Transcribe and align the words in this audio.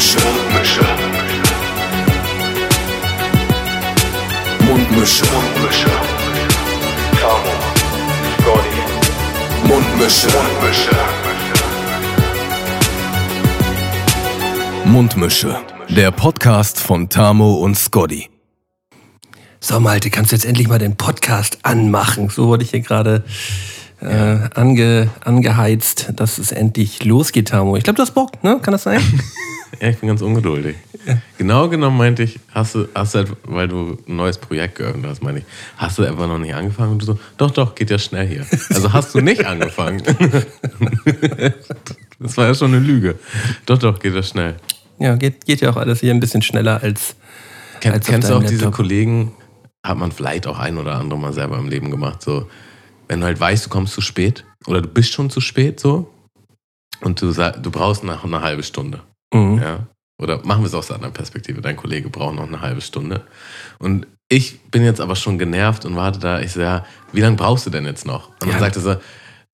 Mundmische. 0.00 0.18
Mundmische. 0.24 0.80
Mundmische. 4.66 5.24
Mundmische. 5.26 5.90
Tamo. 7.20 7.52
Scotty. 8.40 8.80
Mundmische. 9.68 10.28
Mundmische. 10.30 10.96
Mundmische. 14.86 15.56
Der 15.90 16.10
Podcast 16.12 16.80
von 16.80 17.10
Tamo 17.10 17.56
und 17.56 17.76
Scotty. 17.76 18.30
So, 19.60 19.80
Malte, 19.80 20.08
kannst 20.08 20.32
du 20.32 20.36
jetzt 20.36 20.46
endlich 20.46 20.68
mal 20.68 20.78
den 20.78 20.96
Podcast 20.96 21.58
anmachen? 21.62 22.30
So 22.30 22.46
wurde 22.46 22.64
ich 22.64 22.70
hier 22.70 22.80
gerade 22.80 23.22
äh, 24.00 24.48
ange, 24.54 25.10
angeheizt, 25.22 26.14
dass 26.16 26.38
es 26.38 26.52
endlich 26.52 27.04
losgeht, 27.04 27.48
Tamo. 27.48 27.76
Ich 27.76 27.84
glaube, 27.84 27.98
du 27.98 28.02
hast 28.02 28.14
Bock, 28.14 28.42
ne? 28.42 28.58
Kann 28.62 28.72
das 28.72 28.84
sein? 28.84 29.02
ja, 29.80 29.88
ich 29.88 29.98
bin 29.98 30.08
ganz 30.08 30.22
ungeduldig. 30.22 30.76
Genau 31.38 31.68
genommen 31.68 31.96
meinte 31.96 32.22
ich, 32.22 32.38
hast 32.50 32.74
du, 32.74 32.88
hast 32.94 33.14
du 33.14 33.18
halt, 33.20 33.32
weil 33.44 33.68
du 33.68 33.96
ein 34.06 34.16
neues 34.16 34.36
Projekt 34.38 34.74
geöffnet 34.76 35.06
hast, 35.06 35.22
meine 35.22 35.38
ich, 35.38 35.44
hast 35.76 35.98
du 35.98 36.04
einfach 36.04 36.26
noch 36.26 36.38
nicht 36.38 36.54
angefangen? 36.54 36.92
Und 36.92 37.02
du 37.02 37.06
so, 37.06 37.18
doch, 37.38 37.50
doch, 37.50 37.74
geht 37.74 37.90
ja 37.90 37.98
schnell 37.98 38.26
hier. 38.26 38.46
Also 38.68 38.92
hast 38.92 39.14
du 39.14 39.20
nicht 39.20 39.44
angefangen. 39.44 40.02
das 42.18 42.36
war 42.36 42.46
ja 42.46 42.54
schon 42.54 42.74
eine 42.74 42.84
Lüge. 42.84 43.18
Doch, 43.64 43.78
doch, 43.78 43.98
geht 43.98 44.14
ja 44.14 44.22
schnell. 44.22 44.56
Ja, 44.98 45.16
geht, 45.16 45.46
geht 45.46 45.62
ja 45.62 45.70
auch 45.70 45.76
alles 45.76 46.00
hier 46.00 46.12
ein 46.12 46.20
bisschen 46.20 46.42
schneller 46.42 46.82
als. 46.82 47.16
Ken, 47.80 47.92
als 47.92 48.06
kennst 48.06 48.28
du 48.28 48.34
auch 48.34 48.40
Laptop. 48.40 48.58
diese 48.58 48.70
Kollegen, 48.70 49.32
hat 49.82 49.96
man 49.96 50.12
vielleicht 50.12 50.46
auch 50.46 50.58
ein 50.58 50.76
oder 50.76 50.96
andere 50.96 51.18
Mal 51.18 51.32
selber 51.32 51.58
im 51.58 51.68
Leben 51.68 51.90
gemacht, 51.90 52.22
so 52.22 52.48
wenn 53.08 53.20
du 53.20 53.26
halt 53.26 53.40
weißt, 53.40 53.66
du 53.66 53.70
kommst 53.70 53.94
zu 53.94 54.02
spät 54.02 54.44
oder 54.66 54.82
du 54.82 54.88
bist 54.88 55.12
schon 55.12 55.30
zu 55.30 55.40
spät 55.40 55.80
so 55.80 56.12
und 57.00 57.20
du, 57.20 57.32
du 57.32 57.70
brauchst 57.70 58.04
nach 58.04 58.24
einer 58.24 58.42
halben 58.42 58.62
Stunde. 58.62 59.00
Mhm. 59.32 59.58
Ja? 59.62 59.86
Oder 60.18 60.44
machen 60.44 60.62
wir 60.62 60.66
es 60.66 60.74
aus 60.74 60.90
einer 60.90 60.96
anderen 60.96 61.14
Perspektive. 61.14 61.60
Dein 61.62 61.76
Kollege 61.76 62.10
braucht 62.10 62.36
noch 62.36 62.46
eine 62.46 62.60
halbe 62.60 62.80
Stunde. 62.80 63.22
Und 63.78 64.06
ich 64.28 64.60
bin 64.70 64.84
jetzt 64.84 65.00
aber 65.00 65.16
schon 65.16 65.38
genervt 65.38 65.84
und 65.84 65.96
warte 65.96 66.18
da. 66.18 66.40
Ich 66.40 66.52
so, 66.52 66.60
ja, 66.60 66.84
wie 67.12 67.20
lange 67.20 67.36
brauchst 67.36 67.66
du 67.66 67.70
denn 67.70 67.86
jetzt 67.86 68.06
noch? 68.06 68.28
Und 68.28 68.42
dann 68.42 68.50
ja. 68.50 68.58
sagte 68.58 68.80
so, 68.80 68.96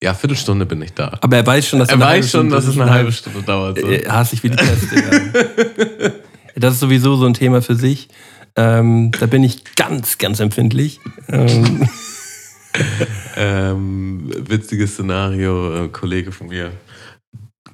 ja, 0.03 0.13
Viertelstunde 0.13 0.65
bin 0.65 0.81
ich 0.81 0.93
da. 0.93 1.17
Aber 1.21 1.37
er 1.37 1.45
weiß 1.45 1.67
schon, 1.67 1.79
dass, 1.79 1.89
er 1.89 1.99
weiß 1.99 2.29
schon, 2.29 2.49
dass 2.49 2.65
es 2.67 2.77
eine 2.77 2.91
halbe 2.91 3.11
Stunde 3.11 3.41
dauert. 3.41 3.79
So. 3.79 3.87
Er 3.87 4.13
hasst 4.13 4.31
sich 4.31 4.43
wie 4.43 4.49
die 4.49 4.57
Pest. 4.57 4.87
das 6.55 6.75
ist 6.75 6.79
sowieso 6.81 7.15
so 7.15 7.25
ein 7.25 7.33
Thema 7.33 7.61
für 7.61 7.75
sich. 7.75 8.09
Ähm, 8.55 9.11
da 9.19 9.25
bin 9.25 9.43
ich 9.43 9.63
ganz, 9.75 10.17
ganz 10.17 10.39
empfindlich. 10.39 10.99
Ähm. 11.29 11.87
ähm, 13.37 14.31
witziges 14.37 14.93
Szenario, 14.93 15.85
äh, 15.85 15.87
Kollege 15.87 16.31
von 16.31 16.47
mir, 16.47 16.71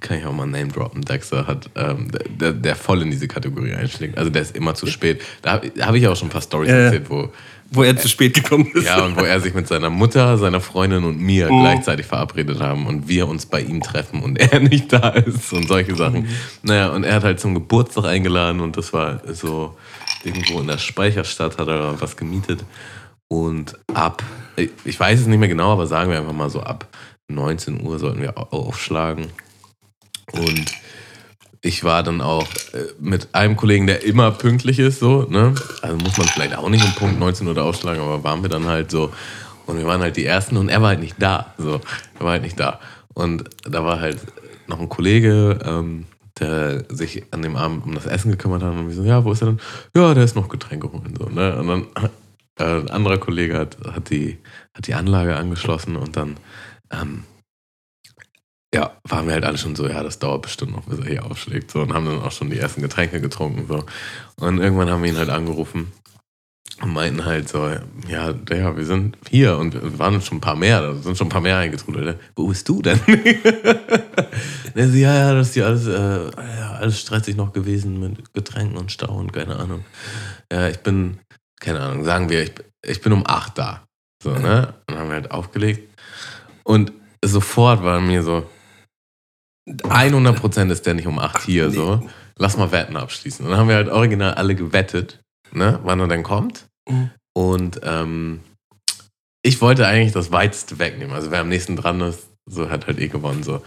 kann 0.03 0.17
ich 0.17 0.25
auch 0.25 0.33
mal 0.33 0.45
Name 0.45 0.67
droppen, 0.67 1.01
Dexter 1.01 1.47
hat, 1.47 1.69
ähm, 1.75 2.11
der, 2.29 2.53
der 2.53 2.75
voll 2.75 3.01
in 3.01 3.09
diese 3.09 3.27
Kategorie 3.27 3.73
einschlägt. 3.73 4.17
Also 4.17 4.29
der 4.29 4.43
ist 4.43 4.55
immer 4.55 4.75
zu 4.75 4.85
spät. 4.85 5.21
Da 5.41 5.53
habe 5.53 5.71
hab 5.79 5.95
ich 5.95 6.07
auch 6.07 6.15
schon 6.15 6.27
ein 6.27 6.31
paar 6.31 6.41
Stories 6.41 6.69
äh, 6.69 6.85
erzählt, 6.85 7.09
wo 7.09 7.29
wo 7.75 7.81
er 7.81 7.97
zu 7.97 8.07
spät 8.07 8.35
gekommen 8.35 8.69
ist. 8.73 8.85
Ja, 8.85 9.03
und 9.03 9.17
wo 9.17 9.23
er 9.23 9.39
sich 9.39 9.53
mit 9.53 9.67
seiner 9.67 9.89
Mutter, 9.89 10.37
seiner 10.37 10.61
Freundin 10.61 11.03
und 11.03 11.19
mir 11.19 11.51
mhm. 11.51 11.61
gleichzeitig 11.61 12.05
verabredet 12.05 12.59
haben 12.59 12.85
und 12.85 13.07
wir 13.07 13.27
uns 13.27 13.47
bei 13.47 13.61
ihm 13.61 13.81
treffen 13.81 14.21
und 14.21 14.37
er 14.37 14.59
nicht 14.59 14.93
da 14.93 15.09
ist 15.09 15.51
und 15.53 15.67
solche 15.67 15.95
Sachen. 15.95 16.21
Mhm. 16.21 16.27
Naja, 16.61 16.89
und 16.89 17.03
er 17.03 17.15
hat 17.15 17.23
halt 17.23 17.39
zum 17.39 17.55
Geburtstag 17.55 18.05
eingeladen 18.05 18.61
und 18.61 18.77
das 18.77 18.93
war 18.93 19.21
so 19.33 19.75
irgendwo 20.23 20.59
in 20.59 20.67
der 20.67 20.77
Speicherstadt 20.77 21.57
hat 21.57 21.67
er 21.67 21.99
was 21.99 22.15
gemietet. 22.15 22.63
Und 23.27 23.73
ab, 23.93 24.21
ich 24.85 24.99
weiß 24.99 25.21
es 25.21 25.25
nicht 25.27 25.39
mehr 25.39 25.49
genau, 25.49 25.71
aber 25.71 25.87
sagen 25.87 26.11
wir 26.11 26.19
einfach 26.19 26.33
mal 26.33 26.51
so 26.51 26.61
ab 26.61 26.87
19 27.29 27.83
Uhr 27.83 27.97
sollten 27.97 28.21
wir 28.21 28.37
aufschlagen. 28.53 29.29
Und 30.31 30.65
ich 31.61 31.83
war 31.83 32.03
dann 32.03 32.21
auch 32.21 32.47
äh, 32.73 32.85
mit 32.99 33.33
einem 33.33 33.55
Kollegen, 33.55 33.87
der 33.87 34.03
immer 34.03 34.31
pünktlich 34.31 34.79
ist, 34.79 34.99
so, 34.99 35.23
ne? 35.23 35.55
Also 35.81 35.95
muss 35.97 36.17
man 36.17 36.27
vielleicht 36.27 36.57
auch 36.57 36.69
nicht 36.69 36.83
um 36.83 36.93
Punkt 36.93 37.19
19 37.19 37.47
Uhr 37.47 37.57
aufschlagen, 37.57 38.01
aber 38.01 38.23
waren 38.23 38.41
wir 38.41 38.49
dann 38.49 38.65
halt 38.65 38.91
so. 38.91 39.11
Und 39.65 39.77
wir 39.77 39.85
waren 39.85 40.01
halt 40.01 40.17
die 40.17 40.25
Ersten 40.25 40.57
und 40.57 40.67
er 40.67 40.81
war 40.81 40.89
halt 40.89 40.99
nicht 40.99 41.15
da. 41.19 41.53
So, 41.57 41.79
er 42.19 42.25
war 42.25 42.31
halt 42.31 42.43
nicht 42.43 42.59
da. 42.59 42.79
Und 43.13 43.49
da 43.63 43.85
war 43.85 44.01
halt 44.01 44.19
noch 44.67 44.79
ein 44.79 44.89
Kollege, 44.89 45.59
ähm, 45.63 46.05
der 46.39 46.83
sich 46.89 47.23
an 47.31 47.41
dem 47.41 47.55
Abend 47.55 47.85
um 47.85 47.95
das 47.95 48.07
Essen 48.07 48.31
gekümmert 48.31 48.63
hat 48.63 48.71
und 48.71 48.87
wir 48.89 48.95
so, 48.95 49.03
ja, 49.03 49.23
wo 49.23 49.31
ist 49.31 49.41
er 49.41 49.47
denn? 49.47 49.59
Ja, 49.95 50.13
der 50.13 50.23
ist 50.23 50.35
noch 50.35 50.49
Getränke 50.49 50.91
holen. 50.91 51.13
So, 51.17 51.29
ne? 51.29 51.57
Und 51.57 51.67
dann 51.67 51.87
äh, 52.59 52.81
ein 52.81 52.89
anderer 52.89 53.17
Kollege 53.19 53.57
hat, 53.57 53.77
hat, 53.93 54.09
die, 54.09 54.37
hat 54.73 54.87
die 54.87 54.95
Anlage 54.95 55.35
angeschlossen 55.35 55.95
und 55.95 56.17
dann 56.17 56.37
ähm, 56.91 57.23
ja, 58.73 58.91
waren 59.07 59.27
wir 59.27 59.33
halt 59.33 59.45
alle 59.45 59.57
schon 59.57 59.75
so, 59.75 59.87
ja, 59.87 60.01
das 60.01 60.19
dauert 60.19 60.41
bestimmt 60.41 60.71
noch, 60.71 60.85
bis 60.85 60.99
er 60.99 61.05
hier 61.05 61.25
aufschlägt. 61.25 61.69
So, 61.71 61.81
und 61.81 61.93
haben 61.93 62.05
dann 62.05 62.21
auch 62.21 62.31
schon 62.31 62.49
die 62.49 62.57
ersten 62.57 62.81
Getränke 62.81 63.21
getrunken. 63.21 63.67
So. 63.67 63.85
Und 64.43 64.57
irgendwann 64.59 64.89
haben 64.89 65.03
wir 65.03 65.11
ihn 65.11 65.17
halt 65.17 65.29
angerufen 65.29 65.91
und 66.81 66.91
meinten 66.91 67.23
halt 67.23 67.47
so, 67.47 67.69
ja, 68.07 68.33
ja, 68.49 68.75
wir 68.75 68.85
sind 68.85 69.17
hier 69.29 69.57
und 69.57 69.99
waren 69.99 70.19
schon 70.21 70.39
ein 70.39 70.41
paar 70.41 70.55
mehr, 70.55 70.81
da 70.81 70.95
sind 70.95 71.17
schon 71.17 71.27
ein 71.27 71.29
paar 71.29 71.41
mehr 71.41 71.57
eingetrudelt. 71.57 72.19
Wo 72.35 72.47
bist 72.47 72.67
du 72.67 72.81
denn? 72.81 72.99
ja, 74.75 74.85
ja, 74.85 75.33
das 75.35 75.49
ist 75.49 75.55
ja 75.55 75.65
alles, 75.67 75.85
äh, 75.85 76.31
ja, 76.59 76.71
alles 76.79 76.99
stressig 76.99 77.35
noch 77.35 77.53
gewesen 77.53 77.99
mit 77.99 78.33
Getränken 78.33 78.77
und 78.77 78.91
Stau 78.91 79.15
und 79.15 79.31
keine 79.31 79.57
Ahnung. 79.57 79.85
Ja, 80.51 80.67
ich 80.67 80.79
bin, 80.79 81.19
keine 81.59 81.79
Ahnung, 81.79 82.03
sagen 82.05 82.29
wir, 82.29 82.41
ich, 82.41 82.53
ich 82.83 83.01
bin 83.01 83.13
um 83.13 83.23
acht 83.25 83.57
da. 83.59 83.83
So, 84.23 84.31
ne? 84.31 84.73
Und 84.89 84.97
haben 84.97 85.09
wir 85.09 85.15
halt 85.15 85.31
aufgelegt. 85.31 85.89
Und 86.63 86.91
sofort 87.23 87.83
war 87.83 88.01
mir 88.01 88.23
so, 88.23 88.47
100% 89.67 90.71
ist 90.71 90.85
der 90.85 90.93
nicht 90.93 91.07
um 91.07 91.19
acht 91.19 91.43
hier, 91.43 91.71
so. 91.71 92.07
Lass 92.37 92.57
mal 92.57 92.71
Wetten 92.71 92.97
abschließen. 92.97 93.45
Und 93.45 93.51
dann 93.51 93.59
haben 93.59 93.69
wir 93.69 93.75
halt 93.75 93.89
original 93.89 94.33
alle 94.33 94.55
gewettet, 94.55 95.21
ne, 95.51 95.79
wann 95.83 95.99
er 95.99 96.07
denn 96.07 96.23
kommt. 96.23 96.65
Mhm. 96.89 97.11
Und 97.33 97.81
ähm, 97.83 98.41
ich 99.41 99.61
wollte 99.61 99.87
eigentlich 99.87 100.13
das 100.13 100.31
Weiteste 100.31 100.79
wegnehmen. 100.79 101.13
Also 101.13 101.31
wer 101.31 101.41
am 101.41 101.49
nächsten 101.49 101.75
dran 101.75 102.01
ist, 102.01 102.27
so 102.45 102.69
hat 102.69 102.87
halt 102.87 102.99
eh 102.99 103.07
gewonnen. 103.07 103.43
So. 103.43 103.61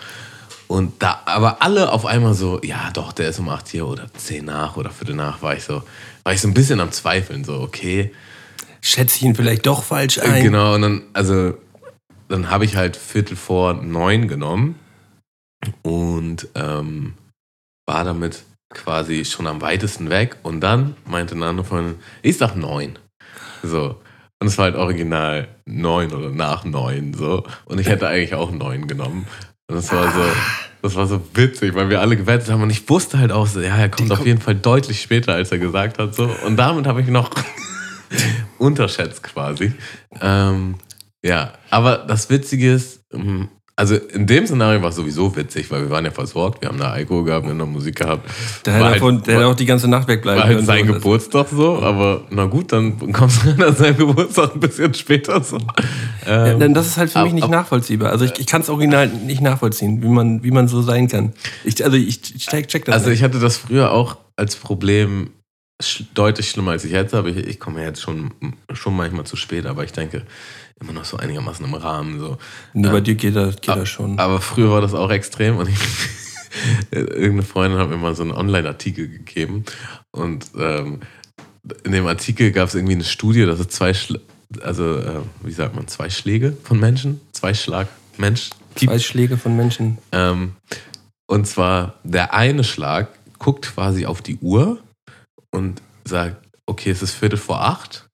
Und 0.69 1.03
da, 1.03 1.23
aber 1.25 1.63
alle 1.63 1.93
auf 1.93 2.05
einmal 2.07 2.35
so, 2.35 2.61
ja 2.63 2.91
doch, 2.93 3.13
der 3.13 3.29
ist 3.29 3.39
um 3.39 3.49
acht 3.49 3.69
hier 3.69 3.87
oder 3.87 4.13
zehn 4.15 4.45
nach 4.45 4.77
oder 4.77 4.91
Viertel 4.91 5.15
nach, 5.15 5.43
war 5.43 5.57
ich 5.57 5.65
so, 5.65 5.83
war 6.25 6.33
ich 6.33 6.41
so 6.41 6.49
ein 6.49 6.55
bisschen 6.55 6.81
am 6.81 6.93
Zweifeln, 6.93 7.45
so, 7.45 7.61
okay. 7.61 8.13
Schätze 8.83 9.17
ich 9.17 9.23
ihn 9.23 9.35
vielleicht 9.35 9.67
doch 9.67 9.83
falsch 9.83 10.19
ein. 10.19 10.43
Genau, 10.43 10.75
und 10.75 10.83
dann, 10.83 11.03
also, 11.13 11.55
dann 12.29 12.51
habe 12.51 12.65
ich 12.65 12.77
halt 12.77 12.97
Viertel 12.97 13.37
vor 13.37 13.75
neun 13.75 14.29
genommen 14.29 14.77
und 15.83 16.49
ähm, 16.55 17.15
war 17.87 18.05
damit 18.05 18.45
quasi 18.71 19.25
schon 19.25 19.47
am 19.47 19.61
weitesten 19.61 20.11
weg. 20.11 20.37
Und 20.43 20.61
dann 20.61 20.97
meinte 21.05 21.35
eine 21.35 21.47
andere 21.47 21.67
Freundin, 21.67 21.97
ich 22.23 22.37
sag 22.37 22.57
neun. 22.57 22.99
So. 23.63 23.97
Und 24.39 24.49
es 24.49 24.59
war 24.59 24.67
halt 24.67 24.77
original 24.77 25.49
neun 25.65 26.13
oder 26.13 26.31
nach 26.31 26.65
neun, 26.65 27.15
so. 27.15 27.45
Und 27.65 27.81
ich 27.81 27.89
hätte 27.89 28.09
eigentlich 28.09 28.35
auch 28.35 28.51
neun 28.51 28.87
genommen. 28.87 29.27
Und 29.69 29.77
das 29.77 29.91
war 29.93 30.13
so, 30.13 30.25
das 30.83 30.95
war 30.95 31.07
so 31.07 31.23
witzig, 31.35 31.75
weil 31.75 31.89
wir 31.89 32.01
alle 32.01 32.17
gewettet 32.17 32.51
haben 32.51 32.63
und 32.63 32.71
ich 32.71 32.89
wusste 32.89 33.19
halt 33.19 33.33
auch 33.33 33.47
so, 33.47 33.61
ja, 33.61 33.77
er 33.77 33.89
kommt 33.89 34.13
auf 34.13 34.25
jeden 34.27 34.41
Fall 34.41 34.55
deutlich 34.55 35.01
später, 35.01 35.35
als 35.35 35.51
er 35.53 35.59
gesagt 35.59 35.99
hat, 35.99 36.15
so. 36.15 36.31
Und 36.45 36.57
damit 36.57 36.87
habe 36.87 37.01
ich 37.01 37.09
noch 37.09 37.31
unterschätzt 38.59 39.23
quasi. 39.23 39.73
Ähm, 40.21 40.77
ja, 41.25 41.55
aber 41.71 41.99
das 41.99 42.29
Witzige 42.29 42.73
ist, 42.73 43.01
ähm, 43.13 43.49
also 43.79 43.95
in 43.95 44.27
dem 44.27 44.47
Szenario 44.47 44.81
war 44.81 44.89
es 44.89 44.97
sowieso 44.97 45.37
witzig, 45.37 45.71
weil 45.71 45.83
wir 45.83 45.91
waren 45.91 46.07
ja 46.07 46.11
versorgt, 46.11 46.63
wir 46.63 46.69
haben 46.69 46.79
da 46.79 46.93
Alkohol 46.93 47.25
gehabt, 47.25 47.45
wir 47.45 47.51
haben 47.51 47.59
da 47.59 47.67
Musik 47.67 47.97
gehabt. 47.97 48.27
Der 48.65 48.73
hätte, 48.73 48.85
halt, 48.87 48.99
von, 49.01 49.23
der 49.23 49.35
hätte 49.35 49.47
auch 49.49 49.55
die 49.55 49.67
ganze 49.67 49.87
Nacht 49.87 50.09
wegbleiben 50.09 50.41
War 50.41 50.49
halt 50.49 50.65
sein. 50.65 50.87
Geburtstag 50.87 51.49
so, 51.51 51.83
aber 51.83 52.25
na 52.31 52.47
gut, 52.47 52.73
dann 52.73 53.13
kommst 53.13 53.45
du 53.59 53.67
an 53.67 53.77
seinem 53.77 53.99
Geburtstag 53.99 54.55
ein 54.55 54.61
bisschen 54.61 54.95
später 54.95 55.43
so. 55.43 55.57
Ähm, 55.57 55.63
ja, 56.25 56.55
denn 56.55 56.73
das 56.73 56.87
ist 56.87 56.97
halt 56.97 57.11
für 57.11 57.23
mich 57.23 57.35
nicht 57.35 57.51
nachvollziehbar. 57.51 58.11
Also 58.11 58.25
ich, 58.25 58.39
ich 58.39 58.47
kann 58.47 58.63
es 58.63 58.71
original 58.71 59.09
nicht 59.09 59.43
nachvollziehen, 59.43 60.03
wie 60.03 60.09
man, 60.09 60.43
wie 60.43 60.53
man 60.53 60.69
so 60.69 60.81
sein 60.81 61.09
kann. 61.09 61.35
Ich, 61.63 61.85
also 61.85 61.99
ich 61.99 62.23
check, 62.23 62.69
check 62.69 62.87
das 62.87 62.95
Also 62.95 63.11
nicht. 63.11 63.19
ich 63.19 63.25
hatte 63.25 63.39
das 63.39 63.59
früher 63.59 63.93
auch 63.93 64.17
als 64.37 64.57
Problem 64.57 65.33
deutlich 66.15 66.49
schlimmer 66.49 66.71
als 66.71 66.85
ich 66.87 66.93
jetzt 66.93 67.13
habe. 67.13 67.31
Ich, 67.31 67.37
ich 67.37 67.61
komme 67.61 67.83
jetzt 67.83 68.01
schon, 68.01 68.33
schon 68.73 68.97
manchmal 68.97 69.27
zu 69.27 69.37
spät, 69.37 69.67
aber 69.67 69.85
ich 69.85 69.93
denke, 69.93 70.23
immer 70.81 70.93
noch 70.93 71.05
so 71.05 71.17
einigermaßen 71.17 71.65
im 71.65 71.75
Rahmen. 71.75 72.19
So. 72.19 72.39
Nur 72.75 72.93
bei 72.93 73.01
dir 73.01 73.15
geht 73.15 73.37
das, 73.37 73.57
geht 73.57 73.69
das 73.69 73.89
schon. 73.89 74.19
Aber 74.19 74.41
früher 74.41 74.71
war 74.71 74.81
das 74.81 74.95
auch 74.95 75.11
extrem 75.11 75.57
und 75.57 75.69
ich, 75.69 75.79
irgendeine 76.91 77.43
Freundin 77.43 77.79
hat 77.79 77.89
mir 77.89 77.97
mal 77.97 78.15
so 78.15 78.23
einen 78.23 78.33
Online-Artikel 78.33 79.09
gegeben 79.09 79.65
und 80.13 80.47
ähm, 80.59 81.01
in 81.83 81.93
dem 81.93 82.07
Artikel 82.07 82.53
gab 82.53 82.69
es 82.69 82.75
irgendwie 82.75 82.95
eine 82.95 83.05
Studie, 83.05 83.45
dass 83.47 83.59
es 83.59 83.69
zwei, 83.69 83.93
Schla 83.95 84.19
also 84.63 84.99
äh, 84.99 85.23
wie 85.43 85.53
sagt 85.53 85.75
man, 85.75 85.89
zwei 85.89 86.09
Schläge 86.09 86.57
von 86.63 86.79
Menschen, 86.79 87.21
zwei 87.33 87.53
Schlag 87.53 87.89
Mensch 88.17 88.51
gibt. 88.77 88.93
Zwei 88.93 88.99
Schläge 89.01 89.37
von 89.37 89.57
Menschen. 89.57 89.99
Ähm, 90.13 90.55
und 91.27 91.47
zwar 91.47 91.95
der 92.05 92.33
eine 92.35 92.63
Schlag 92.63 93.09
guckt 93.39 93.75
quasi 93.75 94.07
auf 94.07 94.23
die 94.23 94.37
Uhr 94.37 94.81
und 95.51 95.83
sagt, 96.05 96.47
okay, 96.67 96.91
es 96.91 97.03
ist 97.03 97.13
Viertel 97.13 97.39
vor 97.39 97.63
acht 97.63 98.07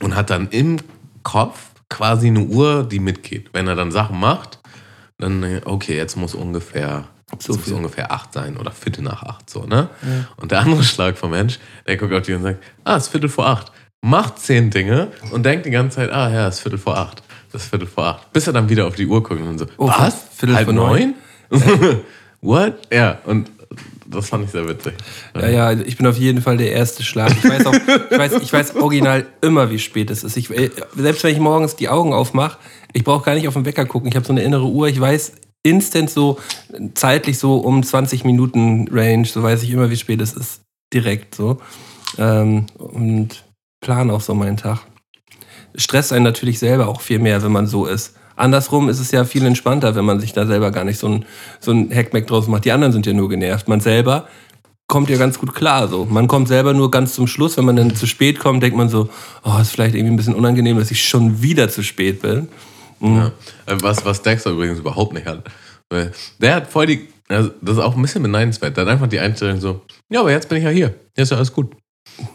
und 0.00 0.16
hat 0.16 0.30
dann 0.30 0.48
im 0.48 0.78
Kopf 1.22 1.70
quasi 1.88 2.28
eine 2.28 2.40
Uhr, 2.40 2.84
die 2.84 2.98
mitgeht. 2.98 3.50
Wenn 3.52 3.68
er 3.68 3.74
dann 3.74 3.92
Sachen 3.92 4.18
macht, 4.18 4.60
dann, 5.18 5.60
okay, 5.64 5.96
jetzt 5.96 6.16
muss 6.16 6.34
ungefähr 6.34 7.04
So 7.38 7.54
muss 7.54 7.68
ungefähr 7.70 8.10
acht 8.10 8.32
sein 8.32 8.56
oder 8.56 8.70
Viertel 8.72 9.02
nach 9.04 9.22
acht, 9.22 9.48
so, 9.48 9.64
ne? 9.64 9.88
Und 10.36 10.50
der 10.52 10.60
andere 10.60 10.82
Schlag 10.82 11.16
vom 11.16 11.30
Mensch, 11.30 11.58
der 11.86 11.96
guckt 11.96 12.12
auf 12.12 12.22
die 12.22 12.34
und 12.34 12.42
sagt, 12.42 12.62
ah, 12.84 12.96
es 12.96 13.04
ist 13.04 13.08
Viertel 13.10 13.28
vor 13.28 13.46
acht. 13.46 13.72
Macht 14.00 14.38
zehn 14.40 14.70
Dinge 14.70 15.08
und 15.30 15.44
denkt 15.46 15.64
die 15.64 15.70
ganze 15.70 15.96
Zeit, 15.96 16.10
ah 16.10 16.28
ja, 16.30 16.48
es 16.48 16.56
ist 16.56 16.60
Viertel 16.62 16.78
vor 16.78 16.96
acht. 16.98 17.22
Das 17.52 17.62
ist 17.62 17.68
Viertel 17.68 17.86
vor 17.86 18.04
acht. 18.06 18.32
Bis 18.32 18.46
er 18.46 18.52
dann 18.52 18.68
wieder 18.68 18.86
auf 18.86 18.96
die 18.96 19.06
Uhr 19.06 19.22
guckt 19.22 19.40
und 19.40 19.58
so, 19.58 19.66
Oh, 19.76 19.86
was? 19.88 20.24
Viertel 20.34 20.56
Halb 20.56 20.64
vor 20.64 20.74
neun? 20.74 21.14
neun? 21.50 22.00
What? 22.40 22.74
Ja, 22.92 23.18
und 23.26 23.51
das 24.06 24.28
fand 24.28 24.44
ich 24.44 24.50
sehr 24.50 24.68
witzig. 24.68 24.94
Ja, 25.34 25.48
ja, 25.48 25.72
ich 25.72 25.96
bin 25.96 26.06
auf 26.06 26.16
jeden 26.16 26.42
Fall 26.42 26.56
der 26.56 26.72
erste 26.72 27.02
Schlag. 27.02 27.30
Ich 27.32 27.48
weiß 27.48 27.66
auch, 27.66 27.74
ich 27.74 28.18
weiß, 28.18 28.32
ich 28.42 28.52
weiß 28.52 28.76
original 28.76 29.26
immer, 29.40 29.70
wie 29.70 29.78
spät 29.78 30.10
es 30.10 30.24
ist. 30.24 30.36
Ich, 30.36 30.50
äh, 30.50 30.70
selbst 30.96 31.24
wenn 31.24 31.32
ich 31.32 31.40
morgens 31.40 31.76
die 31.76 31.88
Augen 31.88 32.12
aufmache, 32.12 32.58
ich 32.92 33.04
brauche 33.04 33.24
gar 33.24 33.34
nicht 33.34 33.48
auf 33.48 33.54
den 33.54 33.64
Wecker 33.64 33.86
gucken. 33.86 34.08
Ich 34.08 34.16
habe 34.16 34.26
so 34.26 34.32
eine 34.32 34.42
innere 34.42 34.66
Uhr. 34.66 34.88
Ich 34.88 35.00
weiß 35.00 35.32
instant 35.62 36.10
so, 36.10 36.38
zeitlich 36.94 37.38
so 37.38 37.56
um 37.56 37.82
20 37.82 38.24
Minuten 38.24 38.88
Range, 38.90 39.24
so 39.24 39.42
weiß 39.42 39.62
ich 39.62 39.70
immer, 39.70 39.90
wie 39.90 39.96
spät 39.96 40.20
es 40.20 40.32
ist. 40.32 40.62
Direkt 40.92 41.34
so. 41.34 41.60
Ähm, 42.18 42.66
und 42.76 43.44
plan 43.80 44.10
auch 44.10 44.20
so 44.20 44.34
meinen 44.34 44.56
Tag. 44.56 44.80
Stresst 45.74 46.12
einen 46.12 46.24
natürlich 46.24 46.58
selber 46.58 46.88
auch 46.88 47.00
viel 47.00 47.18
mehr, 47.18 47.42
wenn 47.42 47.52
man 47.52 47.66
so 47.66 47.86
ist. 47.86 48.14
Andersrum 48.36 48.88
ist 48.88 49.00
es 49.00 49.10
ja 49.10 49.24
viel 49.24 49.44
entspannter, 49.44 49.94
wenn 49.94 50.04
man 50.04 50.20
sich 50.20 50.32
da 50.32 50.46
selber 50.46 50.70
gar 50.70 50.84
nicht 50.84 50.98
so 50.98 51.08
ein, 51.08 51.24
so 51.60 51.72
ein 51.72 51.94
Hackmack 51.94 52.26
draus 52.26 52.48
macht. 52.48 52.64
Die 52.64 52.72
anderen 52.72 52.92
sind 52.92 53.06
ja 53.06 53.12
nur 53.12 53.28
genervt. 53.28 53.68
Man 53.68 53.80
selber 53.80 54.28
kommt 54.86 55.08
ja 55.10 55.16
ganz 55.16 55.38
gut 55.38 55.54
klar 55.54 55.88
so. 55.88 56.04
Man 56.04 56.28
kommt 56.28 56.48
selber 56.48 56.74
nur 56.74 56.90
ganz 56.90 57.14
zum 57.14 57.26
Schluss. 57.26 57.56
Wenn 57.56 57.64
man 57.64 57.76
dann 57.76 57.96
zu 57.96 58.06
spät 58.06 58.38
kommt, 58.38 58.62
denkt 58.62 58.76
man 58.76 58.88
so, 58.88 59.08
oh, 59.44 59.58
ist 59.60 59.70
vielleicht 59.70 59.94
irgendwie 59.94 60.14
ein 60.14 60.16
bisschen 60.16 60.34
unangenehm, 60.34 60.78
dass 60.78 60.90
ich 60.90 61.02
schon 61.02 61.42
wieder 61.42 61.68
zu 61.68 61.82
spät 61.82 62.22
bin. 62.22 62.48
Ja. 63.00 63.32
Äh, 63.66 63.76
Was, 63.80 64.04
was 64.04 64.22
Dexter 64.22 64.50
übrigens 64.50 64.78
überhaupt 64.78 65.12
nicht 65.14 65.26
hat. 65.26 65.44
Der 66.38 66.54
hat 66.54 66.68
voll 66.68 66.86
die, 66.86 67.08
also 67.28 67.50
das 67.60 67.76
ist 67.76 67.82
auch 67.82 67.96
ein 67.96 68.02
bisschen 68.02 68.22
beneidenswert. 68.22 68.76
Der 68.76 68.84
hat 68.84 68.92
einfach 68.92 69.08
die 69.08 69.20
Einstellung 69.20 69.60
so, 69.60 69.82
ja, 70.08 70.20
aber 70.20 70.30
jetzt 70.30 70.48
bin 70.48 70.58
ich 70.58 70.64
ja 70.64 70.70
hier. 70.70 70.94
Jetzt 71.16 71.24
ist 71.24 71.30
ja 71.30 71.36
alles 71.36 71.52
gut. 71.52 71.74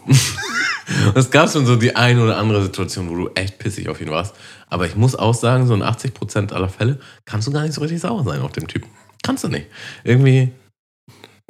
Und 1.06 1.16
es 1.16 1.30
gab 1.30 1.50
schon 1.50 1.66
so 1.66 1.76
die 1.76 1.94
eine 1.96 2.22
oder 2.22 2.38
andere 2.38 2.62
Situation, 2.62 3.10
wo 3.10 3.14
du 3.14 3.30
echt 3.34 3.58
pissig 3.58 3.88
auf 3.88 4.00
ihn 4.00 4.10
warst. 4.10 4.34
Aber 4.68 4.86
ich 4.86 4.96
muss 4.96 5.14
auch 5.14 5.34
sagen, 5.34 5.66
so 5.66 5.74
in 5.74 5.82
80% 5.82 6.52
aller 6.52 6.68
Fälle 6.68 6.98
kannst 7.24 7.46
du 7.46 7.52
gar 7.52 7.62
nicht 7.62 7.74
so 7.74 7.80
richtig 7.80 8.00
sauer 8.00 8.24
sein 8.24 8.40
auf 8.40 8.52
den 8.52 8.66
Typen. 8.66 8.88
Kannst 9.22 9.44
du 9.44 9.48
nicht. 9.48 9.66
Irgendwie 10.04 10.52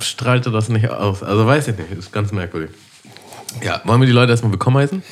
strahlt 0.00 0.46
er 0.46 0.52
das 0.52 0.68
nicht 0.68 0.88
aus. 0.88 1.22
Also 1.22 1.46
weiß 1.46 1.68
ich 1.68 1.78
nicht, 1.78 1.90
ist 1.92 2.12
ganz 2.12 2.32
merkwürdig. 2.32 2.70
Ja, 3.62 3.80
wollen 3.84 4.00
wir 4.00 4.06
die 4.06 4.12
Leute 4.12 4.32
erstmal 4.32 4.52
willkommen 4.52 4.76
heißen? 4.78 5.02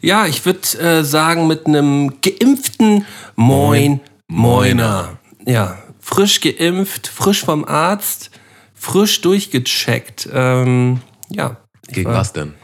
Ja, 0.00 0.26
ich 0.26 0.44
würde 0.44 0.78
äh, 0.78 1.04
sagen, 1.04 1.46
mit 1.46 1.66
einem 1.66 2.20
geimpften 2.20 3.06
Moin, 3.36 4.00
Moiner. 4.28 5.18
Ja, 5.46 5.78
frisch 6.00 6.40
geimpft, 6.40 7.06
frisch 7.06 7.44
vom 7.44 7.64
Arzt, 7.64 8.30
frisch 8.74 9.20
durchgecheckt. 9.20 10.28
Ähm, 10.32 11.00
ja. 11.30 11.56
Gegen 11.88 12.10
war- 12.10 12.16
was 12.18 12.32
denn? 12.32 12.54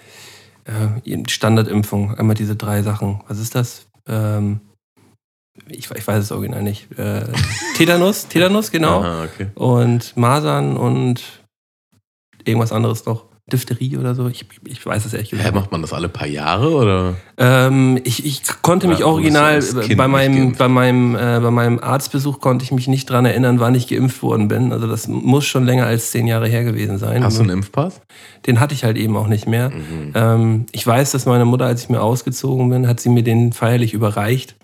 Äh, 1.04 1.28
Standardimpfung, 1.28 2.14
einmal 2.14 2.34
diese 2.34 2.56
drei 2.56 2.82
Sachen. 2.82 3.20
Was 3.28 3.38
ist 3.38 3.54
das? 3.54 3.88
Ähm, 4.06 4.60
ich, 5.68 5.90
ich 5.90 6.06
weiß 6.06 6.22
es 6.22 6.32
original 6.32 6.62
nicht. 6.62 6.90
Äh, 6.98 7.24
Tetanus, 7.76 8.28
Tetanus, 8.28 8.70
genau. 8.70 9.00
Aha, 9.00 9.24
okay. 9.24 9.48
Und 9.54 10.16
Masern 10.16 10.76
und 10.76 11.22
irgendwas 12.44 12.72
anderes 12.72 13.04
noch. 13.06 13.26
Diphtherie 13.50 13.96
oder 13.96 14.14
so. 14.14 14.28
Ich, 14.28 14.46
ich 14.64 14.86
weiß 14.86 15.04
es 15.04 15.14
ehrlich 15.14 15.32
Hä, 15.32 15.36
gesagt. 15.36 15.54
macht 15.54 15.72
man 15.72 15.82
das 15.82 15.92
alle 15.92 16.08
paar 16.08 16.28
Jahre 16.28 16.70
oder? 16.70 17.14
Ähm, 17.36 18.00
ich, 18.04 18.24
ich 18.24 18.42
konnte 18.62 18.86
mich 18.86 19.00
Ja, 19.00 19.06
original 19.06 19.60
bei 19.96 20.06
meinem, 20.06 20.52
bei, 20.52 20.68
meinem, 20.68 21.16
äh, 21.16 21.40
bei 21.40 21.50
meinem 21.50 21.80
Arztbesuch 21.80 22.40
konnte 22.40 22.64
ich 22.64 22.70
mich 22.70 22.86
nicht 22.86 23.10
dran 23.10 23.24
erinnern, 23.24 23.58
wann 23.58 23.74
ich 23.74 23.88
geimpft 23.88 24.22
worden 24.22 24.46
bin. 24.46 24.72
Also 24.72 24.86
das 24.86 25.08
muss 25.08 25.44
schon 25.44 25.64
länger 25.66 25.86
als 25.86 26.12
zehn 26.12 26.28
Jahre 26.28 26.46
her 26.46 26.62
gewesen 26.62 26.98
sein. 26.98 27.24
Hast 27.24 27.38
du 27.38 27.42
einen 27.42 27.50
Impfpass? 27.50 28.00
Den 28.46 28.60
hatte 28.60 28.74
ich 28.74 28.84
halt 28.84 28.96
eben 28.96 29.16
auch 29.16 29.26
nicht 29.26 29.48
mehr. 29.48 29.70
Mhm. 29.70 30.12
Ähm, 30.14 30.66
ich 30.70 30.86
weiß, 30.86 31.10
dass 31.10 31.26
meine 31.26 31.44
Mutter, 31.44 31.66
als 31.66 31.82
ich 31.82 31.88
mir 31.88 32.00
ausgezogen 32.00 32.70
bin, 32.70 32.86
hat 32.86 33.00
sie 33.00 33.08
mir 33.08 33.24
den 33.24 33.52
feierlich 33.52 33.92
überreicht. 33.92 34.54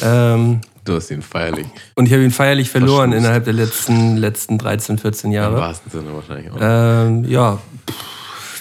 Ähm, 0.00 0.60
Du 0.84 0.94
hast 0.94 1.10
ihn 1.10 1.22
feierlich. 1.22 1.66
und 1.94 2.06
ich 2.06 2.12
habe 2.12 2.24
ihn 2.24 2.30
feierlich 2.30 2.68
verloren 2.70 3.10
Verschlust. 3.10 3.18
innerhalb 3.24 3.44
der 3.44 3.52
letzten, 3.52 4.16
letzten 4.16 4.58
13, 4.58 4.98
14 4.98 5.30
Im 5.30 5.34
Jahre. 5.34 5.56
wahrsten 5.56 5.90
Sinne 5.90 6.14
wahrscheinlich 6.14 6.50
auch. 6.50 6.56
Ähm, 6.60 7.24
ja, 7.24 7.58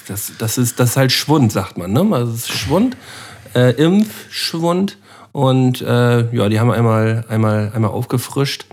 das, 0.07 0.33
das, 0.37 0.57
ist, 0.57 0.79
das 0.79 0.91
ist 0.91 0.97
halt 0.97 1.11
Schwund, 1.11 1.51
sagt 1.51 1.77
man. 1.77 1.91
Ne? 1.93 2.07
Also 2.11 2.31
es 2.31 2.41
ist 2.41 2.51
Schwund, 2.51 2.95
äh, 3.55 3.71
Impfschwund. 3.71 4.97
Und 5.31 5.81
äh, 5.81 6.35
ja, 6.35 6.49
die 6.49 6.59
haben 6.59 6.71
einmal, 6.71 7.25
einmal, 7.29 7.71
einmal 7.73 7.91
aufgefrischt. 7.91 8.65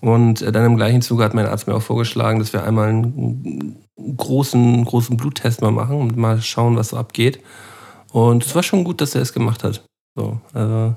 Und 0.00 0.42
äh, 0.42 0.52
dann 0.52 0.64
im 0.64 0.76
gleichen 0.76 1.02
Zuge 1.02 1.24
hat 1.24 1.34
mein 1.34 1.46
Arzt 1.46 1.66
mir 1.66 1.74
auch 1.74 1.82
vorgeschlagen, 1.82 2.38
dass 2.38 2.52
wir 2.52 2.62
einmal 2.62 2.88
einen 2.88 3.76
großen, 4.16 4.84
großen 4.84 5.16
Bluttest 5.16 5.60
mal 5.60 5.72
machen 5.72 5.96
und 5.96 6.16
mal 6.16 6.40
schauen, 6.40 6.76
was 6.76 6.90
so 6.90 6.96
abgeht. 6.96 7.40
Und 8.12 8.46
es 8.46 8.54
war 8.54 8.62
schon 8.62 8.84
gut, 8.84 9.00
dass 9.00 9.14
er 9.14 9.22
es 9.22 9.32
gemacht 9.32 9.64
hat. 9.64 9.84
So, 10.14 10.40
also, 10.52 10.94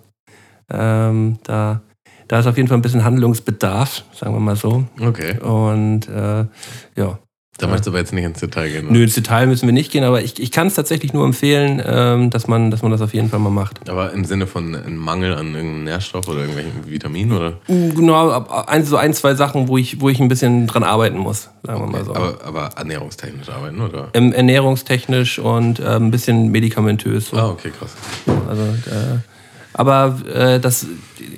ähm, 0.73 1.37
da, 1.43 1.81
da 2.27 2.39
ist 2.39 2.47
auf 2.47 2.57
jeden 2.57 2.67
Fall 2.69 2.77
ein 2.77 2.81
bisschen 2.81 3.03
Handlungsbedarf, 3.03 4.03
sagen 4.13 4.33
wir 4.33 4.39
mal 4.39 4.55
so. 4.55 4.83
Okay. 4.99 5.37
Und 5.39 6.07
äh, 6.07 6.45
ja, 6.95 7.19
Da 7.57 7.67
möchtest 7.67 7.87
du 7.87 7.91
aber 7.91 7.99
jetzt 7.99 8.13
nicht 8.13 8.23
ins 8.23 8.39
Detail 8.39 8.69
gehen. 8.69 8.87
Nö, 8.89 9.03
ins 9.03 9.13
Detail 9.15 9.45
müssen 9.47 9.67
wir 9.67 9.73
nicht 9.73 9.91
gehen, 9.91 10.03
aber 10.03 10.21
ich, 10.21 10.39
ich 10.41 10.49
kann 10.51 10.67
es 10.67 10.73
tatsächlich 10.75 11.13
nur 11.13 11.25
empfehlen, 11.25 11.81
ähm, 11.85 12.29
dass, 12.29 12.47
man, 12.47 12.71
dass 12.71 12.81
man 12.81 12.91
das 12.91 13.01
auf 13.01 13.13
jeden 13.13 13.29
Fall 13.29 13.39
mal 13.39 13.49
macht. 13.49 13.87
Aber 13.89 14.13
im 14.13 14.23
Sinne 14.25 14.47
von 14.47 14.73
einem 14.73 14.95
Mangel 14.97 15.33
an 15.35 15.53
irgendeinem 15.53 15.83
Nährstoff 15.83 16.27
oder 16.27 16.39
irgendwelchen 16.39 16.89
Vitaminen 16.89 17.37
oder? 17.37 17.53
Genau, 17.67 18.31
ab- 18.31 18.67
ein, 18.69 18.83
so 18.85 18.95
ein, 18.95 19.13
zwei 19.13 19.35
Sachen, 19.35 19.67
wo 19.67 19.77
ich, 19.77 19.99
wo 20.01 20.07
ich 20.09 20.19
ein 20.21 20.27
bisschen 20.29 20.65
dran 20.67 20.83
arbeiten 20.83 21.17
muss, 21.17 21.49
sagen 21.63 21.81
wir 21.81 21.87
mal 21.87 22.05
so. 22.05 22.15
Aber, 22.15 22.37
aber 22.45 22.69
ernährungstechnisch 22.77 23.49
arbeiten, 23.49 23.81
oder? 23.81 24.07
Ähm, 24.13 24.31
ernährungstechnisch 24.33 25.37
und 25.37 25.79
äh, 25.81 25.97
ein 25.97 26.09
bisschen 26.11 26.49
medikamentös. 26.49 27.29
So. 27.29 27.37
Ah, 27.37 27.49
okay, 27.49 27.71
krass. 27.77 27.91
Also, 28.47 28.63
äh, 28.63 29.19
aber 29.73 30.19
äh, 30.33 30.59
das 30.59 30.85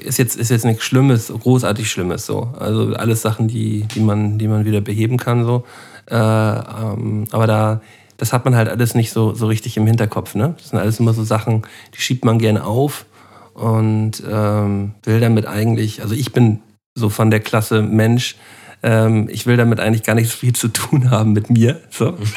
ist 0.03 0.17
jetzt, 0.17 0.35
ist 0.35 0.49
jetzt 0.49 0.65
nichts 0.65 0.83
Schlimmes, 0.83 1.27
großartig 1.27 1.89
Schlimmes. 1.89 2.25
So. 2.25 2.53
Also 2.59 2.93
alles 2.95 3.21
Sachen, 3.21 3.47
die, 3.47 3.85
die, 3.95 3.99
man, 3.99 4.37
die 4.39 4.47
man 4.47 4.65
wieder 4.65 4.81
beheben 4.81 5.17
kann. 5.17 5.45
So. 5.45 5.63
Äh, 6.09 6.15
ähm, 6.15 7.25
aber 7.31 7.47
da, 7.47 7.81
das 8.17 8.33
hat 8.33 8.45
man 8.45 8.55
halt 8.55 8.69
alles 8.69 8.95
nicht 8.95 9.11
so, 9.11 9.33
so 9.33 9.47
richtig 9.47 9.77
im 9.77 9.85
Hinterkopf. 9.87 10.35
Ne? 10.35 10.55
Das 10.57 10.69
sind 10.69 10.79
alles 10.79 10.99
immer 10.99 11.13
so 11.13 11.23
Sachen, 11.23 11.63
die 11.95 12.01
schiebt 12.01 12.25
man 12.25 12.39
gerne 12.39 12.65
auf 12.65 13.05
und 13.53 14.23
ähm, 14.29 14.93
will 15.03 15.19
damit 15.19 15.45
eigentlich, 15.45 16.01
also 16.01 16.15
ich 16.15 16.31
bin 16.33 16.59
so 16.95 17.09
von 17.09 17.29
der 17.31 17.39
Klasse 17.39 17.81
Mensch, 17.81 18.35
ähm, 18.81 19.29
ich 19.31 19.45
will 19.45 19.57
damit 19.57 19.79
eigentlich 19.79 20.03
gar 20.03 20.15
nicht 20.15 20.29
so 20.29 20.37
viel 20.37 20.53
zu 20.53 20.67
tun 20.67 21.09
haben 21.11 21.33
mit 21.33 21.49
mir. 21.49 21.79
So. 21.89 22.17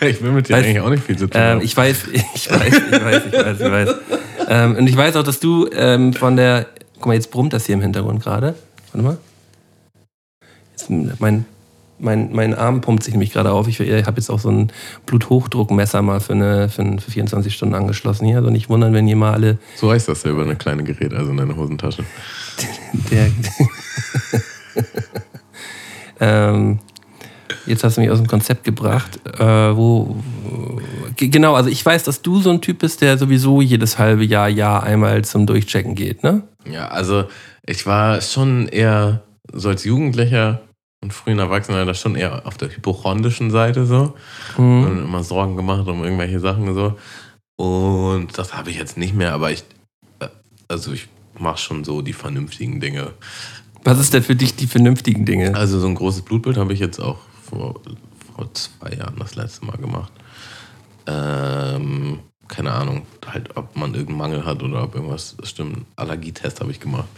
Ich 0.00 0.22
will 0.22 0.30
mit 0.30 0.48
dir 0.48 0.54
Weiß- 0.54 0.62
eigentlich 0.62 0.78
auch 0.80 0.90
nicht 0.90 1.02
viel 1.02 1.16
zu 1.18 1.26
tun 1.26 1.40
Ähm, 1.42 1.50
haben. 1.56 1.60
ich 1.60 1.76
weiß, 1.76 2.04
ich 2.12 2.48
weiß, 2.52 2.72
ich 2.92 3.04
weiß, 3.04 3.22
ich 3.26 3.32
weiß, 3.32 3.60
ich 3.60 3.70
weiß. 3.72 3.88
Ähm, 4.48 4.76
und 4.76 4.88
ich 4.88 4.96
weiß 4.96 5.14
auch, 5.16 5.22
dass 5.22 5.40
du 5.40 5.68
ähm, 5.72 6.14
von 6.14 6.36
der. 6.36 6.66
Guck 6.94 7.06
mal, 7.06 7.14
jetzt 7.14 7.30
brummt 7.30 7.52
das 7.52 7.66
hier 7.66 7.74
im 7.74 7.82
Hintergrund 7.82 8.22
gerade. 8.22 8.56
Warte 8.92 9.06
mal. 9.06 9.18
Jetzt, 10.72 10.90
mein, 10.90 11.44
mein, 11.98 12.32
mein 12.32 12.54
Arm 12.54 12.80
pumpt 12.80 13.02
sich 13.02 13.12
nämlich 13.12 13.32
gerade 13.32 13.52
auf. 13.52 13.68
Ich, 13.68 13.78
ich 13.78 14.06
habe 14.06 14.16
jetzt 14.16 14.30
auch 14.30 14.38
so 14.38 14.50
ein 14.50 14.72
Bluthochdruckmesser 15.06 16.02
mal 16.02 16.20
für, 16.20 16.32
eine, 16.32 16.68
für, 16.68 16.82
ein, 16.82 16.98
für 16.98 17.10
24 17.10 17.54
Stunden 17.54 17.74
angeschlossen 17.74 18.26
hier. 18.26 18.38
Also 18.38 18.50
nicht 18.50 18.68
wundern, 18.68 18.94
wenn 18.94 19.06
ihr 19.06 19.16
mal 19.16 19.32
alle. 19.32 19.58
so 19.76 19.92
heißt 19.92 20.08
das 20.08 20.22
ja 20.22 20.30
über 20.30 20.42
eine 20.42 20.56
kleine 20.56 20.82
Gerät, 20.82 21.12
also 21.12 21.30
in 21.30 21.36
deiner 21.36 21.56
Hosentasche. 21.56 22.04
Der, 23.10 23.30
ähm, 26.20 26.78
jetzt 27.66 27.84
hast 27.84 27.96
du 27.96 28.00
mich 28.00 28.10
aus 28.10 28.18
dem 28.18 28.26
Konzept 28.26 28.64
gebracht. 28.64 29.20
Äh, 29.38 29.76
wo, 29.76 30.16
wo, 30.44 30.80
ge- 31.16 31.28
genau, 31.28 31.54
also 31.54 31.68
ich 31.70 31.84
weiß, 31.84 32.04
dass 32.04 32.22
du 32.22 32.40
so 32.40 32.50
ein 32.50 32.60
Typ 32.60 32.80
bist, 32.80 33.00
der 33.00 33.18
sowieso 33.18 33.60
jedes 33.60 33.98
halbe 33.98 34.24
Jahr, 34.24 34.48
Jahr 34.48 34.82
einmal 34.82 35.24
zum 35.24 35.46
Durchchecken 35.46 35.94
geht, 35.94 36.22
ne? 36.22 36.42
Ja, 36.70 36.88
also 36.88 37.24
ich 37.66 37.86
war 37.86 38.20
schon 38.20 38.68
eher 38.68 39.22
so 39.52 39.68
als 39.68 39.84
Jugendlicher 39.84 40.60
und 41.02 41.12
frühen 41.12 41.38
Erwachsener 41.38 41.84
da 41.84 41.94
schon 41.94 42.16
eher 42.16 42.46
auf 42.46 42.56
der 42.56 42.68
hypochondrischen 42.74 43.50
Seite 43.50 43.86
so. 43.86 44.14
Mhm. 44.56 44.84
Und 44.84 44.98
immer 45.04 45.22
Sorgen 45.22 45.56
gemacht 45.56 45.86
um 45.86 46.02
irgendwelche 46.02 46.40
Sachen 46.40 46.74
so. 46.74 46.98
Und 47.56 48.36
das 48.36 48.54
habe 48.54 48.70
ich 48.70 48.78
jetzt 48.78 48.96
nicht 48.98 49.14
mehr, 49.14 49.32
aber 49.32 49.50
ich, 49.50 49.64
äh, 50.20 50.28
also 50.68 50.92
ich 50.92 51.08
mache 51.38 51.58
schon 51.58 51.84
so 51.84 52.02
die 52.02 52.12
vernünftigen 52.12 52.80
Dinge. 52.80 53.12
Was 53.84 54.00
ist 54.00 54.12
denn 54.12 54.24
für 54.24 54.34
dich 54.34 54.56
die 54.56 54.66
vernünftigen 54.66 55.24
Dinge? 55.24 55.54
Also 55.54 55.78
so 55.78 55.86
ein 55.86 55.94
großes 55.94 56.22
Blutbild 56.22 56.56
habe 56.56 56.72
ich 56.72 56.80
jetzt 56.80 56.98
auch 57.00 57.18
vor, 57.48 57.80
vor 58.34 58.54
zwei 58.54 58.90
Jahren 58.90 59.16
das 59.18 59.34
letzte 59.34 59.64
Mal 59.64 59.76
gemacht. 59.76 60.12
Ähm, 61.06 62.20
keine 62.48 62.72
Ahnung, 62.72 63.06
halt, 63.26 63.56
ob 63.56 63.76
man 63.76 63.92
irgendeinen 63.94 64.18
Mangel 64.18 64.44
hat 64.44 64.62
oder 64.62 64.84
ob 64.84 64.94
irgendwas 64.94 65.36
stimmt. 65.42 65.86
Allergietest 65.96 66.60
habe 66.60 66.70
ich 66.70 66.80
gemacht. 66.80 67.08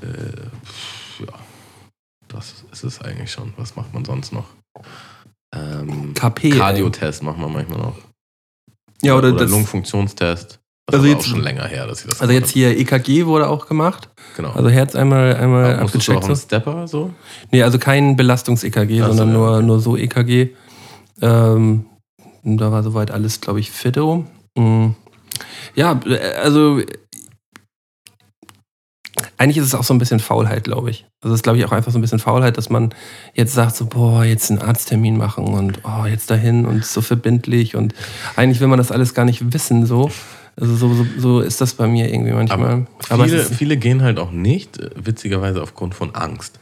Äh, 0.00 1.22
ja, 1.24 1.32
das 2.28 2.64
ist 2.72 2.84
es 2.84 3.00
eigentlich 3.00 3.30
schon. 3.30 3.52
Was 3.56 3.76
macht 3.76 3.92
man 3.92 4.04
sonst 4.04 4.32
noch? 4.32 4.46
Ähm, 5.54 6.14
KP. 6.14 6.50
ey. 6.50 6.58
Cardio-Test 6.58 7.22
macht 7.22 7.38
man 7.38 7.52
manchmal 7.52 7.78
noch. 7.78 7.98
Ja, 9.02 9.16
oder, 9.16 9.28
oder 9.28 9.42
das, 9.42 9.50
Lungenfunktionstest. 9.50 10.60
Das 10.86 10.96
Also 11.00 11.06
jetzt- 11.06 11.26
schon 11.28 11.40
länger 11.42 11.66
her, 11.66 11.86
dass 11.86 12.02
ich 12.02 12.10
das 12.10 12.20
Also 12.20 12.32
jetzt 12.32 12.50
hier 12.50 12.76
EKG 12.78 13.24
wurde 13.26 13.48
auch 13.48 13.66
gemacht. 13.66 14.10
Genau. 14.36 14.50
Also 14.50 14.68
Herz 14.68 14.94
einmal, 14.94 15.34
einmal 15.36 15.72
Aber 15.74 15.82
musstest 15.82 16.08
du 16.08 16.12
auch 16.12 16.16
abgecheckt. 16.16 16.52
einen. 16.52 16.62
Stepper 16.62 16.88
so? 16.88 17.10
Nee, 17.50 17.62
also 17.62 17.78
kein 17.78 18.16
Belastungs-EKG, 18.16 19.00
Ach 19.02 19.06
so, 19.08 19.14
sondern 19.14 19.28
ja, 19.28 19.34
nur, 19.34 19.62
nur 19.62 19.80
so 19.80 19.96
EKG. 19.96 20.50
Ähm, 21.22 21.86
da 22.42 22.70
war 22.70 22.82
soweit 22.82 23.10
alles, 23.10 23.40
glaube 23.40 23.60
ich, 23.60 23.70
fitto. 23.70 24.26
Mm. 24.58 24.88
Ja, 25.74 25.98
äh, 26.06 26.18
also 26.42 26.80
eigentlich 29.38 29.56
ist 29.58 29.64
es 29.64 29.74
auch 29.74 29.84
so 29.84 29.94
ein 29.94 29.98
bisschen 29.98 30.20
Faulheit, 30.20 30.64
glaube 30.64 30.90
ich. 30.90 31.06
Also 31.22 31.32
es 31.34 31.38
ist, 31.38 31.42
glaube 31.44 31.58
ich, 31.58 31.64
auch 31.64 31.72
einfach 31.72 31.92
so 31.92 31.98
ein 31.98 32.02
bisschen 32.02 32.18
Faulheit, 32.18 32.58
dass 32.58 32.68
man 32.68 32.90
jetzt 33.32 33.54
sagt 33.54 33.76
so, 33.76 33.86
boah, 33.86 34.24
jetzt 34.24 34.50
einen 34.50 34.60
Arzttermin 34.60 35.16
machen 35.16 35.46
und 35.46 35.80
oh, 35.84 36.04
jetzt 36.06 36.30
dahin 36.30 36.66
und 36.66 36.84
so 36.84 37.00
verbindlich 37.00 37.74
und 37.74 37.94
eigentlich 38.36 38.60
will 38.60 38.68
man 38.68 38.78
das 38.78 38.92
alles 38.92 39.14
gar 39.14 39.24
nicht 39.24 39.52
wissen, 39.52 39.86
so. 39.86 40.10
Also 40.56 40.76
so, 40.76 40.94
so, 40.94 41.06
so 41.18 41.40
ist 41.40 41.60
das 41.60 41.74
bei 41.74 41.86
mir 41.86 42.12
irgendwie 42.12 42.32
manchmal. 42.32 42.86
Aber, 43.08 43.24
viele, 43.24 43.38
ist, 43.38 43.54
viele 43.54 43.76
gehen 43.76 44.02
halt 44.02 44.18
auch 44.18 44.30
nicht, 44.30 44.78
witzigerweise 44.94 45.62
aufgrund 45.62 45.94
von 45.94 46.14
Angst. 46.14 46.60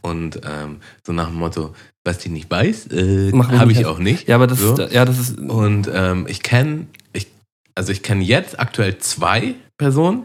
Und 0.00 0.40
ähm, 0.44 0.80
so 1.06 1.12
nach 1.12 1.28
dem 1.28 1.36
Motto, 1.36 1.74
was 2.04 2.24
ich 2.24 2.30
nicht 2.30 2.50
weiß, 2.50 2.88
äh, 2.88 3.32
habe 3.32 3.72
ich 3.72 3.86
auch 3.86 3.98
nicht. 3.98 4.28
ja, 4.28 4.36
aber 4.36 4.46
das, 4.46 4.60
so. 4.60 4.76
ist, 4.76 4.92
ja, 4.92 5.04
das 5.04 5.18
ist, 5.18 5.38
Und 5.38 5.90
ähm, 5.92 6.26
ich 6.28 6.42
kenne, 6.42 6.86
ich, 7.12 7.28
also 7.74 7.92
ich 7.92 8.02
kenne 8.02 8.22
jetzt 8.22 8.58
aktuell 8.60 8.98
zwei 8.98 9.54
Personen, 9.78 10.24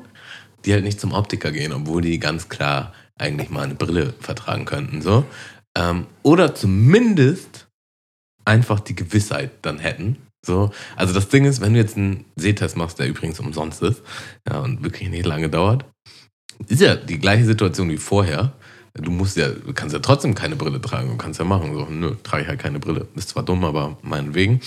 die 0.66 0.74
halt 0.74 0.84
nicht 0.84 1.00
zum 1.00 1.14
Optiker 1.14 1.52
gehen, 1.52 1.72
obwohl 1.72 2.02
die 2.02 2.20
ganz 2.20 2.50
klar 2.50 2.94
eigentlich 3.18 3.50
mal 3.50 3.64
eine 3.64 3.76
Brille 3.76 4.14
vertragen 4.20 4.66
könnten. 4.66 5.02
So. 5.02 5.26
Ähm, 5.78 6.08
oder 6.24 6.56
zumindest 6.56 7.68
einfach 8.46 8.80
die 8.80 8.96
Gewissheit 8.96 9.52
dann 9.62 9.80
hätten. 9.80 10.18
So. 10.46 10.72
Also 10.96 11.14
das 11.14 11.28
Ding 11.30 11.46
ist, 11.46 11.62
wenn 11.62 11.74
du 11.74 11.80
jetzt 11.80 11.98
einen 11.98 12.26
Sehtest 12.36 12.78
machst, 12.78 13.00
der 13.00 13.08
übrigens 13.08 13.40
umsonst 13.40 13.82
ist, 13.82 14.02
ja, 14.48 14.60
und 14.60 14.84
wirklich 14.84 15.10
nicht 15.10 15.26
lange 15.26 15.50
dauert, 15.50 15.86
ist 16.68 16.82
ja 16.82 16.96
die 16.96 17.20
gleiche 17.20 17.46
Situation 17.46 17.90
wie 17.90 17.98
vorher. 17.98 18.54
Du 18.94 19.12
musst 19.12 19.38
ja, 19.38 19.50
du 19.50 19.74
kannst 19.74 19.94
ja 19.94 20.00
trotzdem 20.00 20.36
keine 20.36 20.56
Brille 20.56 20.82
tragen. 20.82 21.10
Du 21.10 21.18
kannst 21.18 21.40
ja 21.40 21.46
machen, 21.46 21.74
so, 21.74 21.86
nö, 21.86 22.16
trage 22.24 22.44
ich 22.44 22.50
halt 22.50 22.60
keine 22.60 22.80
Brille. 22.80 23.08
Ist 23.16 23.30
zwar 23.30 23.44
dumm, 23.44 23.64
aber 23.64 23.98
meinetwegen. 24.02 24.60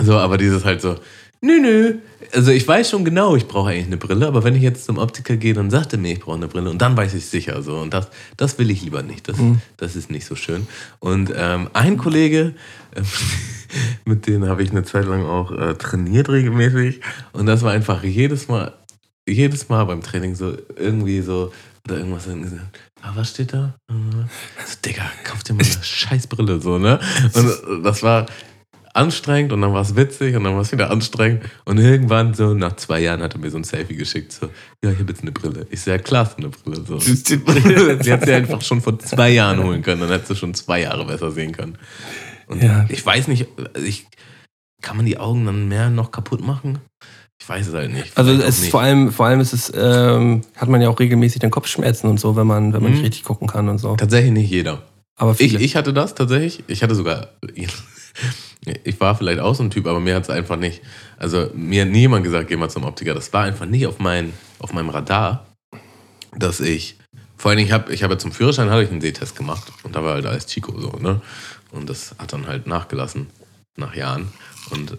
So, 0.00 0.16
aber 0.18 0.38
dieses 0.38 0.64
halt 0.64 0.80
so, 0.82 0.96
nö, 1.40 1.58
nö. 1.60 1.94
Also 2.32 2.52
ich 2.52 2.66
weiß 2.68 2.90
schon 2.90 3.04
genau, 3.04 3.34
ich 3.34 3.48
brauche 3.48 3.70
eigentlich 3.70 3.86
eine 3.86 3.96
Brille, 3.96 4.26
aber 4.28 4.44
wenn 4.44 4.54
ich 4.54 4.62
jetzt 4.62 4.84
zum 4.84 4.98
Optiker 4.98 5.36
gehe, 5.36 5.54
dann 5.54 5.70
sagt 5.70 5.92
er 5.94 5.98
mir, 5.98 6.12
ich 6.12 6.20
brauche 6.20 6.36
eine 6.36 6.48
Brille 6.48 6.70
und 6.70 6.80
dann 6.80 6.96
weiß 6.96 7.14
ich 7.14 7.26
sicher 7.26 7.60
so. 7.62 7.78
Und 7.78 7.92
das, 7.94 8.08
das 8.36 8.58
will 8.58 8.70
ich 8.70 8.82
lieber 8.82 9.02
nicht. 9.02 9.28
Das, 9.28 9.36
Mhm. 9.38 9.60
das 9.78 9.96
ist 9.96 10.10
nicht 10.10 10.26
so 10.26 10.36
schön. 10.36 10.66
Und 11.00 11.32
ähm, 11.34 11.70
ein 11.72 11.96
Kollege, 11.96 12.54
ähm, 12.94 13.04
mit 14.04 14.26
dem 14.26 14.46
habe 14.46 14.62
ich 14.62 14.70
eine 14.70 14.84
Zeit 14.84 15.06
lang 15.06 15.24
auch 15.24 15.52
äh, 15.52 15.74
trainiert 15.74 16.28
regelmäßig. 16.28 17.00
Und 17.32 17.46
das 17.46 17.62
war 17.62 17.72
einfach 17.72 18.02
jedes 18.02 18.48
Mal, 18.48 18.72
jedes 19.28 19.68
Mal 19.68 19.84
beim 19.84 20.02
Training 20.02 20.34
so 20.34 20.56
irgendwie 20.76 21.20
so, 21.20 21.52
oder 21.86 21.98
irgendwas 21.98 22.24
so, 22.24 22.32
ah, 23.02 23.12
was 23.14 23.30
steht 23.30 23.52
da? 23.52 23.74
So, 23.88 24.76
Digga, 24.84 25.10
kauf 25.24 25.42
dir 25.42 25.54
mal 25.54 25.64
eine 25.64 25.70
Scheißbrille, 25.82 26.60
so, 26.60 26.78
ne? 26.78 27.00
Und 27.34 27.84
das 27.84 28.02
war 28.02 28.26
anstrengend 28.92 29.52
und 29.52 29.60
dann 29.60 29.72
war 29.72 29.82
es 29.82 29.94
witzig 29.94 30.34
und 30.34 30.44
dann 30.44 30.54
war 30.54 30.62
es 30.62 30.72
wieder 30.72 30.90
anstrengend. 30.90 31.44
Und 31.64 31.78
irgendwann, 31.78 32.34
so 32.34 32.54
nach 32.54 32.76
zwei 32.76 33.00
Jahren, 33.00 33.22
hat 33.22 33.34
er 33.34 33.40
mir 33.40 33.50
so 33.50 33.56
ein 33.56 33.64
Selfie 33.64 33.96
geschickt, 33.96 34.32
so, 34.32 34.50
ja, 34.82 34.90
ich 34.90 34.98
habe 34.98 35.10
jetzt 35.10 35.22
eine 35.22 35.32
Brille. 35.32 35.66
Ich 35.70 35.80
sehe, 35.80 35.94
ja, 35.94 35.98
klar, 35.98 36.30
du 36.36 36.42
eine 36.42 36.48
Brille. 36.48 36.84
So. 36.86 36.98
sie 38.02 38.12
hat 38.12 38.24
sie 38.24 38.32
einfach 38.32 38.62
schon 38.62 38.80
vor 38.80 38.98
zwei 38.98 39.30
Jahren 39.30 39.62
holen 39.62 39.82
können, 39.82 40.00
dann 40.00 40.10
hättest 40.10 40.30
du 40.30 40.34
schon 40.34 40.54
zwei 40.54 40.82
Jahre 40.82 41.04
besser 41.04 41.30
sehen 41.30 41.52
können. 41.52 41.78
Und 42.50 42.62
Ja. 42.62 42.84
ich 42.88 43.04
weiß 43.04 43.28
nicht, 43.28 43.46
ich, 43.82 44.06
kann 44.82 44.96
man 44.96 45.06
die 45.06 45.18
Augen 45.18 45.46
dann 45.46 45.68
mehr 45.68 45.88
noch 45.90 46.10
kaputt 46.10 46.40
machen? 46.44 46.78
Ich 47.40 47.48
weiß 47.48 47.68
es 47.68 47.74
halt 47.74 47.92
nicht. 47.92 48.16
Also 48.18 48.32
es 48.32 48.60
nicht. 48.60 48.70
vor 48.70 48.82
allem, 48.82 49.12
vor 49.12 49.26
allem 49.26 49.40
ist 49.40 49.52
es, 49.52 49.72
ähm, 49.74 50.42
hat 50.56 50.68
man 50.68 50.82
ja 50.82 50.88
auch 50.90 50.98
regelmäßig 51.00 51.40
dann 51.40 51.50
Kopfschmerzen 51.50 52.08
und 52.08 52.20
so, 52.20 52.36
wenn 52.36 52.46
man, 52.46 52.72
wenn 52.72 52.82
man 52.82 52.90
Mhm. 52.90 52.96
nicht 52.98 53.06
richtig 53.06 53.24
gucken 53.24 53.46
kann 53.48 53.68
und 53.68 53.78
so. 53.78 53.96
Tatsächlich 53.96 54.32
nicht 54.32 54.50
jeder. 54.50 54.82
Aber 55.16 55.34
Ich, 55.38 55.54
ich 55.54 55.76
hatte 55.76 55.92
das 55.92 56.14
tatsächlich. 56.14 56.64
Ich 56.66 56.82
hatte 56.82 56.94
sogar. 56.94 57.28
Ich 58.84 59.00
war 59.00 59.14
vielleicht 59.16 59.40
auch 59.40 59.54
so 59.54 59.62
ein 59.62 59.70
Typ, 59.70 59.86
aber 59.86 60.00
mir 60.00 60.14
hat 60.14 60.24
es 60.24 60.30
einfach 60.30 60.56
nicht. 60.56 60.82
Also, 61.16 61.48
mir 61.54 61.82
hat 61.82 61.88
niemand 61.90 62.24
gesagt, 62.24 62.48
geh 62.48 62.56
mal 62.56 62.68
zum 62.68 62.84
Optiker. 62.84 63.14
Das 63.14 63.32
war 63.32 63.44
einfach 63.44 63.64
nicht 63.64 63.86
auf, 63.86 63.98
mein, 64.00 64.34
auf 64.58 64.74
meinem 64.74 64.90
Radar, 64.90 65.46
dass 66.36 66.60
ich. 66.60 66.96
Vor 67.38 67.50
allem, 67.52 67.60
ich 67.60 67.72
habe 67.72 67.90
ich 67.90 68.02
hab 68.02 68.10
ja 68.10 68.18
zum 68.18 68.32
Führerschein 68.32 68.68
hatte 68.68 68.82
ich 68.82 68.90
einen 68.90 69.00
Sehtest 69.00 69.34
gemacht. 69.34 69.72
Und 69.82 69.96
da 69.96 70.04
war 70.04 70.14
halt 70.14 70.26
alles 70.26 70.46
Chico 70.46 70.78
so, 70.78 70.90
ne? 71.00 71.22
Und 71.72 71.88
das 71.88 72.14
hat 72.18 72.32
dann 72.32 72.46
halt 72.46 72.66
nachgelassen 72.66 73.28
nach 73.76 73.94
Jahren. 73.94 74.28
Und 74.70 74.98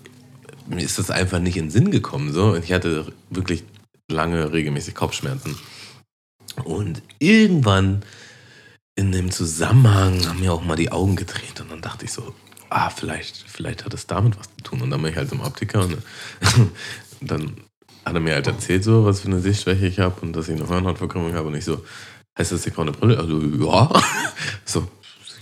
mir 0.67 0.83
ist 0.83 0.99
das 0.99 1.11
einfach 1.11 1.39
nicht 1.39 1.57
in 1.57 1.65
den 1.65 1.71
Sinn 1.71 1.91
gekommen. 1.91 2.31
So. 2.31 2.55
Ich 2.55 2.71
hatte 2.71 3.11
wirklich 3.29 3.63
lange 4.09 4.51
regelmäßig 4.51 4.95
Kopfschmerzen. 4.95 5.57
Und 6.63 7.01
irgendwann 7.19 8.03
in 8.95 9.11
dem 9.11 9.31
Zusammenhang 9.31 10.27
haben 10.27 10.39
mir 10.39 10.53
auch 10.53 10.63
mal 10.63 10.75
die 10.75 10.91
Augen 10.91 11.15
gedreht 11.15 11.61
und 11.61 11.71
dann 11.71 11.81
dachte 11.81 12.05
ich 12.05 12.11
so, 12.11 12.35
ah, 12.69 12.89
vielleicht, 12.89 13.37
vielleicht 13.47 13.85
hat 13.85 13.93
es 13.93 14.05
damit 14.05 14.37
was 14.37 14.47
zu 14.57 14.63
tun. 14.63 14.81
Und 14.81 14.89
dann 14.89 15.01
bin 15.01 15.11
ich 15.11 15.17
halt 15.17 15.29
zum 15.29 15.41
Optiker 15.41 15.81
und 15.81 15.97
dann 17.21 17.57
hat 18.05 18.13
er 18.15 18.19
mir 18.19 18.33
halt 18.33 18.47
erzählt, 18.47 18.83
so, 18.83 19.05
was 19.05 19.21
für 19.21 19.27
eine 19.27 19.39
Sichtschwäche 19.39 19.85
ich 19.85 19.99
habe 19.99 20.19
und 20.21 20.33
dass 20.33 20.49
ich 20.49 20.59
eine 20.59 20.67
Hornhautverkrümmung 20.67 21.33
habe. 21.33 21.47
Und 21.47 21.55
ich 21.55 21.65
so, 21.65 21.85
heißt 22.37 22.51
das, 22.51 22.65
ich 22.65 22.73
brauche 22.73 22.87
eine 22.87 22.97
Brille? 22.97 23.17
Also, 23.17 23.41
ja. 23.41 24.01
So, 24.65 24.87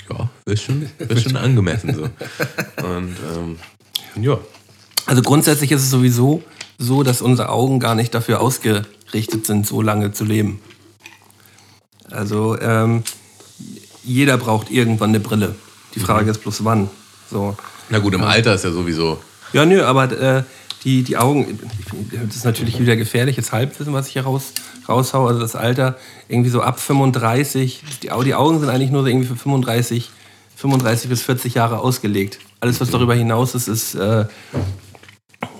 ja, 0.09 0.29
wäre 0.45 0.57
schon, 0.57 0.89
wär 0.97 1.17
schon 1.17 1.35
angemessen. 1.37 1.93
So. 1.95 2.03
Und 2.85 3.15
ähm, 3.35 3.57
ja, 4.21 4.37
Also 5.05 5.21
grundsätzlich 5.21 5.71
ist 5.71 5.83
es 5.83 5.89
sowieso 5.89 6.43
so, 6.77 7.03
dass 7.03 7.21
unsere 7.21 7.49
Augen 7.49 7.79
gar 7.79 7.95
nicht 7.95 8.13
dafür 8.13 8.41
ausgerichtet 8.41 9.45
sind, 9.45 9.67
so 9.67 9.81
lange 9.81 10.11
zu 10.11 10.23
leben. 10.25 10.59
Also 12.11 12.57
ähm, 12.59 13.03
jeder 14.03 14.37
braucht 14.37 14.71
irgendwann 14.71 15.09
eine 15.09 15.19
Brille. 15.19 15.55
Die 15.95 15.99
Frage 15.99 16.25
Mhm. 16.25 16.31
ist 16.31 16.41
bloß 16.41 16.63
wann. 16.63 16.89
So. 17.29 17.55
na 17.89 17.99
gut, 17.99 18.13
im 18.13 18.23
Alter 18.23 18.55
ist 18.55 18.63
ja 18.63 18.71
sowieso. 18.71 19.19
Ja, 19.53 19.65
nö, 19.65 19.83
aber 19.83 20.11
äh, 20.11 20.43
die, 20.83 21.03
die 21.03 21.17
Augen, 21.17 21.59
das 22.11 22.35
ist 22.35 22.45
natürlich 22.45 22.79
wieder 22.79 22.95
gefährliches 22.95 23.51
Halbwissen, 23.51 23.93
was 23.93 24.07
ich 24.07 24.13
hier 24.13 24.23
raus, 24.23 24.53
raushaue. 24.87 25.29
Also 25.29 25.41
das 25.41 25.55
Alter 25.55 25.97
irgendwie 26.27 26.49
so 26.49 26.61
ab 26.61 26.79
35, 26.79 27.83
die, 28.01 28.09
die 28.23 28.35
Augen 28.35 28.59
sind 28.59 28.69
eigentlich 28.69 28.91
nur 28.91 29.01
so 29.01 29.07
irgendwie 29.07 29.27
für 29.27 29.35
35, 29.35 30.09
35 30.55 31.09
bis 31.09 31.21
40 31.23 31.53
Jahre 31.53 31.79
ausgelegt. 31.79 32.39
Alles, 32.59 32.81
was 32.81 32.89
darüber 32.89 33.15
hinaus 33.15 33.55
ist, 33.55 33.67
ist, 33.67 33.95
äh, 33.95 34.25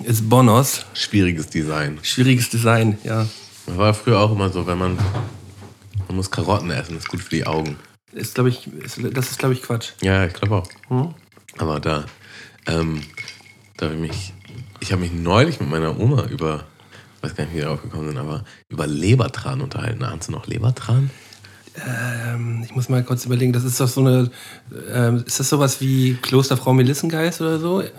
ist 0.03 0.29
Bonos. 0.29 0.85
Schwieriges 0.93 1.47
Design. 1.47 1.99
Schwieriges 2.01 2.49
Design, 2.49 2.97
ja. 3.03 3.25
Das 3.65 3.77
war 3.77 3.93
früher 3.93 4.19
auch 4.19 4.31
immer 4.31 4.49
so, 4.49 4.65
wenn 4.67 4.77
man, 4.77 4.97
man 6.07 6.15
muss 6.15 6.31
Karotten 6.31 6.71
essen, 6.71 6.95
das 6.95 7.03
ist 7.03 7.09
gut 7.09 7.21
für 7.21 7.35
die 7.35 7.45
Augen. 7.45 7.77
Ist, 8.11 8.35
glaube 8.35 8.49
ich, 8.49 8.67
ist, 8.67 8.99
das 9.13 9.31
ist, 9.31 9.39
glaube 9.39 9.53
ich, 9.53 9.61
Quatsch. 9.61 9.91
Ja, 10.01 10.25
ich 10.25 10.33
glaube 10.33 10.55
auch. 10.55 10.69
Hm? 10.87 11.13
Aber 11.57 11.79
da, 11.79 12.05
ähm, 12.65 13.01
da 13.77 13.85
habe 13.85 13.95
ich 13.95 14.01
mich, 14.01 14.33
ich 14.79 14.91
habe 14.91 15.01
mich 15.01 15.11
neulich 15.11 15.59
mit 15.59 15.69
meiner 15.69 15.99
Oma 15.99 16.25
über, 16.25 16.65
ich 17.17 17.23
weiß 17.23 17.35
gar 17.35 17.43
nicht, 17.45 17.53
wie 17.53 17.57
wir 17.57 17.65
darauf 17.65 17.81
gekommen 17.81 18.07
sind, 18.09 18.17
aber 18.17 18.43
über 18.69 18.87
Lebertran 18.87 19.61
unterhalten. 19.61 20.03
Ahnst 20.03 20.29
du 20.29 20.31
noch 20.31 20.47
Lebertran? 20.47 21.09
Ähm, 21.85 22.63
ich 22.63 22.75
muss 22.75 22.89
mal 22.89 23.03
kurz 23.03 23.25
überlegen, 23.25 23.53
das 23.53 23.63
ist 23.63 23.79
doch 23.79 23.87
so 23.87 24.01
eine, 24.01 24.31
ähm, 24.91 25.23
ist 25.25 25.39
das 25.39 25.49
sowas 25.49 25.81
wie 25.81 26.15
Klosterfrau 26.15 26.73
Melissengeist 26.73 27.41
oder 27.41 27.59
so? 27.59 27.81
Äh, 27.81 27.91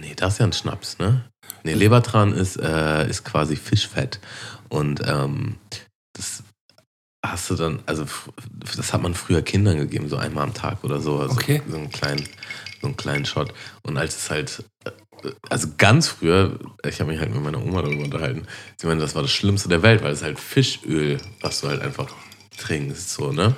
nee, 0.00 0.14
das 0.16 0.34
ist 0.34 0.38
ja 0.40 0.46
ein 0.46 0.52
Schnaps, 0.52 0.98
ne? 0.98 1.24
Nee, 1.62 1.74
Lebertran 1.74 2.32
ist, 2.32 2.56
äh, 2.56 3.08
ist 3.08 3.24
quasi 3.24 3.56
Fischfett. 3.56 4.20
Und 4.68 5.00
ähm, 5.06 5.56
das 6.12 6.42
hast 7.24 7.50
du 7.50 7.54
dann, 7.54 7.80
also 7.86 8.04
das 8.76 8.92
hat 8.92 9.02
man 9.02 9.14
früher 9.14 9.42
Kindern 9.42 9.78
gegeben, 9.78 10.08
so 10.08 10.16
einmal 10.16 10.44
am 10.44 10.54
Tag 10.54 10.84
oder 10.84 11.00
so. 11.00 11.18
Also 11.20 11.32
Okay. 11.32 11.62
So 11.68 11.76
einen 11.76 11.90
kleinen, 11.90 12.28
so 12.80 12.88
einen 12.88 12.96
kleinen 12.96 13.24
Shot. 13.24 13.54
Und 13.82 13.96
als 13.96 14.16
es 14.16 14.30
halt, 14.30 14.64
also 15.48 15.68
ganz 15.78 16.08
früher, 16.08 16.58
ich 16.86 17.00
habe 17.00 17.10
mich 17.10 17.20
halt 17.20 17.32
mit 17.32 17.42
meiner 17.42 17.62
Oma 17.62 17.82
darüber 17.82 18.04
unterhalten, 18.04 18.46
sie 18.76 18.86
meinte, 18.86 19.02
das 19.02 19.14
war 19.14 19.22
das 19.22 19.30
Schlimmste 19.30 19.68
der 19.68 19.82
Welt, 19.82 20.02
weil 20.02 20.12
es 20.12 20.22
halt 20.22 20.38
Fischöl, 20.38 21.18
was 21.40 21.60
du 21.60 21.68
halt 21.68 21.82
einfach 21.82 22.08
trinkst, 22.58 23.10
so, 23.10 23.32
ne? 23.32 23.56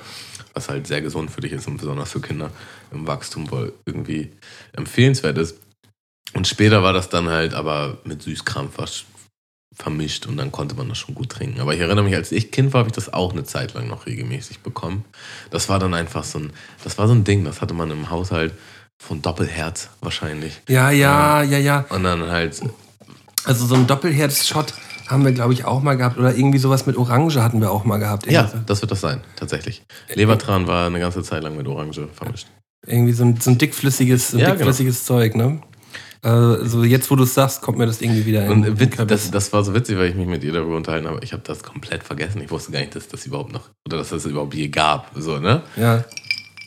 Was 0.53 0.69
halt 0.69 0.87
sehr 0.87 1.01
gesund 1.01 1.29
für 1.29 1.41
dich 1.41 1.51
ist 1.51 1.67
und 1.67 1.77
besonders 1.77 2.11
für 2.11 2.21
Kinder 2.21 2.51
im 2.91 3.05
Wachstum 3.05 3.51
wohl 3.51 3.73
irgendwie 3.85 4.31
empfehlenswert 4.73 5.37
ist. 5.37 5.57
Und 6.33 6.47
später 6.47 6.83
war 6.83 6.93
das 6.93 7.09
dann 7.09 7.29
halt 7.29 7.53
aber 7.53 7.99
mit 8.03 8.21
Süßkram 8.23 8.71
fast 8.71 9.05
vermischt 9.73 10.25
und 10.25 10.37
dann 10.37 10.51
konnte 10.51 10.75
man 10.75 10.89
das 10.89 10.97
schon 10.97 11.13
gut 11.13 11.29
trinken. 11.29 11.59
Aber 11.59 11.73
ich 11.73 11.79
erinnere 11.79 12.03
mich, 12.03 12.15
als 12.15 12.31
ich 12.31 12.51
Kind 12.51 12.73
war, 12.73 12.79
habe 12.79 12.89
ich 12.89 12.95
das 12.95 13.13
auch 13.13 13.31
eine 13.31 13.43
Zeit 13.43 13.73
lang 13.75 13.87
noch 13.87 14.07
regelmäßig 14.07 14.59
bekommen. 14.59 15.05
Das 15.51 15.69
war 15.69 15.77
dann 15.77 15.93
einfach 15.93 16.23
so 16.23 16.39
ein, 16.39 16.51
das 16.83 16.97
war 16.97 17.07
so 17.07 17.13
ein 17.13 17.23
Ding, 17.23 17.45
das 17.45 17.61
hatte 17.61 17.75
man 17.75 17.91
im 17.91 18.09
Haushalt 18.09 18.53
von 18.99 19.21
Doppelherz 19.21 19.89
wahrscheinlich. 20.01 20.61
Ja, 20.67 20.91
ja, 20.91 21.41
ja, 21.43 21.57
ja. 21.57 21.85
Und 21.89 22.03
dann 22.03 22.29
halt, 22.29 22.59
Also 23.45 23.65
so 23.65 23.75
ein 23.75 23.87
Doppelherz-Shot 23.87 24.73
haben 25.07 25.23
wir, 25.23 25.31
glaube 25.31 25.53
ich, 25.53 25.63
auch 25.65 25.81
mal 25.81 25.95
gehabt. 25.95 26.17
Oder 26.17 26.35
irgendwie 26.35 26.57
sowas 26.57 26.85
mit 26.85 26.97
Orange 26.97 27.41
hatten 27.41 27.61
wir 27.61 27.71
auch 27.71 27.85
mal 27.85 27.97
gehabt. 27.97 28.29
ja, 28.29 28.47
so- 28.47 28.57
das 28.65 28.81
wird 28.81 28.91
das 28.91 29.01
sein, 29.01 29.21
tatsächlich. 29.35 29.83
Lebertran 30.13 30.67
war 30.67 30.87
eine 30.87 30.99
ganze 30.99 31.23
Zeit 31.23 31.43
lang 31.43 31.55
mit 31.55 31.67
Orange 31.67 32.07
vermischt. 32.13 32.47
Irgendwie 32.85 33.13
so 33.13 33.23
ein, 33.23 33.39
so 33.39 33.49
ein 33.51 33.57
dickflüssiges, 33.57 34.31
so 34.31 34.37
Ja, 34.37 34.51
dickflüssiges 34.51 35.05
Zeug, 35.05 35.35
ne? 35.35 35.61
Äh, 36.23 36.65
so 36.65 36.83
jetzt, 36.83 37.09
wo 37.11 37.15
du 37.15 37.23
es 37.23 37.33
sagst, 37.35 37.61
kommt 37.61 37.77
mir 37.77 37.85
das 37.85 38.01
irgendwie 38.01 38.25
wieder 38.25 38.45
in 38.45 38.51
Und 38.51 38.61
den 38.63 38.79
witz, 38.79 38.95
das, 39.07 39.29
das 39.31 39.53
war 39.53 39.63
so 39.63 39.73
witzig, 39.73 39.97
weil 39.97 40.09
ich 40.09 40.15
mich 40.15 40.27
mit 40.27 40.43
ihr 40.43 40.51
darüber 40.51 40.75
unterhalten 40.75 41.07
habe. 41.07 41.19
Ich 41.23 41.31
habe 41.31 41.43
das 41.45 41.63
komplett 41.63 42.03
vergessen. 42.03 42.41
Ich 42.41 42.49
wusste 42.51 42.71
gar 42.71 42.79
nicht, 42.79 42.95
dass 42.95 43.07
das 43.07 43.25
überhaupt 43.25 43.53
noch, 43.53 43.69
oder 43.87 43.97
dass 43.97 44.09
das 44.09 44.25
überhaupt 44.25 44.53
je 44.55 44.67
gab. 44.67 45.11
So, 45.15 45.37
ne? 45.37 45.61
Ja, 45.75 46.03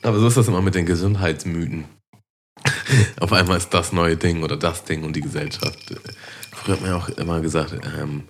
Aber 0.02 0.18
so 0.18 0.28
ist 0.28 0.36
das 0.36 0.48
immer 0.48 0.62
mit 0.62 0.74
den 0.76 0.86
Gesundheitsmythen. 0.86 1.84
Auf 3.20 3.32
einmal 3.32 3.58
ist 3.58 3.70
das 3.70 3.92
neue 3.92 4.16
Ding 4.16 4.42
oder 4.42 4.56
das 4.56 4.84
Ding 4.84 5.04
und 5.04 5.14
die 5.14 5.20
Gesellschaft. 5.20 5.78
Früher 6.52 6.74
hat 6.74 6.82
man 6.82 6.90
ja 6.90 6.96
auch 6.96 7.08
immer 7.10 7.40
gesagt, 7.40 7.74
ähm, 7.98 8.24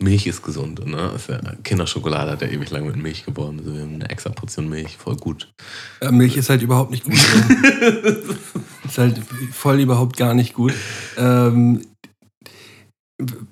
Milch 0.00 0.26
ist 0.26 0.42
gesund. 0.42 0.84
Ne? 0.86 1.12
Ist 1.14 1.28
ja, 1.28 1.40
Kinderschokolade 1.64 2.32
hat 2.32 2.42
ja 2.42 2.48
ewig 2.48 2.70
lang 2.70 2.86
mit 2.86 2.96
Milch 2.96 3.24
geboren. 3.24 3.58
Also 3.58 3.74
wir 3.74 3.82
haben 3.82 3.94
eine 3.94 4.08
extra 4.10 4.30
Portion 4.30 4.68
Milch, 4.68 4.96
voll 4.96 5.16
gut. 5.16 5.52
Äh, 6.00 6.12
Milch 6.12 6.36
ist 6.36 6.50
halt 6.50 6.62
überhaupt 6.62 6.90
nicht 6.90 7.04
gut. 7.04 7.14
ist 8.84 8.98
halt 8.98 9.20
voll 9.52 9.80
überhaupt 9.80 10.16
gar 10.16 10.34
nicht 10.34 10.54
gut. 10.54 10.72
Ähm, 11.16 11.84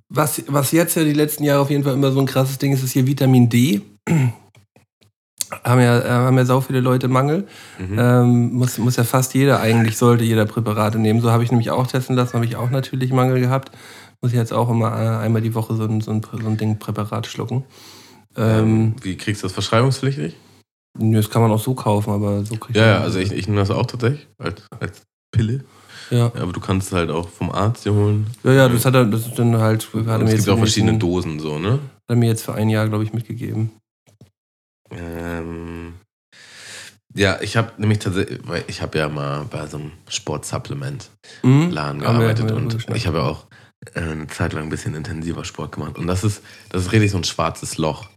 was, 0.09 0.45
was 0.47 0.71
jetzt 0.71 0.95
ja 0.95 1.03
die 1.03 1.13
letzten 1.13 1.43
Jahre 1.43 1.61
auf 1.61 1.71
jeden 1.71 1.83
Fall 1.83 1.95
immer 1.95 2.13
so 2.13 2.21
ein 2.21 2.27
krasses 2.27 2.59
Ding 2.59 2.73
ist, 2.73 2.85
ist 2.85 2.93
hier 2.93 3.07
Vitamin 3.07 3.49
D. 3.49 3.83
haben 5.65 5.81
ja, 5.81 5.99
äh, 6.01 6.09
haben 6.11 6.37
ja 6.37 6.45
sau 6.45 6.61
viele 6.61 6.81
Leute 6.81 7.09
Mangel. 7.09 7.47
Mhm. 7.79 7.99
Ähm, 7.99 8.53
muss, 8.55 8.79
muss 8.79 8.97
ja 8.97 9.05
fast 9.05 9.35
jeder 9.35 9.61
eigentlich, 9.61 9.97
sollte 9.97 10.25
jeder 10.25 10.47
Präparate 10.47 10.99
nehmen. 10.99 11.21
So 11.21 11.31
habe 11.31 11.45
ich 11.45 11.51
nämlich 11.51 11.71
auch 11.71 11.87
testen 11.87 12.17
lassen, 12.17 12.35
habe 12.35 12.45
ich 12.47 12.57
auch 12.57 12.71
natürlich 12.71 13.13
Mangel 13.13 13.41
gehabt. 13.41 13.71
Muss 14.23 14.33
ich 14.33 14.39
jetzt 14.39 14.53
auch 14.53 14.71
immer 14.71 14.89
äh, 14.93 15.25
einmal 15.25 15.43
die 15.43 15.55
Woche 15.55 15.75
so 15.77 15.85
ein, 15.85 16.01
so 16.01 16.11
ein, 16.11 16.23
so 16.23 16.49
ein 16.49 16.57
Ding 16.57 16.79
Präparat 16.79 17.27
schlucken. 17.27 17.65
Ähm, 18.37 18.95
Wie 19.03 19.17
kriegst 19.17 19.43
du 19.43 19.47
das 19.47 19.53
verschreibungspflichtig? 19.53 20.35
nö, 20.99 21.17
das 21.19 21.29
kann 21.31 21.43
man 21.43 21.51
auch 21.53 21.61
so 21.63 21.75
kaufen, 21.75 22.11
aber 22.11 22.43
so 22.45 22.57
kriegt 22.57 22.77
Ja, 22.77 22.87
ja, 22.87 22.93
man- 22.95 23.03
also 23.03 23.19
ich, 23.19 23.31
ich 23.33 23.47
nehme 23.49 23.61
das 23.61 23.71
auch 23.71 23.87
tatsächlich 23.87 24.27
als, 24.39 24.63
als 24.81 25.03
Pille. 25.31 25.65
Ja. 26.11 26.31
Ja, 26.35 26.43
aber 26.43 26.53
du 26.53 26.61
kannst 26.61 26.89
es 26.89 26.93
halt 26.95 27.11
auch 27.11 27.29
vom 27.29 27.51
Arzt 27.51 27.85
dir 27.85 27.93
holen. 27.93 28.27
Ja, 28.45 28.53
ja, 28.53 28.69
das 28.69 28.85
hat 28.85 28.95
er, 28.95 29.05
das 29.05 29.27
ist 29.27 29.39
dann 29.39 29.57
halt, 29.59 29.87
hat 30.07 30.23
es 30.23 30.37
gibt 30.37 30.49
auch 30.49 30.59
verschiedene 30.59 30.97
Dosen 30.99 31.39
so, 31.41 31.59
ne? 31.59 31.73
Hat 31.73 31.81
er 32.09 32.17
mir 32.17 32.29
jetzt 32.29 32.45
für 32.45 32.55
ein 32.55 32.69
Jahr, 32.69 32.89
glaube 32.89 33.05
ich, 33.05 33.13
mitgegeben. 33.13 33.73
Ähm, 34.91 35.95
ja, 37.15 37.41
ich 37.41 37.57
habe 37.57 37.73
nämlich 37.79 38.01
tatsächlich, 38.01 38.41
weil 38.45 38.65
ich 38.67 38.83
habe 38.83 38.99
ja 38.99 39.09
mal 39.09 39.45
bei 39.45 39.67
so 39.67 39.79
einem 39.79 39.93
Sportsupplement 40.09 41.11
Mhm. 41.43 41.71
Gearbeitet 41.71 42.51
und 42.51 42.87
ich 42.95 43.07
habe 43.07 43.19
ja 43.19 43.25
auch 43.25 43.47
äh, 43.95 44.01
eine 44.01 44.27
Zeit 44.27 44.53
lang 44.53 44.65
ein 44.65 44.71
bisschen 44.71 44.95
intensiver 44.95 45.45
Sport 45.45 45.73
gemacht. 45.73 45.99
Und 45.99 46.07
das 46.07 46.25
ist, 46.25 46.43
das 46.71 46.83
ist 46.83 46.93
richtig 46.93 47.11
so 47.11 47.17
ein 47.17 47.25
schwarzes 47.25 47.79
Loch, 47.79 48.09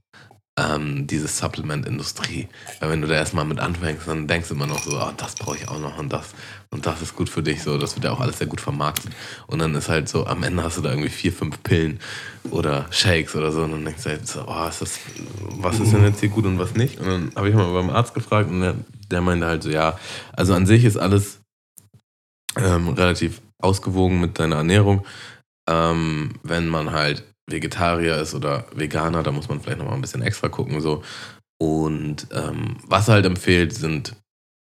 ähm, 0.57 1.07
diese 1.07 1.27
Supplement-Industrie. 1.27 2.49
Weil 2.79 2.89
wenn 2.89 3.01
du 3.01 3.07
da 3.07 3.15
erstmal 3.15 3.45
mit 3.45 3.59
anfängst, 3.59 4.07
dann 4.07 4.27
denkst 4.27 4.49
du 4.49 4.55
immer 4.55 4.67
noch 4.67 4.83
so, 4.83 4.97
ah, 4.97 5.13
das 5.15 5.35
brauche 5.35 5.57
ich 5.57 5.67
auch 5.67 5.79
noch 5.79 5.97
und 5.97 6.11
das 6.11 6.33
und 6.71 6.85
das 6.85 7.01
ist 7.01 7.15
gut 7.15 7.29
für 7.29 7.41
dich. 7.41 7.63
So, 7.63 7.77
das 7.77 7.95
wird 7.95 8.05
ja 8.05 8.11
auch 8.11 8.19
alles 8.19 8.37
sehr 8.37 8.47
gut 8.47 8.61
vermarktet. 8.61 9.11
Und 9.47 9.59
dann 9.59 9.73
ist 9.73 9.89
halt 9.89 10.07
so, 10.07 10.27
am 10.27 10.43
Ende 10.43 10.63
hast 10.63 10.77
du 10.77 10.81
da 10.81 10.89
irgendwie 10.89 11.09
vier, 11.09 11.33
fünf 11.33 11.61
Pillen 11.63 11.99
oder 12.51 12.85
Shakes 12.91 13.35
oder 13.35 13.51
so. 13.51 13.63
Und 13.63 13.71
dann 13.71 13.85
denkst 13.85 14.03
du 14.03 14.09
halt 14.09 14.27
so, 14.27 14.45
oh, 14.47 14.67
ist 14.67 14.81
das, 14.81 14.99
was 15.57 15.79
ist 15.79 15.91
denn 15.91 16.03
jetzt 16.03 16.19
hier 16.19 16.29
gut 16.29 16.45
und 16.45 16.59
was 16.59 16.75
nicht? 16.75 16.99
Und 16.99 17.07
dann 17.07 17.31
habe 17.35 17.49
ich 17.49 17.55
mal 17.55 17.73
beim 17.73 17.89
Arzt 17.89 18.13
gefragt 18.13 18.49
und 18.51 18.61
der, 18.61 18.75
der 19.09 19.21
meinte 19.21 19.47
halt 19.47 19.63
so, 19.63 19.69
ja, 19.69 19.97
also 20.33 20.53
an 20.53 20.67
sich 20.67 20.85
ist 20.85 20.97
alles 20.97 21.39
ähm, 22.55 22.89
relativ 22.89 23.41
ausgewogen 23.57 24.21
mit 24.21 24.37
deiner 24.37 24.57
Ernährung. 24.57 25.05
Ähm, 25.67 26.35
wenn 26.43 26.67
man 26.67 26.91
halt 26.91 27.23
Vegetarier 27.47 28.17
ist 28.17 28.35
oder 28.35 28.65
Veganer, 28.75 29.23
da 29.23 29.31
muss 29.31 29.49
man 29.49 29.59
vielleicht 29.59 29.79
nochmal 29.79 29.95
ein 29.95 30.01
bisschen 30.01 30.21
extra 30.21 30.49
gucken. 30.49 30.81
So. 30.81 31.03
Und 31.59 32.27
ähm, 32.31 32.77
was 32.85 33.07
er 33.07 33.15
halt 33.15 33.25
empfiehlt, 33.25 33.73
sind 33.73 34.15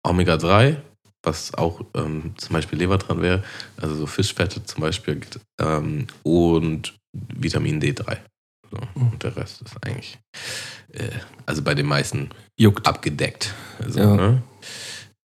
Omega-3, 0.07 0.77
was 1.23 1.55
auch 1.55 1.83
ähm, 1.95 2.35
zum 2.39 2.55
Beispiel 2.55 2.79
Leber 2.79 2.99
dran 2.99 3.21
wäre, 3.21 3.43
also 3.77 3.95
so 3.95 4.07
Fischfette 4.07 4.65
zum 4.65 4.81
Beispiel, 4.81 5.21
ähm, 5.61 6.07
und 6.23 6.95
Vitamin 7.13 7.81
D3. 7.81 8.19
So. 8.71 8.79
Und 8.95 9.23
der 9.23 9.37
Rest 9.37 9.63
ist 9.63 9.75
eigentlich, 9.85 10.19
äh, 10.93 11.11
also 11.47 11.63
bei 11.63 11.75
den 11.75 11.87
meisten 11.87 12.31
Juckt. 12.57 12.87
abgedeckt. 12.87 13.53
Also, 13.79 13.99
Ja. 14.01 14.17
ne? 14.17 14.43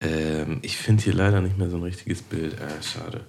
ähm, 0.02 0.58
ich 0.62 0.76
finde 0.76 1.02
hier 1.02 1.14
leider 1.14 1.40
nicht 1.40 1.56
mehr 1.58 1.70
so 1.70 1.76
ein 1.76 1.82
richtiges 1.82 2.22
Bild. 2.22 2.54
Äh, 2.60 2.82
schade. 2.82 3.26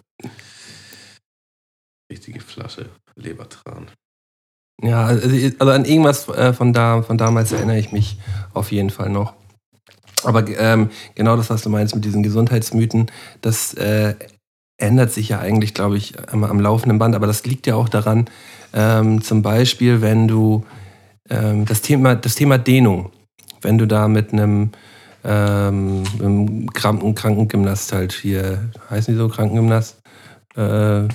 Richtige 2.12 2.42
Flasche 2.42 2.90
Lebertran. 3.16 3.88
Ja, 4.84 5.06
also, 5.06 5.30
also 5.60 5.72
an 5.72 5.86
irgendwas 5.86 6.28
äh, 6.28 6.54
von, 6.54 6.74
da, 6.74 7.04
von 7.04 7.18
damals 7.18 7.52
erinnere 7.52 7.78
ich 7.80 7.92
mich 7.92 8.18
auf 8.54 8.72
jeden 8.72 8.90
Fall 8.90 9.10
noch. 9.10 9.34
Aber 10.26 10.48
ähm, 10.48 10.90
genau 11.16 11.38
das, 11.38 11.50
was 11.50 11.62
du 11.62 11.70
meinst 11.70 11.96
mit 11.96 12.06
diesen 12.06 12.24
Gesundheitsmythen, 12.24 13.08
das 13.42 13.74
äh, 13.74 14.16
ändert 14.78 15.12
sich 15.12 15.30
ja 15.30 15.40
eigentlich, 15.40 15.74
glaube 15.74 15.98
ich, 15.98 16.14
am, 16.32 16.44
am 16.44 16.60
laufenden 16.60 17.00
Band. 17.00 17.16
Aber 17.16 17.28
das 17.28 17.46
liegt 17.46 17.68
ja 17.68 17.76
auch 17.76 17.90
daran, 17.90 18.26
ähm, 18.74 19.22
zum 19.22 19.42
Beispiel, 19.42 20.02
wenn 20.02 20.28
du 20.28 20.66
ähm, 21.30 21.66
das, 21.66 21.82
Thema, 21.82 22.16
das 22.16 22.36
Thema 22.36 22.58
Dehnung, 22.58 23.12
wenn 23.62 23.78
du 23.78 23.86
da 23.86 24.08
mit 24.08 24.34
einem, 24.34 24.72
ähm, 25.24 26.04
einem 26.20 26.74
Kranken, 26.74 27.16
Krankengymnast 27.16 27.94
halt 27.94 28.14
hier, 28.14 28.70
heißen 28.90 29.14
die 29.14 29.18
so 29.18 29.30
Krankengymnast? 29.30 30.02
Äh, 30.58 31.04
äh, 31.04 31.08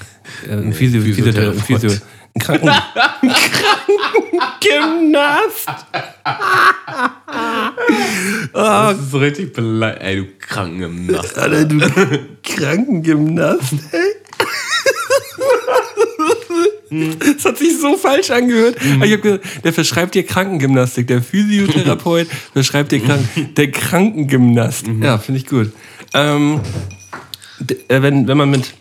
Nee, 0.49 0.73
Physio, 0.73 1.03
Physio, 1.03 1.25
Physiotherapeut. 1.25 1.63
Physio, 1.63 1.91
Kranken, 2.39 2.69
Krankengymnast. 4.61 5.69
Ah, 8.53 8.93
Das 8.93 9.01
ist 9.01 9.11
so 9.11 9.19
richtig 9.19 9.53
beleidigt. 9.53 10.03
Ey, 10.03 10.17
du 10.17 10.27
Krankengymnast. 10.41 11.39
Alter, 11.39 11.65
du 11.65 11.79
Krankengymnast, 12.43 13.75
ey. 13.93 14.15
Das 17.35 17.45
hat 17.45 17.59
sich 17.59 17.79
so 17.81 17.97
falsch 17.97 18.31
angehört. 18.31 18.77
Aber 18.97 19.05
Ich 19.07 19.13
hab 19.13 19.23
gesagt, 19.23 19.45
der 19.65 19.73
verschreibt 19.73 20.15
dir 20.15 20.25
Krankengymnastik. 20.25 21.07
Der 21.07 21.23
Physiotherapeut 21.23 22.29
verschreibt 22.53 22.93
dir 22.93 23.01
Kranken. 23.01 23.55
Der 23.55 23.71
Krankengymnast. 23.71 24.87
Ja, 25.03 25.19
finde 25.19 25.41
ich 25.41 25.47
gut. 25.47 25.73
Ähm, 26.15 26.61
äh, 27.89 28.03
wenn, 28.03 28.27
wenn 28.29 28.39
man 28.39 28.51
mit 28.51 28.73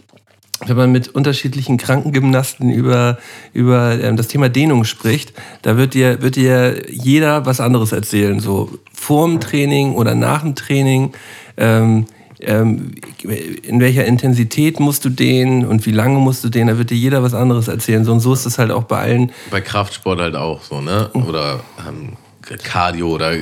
wenn 0.66 0.78
man 0.78 0.92
mit 0.92 1.10
unterschiedlichen 1.10 1.78
Krankengymnasten 1.78 2.70
über, 2.72 3.18
über 3.54 4.00
ähm, 4.02 4.16
das 4.18 4.28
Thema 4.28 4.50
Dehnung 4.50 4.86
spricht, 4.86 5.34
da 5.62 5.78
wird 5.78 5.94
dir, 5.94 6.22
wird 6.22 6.36
dir 6.36 6.90
jeder 6.90 7.46
was 7.46 7.60
anderes 7.60 7.92
erzählen. 7.92 8.40
So 8.40 8.70
vorm 8.94 9.40
Training 9.40 9.94
oder 9.94 10.16
nach 10.16 10.42
dem 10.42 10.56
Training. 10.56 11.14
Ähm, 11.58 12.06
ähm, 12.42 12.92
in 13.24 13.80
welcher 13.80 14.06
Intensität 14.06 14.80
musst 14.80 15.06
du 15.06 15.10
dehnen 15.10 15.66
und 15.66 15.86
wie 15.86 15.92
lange 15.92 16.20
musst 16.20 16.44
du 16.44 16.50
dehnen, 16.50 16.68
da 16.68 16.78
wird 16.78 16.90
dir 16.90 16.98
jeder 16.98 17.24
was 17.24 17.34
anderes 17.34 17.68
erzählen. 17.68 18.04
So 18.04 18.12
und 18.12 18.20
so 18.20 18.34
ist 18.34 18.46
es 18.46 18.58
halt 18.58 18.72
auch 18.72 18.84
bei 18.84 19.00
allen. 19.00 19.32
Bei 19.52 19.62
Kraftsport 19.62 20.20
halt 20.20 20.36
auch 20.36 20.62
so, 20.62 20.82
ne? 20.82 21.10
Oder 21.14 21.62
ähm, 21.88 22.14
Cardio 22.64 23.10
oder 23.10 23.34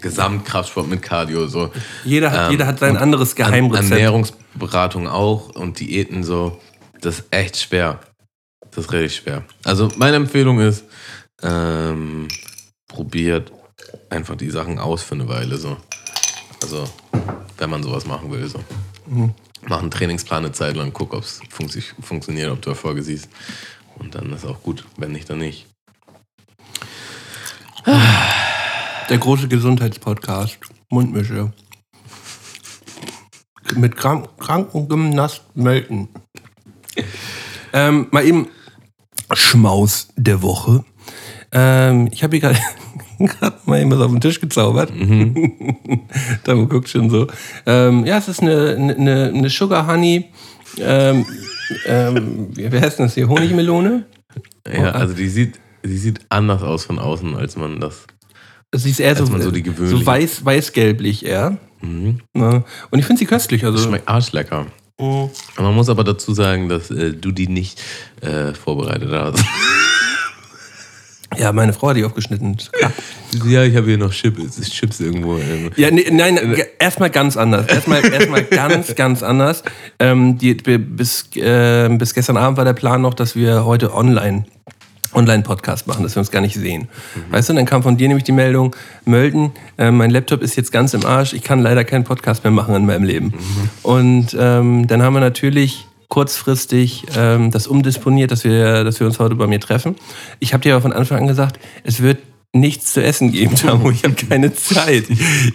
Gesamtkraftsport 0.00 0.88
mit 0.88 1.02
Cardio. 1.02 1.46
So. 1.46 1.70
Jeder 2.04 2.30
hat, 2.30 2.46
Ähm, 2.46 2.50
jeder 2.52 2.66
hat 2.66 2.78
sein 2.78 2.96
anderes 2.96 3.30
An- 3.32 3.36
Geheimrezept. 3.36 3.90
Ernährungsberatung 3.92 5.08
auch 5.08 5.50
und 5.50 5.80
Diäten 5.80 6.24
so. 6.24 6.60
Das 7.00 7.20
ist 7.20 7.26
echt 7.30 7.56
schwer. 7.58 8.00
Das 8.70 8.86
ist 8.86 8.92
richtig 8.92 9.16
schwer. 9.16 9.44
Also 9.62 9.90
meine 9.96 10.16
Empfehlung 10.16 10.60
ist, 10.60 10.84
ähm, 11.42 12.28
probiert 12.88 13.52
einfach 14.10 14.36
die 14.36 14.50
Sachen 14.50 14.78
aus 14.78 15.02
für 15.02 15.14
eine 15.14 15.28
Weile 15.28 15.56
so. 15.56 15.76
Also 16.62 16.84
wenn 17.58 17.70
man 17.70 17.82
sowas 17.82 18.06
machen 18.06 18.30
will 18.32 18.46
so. 18.48 18.58
Mhm. 19.06 19.34
Mach 19.66 19.80
einen 19.80 19.90
Trainingsplan 19.90 20.44
eine 20.44 20.52
Zeit 20.52 20.76
lang, 20.76 20.92
guck, 20.92 21.14
ob 21.14 21.22
es 21.22 21.40
funktio 21.48 21.82
funktioniert, 22.00 22.50
ob 22.50 22.60
du 22.62 22.70
Erfolge 22.70 23.02
siehst. 23.02 23.28
Und 23.96 24.14
dann 24.14 24.32
ist 24.32 24.44
auch 24.44 24.60
gut. 24.62 24.84
Wenn 24.96 25.12
nicht, 25.12 25.30
dann 25.30 25.38
nicht. 25.38 25.66
Der 27.86 29.18
große 29.18 29.48
Gesundheitspodcast. 29.48 30.58
Mundmische. 30.90 31.52
Mit 33.76 33.96
Krank 33.96 34.28
Krankengymnast 34.38 35.42
Melton. 35.54 36.08
ähm, 37.72 38.06
mal 38.10 38.24
eben 38.24 38.48
Schmaus 39.32 40.08
der 40.16 40.42
Woche. 40.42 40.84
Ähm, 41.52 42.08
ich 42.12 42.22
habe 42.22 42.36
hier 42.36 42.54
gerade 43.18 43.58
mal 43.66 43.80
eben 43.80 43.90
was 43.90 44.00
auf 44.00 44.10
den 44.10 44.20
Tisch 44.20 44.40
gezaubert. 44.40 44.90
da 46.44 46.54
guckt 46.54 46.88
schon 46.88 47.10
so. 47.10 47.26
Ähm, 47.66 48.06
ja, 48.06 48.18
es 48.18 48.28
ist 48.28 48.40
eine, 48.40 48.76
eine, 48.76 49.32
eine 49.34 49.50
Sugar 49.50 49.86
Honey. 49.86 50.30
Ähm, 50.78 51.24
ähm, 51.86 52.48
wie 52.54 52.80
heißt 52.80 53.00
das 53.00 53.14
hier? 53.14 53.28
Honigmelone? 53.28 54.06
Ja, 54.66 54.92
Oh, 54.94 54.98
also 54.98 55.14
die 55.14 55.28
sieht, 55.28 55.60
die 55.84 55.96
sieht 55.98 56.20
anders 56.28 56.62
aus 56.62 56.84
von 56.84 56.98
außen, 56.98 57.36
als 57.36 57.56
man 57.56 57.80
das. 57.80 58.06
Sie 58.74 58.90
ist 58.90 59.00
eher 59.00 59.10
Als 59.10 59.18
so, 59.20 59.26
man 59.26 59.40
so 59.42 59.50
die 59.50 59.62
gewöhnliche- 59.62 59.98
so 59.98 60.04
weiß, 60.06 60.44
weiß-gelblich 60.44 61.24
eher. 61.24 61.58
Mhm. 61.80 62.20
Ne? 62.32 62.64
Und 62.90 62.98
ich 62.98 63.04
finde 63.04 63.20
sie 63.20 63.26
köstlich. 63.26 63.64
Also, 63.64 63.78
Schmeckt 63.86 64.08
arschlecker. 64.08 64.66
Mm. 64.98 65.24
Man 65.58 65.74
muss 65.74 65.88
aber 65.88 66.02
dazu 66.04 66.32
sagen, 66.34 66.68
dass 66.68 66.90
äh, 66.90 67.12
du 67.12 67.30
die 67.32 67.48
nicht 67.48 67.80
äh, 68.20 68.52
vorbereitet 68.54 69.10
hast. 69.12 69.44
Ja, 71.36 71.52
meine 71.52 71.72
Frau 71.72 71.88
hat 71.88 71.96
die 71.96 72.04
aufgeschnitten. 72.04 72.56
Klar. 72.72 72.92
Ja, 73.48 73.64
ich 73.64 73.74
habe 73.74 73.88
hier 73.88 73.98
noch 73.98 74.12
Chips, 74.12 74.60
Chips 74.70 75.00
irgendwo. 75.00 75.36
ähm. 75.38 75.70
Ja, 75.74 75.90
nee, 75.90 76.06
nein, 76.12 76.36
ge- 76.36 76.64
erstmal 76.78 77.10
ganz 77.10 77.36
anders. 77.36 77.66
Erstmal 77.66 78.04
erstmal 78.04 78.44
ganz, 78.44 78.94
ganz 78.94 79.22
anders. 79.24 79.64
Ähm, 79.98 80.38
die, 80.38 80.54
bi- 80.54 80.78
bis, 80.78 81.26
äh, 81.34 81.88
bis 81.98 82.14
gestern 82.14 82.36
Abend 82.36 82.56
war 82.56 82.64
der 82.64 82.74
Plan 82.74 83.02
noch, 83.02 83.14
dass 83.14 83.34
wir 83.34 83.64
heute 83.64 83.92
online 83.94 84.44
Online-Podcast 85.14 85.86
machen, 85.86 86.02
dass 86.02 86.16
wir 86.16 86.20
uns 86.20 86.30
gar 86.30 86.40
nicht 86.40 86.54
sehen. 86.54 86.88
Weißt 87.30 87.48
du, 87.48 87.54
dann 87.54 87.66
kam 87.66 87.82
von 87.82 87.96
dir 87.96 88.08
nämlich 88.08 88.24
die 88.24 88.32
Meldung, 88.32 88.74
Mölden, 89.04 89.52
äh, 89.78 89.90
mein 89.90 90.10
Laptop 90.10 90.42
ist 90.42 90.56
jetzt 90.56 90.72
ganz 90.72 90.94
im 90.94 91.04
Arsch, 91.04 91.32
ich 91.32 91.42
kann 91.42 91.60
leider 91.60 91.84
keinen 91.84 92.04
Podcast 92.04 92.44
mehr 92.44 92.50
machen 92.50 92.74
in 92.74 92.86
meinem 92.86 93.04
Leben. 93.04 93.34
Und 93.82 94.36
ähm, 94.38 94.86
dann 94.86 95.02
haben 95.02 95.14
wir 95.14 95.20
natürlich 95.20 95.86
kurzfristig 96.08 97.06
ähm, 97.16 97.50
das 97.50 97.66
umdisponiert, 97.66 98.30
dass 98.30 98.44
wir, 98.44 98.84
dass 98.84 99.00
wir 99.00 99.06
uns 99.06 99.18
heute 99.18 99.34
bei 99.34 99.46
mir 99.46 99.60
treffen. 99.60 99.96
Ich 100.38 100.52
habe 100.52 100.62
dir 100.62 100.74
aber 100.74 100.82
von 100.82 100.92
Anfang 100.92 101.18
an 101.18 101.26
gesagt, 101.26 101.58
es 101.82 102.02
wird 102.02 102.18
nichts 102.54 102.92
zu 102.92 103.02
essen 103.02 103.32
geben, 103.32 103.56
Tamo. 103.56 103.90
Ich 103.90 104.04
habe 104.04 104.14
keine 104.14 104.54
Zeit. 104.54 105.04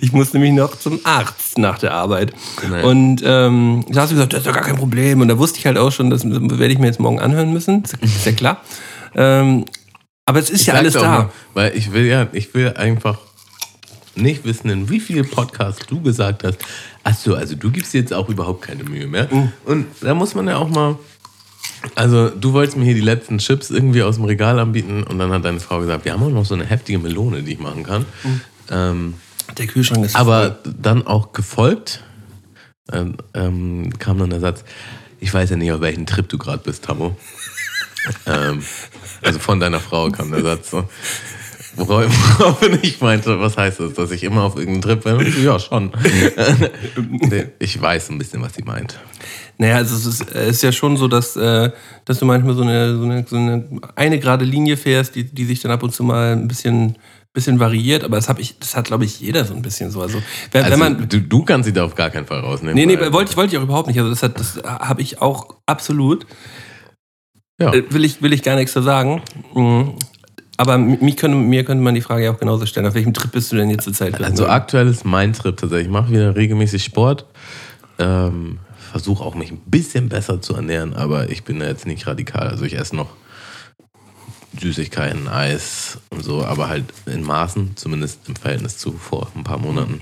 Ich 0.01 0.11
muss 0.11 0.33
nämlich 0.33 0.51
noch 0.51 0.77
zum 0.77 0.99
Arzt 1.03 1.57
nach 1.57 1.79
der 1.79 1.93
Arbeit. 1.93 2.33
Nein. 2.69 2.83
Und 2.83 3.23
ähm, 3.25 3.85
da 3.89 4.01
hast 4.01 4.11
du 4.11 4.15
gesagt, 4.15 4.33
das 4.33 4.41
ist 4.41 4.47
doch 4.47 4.53
gar 4.53 4.63
kein 4.63 4.75
Problem. 4.75 5.21
Und 5.21 5.29
da 5.29 5.37
wusste 5.37 5.59
ich 5.59 5.65
halt 5.65 5.77
auch 5.77 5.91
schon, 5.91 6.09
das 6.09 6.25
werde 6.25 6.67
ich 6.67 6.77
mir 6.77 6.87
jetzt 6.87 6.99
morgen 6.99 7.19
anhören 7.19 7.53
müssen. 7.53 7.83
Ist 7.83 7.97
ist 8.01 8.25
ja 8.25 8.33
klar. 8.33 8.61
Ähm, 9.15 9.65
aber 10.25 10.39
es 10.39 10.49
ist 10.49 10.61
Ich 10.61 10.67
ja 10.67 10.75
alles 10.75 10.93
da. 10.93 11.21
nur, 11.23 11.31
weil 11.53 11.75
ich 11.75 11.91
will 11.91 12.05
ja, 12.05 12.27
ich 12.33 12.53
will 12.53 12.73
einfach 12.73 13.17
nicht 14.15 14.43
wissen, 14.45 14.69
in 14.69 14.89
wie 14.89 14.99
viel 14.99 15.23
Podcasts 15.23 15.85
du 15.87 16.01
gesagt 16.01 16.43
hast, 16.43 16.57
ach 17.03 17.15
so, 17.15 17.35
also 17.35 17.55
du 17.55 17.71
gibst 17.71 17.93
jetzt 17.93 18.13
auch 18.13 18.29
überhaupt 18.29 18.61
keine 18.61 18.83
Mühe 18.83 19.07
mehr. 19.07 19.27
Mhm. 19.31 19.51
Und 19.65 19.85
da 20.01 20.13
muss 20.13 20.35
man 20.35 20.47
ja 20.47 20.57
auch 20.57 20.69
mal, 20.69 20.97
also 21.95 22.29
du 22.29 22.53
wolltest 22.53 22.77
mir 22.77 22.85
hier 22.85 22.95
die 22.95 22.99
letzten 23.01 23.37
Chips 23.37 23.69
irgendwie 23.69 24.03
aus 24.03 24.15
dem 24.15 24.25
Regal 24.25 24.59
anbieten 24.59 25.03
und 25.03 25.19
dann 25.19 25.31
hat 25.31 25.45
deine 25.45 25.59
Frau 25.59 25.79
gesagt, 25.79 26.05
wir 26.05 26.13
haben 26.13 26.23
auch 26.23 26.29
noch 26.29 26.45
so 26.45 26.53
eine 26.53 26.65
heftige 26.65 26.99
Melone, 26.99 27.41
die 27.43 27.53
ich 27.53 27.59
machen 27.59 27.83
kann. 27.83 28.05
Mhm. 28.23 28.41
Ähm, 28.69 29.13
Der 29.57 29.67
Kühlschrank 29.67 30.05
ist 30.05 30.15
aber 30.15 30.59
dann 30.63 31.07
auch 31.07 31.31
gefolgt 31.33 32.03
ähm, 32.91 33.15
ähm, 33.33 33.91
kam 33.99 34.17
dann 34.17 34.29
der 34.31 34.39
Satz, 34.39 34.63
ich 35.19 35.33
weiß 35.33 35.49
ja 35.51 35.55
nicht, 35.55 35.71
auf 35.71 35.81
welchem 35.81 36.05
Trip 36.05 36.27
du 36.27 36.37
gerade 36.37 36.63
bist, 36.63 36.85
Tammo. 36.85 37.15
Ähm, 38.25 38.63
also 39.21 39.39
von 39.39 39.59
deiner 39.59 39.79
Frau 39.79 40.09
kam 40.09 40.31
der 40.31 40.41
Satz 40.41 40.71
so. 40.71 40.87
Worauf 41.75 42.61
ich 42.81 42.99
meinte, 42.99 43.39
was 43.39 43.55
heißt 43.55 43.79
das, 43.79 43.93
dass 43.93 44.11
ich 44.11 44.23
immer 44.23 44.43
auf 44.43 44.57
irgendeinem 44.57 44.81
Trip 45.01 45.03
bin? 45.03 45.43
Ja, 45.43 45.59
schon. 45.59 45.91
Ich 47.59 47.79
weiß 47.81 48.09
ein 48.09 48.17
bisschen, 48.17 48.41
was 48.41 48.53
sie 48.55 48.63
meint. 48.63 48.99
Naja, 49.57 49.75
also 49.75 49.95
es 49.95 50.05
ist, 50.05 50.29
ist 50.31 50.63
ja 50.63 50.71
schon 50.71 50.97
so, 50.97 51.07
dass, 51.07 51.35
äh, 51.35 51.69
dass 52.05 52.19
du 52.19 52.25
manchmal 52.25 52.55
so 52.55 52.63
eine, 52.63 52.97
so, 52.97 53.03
eine, 53.03 53.25
so 53.27 53.35
eine 53.35 53.65
eine 53.95 54.19
gerade 54.19 54.45
Linie 54.45 54.77
fährst, 54.77 55.15
die, 55.15 55.23
die 55.23 55.45
sich 55.45 55.61
dann 55.61 55.71
ab 55.71 55.83
und 55.83 55.93
zu 55.93 56.03
mal 56.03 56.31
ein 56.33 56.47
bisschen, 56.47 56.97
bisschen 57.33 57.59
variiert. 57.59 58.03
Aber 58.03 58.15
das, 58.15 58.29
hab 58.29 58.39
ich, 58.39 58.57
das 58.59 58.75
hat, 58.75 58.85
glaube 58.85 59.05
ich, 59.05 59.19
jeder 59.19 59.43
so 59.45 59.53
ein 59.53 59.61
bisschen 59.61 59.91
so. 59.91 60.01
Also, 60.01 60.21
wenn, 60.51 60.63
Also, 60.63 60.73
wenn 60.73 60.79
man, 60.97 61.09
du, 61.09 61.21
du 61.21 61.43
kannst 61.43 61.67
sie 61.67 61.73
da 61.73 61.83
auf 61.83 61.95
gar 61.95 62.09
keinen 62.09 62.25
Fall 62.25 62.39
rausnehmen. 62.39 62.75
nee, 62.75 62.85
nee, 62.85 62.97
wollte 63.11 63.31
ich, 63.31 63.37
wollte 63.37 63.53
ich 63.53 63.59
auch 63.59 63.63
überhaupt 63.63 63.87
nicht. 63.87 63.99
Also 63.99 64.09
das, 64.09 64.23
hat- 64.23 64.39
das 64.39 64.59
habe 64.65 65.01
ich 65.01 65.21
auch 65.21 65.55
absolut. 65.65 66.25
Ja. 67.59 67.73
Äh, 67.73 67.83
Will 67.91 68.05
ich, 68.05 68.21
will 68.21 68.33
ich 68.33 68.43
gar 68.43 68.55
nichts 68.55 68.73
zu 68.73 68.81
sagen. 68.81 69.21
Mhm. 69.53 69.93
Aber 70.57 70.77
mich 70.77 71.15
könnte, 71.15 71.37
mir 71.37 71.63
könnte 71.63 71.81
man 71.81 71.95
die 71.95 72.01
Frage 72.01 72.25
ja 72.25 72.31
auch 72.31 72.39
genauso 72.39 72.65
stellen. 72.65 72.85
Auf 72.85 72.93
welchem 72.93 73.13
Trip 73.13 73.31
bist 73.31 73.49
du 73.51 73.55
denn 73.55 73.69
jetzt 73.69 73.85
zur 73.85 73.93
Zeit? 73.93 74.21
Also 74.21 74.47
aktuell 74.47 74.87
ist 74.87 75.05
mein 75.05 75.31
Trip 75.31 75.55
tatsächlich. 75.55 75.87
Ich 75.87 75.93
mache 75.93 76.11
wieder 76.11 76.35
regelmäßig 76.35 76.83
Sport. 76.83 77.25
Ähm, 77.97 78.59
Versuche 78.91 79.23
auch 79.23 79.35
mich 79.35 79.51
ein 79.51 79.61
bisschen 79.65 80.09
besser 80.09 80.41
zu 80.41 80.55
ernähren, 80.55 80.93
aber 80.95 81.29
ich 81.29 81.43
bin 81.43 81.59
da 81.59 81.67
jetzt 81.67 81.85
nicht 81.85 82.07
radikal. 82.07 82.47
Also 82.47 82.65
ich 82.65 82.77
esse 82.77 82.95
noch 82.95 83.07
Süßigkeiten, 84.59 85.27
Eis 85.27 85.99
und 86.09 86.23
so, 86.23 86.43
aber 86.43 86.67
halt 86.67 86.85
in 87.05 87.23
Maßen, 87.23 87.77
zumindest 87.77 88.27
im 88.27 88.35
Verhältnis 88.35 88.77
zu 88.77 88.91
vor 88.91 89.29
ein 89.35 89.43
paar 89.43 89.59
Monaten. 89.59 90.01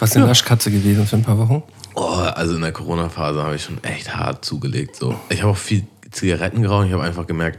Was 0.00 0.16
eine 0.16 0.26
Naschkatze 0.26 0.70
gewesen 0.70 1.06
für 1.06 1.16
ein 1.16 1.22
paar 1.22 1.38
Wochen? 1.38 1.62
Oh, 1.94 2.02
also 2.02 2.56
in 2.56 2.62
der 2.62 2.72
Corona-Phase 2.72 3.42
habe 3.42 3.54
ich 3.54 3.62
schon 3.62 3.82
echt 3.84 4.16
hart 4.16 4.44
zugelegt. 4.44 4.96
So. 4.96 5.14
Ich 5.28 5.42
habe 5.42 5.52
auch 5.52 5.56
viel 5.56 5.86
Zigaretten 6.14 6.62
geraucht. 6.62 6.86
Ich 6.86 6.92
habe 6.92 7.02
einfach 7.04 7.26
gemerkt, 7.26 7.58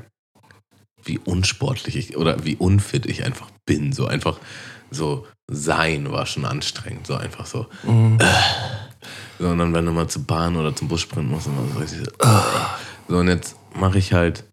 wie 1.03 1.19
unsportlich 1.19 1.95
ich 1.95 2.17
oder 2.17 2.43
wie 2.45 2.55
unfit 2.55 3.05
ich 3.05 3.23
einfach 3.25 3.49
bin. 3.65 3.93
So 3.93 4.07
einfach 4.07 4.39
so 4.91 5.25
sein 5.49 6.11
war 6.11 6.25
schon 6.25 6.45
anstrengend. 6.45 7.05
So 7.07 7.15
einfach 7.15 7.45
so. 7.45 7.67
Mhm. 7.83 8.17
So, 9.37 9.49
und 9.49 9.57
dann, 9.59 9.73
wenn 9.73 9.85
du 9.85 9.91
mal 9.91 10.07
zur 10.07 10.23
Bahn 10.23 10.55
oder 10.55 10.75
zum 10.75 10.87
Bus 10.87 11.01
sprinten 11.01 11.29
musst, 11.29 11.47
immer 11.47 11.61
so 11.73 11.79
richtig 11.79 11.99
so. 11.99 12.27
So, 13.07 13.17
und 13.19 13.27
jetzt 13.27 13.55
mache 13.75 13.97
ich 13.99 14.13
halt 14.13 14.45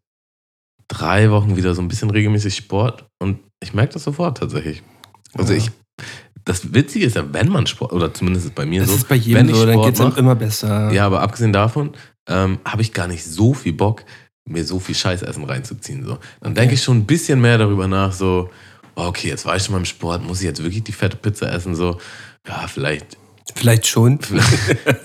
drei 0.88 1.30
Wochen 1.30 1.56
wieder 1.56 1.74
so 1.74 1.80
ein 1.80 1.88
bisschen 1.88 2.10
regelmäßig 2.10 2.54
Sport 2.56 3.06
und 3.18 3.38
ich 3.62 3.72
merke 3.72 3.94
das 3.94 4.04
sofort 4.04 4.38
tatsächlich. 4.38 4.82
Also 5.34 5.52
Ja. 5.54 5.58
ich, 5.60 5.70
das 6.44 6.74
Witzige 6.74 7.06
ist 7.06 7.16
ja, 7.16 7.32
wenn 7.32 7.48
man 7.48 7.66
Sport, 7.66 7.92
oder 7.92 8.12
zumindest 8.12 8.44
ist 8.46 8.50
es 8.50 8.54
bei 8.54 8.66
mir 8.66 8.80
Das 8.80 8.90
so, 8.90 8.96
ist 8.96 9.08
bei 9.08 9.14
wenn 9.14 9.22
jedem 9.22 9.48
ich 9.50 9.56
so, 9.56 9.64
dann 9.66 9.80
geht 9.82 9.94
es 9.94 10.00
mach, 10.00 10.16
immer 10.18 10.34
besser. 10.34 10.92
ja, 10.92 11.06
aber 11.06 11.20
abgesehen 11.22 11.52
davon 11.52 11.92
ähm, 12.28 12.58
habe 12.64 12.82
ich 12.82 12.92
gar 12.92 13.08
nicht 13.08 13.24
so 13.24 13.54
viel 13.54 13.72
Bock, 13.72 14.04
mir 14.44 14.64
so 14.64 14.78
viel 14.80 14.94
Scheißessen 14.94 15.44
reinzuziehen. 15.44 16.04
So. 16.04 16.18
Dann 16.40 16.54
denke 16.54 16.74
ich 16.74 16.82
schon 16.82 16.98
ein 16.98 17.06
bisschen 17.06 17.40
mehr 17.40 17.58
darüber 17.58 17.86
nach, 17.86 18.12
so, 18.12 18.50
oh, 18.96 19.02
okay, 19.04 19.28
jetzt 19.28 19.46
war 19.46 19.56
ich 19.56 19.64
schon 19.64 19.72
mal 19.72 19.78
im 19.78 19.84
Sport, 19.84 20.24
muss 20.24 20.40
ich 20.40 20.46
jetzt 20.46 20.62
wirklich 20.62 20.84
die 20.84 20.92
fette 20.92 21.16
Pizza 21.16 21.52
essen? 21.52 21.74
So, 21.74 21.98
ja, 22.46 22.66
vielleicht. 22.66 23.16
Vielleicht 23.54 23.86
schon. 23.86 24.18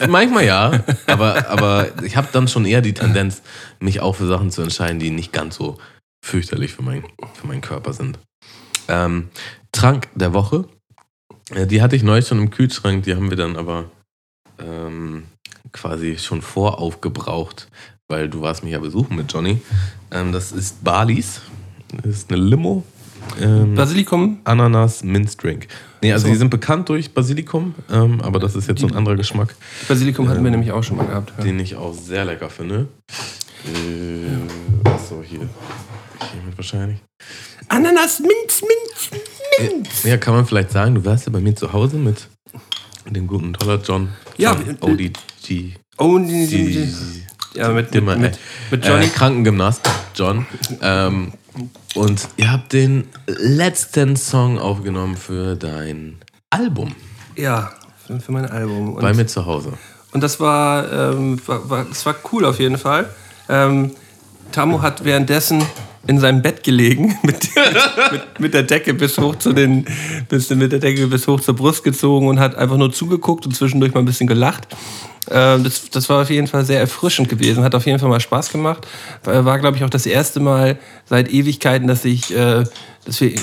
Manchmal 0.07 0.45
ja, 0.45 0.83
aber, 1.07 1.49
aber 1.49 2.03
ich 2.03 2.15
habe 2.15 2.29
dann 2.31 2.47
schon 2.47 2.65
eher 2.65 2.81
die 2.81 2.93
Tendenz, 2.93 3.41
mich 3.79 3.99
auch 3.99 4.15
für 4.15 4.27
Sachen 4.27 4.51
zu 4.51 4.61
entscheiden, 4.61 4.99
die 4.99 5.09
nicht 5.09 5.33
ganz 5.33 5.55
so 5.55 5.77
fürchterlich 6.23 6.73
für, 6.73 6.81
mein, 6.81 7.03
für 7.33 7.47
meinen 7.47 7.61
Körper 7.61 7.93
sind. 7.93 8.19
Ähm, 8.87 9.29
Trank 9.71 10.07
der 10.15 10.33
Woche. 10.33 10.65
Äh, 11.53 11.67
Die 11.67 11.81
hatte 11.81 11.95
ich 11.95 12.03
neulich 12.03 12.27
schon 12.27 12.39
im 12.39 12.51
Kühlschrank, 12.51 13.03
die 13.03 13.15
haben 13.15 13.29
wir 13.29 13.37
dann 13.37 13.57
aber 13.57 13.89
ähm, 14.59 15.23
quasi 15.71 16.17
schon 16.17 16.41
voraufgebraucht, 16.41 17.67
weil 18.07 18.29
du 18.29 18.41
warst 18.41 18.63
mich 18.63 18.73
ja 18.73 18.79
besuchen 18.79 19.15
mit 19.15 19.31
Johnny. 19.31 19.61
Ähm, 20.11 20.31
das 20.31 20.51
ist 20.51 20.83
Balis. 20.83 21.41
Das 22.03 22.05
ist 22.17 22.31
eine 22.31 22.41
Limo. 22.41 22.83
Ähm, 23.41 23.75
Basilikum, 23.75 24.39
Ananas 24.45 25.03
Mince 25.03 25.35
Drink. 25.37 25.67
Nee, 26.01 26.13
also 26.13 26.27
So. 26.27 26.31
die 26.33 26.37
sind 26.37 26.49
bekannt 26.49 26.87
durch 26.87 27.13
Basilikum, 27.13 27.75
ähm, 27.91 28.21
aber 28.21 28.39
das 28.39 28.55
ist 28.55 28.67
jetzt 28.69 28.79
so 28.79 28.87
ein 28.87 28.95
anderer 28.95 29.15
Geschmack, 29.15 29.55
Basilikum 29.87 30.29
hatten 30.29 30.41
wir 30.43 30.47
Ähm, 30.47 30.51
nämlich 30.53 30.71
auch 30.71 30.83
schon 30.83 30.95
mal 30.97 31.07
gehabt. 31.07 31.33
Ja. 31.37 31.43
den 31.43 31.59
ich 31.59 31.75
auch 31.75 31.93
sehr 31.93 32.23
lecker 32.23 32.49
finde. 32.49 32.87
Äh, 33.65 34.87
achso, 34.89 35.21
hier. 35.23 35.39
Hiermit 36.31 36.55
wahrscheinlich. 36.57 36.99
Ananas, 37.67 38.19
Minz, 38.21 38.61
Minz. 39.59 40.03
Ja, 40.03 40.15
kann 40.17 40.35
man 40.35 40.45
vielleicht 40.45 40.71
sagen, 40.71 40.95
du 40.95 41.03
warst 41.03 41.25
ja 41.25 41.31
bei 41.31 41.39
mir 41.41 41.55
zu 41.55 41.73
Hause 41.73 41.97
mit 41.97 42.27
dem 43.15 43.27
guten 43.27 43.53
Toller 43.53 43.79
John. 43.83 44.09
Ja, 44.37 44.53
äh, 44.53 44.75
ODG. 44.81 45.73
Oh, 45.97 46.19
ja, 47.53 47.69
mit, 47.69 47.93
mit, 47.93 48.03
mit, 48.17 48.39
mit 48.71 48.85
Äh, 48.85 48.87
Johnny. 48.87 49.07
Krankengymnast, 49.07 49.81
John. 50.15 50.45
Ähm, 50.81 51.33
und 51.95 52.27
ihr 52.37 52.51
habt 52.51 52.73
den 52.73 53.07
letzten 53.25 54.15
Song 54.15 54.59
aufgenommen 54.59 55.17
für 55.17 55.55
dein 55.55 56.17
Album 56.51 56.93
Ja, 57.35 57.71
für, 58.05 58.19
für 58.19 58.31
mein 58.31 58.45
Album. 58.45 58.93
Und, 58.93 59.01
bei 59.01 59.13
mir 59.13 59.25
zu 59.25 59.45
Hause. 59.45 59.73
und 60.11 60.21
das 60.21 60.39
war, 60.39 60.91
ähm, 61.13 61.39
war, 61.47 61.69
war, 61.69 61.85
das 61.85 62.05
war 62.05 62.15
cool 62.31 62.45
auf 62.45 62.59
jeden 62.59 62.77
Fall. 62.77 63.09
Ähm, 63.49 63.95
Tamu 64.51 64.81
hat 64.81 65.03
währenddessen 65.03 65.63
in 66.07 66.19
seinem 66.19 66.41
Bett 66.41 66.63
gelegen, 66.63 67.17
mit, 67.23 67.49
mit, 68.11 68.39
mit 68.39 68.53
der 68.53 68.63
Decke 68.63 68.93
bis 68.93 69.17
hoch 69.17 69.35
zu 69.35 69.53
den, 69.53 69.85
bis, 70.29 70.49
mit 70.49 70.71
der 70.71 70.79
Decke 70.79 71.07
bis 71.07 71.27
hoch 71.27 71.39
zur 71.39 71.55
Brust 71.55 71.83
gezogen 71.83 72.27
und 72.27 72.39
hat 72.39 72.55
einfach 72.55 72.77
nur 72.77 72.91
zugeguckt 72.91 73.45
und 73.45 73.55
zwischendurch 73.55 73.93
mal 73.93 73.99
ein 73.99 74.05
bisschen 74.05 74.27
gelacht. 74.27 74.67
Ähm, 75.29 75.63
das, 75.63 75.89
das 75.89 76.07
war 76.09 76.21
auf 76.21 76.29
jeden 76.29 76.47
Fall 76.47 76.63
sehr 76.63 76.79
erfrischend 76.79 77.27
gewesen, 77.27 77.63
hat 77.63 77.75
auf 77.75 77.85
jeden 77.85 77.99
Fall 77.99 78.09
mal 78.09 78.19
Spaß 78.19 78.51
gemacht. 78.51 78.87
War, 79.23 79.45
war 79.45 79.59
glaube 79.59 79.77
ich, 79.77 79.83
auch 79.83 79.89
das 79.89 80.05
erste 80.05 80.39
Mal 80.39 80.77
seit 81.05 81.31
Ewigkeiten, 81.31 81.87
dass 81.87 82.05
ich, 82.05 82.33
äh, 82.35 82.63
dass 83.07 83.21
wir, 83.21 83.33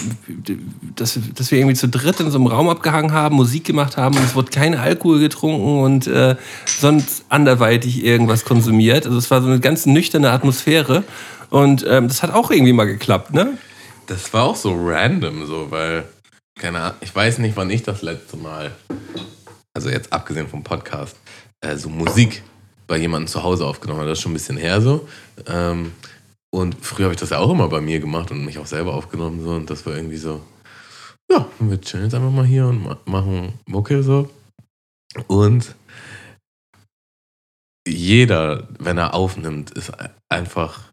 dass, 0.95 1.19
dass 1.35 1.51
wir 1.51 1.59
irgendwie 1.59 1.75
zu 1.75 1.89
dritt 1.89 2.21
in 2.21 2.31
so 2.31 2.37
einem 2.37 2.49
Raum 2.49 2.69
abgehangen 2.69 3.13
haben, 3.13 3.35
Musik 3.35 3.65
gemacht 3.65 3.97
haben 3.97 4.15
und 4.15 4.23
es 4.23 4.35
wurde 4.35 4.51
kein 4.51 4.75
Alkohol 4.75 5.21
getrunken 5.21 5.83
und 5.83 6.07
äh, 6.07 6.37
sonst 6.67 7.25
anderweitig 7.31 8.05
irgendwas 8.05 8.45
konsumiert. 8.45 9.07
Also 9.07 9.17
es 9.17 9.31
war 9.31 9.41
so 9.41 9.49
eine 9.49 9.61
ganz 9.61 9.87
nüchterne 9.87 10.31
Atmosphäre 10.33 11.03
und 11.49 11.83
ähm, 11.89 12.09
das 12.09 12.23
hat 12.23 12.35
auch 12.35 12.51
irgendwie 12.51 12.75
mal 12.75 12.85
geklappt, 12.85 13.33
ne? 13.33 13.57
Das 14.07 14.35
war 14.35 14.45
auch 14.45 14.57
so 14.57 14.75
random, 14.79 15.47
so, 15.47 15.71
weil, 15.71 16.05
keine 16.59 16.81
Ahnung, 16.81 16.97
ich 17.01 17.17
weiß 17.17 17.39
nicht, 17.39 17.57
wann 17.57 17.71
ich 17.71 17.83
das 17.83 18.03
letzte 18.03 18.37
Mal, 18.37 18.71
also 19.73 19.89
jetzt 19.89 20.13
abgesehen 20.13 20.47
vom 20.47 20.63
Podcast, 20.63 21.17
äh, 21.63 21.77
so 21.77 21.89
Musik 21.89 22.43
bei 22.87 22.99
jemandem 22.99 23.29
zu 23.29 23.43
Hause 23.43 23.65
aufgenommen 23.65 24.01
habe. 24.01 24.11
Das 24.11 24.19
ist 24.19 24.23
schon 24.23 24.33
ein 24.33 24.35
bisschen 24.35 24.59
her 24.59 24.83
so. 24.83 25.09
Ähm, 25.47 25.93
und 26.55 26.77
früher 26.81 27.05
habe 27.07 27.15
ich 27.15 27.21
das 27.21 27.31
ja 27.31 27.39
auch 27.39 27.51
immer 27.51 27.69
bei 27.69 27.81
mir 27.81 28.01
gemacht 28.01 28.31
und 28.31 28.45
mich 28.45 28.59
auch 28.59 28.67
selber 28.67 28.95
aufgenommen. 28.95 29.43
So, 29.43 29.51
und 29.51 29.69
das 29.71 29.85
war 29.87 29.95
irgendwie 29.97 30.17
so, 30.17 30.41
ja, 31.31 31.47
wir 31.59 31.81
chillen 31.81 32.05
jetzt 32.05 32.15
einfach 32.15 32.31
mal 32.31 32.45
hier 32.47 32.67
und 32.67 32.83
ma 32.83 32.97
machen 33.07 33.55
Mucke 33.67 34.03
so. 34.03 34.31
Und 35.27 35.75
jeder, 37.87 38.69
wenn 38.79 38.99
er 38.99 39.15
aufnimmt, 39.15 39.71
ist 39.73 39.93
einfach 40.29 40.93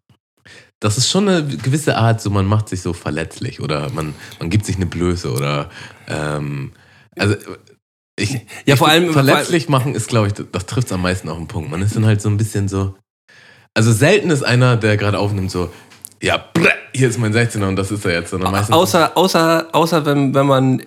das 0.83 0.97
ist 0.97 1.09
schon 1.11 1.29
eine 1.29 1.45
gewisse 1.45 1.95
Art, 1.95 2.21
so 2.21 2.31
man 2.31 2.47
macht 2.47 2.67
sich 2.67 2.81
so 2.81 2.91
verletzlich 2.93 3.61
oder 3.61 3.91
man, 3.91 4.15
man 4.39 4.49
gibt 4.49 4.65
sich 4.65 4.77
eine 4.77 4.87
Blöße 4.87 5.31
oder 5.31 5.69
ähm, 6.07 6.71
also 7.17 7.35
ich, 8.17 8.41
Ja, 8.65 8.75
vor 8.75 8.87
allem- 8.87 9.13
verletzlich 9.13 9.69
machen 9.69 9.93
ist, 9.93 10.07
glaube 10.07 10.27
ich, 10.27 10.33
das, 10.33 10.47
das 10.51 10.65
trifft 10.65 10.87
es 10.87 10.93
am 10.93 11.03
meisten 11.03 11.29
auf 11.29 11.37
den 11.37 11.47
Punkt. 11.47 11.69
Man 11.69 11.83
ist 11.83 11.95
dann 11.95 12.05
halt 12.05 12.19
so 12.21 12.29
ein 12.29 12.37
bisschen 12.37 12.67
so. 12.67 12.95
Also 13.73 13.91
selten 13.91 14.29
ist 14.29 14.43
einer, 14.43 14.75
der 14.77 14.97
gerade 14.97 15.17
aufnimmt, 15.17 15.51
so, 15.51 15.71
ja, 16.21 16.43
brr, 16.53 16.71
hier 16.93 17.07
ist 17.07 17.17
mein 17.17 17.33
16er 17.33 17.67
und 17.67 17.75
das 17.75 17.91
ist 17.91 18.05
er 18.05 18.13
jetzt. 18.13 18.31
Sondern 18.31 18.51
meistens 18.51 18.75
Außer, 18.75 19.17
außer, 19.17 19.67
außer 19.71 20.05
wenn, 20.05 20.33
wenn 20.33 20.45
man. 20.45 20.83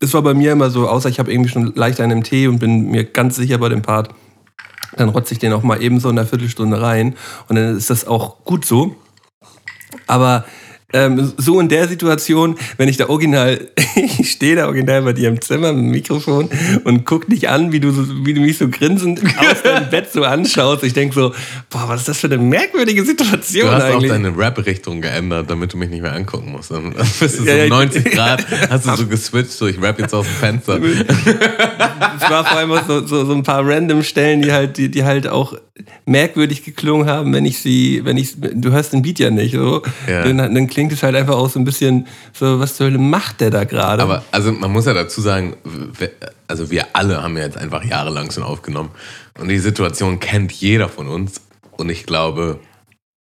Es 0.00 0.12
war 0.12 0.22
bei 0.22 0.34
mir 0.34 0.52
immer 0.52 0.70
so, 0.70 0.88
außer 0.88 1.08
ich 1.08 1.18
habe 1.18 1.32
irgendwie 1.32 1.50
schon 1.50 1.74
leicht 1.74 2.00
einen 2.00 2.22
Tee 2.22 2.46
und 2.46 2.58
bin 2.58 2.90
mir 2.90 3.04
ganz 3.04 3.36
sicher 3.36 3.58
bei 3.58 3.70
dem 3.70 3.80
Part, 3.80 4.10
dann 4.96 5.08
rotze 5.08 5.32
ich 5.32 5.38
den 5.38 5.52
auch 5.52 5.62
mal 5.62 5.82
eben 5.82 5.98
so 5.98 6.10
in 6.10 6.18
einer 6.18 6.28
Viertelstunde 6.28 6.80
rein. 6.80 7.16
Und 7.48 7.56
dann 7.56 7.76
ist 7.76 7.90
das 7.90 8.06
auch 8.06 8.44
gut 8.44 8.64
so. 8.64 8.96
Aber 10.06 10.44
ähm, 10.94 11.32
so 11.36 11.58
in 11.60 11.68
der 11.68 11.88
Situation, 11.88 12.56
wenn 12.76 12.88
ich 12.88 12.96
da 12.96 13.08
original, 13.08 13.60
ich 13.96 14.30
stehe 14.30 14.56
da 14.56 14.66
original 14.66 15.02
bei 15.02 15.12
dir 15.12 15.28
im 15.28 15.40
Zimmer 15.40 15.72
mit 15.72 15.82
dem 15.82 15.90
Mikrofon 15.90 16.48
und 16.84 17.04
guck 17.04 17.28
dich 17.28 17.48
an, 17.48 17.72
wie 17.72 17.80
du, 17.80 17.90
so, 17.90 18.04
wie 18.24 18.32
du 18.32 18.40
mich 18.40 18.58
so 18.58 18.68
grinsend 18.68 19.20
aus 19.36 19.62
deinem 19.62 19.90
Bett 19.90 20.12
so 20.12 20.22
anschaust. 20.22 20.84
Ich 20.84 20.92
denke 20.92 21.14
so, 21.14 21.34
boah, 21.68 21.88
was 21.88 22.02
ist 22.02 22.08
das 22.08 22.20
für 22.20 22.28
eine 22.28 22.38
merkwürdige 22.38 23.04
Situation 23.04 23.66
Du 23.66 23.72
hast 23.72 23.82
eigentlich? 23.82 24.10
auch 24.10 24.14
deine 24.14 24.36
Rap-Richtung 24.36 25.00
geändert, 25.00 25.50
damit 25.50 25.72
du 25.72 25.76
mich 25.76 25.90
nicht 25.90 26.02
mehr 26.02 26.14
angucken 26.14 26.52
musst. 26.52 26.70
Dann 26.70 26.92
bist 27.20 27.20
du 27.20 27.28
so 27.28 27.44
Ja, 27.44 27.56
ja, 27.56 27.68
90 27.68 28.04
Grad, 28.12 28.46
hast 28.70 28.86
du 28.86 28.96
so 28.96 29.06
geswitcht, 29.06 29.50
so 29.50 29.66
ich 29.66 29.82
rap 29.82 29.98
jetzt 29.98 30.14
aus 30.14 30.26
dem 30.26 30.34
Fenster. 30.34 30.80
Es 30.80 32.30
war 32.30 32.44
vor 32.44 32.58
allem 32.58 32.70
auch 32.70 32.86
so, 32.86 33.04
so, 33.04 33.24
so 33.24 33.32
ein 33.32 33.42
paar 33.42 33.66
random 33.66 34.04
Stellen, 34.04 34.42
die 34.42 34.52
halt, 34.52 34.76
die, 34.76 34.88
die 34.88 35.02
halt 35.02 35.26
auch 35.26 35.54
merkwürdig 36.06 36.64
geklungen 36.64 37.08
haben, 37.08 37.32
wenn 37.32 37.44
ich 37.44 37.58
sie, 37.58 38.02
wenn 38.04 38.16
ich, 38.16 38.34
du 38.38 38.70
hörst 38.70 38.92
den 38.92 39.02
Beat 39.02 39.18
ja 39.18 39.30
nicht, 39.30 39.54
so. 39.54 39.82
Ja. 40.08 40.24
Dann, 40.24 40.38
dann 40.38 40.66
klingt 40.66 40.83
es 40.92 41.02
halt 41.02 41.16
einfach 41.16 41.34
auch 41.36 41.48
so 41.48 41.58
ein 41.58 41.64
bisschen 41.64 42.06
so, 42.32 42.60
was 42.60 42.76
zur 42.76 42.86
Hölle 42.86 42.98
macht 42.98 43.40
der 43.40 43.50
da 43.50 43.64
gerade? 43.64 44.02
Aber 44.02 44.22
also 44.30 44.52
man 44.52 44.70
muss 44.70 44.84
ja 44.86 44.92
dazu 44.92 45.20
sagen, 45.22 45.56
wir- 45.98 46.10
also 46.46 46.70
wir 46.70 46.86
alle 46.92 47.22
haben 47.22 47.36
ja 47.38 47.44
jetzt 47.44 47.56
einfach 47.56 47.82
jahrelang 47.84 48.30
schon 48.30 48.42
aufgenommen. 48.42 48.90
Und 49.38 49.48
die 49.48 49.58
Situation 49.58 50.20
kennt 50.20 50.52
jeder 50.52 50.88
von 50.88 51.08
uns. 51.08 51.40
Und 51.72 51.88
ich 51.90 52.04
glaube, 52.06 52.60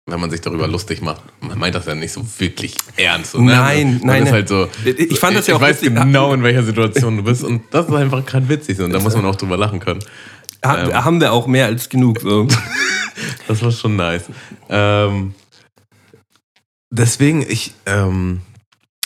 wenn 0.06 0.18
man 0.18 0.30
sich 0.30 0.40
darüber 0.40 0.66
lustig 0.66 1.00
macht, 1.02 1.22
man 1.40 1.58
meint 1.58 1.74
das 1.74 1.86
ja 1.86 1.94
nicht 1.94 2.10
so 2.12 2.24
wirklich 2.38 2.74
ernst. 2.96 3.34
ne? 3.36 3.42
Nein, 3.52 3.98
man 3.98 4.06
nein, 4.06 4.26
Ist 4.26 4.32
halt 4.32 4.48
so, 4.48 4.68
Ich 4.84 5.20
fand 5.20 5.36
das 5.36 5.46
ja 5.46 5.54
ich 5.54 5.58
auch 5.58 5.62
weiß 5.62 5.82
witzig. 5.82 5.94
genau, 5.94 6.32
in 6.32 6.42
welcher 6.42 6.62
Situation 6.64 7.18
du 7.18 7.22
bist. 7.22 7.44
Und 7.44 7.62
das 7.70 7.86
ist 7.86 7.94
einfach 7.94 8.24
gerade 8.26 8.48
witzig. 8.48 8.80
Und 8.80 8.92
da 8.92 8.98
muss 8.98 9.14
man 9.14 9.24
auch 9.26 9.36
drüber 9.36 9.56
lachen 9.56 9.78
können. 9.78 10.00
Ha, 10.64 10.82
ähm. 10.84 11.04
haben 11.04 11.20
wir 11.20 11.32
auch 11.32 11.46
mehr 11.46 11.66
als 11.66 11.88
genug. 11.88 12.20
So. 12.20 12.48
Das 13.46 13.62
war 13.62 13.70
schon 13.70 13.96
nice. 13.96 14.24
Ähm, 14.70 15.34
deswegen, 16.92 17.42
ich 17.42 17.74
ähm, 17.86 18.42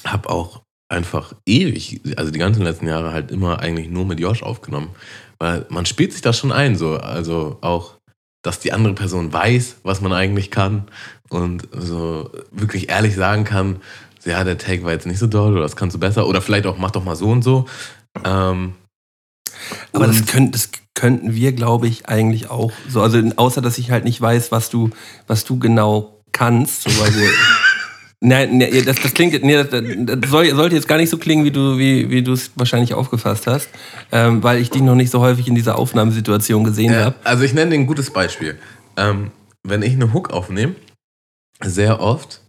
habe 0.04 0.28
auch 0.28 0.62
einfach 0.88 1.32
ewig, 1.46 2.00
also 2.16 2.30
die 2.30 2.38
ganzen 2.38 2.62
letzten 2.62 2.86
Jahre 2.86 3.12
halt 3.12 3.30
immer 3.30 3.60
eigentlich 3.60 3.88
nur 3.88 4.04
mit 4.04 4.20
Josh 4.20 4.42
aufgenommen. 4.42 4.90
Weil 5.38 5.66
man 5.68 5.86
spielt 5.86 6.12
sich 6.12 6.22
das 6.22 6.38
schon 6.38 6.52
ein, 6.52 6.76
so. 6.76 6.96
Also 6.96 7.58
auch, 7.60 7.96
dass 8.42 8.60
die 8.60 8.72
andere 8.72 8.94
Person 8.94 9.32
weiß, 9.32 9.78
was 9.82 10.00
man 10.00 10.12
eigentlich 10.12 10.50
kann 10.50 10.88
und 11.28 11.68
so 11.72 12.30
wirklich 12.52 12.88
ehrlich 12.88 13.16
sagen 13.16 13.44
kann, 13.44 13.80
so, 14.20 14.30
ja, 14.30 14.44
der 14.44 14.58
Take 14.58 14.84
war 14.84 14.92
jetzt 14.92 15.06
nicht 15.06 15.18
so 15.18 15.26
doll 15.26 15.52
oder 15.52 15.62
das 15.62 15.76
kannst 15.76 15.94
du 15.94 16.00
besser 16.00 16.26
oder 16.26 16.40
vielleicht 16.40 16.66
auch, 16.66 16.78
mach 16.78 16.92
doch 16.92 17.04
mal 17.04 17.16
so 17.16 17.30
und 17.30 17.42
so. 17.42 17.66
Ähm, 18.24 18.74
Aber 19.92 20.06
das, 20.06 20.24
könnt, 20.26 20.54
das 20.54 20.70
könnten 20.94 21.34
wir, 21.34 21.52
glaube 21.52 21.88
ich, 21.88 22.08
eigentlich 22.08 22.48
auch 22.48 22.72
so. 22.88 23.02
Also 23.02 23.20
außer, 23.36 23.60
dass 23.60 23.78
ich 23.78 23.90
halt 23.90 24.04
nicht 24.04 24.20
weiß, 24.20 24.52
was 24.52 24.70
du, 24.70 24.90
was 25.26 25.44
du 25.44 25.58
genau 25.58 26.22
kannst. 26.32 26.82
So, 26.82 26.90
weil 27.00 27.14
wir, 27.14 27.28
Nein, 28.20 28.56
nee, 28.56 28.82
das, 28.82 28.96
das 29.00 29.12
klingt, 29.12 29.42
nee, 29.44 29.62
das, 29.62 29.68
das 29.70 30.30
soll, 30.30 30.48
sollte 30.54 30.74
jetzt 30.74 30.88
gar 30.88 30.96
nicht 30.96 31.10
so 31.10 31.18
klingen, 31.18 31.44
wie 31.44 31.50
du 31.50 31.76
wie, 31.76 32.08
wie 32.10 32.22
du 32.22 32.32
es 32.32 32.50
wahrscheinlich 32.56 32.94
aufgefasst 32.94 33.46
hast, 33.46 33.68
ähm, 34.10 34.42
weil 34.42 34.58
ich 34.58 34.70
dich 34.70 34.80
noch 34.80 34.94
nicht 34.94 35.10
so 35.10 35.20
häufig 35.20 35.48
in 35.48 35.54
dieser 35.54 35.76
Aufnahmesituation 35.78 36.64
gesehen 36.64 36.92
Ja, 36.92 37.04
habe. 37.06 37.16
also 37.24 37.44
ich 37.44 37.52
nenne 37.52 37.72
dir 37.72 37.76
ein 37.76 37.86
gutes 37.86 38.10
Beispiel. 38.10 38.58
Ähm, 38.96 39.30
wenn 39.62 39.82
ich 39.82 39.92
eine 39.92 40.14
Hook 40.14 40.30
aufnehme, 40.30 40.76
sehr 41.62 42.00
oft 42.00 42.40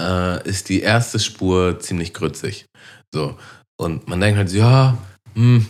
äh, 0.00 0.46
ist 0.46 0.68
die 0.68 0.80
erste 0.80 1.18
Spur 1.18 1.80
ziemlich 1.80 2.12
grützig. 2.12 2.66
So. 3.12 3.36
Und 3.76 4.06
man 4.08 4.20
denkt 4.20 4.36
halt 4.36 4.50
so, 4.50 4.58
ja, 4.58 4.98
hm, 5.34 5.66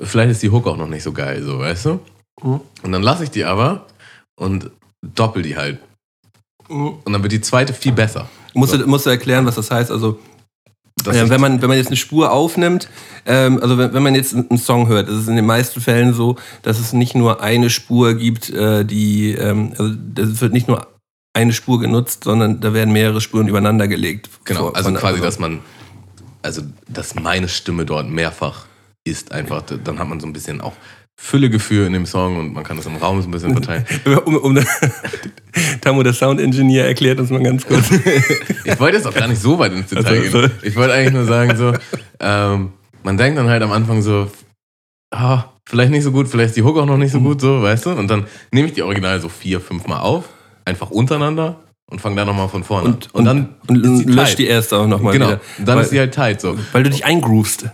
vielleicht 0.00 0.32
ist 0.32 0.42
die 0.42 0.50
Hook 0.50 0.66
auch 0.66 0.76
noch 0.76 0.88
nicht 0.88 1.02
so 1.04 1.12
geil, 1.12 1.42
so, 1.44 1.60
weißt 1.60 1.84
du? 1.86 2.00
Mhm. 2.42 2.60
Und 2.82 2.92
dann 2.92 3.02
lasse 3.02 3.22
ich 3.24 3.30
die 3.30 3.44
aber 3.44 3.86
und 4.36 4.70
doppel 5.14 5.42
die 5.42 5.56
halt. 5.56 5.78
Und 6.68 7.12
dann 7.12 7.22
wird 7.22 7.32
die 7.32 7.40
zweite 7.40 7.72
viel 7.72 7.92
besser. 7.92 8.28
Musst, 8.56 8.72
du, 8.72 8.86
musst 8.86 9.06
du 9.06 9.10
erklären, 9.10 9.46
was 9.46 9.54
das 9.56 9.70
heißt? 9.70 9.90
Also, 9.90 10.18
äh, 11.06 11.28
wenn, 11.28 11.40
man, 11.40 11.60
wenn 11.60 11.68
man 11.68 11.76
jetzt 11.76 11.88
eine 11.88 11.96
Spur 11.96 12.32
aufnimmt, 12.32 12.88
ähm, 13.26 13.60
also 13.62 13.76
wenn, 13.78 13.92
wenn 13.92 14.02
man 14.02 14.14
jetzt 14.14 14.34
einen 14.34 14.58
Song 14.58 14.88
hört, 14.88 15.08
ist 15.08 15.16
es 15.16 15.28
in 15.28 15.36
den 15.36 15.46
meisten 15.46 15.80
Fällen 15.80 16.14
so, 16.14 16.36
dass 16.62 16.78
es 16.78 16.92
nicht 16.92 17.14
nur 17.14 17.42
eine 17.42 17.70
Spur 17.70 18.14
gibt, 18.14 18.50
äh, 18.50 18.84
die, 18.84 19.32
ähm, 19.32 19.74
also 19.76 19.94
es 20.32 20.40
wird 20.40 20.52
nicht 20.52 20.68
nur 20.68 20.86
eine 21.34 21.52
Spur 21.52 21.78
genutzt, 21.80 22.24
sondern 22.24 22.60
da 22.60 22.72
werden 22.72 22.92
mehrere 22.94 23.20
Spuren 23.20 23.46
übereinander 23.46 23.88
gelegt. 23.88 24.30
Genau, 24.44 24.60
Vor- 24.60 24.76
also 24.76 24.92
quasi, 24.94 25.20
dass 25.20 25.38
man, 25.38 25.60
also 26.42 26.62
dass 26.88 27.14
meine 27.14 27.48
Stimme 27.48 27.84
dort 27.84 28.08
mehrfach 28.08 28.64
ist 29.04 29.32
einfach, 29.32 29.62
dann 29.62 29.98
hat 29.98 30.08
man 30.08 30.18
so 30.18 30.26
ein 30.26 30.32
bisschen 30.32 30.60
auch 30.62 30.72
Füllegefühl 31.18 31.86
in 31.86 31.92
dem 31.94 32.04
Song 32.06 32.36
und 32.36 32.52
man 32.52 32.62
kann 32.62 32.76
das 32.76 32.86
im 32.86 32.96
Raum 32.96 33.22
so 33.22 33.28
ein 33.28 33.30
bisschen 33.30 33.52
verteilen. 33.52 33.84
Um, 34.26 34.36
um, 34.36 34.58
Tamu, 35.80 36.02
der 36.02 36.12
Sound 36.12 36.40
Engineer, 36.40 36.86
erklärt 36.86 37.18
uns 37.18 37.30
mal 37.30 37.42
ganz 37.42 37.66
kurz. 37.66 37.88
Ich 38.64 38.78
wollte 38.80 38.96
jetzt 38.98 39.06
auch 39.06 39.14
gar 39.14 39.26
nicht 39.28 39.40
so 39.40 39.58
weit 39.58 39.72
ins 39.72 39.88
Detail 39.88 40.20
Also, 40.22 40.40
gehen. 40.40 40.50
Ich 40.62 40.76
wollte 40.76 40.92
eigentlich 40.92 41.14
nur 41.14 41.24
sagen, 41.24 41.56
so, 41.56 41.72
ähm, 42.20 42.72
man 43.02 43.16
denkt 43.16 43.38
dann 43.38 43.48
halt 43.48 43.62
am 43.62 43.72
Anfang 43.72 44.02
so, 44.02 44.30
ah, 45.10 45.44
vielleicht 45.64 45.90
nicht 45.92 46.02
so 46.04 46.12
gut, 46.12 46.28
vielleicht 46.28 46.48
ist 46.50 46.56
die 46.56 46.62
Hook 46.62 46.76
auch 46.76 46.86
noch 46.86 46.98
nicht 46.98 47.12
so 47.12 47.20
gut, 47.20 47.40
so, 47.40 47.62
weißt 47.62 47.86
du? 47.86 47.90
Und 47.92 48.08
dann 48.08 48.26
nehme 48.52 48.68
ich 48.68 48.74
die 48.74 48.82
Original 48.82 49.20
so 49.20 49.28
vier, 49.28 49.60
fünf 49.60 49.86
Mal 49.86 50.00
auf, 50.00 50.24
einfach 50.64 50.90
untereinander 50.90 51.60
und 51.90 52.00
fange 52.00 52.16
dann 52.16 52.26
nochmal 52.26 52.48
von 52.48 52.62
vorne 52.64 52.88
Und, 52.88 53.04
an. 53.06 53.10
Und 53.12 53.24
dann 53.24 53.48
und 53.68 53.84
ist 54.00 54.04
die 54.06 54.12
löscht 54.12 54.28
tight. 54.30 54.38
die 54.40 54.46
erste 54.48 54.76
auch 54.78 54.86
nochmal 54.86 55.12
Genau, 55.14 55.26
wieder. 55.28 55.40
und 55.58 55.66
dann 55.68 55.76
weil, 55.76 55.84
ist 55.84 55.90
sie 55.90 55.98
halt 56.00 56.12
tight, 56.14 56.40
so. 56.40 56.58
weil 56.72 56.82
du 56.82 56.90
dich 56.90 57.04
eingroovst. 57.04 57.70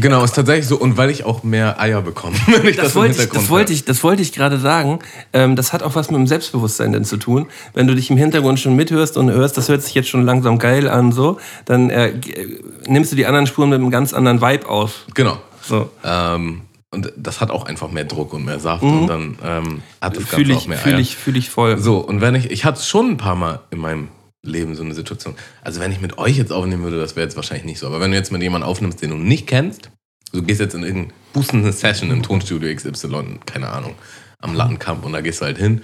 Genau, 0.00 0.24
ist 0.24 0.34
tatsächlich 0.34 0.66
so. 0.66 0.76
Und 0.76 0.96
weil 0.96 1.10
ich 1.10 1.24
auch 1.24 1.42
mehr 1.42 1.78
Eier 1.80 2.00
bekomme. 2.02 2.34
Wenn 2.46 2.66
ich 2.66 2.76
Das, 2.76 2.88
im 2.88 2.94
wollte 2.96 3.12
ich, 3.12 3.18
Hintergrund 3.18 3.42
das, 3.44 3.50
wollte 3.50 3.72
ich, 3.72 3.84
das 3.84 4.02
wollte 4.02 4.22
ich 4.22 4.32
gerade 4.32 4.58
sagen. 4.58 4.98
Ähm, 5.32 5.54
das 5.54 5.72
hat 5.72 5.82
auch 5.82 5.94
was 5.94 6.10
mit 6.10 6.18
dem 6.18 6.26
Selbstbewusstsein 6.26 6.92
denn 6.92 7.04
zu 7.04 7.18
tun. 7.18 7.46
Wenn 7.74 7.86
du 7.86 7.94
dich 7.94 8.10
im 8.10 8.16
Hintergrund 8.16 8.58
schon 8.58 8.74
mithörst 8.74 9.16
und 9.16 9.30
hörst, 9.30 9.56
das 9.56 9.68
hört 9.68 9.82
sich 9.82 9.94
jetzt 9.94 10.08
schon 10.08 10.24
langsam 10.24 10.58
geil 10.58 10.88
an, 10.88 11.12
so, 11.12 11.38
dann 11.66 11.90
äh, 11.90 12.12
g- 12.18 12.58
nimmst 12.86 13.12
du 13.12 13.16
die 13.16 13.26
anderen 13.26 13.46
Spuren 13.46 13.68
mit 13.68 13.78
einem 13.80 13.90
ganz 13.90 14.12
anderen 14.14 14.40
Vibe 14.40 14.68
auf. 14.68 15.04
Genau. 15.14 15.36
So. 15.62 15.90
Ähm, 16.04 16.62
und 16.90 17.12
das 17.16 17.40
hat 17.42 17.50
auch 17.50 17.66
einfach 17.66 17.90
mehr 17.90 18.04
Druck 18.04 18.32
und 18.32 18.44
mehr 18.46 18.58
Saft. 18.58 18.82
Und 18.82 19.06
dann 19.08 19.38
ähm, 19.44 19.82
hat 20.00 20.16
das 20.16 20.22
Ganze 20.22 20.36
Fühle 20.36 20.54
auch 20.54 20.60
ich, 20.62 20.68
mehr 20.68 20.78
fühl 20.78 20.92
Eier. 20.94 21.00
ich, 21.00 21.16
fühl 21.16 21.36
ich 21.36 21.50
voll. 21.50 21.78
So, 21.78 21.98
und 21.98 22.20
wenn 22.22 22.34
ich, 22.34 22.50
ich 22.50 22.64
hatte 22.64 22.82
schon 22.82 23.10
ein 23.10 23.16
paar 23.18 23.36
Mal 23.36 23.60
in 23.70 23.78
meinem 23.78 24.08
Leben 24.46 24.74
so 24.74 24.82
eine 24.82 24.94
Situation. 24.94 25.34
Also 25.62 25.80
wenn 25.80 25.92
ich 25.92 26.00
mit 26.00 26.18
euch 26.18 26.36
jetzt 26.36 26.52
aufnehmen 26.52 26.82
würde, 26.82 26.98
das 26.98 27.16
wäre 27.16 27.26
jetzt 27.26 27.36
wahrscheinlich 27.36 27.66
nicht 27.66 27.78
so. 27.78 27.86
Aber 27.86 28.00
wenn 28.00 28.10
du 28.10 28.16
jetzt 28.16 28.32
mit 28.32 28.42
jemandem 28.42 28.68
aufnimmst, 28.68 29.02
den 29.02 29.10
du 29.10 29.16
nicht 29.16 29.46
kennst, 29.46 29.90
du 30.32 30.42
gehst 30.42 30.60
jetzt 30.60 30.74
in 30.74 30.82
irgendeine 30.82 31.14
boostende 31.32 31.72
Session 31.72 32.10
im 32.10 32.22
Tonstudio 32.22 32.74
XY, 32.74 33.40
keine 33.46 33.68
Ahnung, 33.68 33.94
am 34.40 34.54
Lattenkamp 34.54 35.04
und 35.04 35.12
da 35.12 35.20
gehst 35.20 35.40
du 35.40 35.44
halt 35.44 35.58
hin 35.58 35.82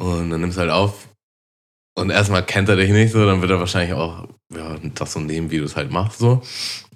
und 0.00 0.30
dann 0.30 0.40
nimmst 0.40 0.56
du 0.56 0.62
halt 0.62 0.70
auf 0.70 1.09
und 1.94 2.10
erstmal 2.10 2.42
kennt 2.44 2.68
er 2.68 2.76
dich 2.76 2.90
nicht 2.90 3.12
so, 3.12 3.24
dann 3.26 3.40
wird 3.40 3.50
er 3.50 3.58
wahrscheinlich 3.60 3.94
auch 3.94 4.26
ja, 4.54 4.76
das 4.96 5.12
so 5.12 5.20
nehmen, 5.20 5.50
wie 5.50 5.58
du 5.58 5.64
es 5.64 5.76
halt 5.76 5.92
machst 5.92 6.18
so. 6.18 6.42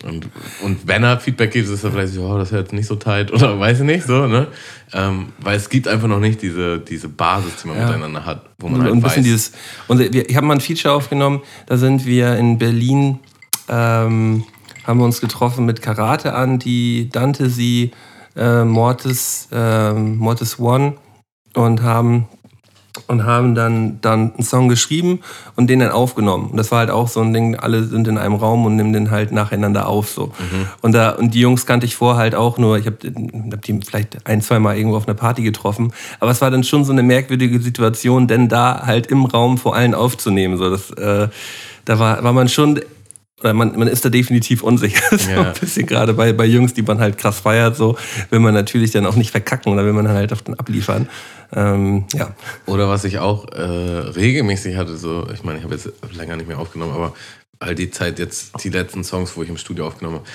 Und, 0.05 0.29
und 0.63 0.87
wenn 0.89 1.05
er 1.05 1.21
Feedback 1.21 1.53
gibt, 1.53 1.69
ist 1.69 1.85
er 1.85 1.93
vielleicht 1.93 2.15
so, 2.15 2.23
oh, 2.27 2.37
das 2.37 2.51
ist 2.51 2.57
jetzt 2.59 2.73
nicht 2.73 2.87
so 2.87 2.97
tight 2.97 3.33
oder 3.33 3.59
weiß 3.61 3.81
ich 3.81 3.87
nicht 3.87 4.07
so, 4.07 4.27
ne? 4.27 4.49
Ähm, 4.93 5.33
weil 5.41 5.57
es 5.57 5.69
gibt 5.69 5.87
einfach 5.87 6.09
noch 6.09 6.19
nicht 6.19 6.43
diese, 6.43 6.79
diese 6.81 7.09
Basis, 7.09 7.63
die 7.63 7.69
man 7.69 7.77
Ja. 7.77 7.87
miteinander 7.87 8.25
hat, 8.25 8.43
wo 8.59 8.69
man 8.69 8.81
und 8.81 8.87
halt 8.87 9.03
bisschen 9.03 9.19
weiß. 9.19 9.25
dieses. 9.25 9.53
Und 9.89 9.99
wir, 10.01 10.29
ich 10.29 10.37
habe 10.37 10.47
mal 10.47 10.55
ein 10.55 10.61
Feature 10.61 10.95
aufgenommen, 10.95 11.43
da 11.67 11.77
sind 11.77 12.07
wir 12.07 12.37
in 12.37 12.59
Berlin, 12.59 13.21
ähm, 13.69 14.45
haben 14.85 14.99
wir 14.99 15.05
uns 15.05 15.21
getroffen 15.21 15.65
mit 15.65 15.81
Karate 15.81 16.35
an, 16.35 16.59
die 16.59 17.09
Dante 17.11 17.49
sie 17.51 17.93
äh, 18.37 18.65
Mortis, 18.65 19.49
ähm, 19.53 20.17
Mortis 20.17 20.59
One 20.59 20.95
und 21.55 21.83
haben 21.83 22.27
und 23.09 23.25
haben 23.25 23.55
dann, 23.55 24.01
dann 24.01 24.35
einen 24.35 24.43
Song 24.45 24.69
geschrieben 24.69 25.21
und 25.57 25.69
den 25.69 25.81
dann 25.81 25.91
aufgenommen. 25.91 26.51
Und 26.51 26.57
das 26.57 26.71
war 26.71 26.79
halt 26.79 26.91
auch 26.91 27.09
so 27.09 27.21
ein 27.21 27.33
Ding, 27.33 27.57
alle 27.57 27.85
sind 27.85 28.07
in 28.07 28.19
einem 28.19 28.35
Raum 28.35 28.65
und 28.65 28.77
nehmen 28.77 28.93
den 28.93 29.11
halt 29.11 29.33
nacheinander 29.33 29.89
auf. 29.89 30.11
So. 30.11 30.33
Und, 30.81 30.93
da, 30.93 31.11
und 31.11 31.35
die 31.35 31.41
Jungs 31.41 31.67
kannte 31.67 31.87
ich 31.87 31.97
vorher 31.97 32.21
halt 32.21 32.35
auch 32.35 32.57
nur, 32.57 32.79
ich 32.79 32.87
habe 32.87 32.99
hab 33.53 33.63
die 33.63 33.81
vielleicht 33.85 34.27
ein, 34.27 34.41
zwei 34.43 34.61
Mal 34.61 34.77
irgendwo 34.77 34.97
auf 34.97 35.09
einer 35.09 35.17
Party 35.17 35.43
getroffen. 35.43 35.93
Aber 36.21 36.31
es 36.31 36.41
war 36.41 36.51
dann 36.51 36.63
schon 36.63 36.85
so 36.85 36.93
eine 36.93 37.03
merkwürdige 37.03 37.61
Situation, 37.61 38.29
denn 38.29 38.49
da 38.49 38.87
halt 38.87 39.09
im 39.09 39.25
Raum 39.25 39.59
vor 39.59 39.75
allen 39.75 39.95
aufzunehmen. 39.95 40.57
So, 40.57 40.71
das, 40.71 40.91
äh, 40.93 41.29
da 41.85 41.99
war, 41.99 42.23
war 42.23 42.33
man 42.33 42.49
schon 42.49 42.81
oder 43.45 43.53
man, 43.55 43.79
man 43.79 43.89
ist 43.89 44.05
da 44.05 44.09
definitiv 44.09 44.63
unsicher. 44.63 45.03
so 45.19 45.31
Ja. 45.31 45.43
ein 45.43 45.53
bisschen 45.61 45.87
gerade 45.87 46.15
bei, 46.15 46.33
bei 46.33 46.47
Jungs, 46.47 46.75
die 46.75 46.83
man 46.83 46.99
halt 46.99 47.19
krass 47.19 47.41
feiert, 47.41 47.77
so 47.77 47.97
will 48.31 48.41
man 48.41 48.55
natürlich 48.55 48.91
dann 48.91 49.07
auch 49.07 49.17
nicht 49.17 49.31
verkacken 49.31 49.73
oder 49.73 49.85
will 49.85 49.93
man 49.93 50.09
halt 50.09 50.33
auf 50.33 50.43
den 50.43 50.59
abliefern. 50.59 51.09
Ähm, 51.55 52.07
ja. 52.15 52.35
Oder 52.67 52.89
was 52.89 53.05
ich 53.05 53.19
auch 53.19 53.47
äh, 53.53 53.61
regelmäßig 53.63 54.77
hatte, 54.77 54.97
so, 54.97 55.29
ich 55.33 55.45
meine, 55.45 55.59
ich 55.59 55.65
habe 55.65 55.75
jetzt 55.75 55.91
länger 56.17 56.37
nicht 56.37 56.49
mehr 56.49 56.59
aufgenommen, 56.59 56.93
aber 56.93 57.15
all 57.61 57.75
die 57.75 57.91
Zeit 57.91 58.19
jetzt, 58.19 58.53
die 58.65 58.71
letzten 58.71 59.05
Songs, 59.05 59.37
wo 59.37 59.43
ich 59.43 59.49
im 59.49 59.57
Studio 59.59 59.87
aufgenommen 59.87 60.17
habe, 60.17 60.27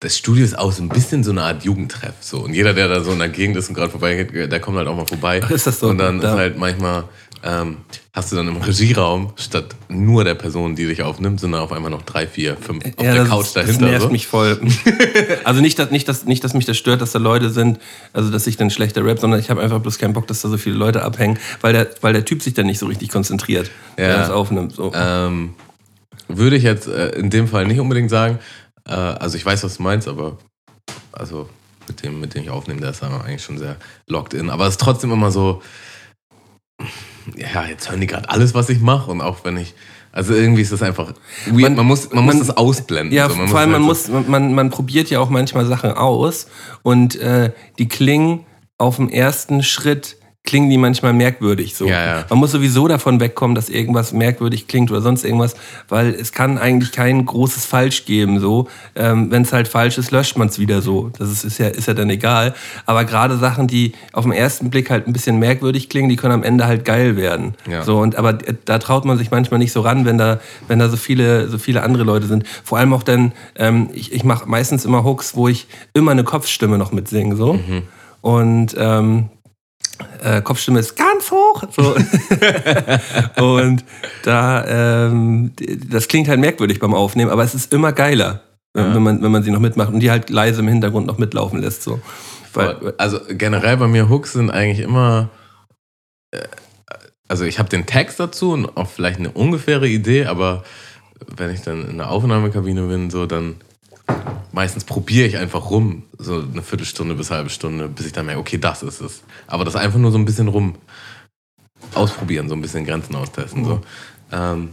das 0.00 0.18
Studio 0.18 0.44
ist 0.44 0.58
auch 0.58 0.72
so 0.72 0.82
ein 0.82 0.88
bisschen 0.88 1.22
so 1.22 1.30
eine 1.30 1.42
Art 1.42 1.62
Jugendtreff. 1.64 2.14
So. 2.20 2.40
Und 2.40 2.54
jeder, 2.54 2.74
der 2.74 2.88
da 2.88 3.02
so 3.02 3.12
in 3.12 3.20
der 3.20 3.28
Gegend 3.28 3.56
ist 3.56 3.68
und 3.68 3.74
gerade 3.76 3.90
vorbeigeht, 3.92 4.50
der 4.50 4.58
kommt 4.60 4.76
halt 4.76 4.88
auch 4.88 4.96
mal 4.96 5.06
vorbei. 5.06 5.40
Ach, 5.44 5.50
ist 5.52 5.66
das 5.68 5.78
so? 5.78 5.88
Und 5.90 5.98
dann 5.98 6.20
Da- 6.20 6.32
ist 6.32 6.38
halt 6.38 6.58
manchmal, 6.58 7.04
ähm, 7.44 7.78
hast 8.12 8.30
du 8.30 8.36
dann 8.36 8.48
im 8.48 8.56
Regieraum 8.58 9.32
statt 9.36 9.74
nur 9.88 10.22
der 10.24 10.34
Person, 10.34 10.76
die 10.76 10.86
dich 10.86 11.02
aufnimmt, 11.02 11.40
sind 11.40 11.52
da 11.52 11.60
auf 11.60 11.72
einmal 11.72 11.90
noch 11.90 12.02
drei, 12.02 12.26
vier, 12.26 12.56
fünf 12.56 12.84
auf 12.84 12.92
der 12.96 13.14
das, 13.16 13.28
Couch 13.28 13.44
das 13.46 13.52
dahinter. 13.54 13.86
nervt 13.86 14.02
so. 14.02 14.10
mich 14.10 14.26
voll. 14.26 14.60
also 15.44 15.60
nicht, 15.60 15.78
dass, 15.78 15.90
nicht, 15.90 16.08
dass, 16.08 16.24
nicht, 16.24 16.44
dass 16.44 16.54
mich 16.54 16.66
das 16.66 16.76
stört, 16.76 17.00
dass 17.00 17.12
da 17.12 17.18
Leute 17.18 17.50
sind, 17.50 17.80
also 18.12 18.30
dass 18.30 18.46
ich 18.46 18.56
dann 18.56 18.70
schlechter 18.70 19.04
rap, 19.04 19.18
sondern 19.18 19.40
ich 19.40 19.50
habe 19.50 19.60
einfach 19.60 19.80
bloß 19.80 19.98
keinen 19.98 20.12
Bock, 20.12 20.26
dass 20.28 20.42
da 20.42 20.48
so 20.48 20.56
viele 20.56 20.76
Leute 20.76 21.02
abhängen, 21.02 21.38
weil 21.60 21.72
der, 21.72 21.88
weil 22.00 22.12
der 22.12 22.24
Typ 22.24 22.42
sich 22.42 22.54
dann 22.54 22.66
nicht 22.66 22.78
so 22.78 22.86
richtig 22.86 23.08
konzentriert, 23.10 23.70
Ja. 23.98 24.16
das 24.18 24.30
aufnimmt. 24.30 24.72
So. 24.72 24.92
Ähm, 24.94 25.54
würde 26.28 26.56
ich 26.56 26.62
jetzt 26.62 26.86
äh, 26.86 27.10
in 27.10 27.30
dem 27.30 27.48
Fall 27.48 27.66
nicht 27.66 27.80
unbedingt 27.80 28.10
sagen. 28.10 28.38
Äh, 28.86 28.92
also 28.92 29.36
ich 29.36 29.44
weiß, 29.44 29.64
was 29.64 29.78
du 29.78 29.82
meinst, 29.82 30.06
aber 30.06 30.38
also 31.12 31.48
mit 31.88 32.02
dem, 32.02 32.20
mit 32.20 32.34
dem 32.34 32.44
ich 32.44 32.50
aufnehme, 32.50 32.80
der 32.80 32.90
ist 32.90 33.02
eigentlich 33.02 33.42
schon 33.42 33.58
sehr 33.58 33.76
locked 34.06 34.34
in. 34.34 34.50
Aber 34.50 34.66
es 34.66 34.74
ist 34.74 34.80
trotzdem 34.80 35.10
immer 35.12 35.30
so, 35.30 35.60
ja, 37.36 37.64
jetzt 37.66 37.90
hören 37.90 38.00
die 38.00 38.06
gerade 38.06 38.28
alles, 38.30 38.54
was 38.54 38.68
ich 38.68 38.80
mache 38.80 39.10
und 39.10 39.20
auch 39.20 39.44
wenn 39.44 39.56
ich, 39.56 39.74
also 40.12 40.34
irgendwie 40.34 40.62
ist 40.62 40.72
das 40.72 40.82
einfach 40.82 41.12
weird. 41.46 41.60
Man, 41.70 41.74
Man- 41.76 41.86
muss, 41.86 42.08
man, 42.10 42.26
man- 42.26 42.36
muss 42.36 42.46
das 42.46 42.56
ausblenden. 42.56 43.12
Ja, 43.16 43.28
so. 43.28 43.34
vor 43.46 43.58
allem 43.60 43.70
man 43.72 43.80
halt 43.82 43.88
muss, 43.88 44.08
man, 44.28 44.54
man 44.54 44.70
probiert 44.70 45.10
ja 45.10 45.20
auch 45.20 45.30
manchmal 45.30 45.66
Sachen 45.66 45.92
aus 45.92 46.46
und 46.82 47.16
äh, 47.16 47.52
die 47.78 47.88
klingen 47.88 48.44
auf 48.78 48.96
dem 48.96 49.08
ersten 49.08 49.62
Schritt 49.62 50.16
klingen 50.44 50.70
die 50.70 50.78
manchmal 50.78 51.12
merkwürdig. 51.12 51.76
So. 51.76 51.86
Ja, 51.86 52.04
ja. 52.04 52.24
Man 52.28 52.40
muss 52.40 52.50
sowieso 52.50 52.88
davon 52.88 53.20
wegkommen, 53.20 53.54
dass 53.54 53.68
irgendwas 53.68 54.12
merkwürdig 54.12 54.66
klingt 54.66 54.90
oder 54.90 55.00
sonst 55.00 55.24
irgendwas, 55.24 55.54
weil 55.88 56.08
es 56.08 56.32
kann 56.32 56.58
eigentlich 56.58 56.90
kein 56.90 57.24
großes 57.24 57.64
Falsch 57.64 58.06
geben. 58.06 58.40
So, 58.40 58.68
ähm, 58.96 59.30
wenn 59.30 59.42
es 59.42 59.52
halt 59.52 59.68
falsch 59.68 59.98
ist, 59.98 60.10
löscht 60.10 60.36
man 60.36 60.48
es 60.48 60.58
wieder 60.58 60.82
so. 60.82 61.10
Das 61.16 61.30
ist, 61.30 61.44
ist 61.44 61.58
ja 61.58 61.68
ist 61.68 61.86
ja 61.86 61.94
dann 61.94 62.10
egal. 62.10 62.54
Aber 62.86 63.04
gerade 63.04 63.36
Sachen, 63.36 63.68
die 63.68 63.92
auf 64.12 64.24
den 64.24 64.32
ersten 64.32 64.68
Blick 64.68 64.90
halt 64.90 65.06
ein 65.06 65.12
bisschen 65.12 65.38
merkwürdig 65.38 65.88
klingen, 65.88 66.08
die 66.08 66.16
können 66.16 66.34
am 66.34 66.42
Ende 66.42 66.66
halt 66.66 66.84
geil 66.84 67.16
werden. 67.16 67.54
Ja. 67.70 67.84
So 67.84 67.98
und 67.98 68.16
aber 68.16 68.30
äh, 68.46 68.54
da 68.64 68.78
traut 68.78 69.04
man 69.04 69.18
sich 69.18 69.30
manchmal 69.30 69.58
nicht 69.58 69.72
so 69.72 69.80
ran, 69.80 70.04
wenn 70.04 70.18
da 70.18 70.40
wenn 70.66 70.80
da 70.80 70.88
so 70.88 70.96
viele 70.96 71.48
so 71.48 71.58
viele 71.58 71.84
andere 71.84 72.02
Leute 72.02 72.26
sind. 72.26 72.46
Vor 72.64 72.78
allem 72.78 72.92
auch 72.94 73.04
dann 73.04 73.30
ähm, 73.54 73.90
ich, 73.92 74.12
ich 74.12 74.24
mache 74.24 74.48
meistens 74.48 74.84
immer 74.84 75.04
Hooks, 75.04 75.36
wo 75.36 75.46
ich 75.46 75.68
immer 75.94 76.10
eine 76.10 76.24
Kopfstimme 76.24 76.78
noch 76.78 76.90
mitsinge 76.90 77.36
so 77.36 77.60
und 78.22 78.74
ähm, 78.78 79.28
äh, 80.22 80.42
Kopfstimme 80.42 80.80
ist 80.80 80.96
ganz 80.96 81.30
hoch. 81.30 81.62
So. 81.70 81.94
und 83.42 83.84
da, 84.24 85.06
ähm, 85.08 85.52
das 85.88 86.08
klingt 86.08 86.28
halt 86.28 86.40
merkwürdig 86.40 86.78
beim 86.80 86.94
Aufnehmen, 86.94 87.30
aber 87.30 87.44
es 87.44 87.54
ist 87.54 87.72
immer 87.72 87.92
geiler, 87.92 88.42
wenn, 88.74 88.94
wenn, 88.94 89.02
man, 89.02 89.22
wenn 89.22 89.30
man 89.30 89.42
sie 89.42 89.50
noch 89.50 89.60
mitmacht 89.60 89.92
und 89.92 90.00
die 90.00 90.10
halt 90.10 90.30
leise 90.30 90.60
im 90.60 90.68
Hintergrund 90.68 91.06
noch 91.06 91.18
mitlaufen 91.18 91.60
lässt. 91.60 91.82
So. 91.82 92.00
Weil, 92.54 92.94
Also 92.98 93.20
generell 93.28 93.76
bei 93.76 93.88
mir 93.88 94.08
Hooks 94.08 94.32
sind 94.32 94.50
eigentlich 94.50 94.80
immer. 94.80 95.28
äh, 96.30 96.40
Also 97.28 97.44
ich 97.44 97.58
habe 97.58 97.68
den 97.68 97.86
Text 97.86 98.18
dazu 98.20 98.52
und 98.52 98.76
auch 98.76 98.88
vielleicht 98.88 99.18
eine 99.18 99.30
ungefähre 99.30 99.88
Idee, 99.88 100.26
aber 100.26 100.64
wenn 101.36 101.50
ich 101.50 101.62
dann 101.62 101.88
in 101.88 101.98
der 101.98 102.10
Aufnahmekabine 102.10 102.82
bin, 102.88 103.10
so 103.10 103.26
dann 103.26 103.56
meistens 104.52 104.84
probiere 104.84 105.26
ich 105.26 105.36
einfach 105.36 105.70
rum, 105.70 106.04
so 106.18 106.40
eine 106.40 106.62
Viertelstunde 106.62 107.14
bis 107.14 107.30
halbe 107.30 107.50
Stunde, 107.50 107.88
bis 107.88 108.06
ich 108.06 108.12
dann 108.12 108.26
merke, 108.26 108.40
okay, 108.40 108.58
das 108.58 108.82
ist 108.82 109.00
es. 109.00 109.22
Aber 109.46 109.64
das 109.64 109.76
einfach 109.76 109.98
nur 109.98 110.12
so 110.12 110.18
ein 110.18 110.24
bisschen 110.24 110.48
rum 110.48 110.76
ausprobieren, 111.94 112.48
so 112.48 112.54
ein 112.54 112.62
bisschen 112.62 112.84
Grenzen 112.84 113.16
austesten. 113.16 113.64
So. 113.64 113.80
Ähm, 114.30 114.70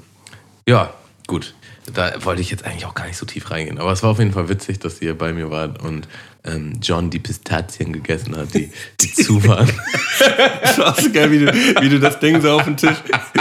ja, 0.68 0.94
gut. 1.28 1.56
Da 1.94 2.24
wollte 2.24 2.42
ich 2.42 2.52
jetzt 2.52 2.66
eigentlich 2.66 2.86
auch 2.86 2.94
gar 2.94 3.08
nicht 3.08 3.18
so 3.18 3.26
tief 3.26 3.50
reingehen. 3.50 3.80
Aber 3.80 3.92
es 3.92 4.04
war 4.04 4.12
auf 4.12 4.20
jeden 4.20 4.32
Fall 4.32 4.48
witzig, 4.48 4.80
dass 4.80 5.02
ihr 5.02 5.18
bei 5.18 5.34
mir 5.34 5.50
wart 5.50 5.82
und 5.82 6.08
ähm, 6.46 6.80
John 6.82 7.10
die 7.10 7.20
Pistazien 7.20 7.92
gegessen 7.92 8.36
hat, 8.38 8.54
die, 8.54 8.72
die 9.00 9.14
zu 9.14 9.46
waren. 9.46 9.68
so 10.76 11.12
geil, 11.12 11.32
wie 11.32 11.40
du, 11.40 11.54
wie 11.82 11.90
du 11.90 12.00
das 12.00 12.20
Ding 12.20 12.42
so 12.42 12.52
auf 12.52 12.64
den 12.64 12.78
Tisch, 12.78 12.98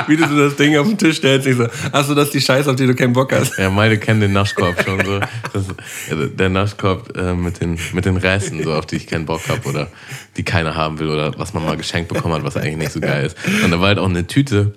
wie 0.07 0.17
du 0.17 0.27
so 0.27 0.37
das 0.37 0.57
Ding 0.57 0.77
auf 0.77 0.89
den 0.89 0.99
Tisch 0.99 1.19
stellst. 1.19 1.47
Ich 1.47 1.57
so, 1.57 1.67
achso, 1.93 2.15
das 2.15 2.27
ist 2.27 2.35
die 2.35 2.41
Scheiße, 2.41 2.69
auf 2.69 2.77
die 2.77 2.87
du 2.87 2.95
keinen 2.95 3.13
Bock 3.13 3.33
hast. 3.33 3.57
Ja, 3.59 3.71
meine 3.71 3.99
kennen 3.99 4.21
den 4.21 4.33
Naschkorb 4.33 4.83
schon 4.83 5.05
so. 5.05 5.21
Das, 5.53 5.65
also 6.11 6.27
der 6.27 6.49
Naschkorb 6.49 7.17
äh, 7.17 7.35
mit, 7.35 7.61
den, 7.61 7.79
mit 7.93 8.05
den 8.05 8.17
Resten, 8.17 8.63
so, 8.65 8.73
auf 8.73 8.87
die 8.87 8.97
ich 8.97 9.07
keinen 9.07 9.27
Bock 9.27 9.49
habe 9.49 9.69
oder 9.69 9.89
die 10.37 10.43
keiner 10.43 10.75
haben 10.75 10.99
will 10.99 11.09
oder 11.09 11.39
was 11.39 11.55
man 11.55 11.65
mal 11.65 11.77
geschenkt 11.77 12.13
bekommen 12.13 12.35
hat, 12.35 12.43
was 12.43 12.57
eigentlich 12.57 12.77
nicht 12.77 12.93
so 12.93 13.01
geil 13.01 13.27
ist. 13.27 13.37
Und 13.65 13.71
da 13.71 13.81
war 13.81 13.89
halt 13.89 13.99
auch 13.99 14.09
eine 14.09 14.27
Tüte 14.27 14.75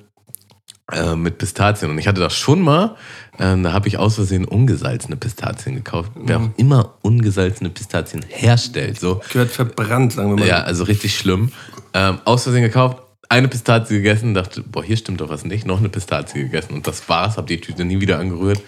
äh, 0.91 1.15
mit 1.15 1.37
Pistazien. 1.37 1.89
Und 1.91 1.97
ich 1.97 2.07
hatte 2.07 2.21
das 2.21 2.35
schon 2.35 2.61
mal, 2.61 2.95
äh, 3.37 3.57
da 3.61 3.73
habe 3.73 3.87
ich 3.87 3.97
aus 3.97 4.15
Versehen 4.15 4.45
ungesalzene 4.45 5.15
Pistazien 5.15 5.75
gekauft. 5.75 6.11
Wer 6.15 6.39
auch 6.39 6.49
immer 6.57 6.95
ungesalzene 7.01 7.69
Pistazien 7.69 8.25
herstellt, 8.27 8.99
so. 8.99 9.21
Gehört 9.31 9.51
verbrannt, 9.51 10.13
sagen 10.13 10.29
wir 10.31 10.37
mal. 10.37 10.47
Ja, 10.47 10.63
also 10.63 10.83
richtig 10.83 11.17
schlimm. 11.17 11.51
Ähm, 11.93 12.19
aus 12.25 12.43
Versehen 12.43 12.63
gekauft, 12.63 12.97
eine 13.31 13.47
Pistazie 13.47 13.95
gegessen, 13.95 14.33
dachte, 14.33 14.61
boah, 14.61 14.83
hier 14.83 14.97
stimmt 14.97 15.21
doch 15.21 15.29
was 15.29 15.45
nicht, 15.45 15.65
noch 15.65 15.79
eine 15.79 15.87
Pistazie 15.87 16.43
gegessen 16.43 16.73
und 16.73 16.85
das 16.85 17.07
war's, 17.07 17.37
habe 17.37 17.47
die 17.47 17.61
Tüte 17.61 17.85
nie 17.85 18.01
wieder 18.01 18.19
angerührt. 18.19 18.61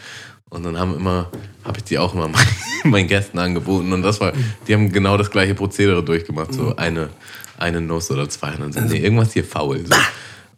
Und 0.49 0.63
dann 0.63 0.77
haben 0.79 0.95
immer, 0.95 1.29
habe 1.65 1.79
ich 1.79 1.83
die 1.83 1.97
auch 1.97 2.13
immer 2.13 2.29
meinen, 2.85 3.07
Gästen 3.07 3.39
angeboten 3.39 3.91
und 3.91 4.03
das 4.03 4.21
war, 4.21 4.31
die 4.67 4.73
haben 4.73 4.91
genau 4.91 5.17
das 5.17 5.31
gleiche 5.31 5.55
Prozedere 5.55 6.03
durchgemacht, 6.03 6.53
so 6.53 6.75
eine, 6.77 7.09
eine 7.57 7.81
Nuss 7.81 8.09
oder 8.11 8.29
zwei 8.29 8.51
und 8.51 8.61
dann 8.61 8.71
sind, 8.71 8.91
nee, 8.91 8.99
irgendwas 8.99 9.33
hier 9.33 9.43
faul. 9.43 9.83
So. 9.85 9.95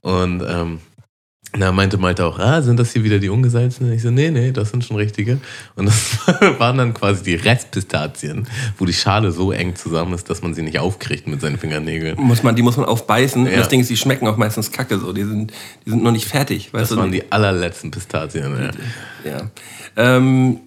Und 0.01 0.43
ähm, 0.47 0.79
da 1.59 1.71
meinte 1.71 1.97
Malte 1.97 2.25
auch, 2.25 2.39
ah, 2.39 2.61
sind 2.61 2.79
das 2.79 2.93
hier 2.93 3.03
wieder 3.03 3.19
die 3.19 3.29
ungesalzenen? 3.29 3.93
Ich 3.93 4.01
so, 4.01 4.11
nee, 4.11 4.31
nee, 4.31 4.51
das 4.51 4.71
sind 4.71 4.83
schon 4.83 4.97
richtige. 4.97 5.39
Und 5.75 5.85
das 5.85 6.17
waren 6.59 6.77
dann 6.77 6.93
quasi 6.93 7.23
die 7.23 7.35
Restpistazien, 7.35 8.47
wo 8.77 8.85
die 8.85 8.93
Schale 8.93 9.31
so 9.31 9.51
eng 9.51 9.75
zusammen 9.75 10.13
ist, 10.13 10.29
dass 10.29 10.41
man 10.41 10.53
sie 10.53 10.61
nicht 10.61 10.79
aufkriegt 10.79 11.27
mit 11.27 11.41
seinen 11.41 11.57
Fingernägeln. 11.57 12.15
Muss 12.19 12.43
man, 12.43 12.55
die 12.55 12.61
muss 12.61 12.77
man 12.77 12.85
aufbeißen. 12.85 13.45
Ja. 13.45 13.51
Und 13.51 13.57
das 13.57 13.69
Ding 13.69 13.79
ist, 13.79 13.89
die 13.89 13.97
schmecken 13.97 14.27
auch 14.27 14.37
meistens 14.37 14.71
kacke 14.71 14.99
so. 14.99 15.13
Die 15.13 15.23
sind, 15.23 15.53
die 15.85 15.89
sind 15.89 16.03
noch 16.03 16.11
nicht 16.11 16.27
fertig. 16.27 16.69
Das 16.73 16.89
du? 16.89 16.97
waren 16.97 17.11
die 17.11 17.31
allerletzten 17.31 17.91
Pistazien. 17.91 18.73
Ja. 19.23 19.31
Ja. 19.31 19.51
Ähm, 19.95 20.59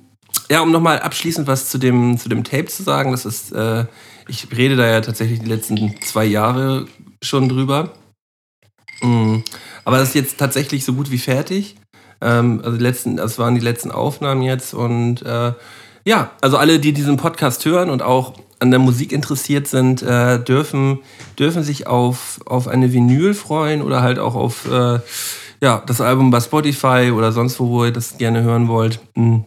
ja, 0.51 0.61
um 0.61 0.71
nochmal 0.71 1.01
abschließend 1.01 1.47
was 1.47 1.69
zu 1.69 1.79
dem, 1.79 2.19
zu 2.19 2.29
dem 2.29 2.45
Tape 2.45 2.67
zu 2.67 2.83
sagen, 2.83 3.13
das 3.13 3.27
ist, 3.27 3.53
äh, 3.53 3.85
ich 4.29 4.49
rede 4.57 4.77
da 4.77 4.87
ja 4.87 5.01
tatsächlich 5.01 5.41
die 5.41 5.49
letzten 5.49 5.95
zwei 6.03 6.25
Jahre 6.25 6.87
schon 7.23 7.49
drüber. 7.49 7.93
Mm, 9.01 9.39
Aber 9.85 9.99
das 9.99 10.09
ist 10.11 10.15
jetzt 10.15 10.39
tatsächlich 10.39 10.85
so 10.85 10.93
gut 10.95 11.11
wie 11.11 11.19
fertig. 11.19 11.77
Ähm, 12.21 12.61
also 12.65 12.77
letzten, 12.79 13.17
das 13.17 13.39
waren 13.39 13.55
die 13.55 13.61
letzten 13.61 13.93
Aufnahmen 13.93 14.43
jetzt 14.43 14.75
und 14.75 15.23
äh, 15.23 15.53
ja, 16.05 16.31
also 16.41 16.57
alle, 16.57 16.79
die 16.79 16.93
diesen 16.93 17.17
Podcast 17.17 17.65
hören 17.65 17.91
und 17.91 18.03
auch 18.03 18.35
an 18.61 18.71
der 18.71 18.81
Musik 18.81 19.13
interessiert 19.13 19.69
sind, 19.69 20.03
äh, 20.03 20.43
dürfen, 20.43 20.99
dürfen 21.39 21.63
sich 21.63 21.87
auf, 21.87 22.41
auf 22.45 22.67
eine 22.67 22.93
Vinyl 22.93 23.35
freuen 23.35 23.83
oder 23.83 24.03
halt 24.03 24.19
auch 24.19 24.35
auf 24.35 24.69
äh, 24.71 24.99
ja, 25.61 25.83
das 25.87 26.01
Album 26.01 26.31
bei 26.31 26.41
Spotify 26.41 27.13
oder 27.15 27.33
sonst 27.33 27.61
wo, 27.61 27.69
wo 27.69 27.85
ihr 27.85 27.93
das 27.93 28.19
gerne 28.19 28.43
hören 28.43 28.69
wollt. 28.69 29.01
Mm. 29.15 29.41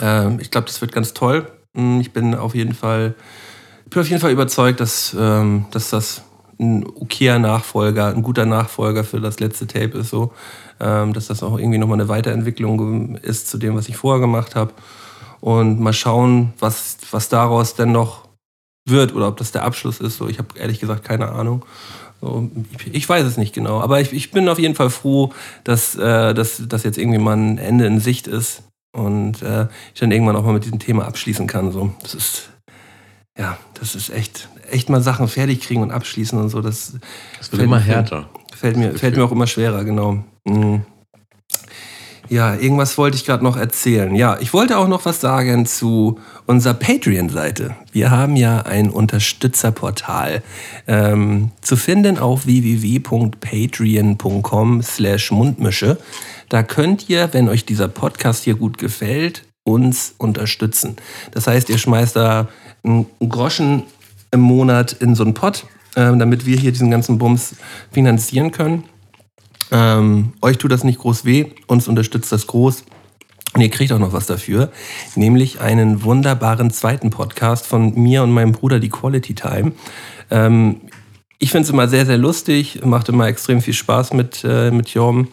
Ähm, 0.00 0.38
ich 0.40 0.50
glaube, 0.50 0.66
das 0.66 0.80
wird 0.80 0.92
ganz 0.92 1.14
toll. 1.14 1.46
Mm, 1.74 2.00
Ich 2.00 2.12
bin 2.12 2.34
auf 2.34 2.54
jeden 2.54 2.74
Fall, 2.74 3.14
bin 3.88 4.00
auf 4.00 4.08
jeden 4.08 4.20
Fall 4.20 4.32
überzeugt, 4.32 4.80
dass, 4.80 5.14
ähm, 5.18 5.66
dass 5.70 5.90
das 5.90 6.22
ein 6.58 6.86
okayer 6.86 7.38
Nachfolger, 7.38 8.08
ein 8.08 8.22
guter 8.22 8.46
Nachfolger 8.46 9.04
für 9.04 9.20
das 9.20 9.40
letzte 9.40 9.66
Tape 9.66 9.98
ist 9.98 10.10
so. 10.10 10.32
Ähm, 10.80 11.12
dass 11.12 11.28
das 11.28 11.42
auch 11.42 11.58
irgendwie 11.58 11.78
nochmal 11.78 12.00
eine 12.00 12.08
Weiterentwicklung 12.08 13.16
ist 13.16 13.48
zu 13.48 13.58
dem, 13.58 13.76
was 13.76 13.88
ich 13.88 13.96
vorher 13.96 14.20
gemacht 14.20 14.56
habe. 14.56 14.72
Und 15.40 15.80
mal 15.80 15.92
schauen, 15.92 16.52
was, 16.58 16.96
was 17.10 17.28
daraus 17.28 17.74
denn 17.74 17.92
noch 17.92 18.28
wird 18.86 19.14
oder 19.14 19.28
ob 19.28 19.36
das 19.36 19.52
der 19.52 19.62
Abschluss 19.62 20.00
ist. 20.00 20.16
So, 20.16 20.28
ich 20.28 20.38
habe 20.38 20.58
ehrlich 20.58 20.80
gesagt 20.80 21.04
keine 21.04 21.30
Ahnung. 21.30 21.64
So, 22.20 22.50
ich, 22.92 23.08
weiß 23.08 23.24
es 23.24 23.36
nicht 23.36 23.54
genau. 23.54 23.80
Aber 23.80 24.00
ich, 24.00 24.12
ich 24.12 24.30
bin 24.30 24.48
auf 24.48 24.58
jeden 24.58 24.74
Fall 24.74 24.90
froh, 24.90 25.32
dass, 25.62 25.94
äh, 25.94 26.34
dass, 26.34 26.62
dass 26.66 26.82
jetzt 26.82 26.98
irgendwie 26.98 27.18
mal 27.18 27.36
ein 27.36 27.58
Ende 27.58 27.86
in 27.86 28.00
Sicht 28.00 28.26
ist 28.26 28.62
und 28.92 29.42
äh, 29.42 29.68
ich 29.92 30.00
dann 30.00 30.10
irgendwann 30.10 30.36
auch 30.36 30.44
mal 30.44 30.54
mit 30.54 30.64
diesem 30.64 30.78
Thema 30.78 31.06
abschließen 31.06 31.46
kann. 31.46 31.70
So, 31.70 31.92
das 32.00 32.14
ist 32.14 32.50
ja, 33.38 33.58
das 33.74 33.94
ist 33.94 34.10
echt, 34.10 34.48
echt 34.74 34.90
mal 34.90 35.02
Sachen 35.02 35.28
fertig 35.28 35.60
kriegen 35.60 35.82
und 35.82 35.90
abschließen 35.90 36.38
und 36.38 36.50
so. 36.50 36.60
Das, 36.60 36.92
Das 37.38 37.52
wird 37.52 37.62
immer 37.62 37.78
härter. 37.78 38.28
Fällt 38.54 38.76
mir, 38.76 38.92
fällt 38.94 39.16
mir 39.16 39.24
auch 39.24 39.32
immer 39.32 39.46
schwerer, 39.46 39.84
genau. 39.84 40.22
Mhm. 40.44 40.82
Ja, 42.30 42.54
irgendwas 42.54 42.96
wollte 42.96 43.18
ich 43.18 43.26
gerade 43.26 43.44
noch 43.44 43.58
erzählen. 43.58 44.14
Ja, 44.14 44.38
ich 44.40 44.54
wollte 44.54 44.78
auch 44.78 44.88
noch 44.88 45.04
was 45.04 45.20
sagen 45.20 45.66
zu 45.66 46.18
unserer 46.46 46.72
Patreon-Seite. 46.72 47.76
Wir 47.92 48.10
haben 48.10 48.36
ja 48.36 48.62
ein 48.62 48.88
Unterstützerportal 48.88 50.42
ähm, 50.86 51.50
zu 51.60 51.76
finden 51.76 52.18
auf 52.18 52.46
www.patreon.com 52.46 54.82
slash 54.82 55.32
Mundmische. 55.32 55.98
Da 56.48 56.62
könnt 56.62 57.10
ihr, 57.10 57.28
wenn 57.32 57.50
euch 57.50 57.66
dieser 57.66 57.88
Podcast 57.88 58.44
hier 58.44 58.54
gut 58.54 58.78
gefällt, 58.78 59.44
uns 59.62 60.14
unterstützen. 60.16 60.96
Das 61.32 61.46
heißt, 61.46 61.68
ihr 61.68 61.76
schmeißt 61.78 62.16
da 62.16 62.48
einen 62.82 63.04
Groschen 63.20 63.82
im 64.34 64.40
Monat 64.40 64.92
in 64.92 65.14
so 65.14 65.24
einen 65.24 65.32
Pott, 65.32 65.64
äh, 65.94 66.14
damit 66.16 66.44
wir 66.44 66.58
hier 66.58 66.72
diesen 66.72 66.90
ganzen 66.90 67.16
Bums 67.16 67.56
finanzieren 67.90 68.50
können. 68.50 68.84
Ähm, 69.70 70.34
euch 70.42 70.58
tut 70.58 70.72
das 70.72 70.84
nicht 70.84 70.98
groß 70.98 71.24
weh, 71.24 71.46
uns 71.66 71.88
unterstützt 71.88 72.30
das 72.30 72.46
groß. 72.46 72.84
Und 73.54 73.60
ihr 73.60 73.70
kriegt 73.70 73.92
auch 73.92 74.00
noch 74.00 74.12
was 74.12 74.26
dafür, 74.26 74.70
nämlich 75.14 75.60
einen 75.60 76.02
wunderbaren 76.02 76.72
zweiten 76.72 77.10
Podcast 77.10 77.66
von 77.66 77.94
mir 77.94 78.24
und 78.24 78.32
meinem 78.32 78.50
Bruder, 78.50 78.80
die 78.80 78.88
Quality 78.88 79.34
Time. 79.34 79.72
Ähm, 80.30 80.80
ich 81.38 81.50
finde 81.50 81.64
es 81.64 81.70
immer 81.70 81.86
sehr, 81.86 82.04
sehr 82.04 82.18
lustig, 82.18 82.84
macht 82.84 83.08
immer 83.08 83.28
extrem 83.28 83.60
viel 83.60 83.74
Spaß 83.74 84.12
mit, 84.12 84.42
äh, 84.44 84.72
mit 84.72 84.88
Jorm. 84.88 85.28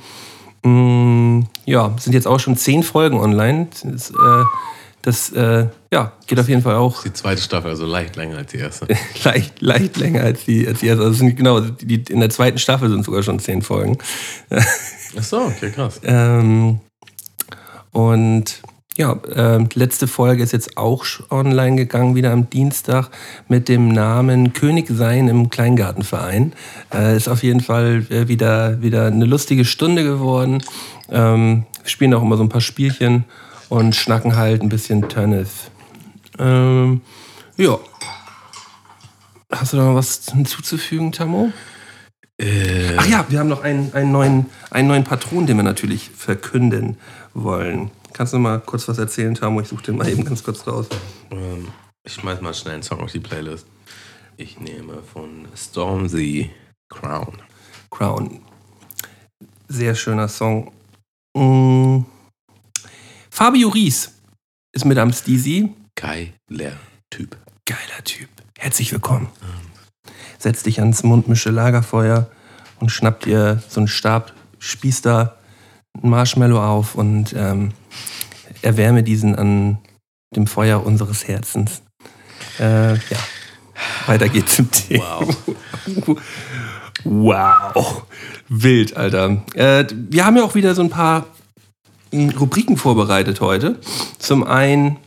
Mm, 0.64 1.48
ja, 1.66 1.96
sind 1.98 2.14
jetzt 2.14 2.28
auch 2.28 2.40
schon 2.40 2.56
zehn 2.58 2.84
Folgen 2.84 3.18
online. 3.20 3.70
Das, 3.84 4.12
äh, 4.12 4.44
das 5.02 5.32
äh, 5.32 5.68
ja, 5.94 6.14
geht 6.26 6.40
auf 6.40 6.48
jeden 6.48 6.62
Fall 6.62 6.76
auch. 6.76 7.04
Die 7.04 7.12
zweite 7.12 7.42
Staffel, 7.42 7.72
also 7.72 7.86
leicht 7.86 8.16
länger 8.16 8.38
als 8.38 8.52
die 8.52 8.60
erste. 8.60 8.88
leicht, 9.24 9.62
leicht 9.62 9.98
länger 9.98 10.22
als 10.22 10.46
die, 10.46 10.66
als 10.68 10.80
die 10.80 10.88
erste. 10.88 11.04
Also 11.04 11.16
sind, 11.16 11.36
genau, 11.36 11.60
die, 11.60 12.04
in 12.10 12.22
der 12.22 12.30
zweiten 12.30 12.60
Staffel 12.60 12.90
sind 12.90 13.04
sogar 13.04 13.24
schon 13.24 13.40
zehn 13.40 13.62
Folgen. 13.62 13.98
Ach 14.50 15.24
so, 15.24 15.42
okay, 15.42 15.70
krass. 15.70 16.00
ähm, 16.04 16.80
und 17.92 18.62
ja, 18.98 19.14
äh, 19.34 19.66
letzte 19.74 20.08
Folge 20.08 20.44
ist 20.44 20.54
jetzt 20.54 20.78
auch 20.78 21.06
online 21.30 21.76
gegangen, 21.76 22.16
wieder 22.16 22.32
am 22.32 22.50
Dienstag 22.50 23.10
mit 23.48 23.68
dem 23.68 23.90
Namen 23.90 24.54
König 24.54 24.88
sein 24.90 25.28
im 25.28 25.50
Kleingartenverein. 25.50 26.54
Äh, 26.94 27.18
ist 27.18 27.28
auf 27.28 27.44
jeden 27.44 27.62
Fall 27.62 28.06
äh, 28.10 28.28
wieder, 28.28 28.82
wieder 28.82 29.08
eine 29.08 29.26
lustige 29.26 29.66
Stunde 29.66 30.04
geworden. 30.04 30.64
Ähm, 31.10 31.66
wir 31.82 31.90
spielen 31.90 32.14
auch 32.14 32.22
immer 32.22 32.38
so 32.38 32.44
ein 32.44 32.50
paar 32.50 32.62
Spielchen 32.62 33.26
und 33.70 33.96
schnacken 33.96 34.36
halt 34.36 34.62
ein 34.62 34.70
bisschen 34.70 35.08
Tennis. 35.10 35.72
Ähm, 36.42 37.02
ja. 37.58 37.80
Hast 39.52 39.74
du 39.74 39.78
da 39.78 39.86
noch 39.86 39.96
was 39.96 40.26
hinzuzufügen, 40.32 41.12
Tamo? 41.12 41.52
Äh, 42.38 42.96
Ach 42.98 43.06
ja, 43.08 43.26
wir 43.30 43.40
haben 43.40 43.50
noch 43.50 43.62
einen, 43.62 43.94
einen, 43.94 44.12
neuen, 44.12 44.50
einen 44.72 44.88
neuen 44.88 45.04
Patron, 45.04 45.46
den 45.46 45.58
wir 45.58 45.64
natürlich 45.64 46.10
verkünden 46.10 46.98
wollen. 47.34 47.92
Kannst 48.14 48.34
du 48.34 48.40
mal 48.40 48.60
kurz 48.60 48.88
was 48.88 48.98
erzählen, 48.98 49.36
Tamo? 49.36 49.62
Ich 49.62 49.68
suche 49.68 49.84
den 49.84 49.98
mal 49.98 50.10
eben 50.10 50.26
ganz 50.26 50.44
kurz 50.44 50.66
raus. 50.66 50.88
ähm, 51.30 51.68
ich 52.04 52.14
schmeiß 52.14 52.42
mal 52.42 52.54
schnell 52.54 52.76
einen 52.76 52.84
Song 52.84 53.02
auf 53.02 53.12
die 53.12 53.20
Playlist. 53.20 53.68
Ich 54.38 54.60
nehme 54.60 55.04
von 55.04 55.48
Stormzy 55.56 56.50
Crown. 56.90 57.38
Crown. 57.92 58.42
Sehr 59.68 59.94
schöner 59.94 60.28
Song. 60.28 60.72
Mm. 61.36 62.00
Fabio 63.30 63.70
Ries 63.70 64.14
ist 64.74 64.86
mit 64.86 64.98
am 64.98 65.14
Steezy. 65.14 65.72
Geiler 66.02 66.74
Typ. 67.12 67.38
Geiler 67.68 68.04
Typ. 68.04 68.28
Herzlich 68.58 68.92
willkommen. 68.92 69.28
Setz 70.40 70.64
dich 70.64 70.80
ans 70.80 71.04
mundmische 71.04 71.52
Lagerfeuer 71.52 72.28
und 72.80 72.90
schnapp 72.90 73.20
dir 73.20 73.62
so 73.70 73.82
einen 73.82 73.88
Stab, 73.88 74.34
spieß 74.58 75.04
da 75.04 75.36
ein 76.02 76.10
Marshmallow 76.10 76.60
auf 76.60 76.96
und 76.96 77.36
ähm, 77.38 77.74
erwärme 78.64 79.04
diesen 79.04 79.36
an 79.36 79.78
dem 80.36 80.48
Feuer 80.48 80.84
unseres 80.84 81.28
Herzens. 81.28 81.84
Äh, 82.60 82.94
ja, 82.96 83.20
weiter 84.08 84.28
geht's 84.28 84.56
zum 84.56 84.72
Thema. 84.72 85.20
Wow. 85.20 86.20
Wow. 87.04 88.04
Wild, 88.50 88.98
Alter. 88.98 89.44
Äh, 89.54 89.86
wir 89.92 90.26
haben 90.26 90.36
ja 90.36 90.44
auch 90.44 90.56
wieder 90.56 90.74
so 90.74 90.82
ein 90.82 90.90
paar 90.90 91.28
mh, 92.12 92.34
Rubriken 92.40 92.78
vorbereitet 92.78 93.40
heute. 93.40 93.80
Zum 94.18 94.44
einen 94.44 94.98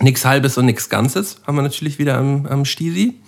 Nix 0.00 0.24
Halbes 0.24 0.58
und 0.58 0.66
Nix 0.66 0.88
Ganzes 0.88 1.40
haben 1.46 1.56
wir 1.56 1.62
natürlich 1.62 1.98
wieder 1.98 2.16
am, 2.18 2.46
am 2.46 2.64
Stisi. 2.64 3.20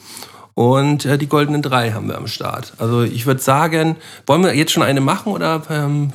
Und 0.54 1.04
äh, 1.04 1.16
die 1.16 1.28
goldenen 1.28 1.62
drei 1.62 1.92
haben 1.92 2.08
wir 2.08 2.18
am 2.18 2.26
Start. 2.26 2.74
Also 2.78 3.02
ich 3.02 3.26
würde 3.26 3.40
sagen, 3.40 3.96
wollen 4.26 4.42
wir 4.42 4.54
jetzt 4.54 4.72
schon 4.72 4.82
eine 4.82 5.00
machen 5.00 5.32
oder 5.32 5.62
ähm, 5.70 6.12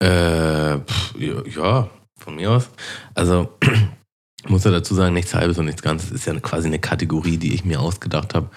Äh, 0.00 0.78
pff, 0.80 1.14
ja, 1.18 1.88
von 2.18 2.34
mir 2.36 2.50
aus. 2.50 2.68
Also, 3.14 3.56
muss 4.48 4.64
ja 4.64 4.70
dazu 4.70 4.94
sagen, 4.94 5.14
nichts 5.14 5.34
Halbes 5.34 5.58
und 5.58 5.66
nichts 5.66 5.82
Ganzes 5.82 6.10
ist 6.10 6.26
ja 6.26 6.38
quasi 6.40 6.66
eine 6.66 6.78
Kategorie, 6.78 7.38
die 7.38 7.54
ich 7.54 7.64
mir 7.64 7.80
ausgedacht 7.80 8.34
habe 8.34 8.50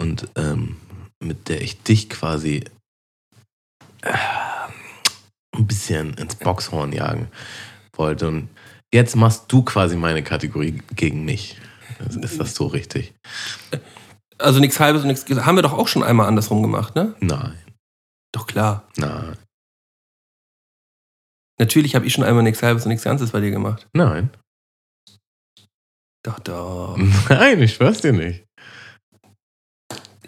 und 0.00 0.28
ähm, 0.36 0.76
mit 1.18 1.48
der 1.48 1.62
ich 1.62 1.82
dich 1.82 2.10
quasi 2.10 2.64
äh, 4.02 4.12
ein 5.56 5.66
bisschen 5.66 6.14
ins 6.14 6.34
Boxhorn 6.34 6.92
jagen 6.92 7.28
wollte. 7.94 8.28
Und 8.28 8.48
jetzt 8.92 9.16
machst 9.16 9.44
du 9.48 9.62
quasi 9.62 9.96
meine 9.96 10.22
Kategorie 10.22 10.82
gegen 10.94 11.24
mich. 11.24 11.58
Ist, 12.22 12.38
das 12.40 12.54
so 12.54 12.66
richtig? 12.66 13.14
also 14.38 14.58
nichts 14.58 14.80
Halbes 14.80 15.02
und 15.02 15.08
nichts 15.08 15.24
haben 15.30 15.56
wir 15.56 15.62
doch 15.62 15.72
auch 15.72 15.88
schon 15.88 16.02
einmal 16.02 16.26
andersrum 16.26 16.62
gemacht, 16.62 16.96
ne? 16.96 17.14
Nein, 17.20 17.56
Doch 18.32 18.46
klar. 18.46 18.88
nein, 18.96 19.36
Natürlich 21.60 21.94
habe 21.94 22.06
ich 22.06 22.12
schon 22.12 22.24
einmal 22.24 22.42
nichts 22.42 22.62
Halbes 22.62 22.84
und 22.84 22.88
nichts 22.88 23.04
Ganzes 23.04 23.30
bei 23.30 23.40
dir 23.40 23.50
gemacht. 23.50 23.86
nein. 23.94 24.30
Doch, 26.24 26.38
doch. 26.38 26.96
Nein, 27.28 27.60
ich 27.60 27.74
schwör's 27.74 28.00
dir 28.00 28.12
nicht. 28.12 28.44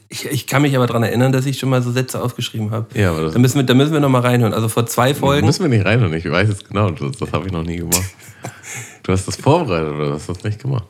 Ich, 0.09 0.27
ich 0.27 0.47
kann 0.49 0.63
mich 0.63 0.75
aber 0.75 0.89
daran 0.89 1.05
erinnern, 1.05 1.31
dass 1.31 1.47
ich 1.47 1.57
schon 1.57 1.69
mal 1.69 1.83
so 1.83 1.93
Sätze 1.93 2.21
aufgeschrieben 2.21 2.73
habe. 2.73 2.99
Ja, 2.99 3.11
aber 3.11 3.23
das 3.23 3.35
Da 3.35 3.39
müssen 3.39 3.59
wir, 3.59 3.63
da 3.63 3.75
müssen 3.75 3.93
wir 3.93 4.01
noch 4.01 4.09
mal 4.09 4.21
reinhören. 4.23 4.55
Also 4.55 4.69
vor 4.69 4.87
zwei 4.87 5.15
Folgen. 5.15 5.47
Müssen 5.47 5.63
wir 5.63 5.69
nicht 5.69 5.85
reinhören, 5.85 6.13
ich 6.13 6.29
weiß 6.29 6.49
es 6.49 6.65
genau. 6.65 6.91
Das, 6.91 7.17
das 7.17 7.33
habe 7.33 7.47
ich 7.47 7.53
noch 7.53 7.63
nie 7.63 7.77
gemacht. 7.77 8.03
Du 9.05 9.13
hast 9.13 9.29
das 9.29 9.37
vorbereitet 9.37 9.93
oder 9.95 10.13
hast 10.15 10.29
das 10.29 10.43
nicht 10.43 10.61
gemacht? 10.61 10.87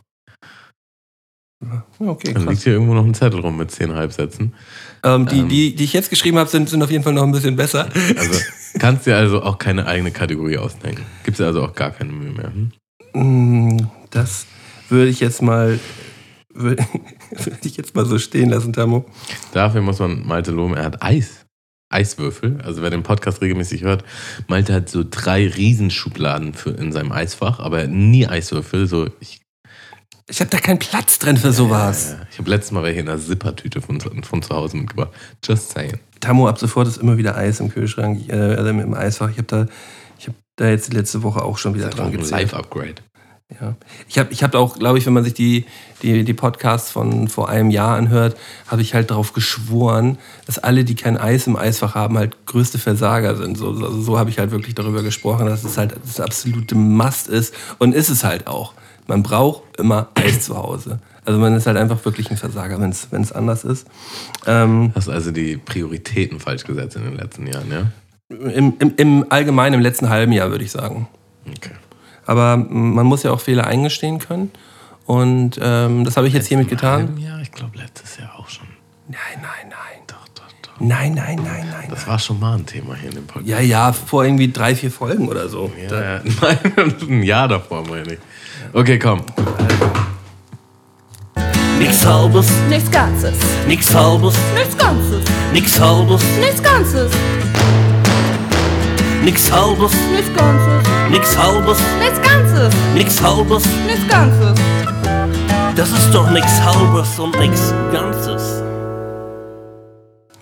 Okay, 1.99 2.33
Dann 2.33 2.45
krass. 2.45 2.53
liegt 2.53 2.63
hier 2.63 2.75
irgendwo 2.75 2.95
noch 2.95 3.05
ein 3.05 3.15
Zettel 3.15 3.41
rum 3.41 3.57
mit 3.57 3.71
zehn 3.71 3.93
Halbsätzen. 3.95 4.55
Ähm, 5.03 5.27
die, 5.27 5.39
Ähm. 5.41 5.49
die, 5.49 5.75
die 5.75 5.85
ich 5.85 5.93
jetzt 5.95 6.11
geschrieben 6.11 6.39
habe, 6.39 6.49
sind, 6.51 6.69
sind 6.69 6.83
auf 6.83 6.91
jeden 6.91 7.03
Fall 7.05 7.13
noch 7.15 7.23
ein 7.23 7.33
bisschen 7.33 7.57
besser. 7.57 7.89
Also 8.17 8.39
kannst 8.79 9.07
dir 9.07 9.17
also 9.17 9.43
auch 9.43 9.59
keine 9.59 9.87
eigene 9.87 10.11
Kategorie 10.11 10.59
ausdenken. 10.59 11.05
Gibt 11.25 11.39
es 11.41 11.45
also 11.47 11.63
auch 11.65 11.75
gar 11.75 11.91
keine 11.91 12.13
Mühe 12.13 12.33
mehr. 12.33 12.53
Hm? 12.53 12.73
Mm, 13.77 13.87
Das 14.11 14.47
würde 14.89 15.09
ich 15.09 15.21
jetzt 15.21 15.41
mal 15.43 15.81
würde 16.55 16.85
ich 17.65 17.77
jetzt 17.77 17.97
mal 17.97 18.07
so 18.07 18.19
stehen 18.19 18.51
lassen, 18.51 18.73
Tamo. 18.73 19.07
Dafür 19.53 19.81
muss 19.81 19.99
man 19.99 20.25
Malte 20.25 20.53
loben, 20.53 20.75
er 20.75 20.85
hat 20.85 21.03
Eis. 21.03 21.44
Eiswürfel. 21.91 22.59
Also 22.63 22.83
wer 22.83 22.91
den 22.91 23.03
Podcast 23.03 23.41
regelmäßig 23.41 23.83
hört, 23.83 24.05
Malte 24.49 24.75
hat 24.75 24.89
so 24.89 25.05
drei 25.09 25.47
Riesenschubladen 25.49 26.55
für, 26.55 26.71
in 26.71 26.93
seinem 26.93 27.13
Eisfach, 27.13 27.61
aber 27.61 27.83
er 27.83 27.89
nie 27.89 28.27
Eiswürfel. 28.27 28.87
So, 28.87 29.09
ich 29.21 29.41
Ich 30.27 30.41
habe 30.41 30.51
da 30.51 30.59
keinen 30.59 30.79
Platz 30.79 31.19
drin 31.19 31.37
für 31.37 31.53
sowas. 31.53 32.15
äh, 32.15 32.27
ich 32.31 32.39
habe 32.39 32.51
letztes 32.51 32.73
Mal 32.73 32.83
welche 32.83 33.01
in 33.01 33.09
einer 33.09 33.21
Zippertüte 33.21 33.81
von, 33.81 34.01
von 34.01 34.43
zu 34.43 34.55
Hause 34.55 34.77
mitgebracht. 34.79 35.13
Just 35.45 35.71
saying. 35.71 35.99
Tamo, 36.21 36.49
ab 36.49 36.59
sofort 36.59 36.89
ist 36.89 36.97
immer 36.97 37.17
wieder 37.19 37.37
Eis 37.37 37.61
im 37.61 37.69
Kühlschrank, 37.69 38.29
äh, 38.29 38.33
also 38.35 38.71
im 38.71 38.95
Eisfach. 38.95 39.31
Ich 39.31 39.37
habe 39.37 39.47
da, 39.47 39.67
ich 40.19 40.27
habe 40.27 40.39
da 40.57 40.69
jetzt 40.69 40.91
die 40.91 40.97
letzte 40.97 41.23
Woche 41.23 41.43
auch 41.43 41.59
schon 41.59 41.75
wieder 41.75 41.91
dran 41.91 42.11
gezählt. 42.13 42.31
Live-Upgrade. 42.53 42.95
Ja. 43.61 43.77
Ich 44.09 44.19
habe 44.19 44.33
ich 44.33 44.43
hab 44.43 44.55
auch, 44.55 44.79
glaube 44.79 44.99
ich, 44.99 45.07
wenn 45.07 45.13
man 45.13 45.23
sich 45.23 45.35
die, 45.35 45.67
die, 46.03 46.25
die 46.25 46.35
Podcasts 46.35 46.91
von 46.91 47.29
vor 47.29 47.49
einem 47.49 47.71
Jahr 47.71 47.97
anhört, 47.97 48.37
habe 48.69 48.83
ich 48.83 48.95
halt 48.95 49.11
darauf 49.11 49.33
geschworen, 49.33 50.19
dass 50.47 50.59
alle, 50.59 50.85
die 50.85 50.95
kein 50.95 51.19
Eis 51.19 51.47
im 51.47 51.57
Eisfach 51.57 51.95
haben, 51.95 52.17
halt 52.17 52.47
größte 52.47 52.79
Versager 52.79 53.37
sind. 53.37 53.59
So, 53.59 53.75
so, 53.75 54.01
so 54.01 54.19
habe 54.19 54.31
ich 54.31 54.39
halt 54.39 54.51
wirklich 54.51 54.75
darüber 54.75 55.03
gesprochen, 55.03 55.47
dass 55.47 55.63
es 55.63 55.77
halt 55.77 55.95
das 56.05 56.21
absolute 56.21 56.75
Must 56.75 57.29
ist. 57.29 57.55
Und 57.79 57.95
ist 57.95 58.09
es 58.09 58.25
halt 58.25 58.47
auch. 58.47 58.73
Man 59.07 59.23
braucht 59.23 59.63
immer 59.77 60.09
Eis 60.15 60.41
zu 60.47 60.57
Hause. 60.57 60.99
Also 61.27 61.39
man 61.39 61.55
ist 61.55 61.67
halt 61.67 61.77
einfach 61.77 62.03
wirklich 62.05 62.31
ein 62.31 62.39
Versager, 62.39 62.81
wenn 62.81 62.91
es 62.91 63.33
anders 63.33 63.65
ist. 63.65 63.87
Ähm, 64.47 64.93
Hast 64.95 65.09
also 65.09 65.31
die 65.31 65.59
Prioritäten 65.59 66.41
falsch 66.41 66.65
gesetzt 66.65 66.97
in 66.97 67.05
den 67.05 67.17
letzten 67.17 67.47
Jahren, 67.47 67.71
ja? 67.71 67.93
im, 68.29 68.75
im, 68.79 68.93
Im 68.97 69.27
Allgemeinen 69.29 69.75
im 69.75 69.81
letzten 69.81 70.09
halben 70.09 70.33
Jahr, 70.33 70.51
würde 70.51 70.65
ich 70.65 70.71
sagen. 70.71 71.09
Okay. 71.47 71.73
Aber 72.27 72.57
man 72.57 73.07
muss 73.07 73.23
ja 73.23 73.31
auch 73.33 73.41
Fehler 73.41 73.67
eingestehen 73.67 74.19
können. 74.19 74.51
Und 75.07 75.59
ähm, 75.61 76.05
das 76.05 76.17
habe 76.17 76.27
ich 76.27 76.33
jetzt 76.33 76.47
hiermit 76.47 76.69
getan. 76.69 77.19
Ja, 77.19 77.39
ich 77.41 77.53
glaube 77.53 77.77
letztes 77.79 78.17
Jahr 78.17 78.39
auch 78.39 78.49
schon. 78.49 78.67
Nein, 79.09 79.19
nein, 79.37 79.69
nein. 79.69 80.01
Doch, 80.07 80.27
doch, 80.35 80.45
doch. 80.63 80.81
Nein, 80.81 81.13
nein, 81.15 81.37
nein, 81.45 81.67
nein. 81.71 81.89
Das 81.91 82.01
nein. 82.01 82.09
war 82.09 82.19
schon 82.19 82.41
mal 82.41 82.57
ein 82.57 82.65
Thema 82.65 82.95
hier 82.95 83.11
in 83.11 83.17
dem 83.17 83.27
Podcast. 83.27 83.47
Ja, 83.49 83.61
ja, 83.61 83.93
vor 83.93 84.25
irgendwie 84.25 84.51
drei, 84.51 84.75
vier 84.75 84.91
Folgen 84.91 85.29
oder 85.29 85.49
so. 85.51 85.71
Da- 85.91 86.01
Ja, 86.03 86.15
ja. 86.17 86.23
Nein, 86.41 86.95
ein 87.09 87.23
Jahr 87.23 87.49
davor 87.49 87.87
meine 87.87 88.15
ich. 88.15 88.19
Okay, 88.73 88.99
komm. 88.99 89.21
Nix 91.79 92.07
halbes, 92.07 92.47
Nichts 92.71 92.91
Ganzes. 92.91 93.35
nix 93.69 93.95
halbes, 93.95 94.35
Nichts 94.55 94.79
Ganzes. 94.79 95.25
nix 95.53 95.79
halbes, 95.81 96.23
Nichts 96.41 96.63
Ganzes. 96.63 97.13
nix 97.13 97.13
halbes, 97.13 97.13
Nichts 97.13 97.13
Ganzes. 97.13 97.13
Nix 99.25 99.51
halbes, 99.51 99.93
Nichts 100.13 100.31
Ganzes. 100.37 100.89
nix 101.11 101.39
halbes. 103.23 103.65
Nichts 103.87 104.09
Ganzes. 104.09 104.61
Das 105.75 105.91
ist 105.91 106.11
doch 106.13 106.31
nix 106.31 106.47
halbes 106.61 107.19
und 107.19 107.37
nix 107.39 107.73
ganzes. 107.91 108.63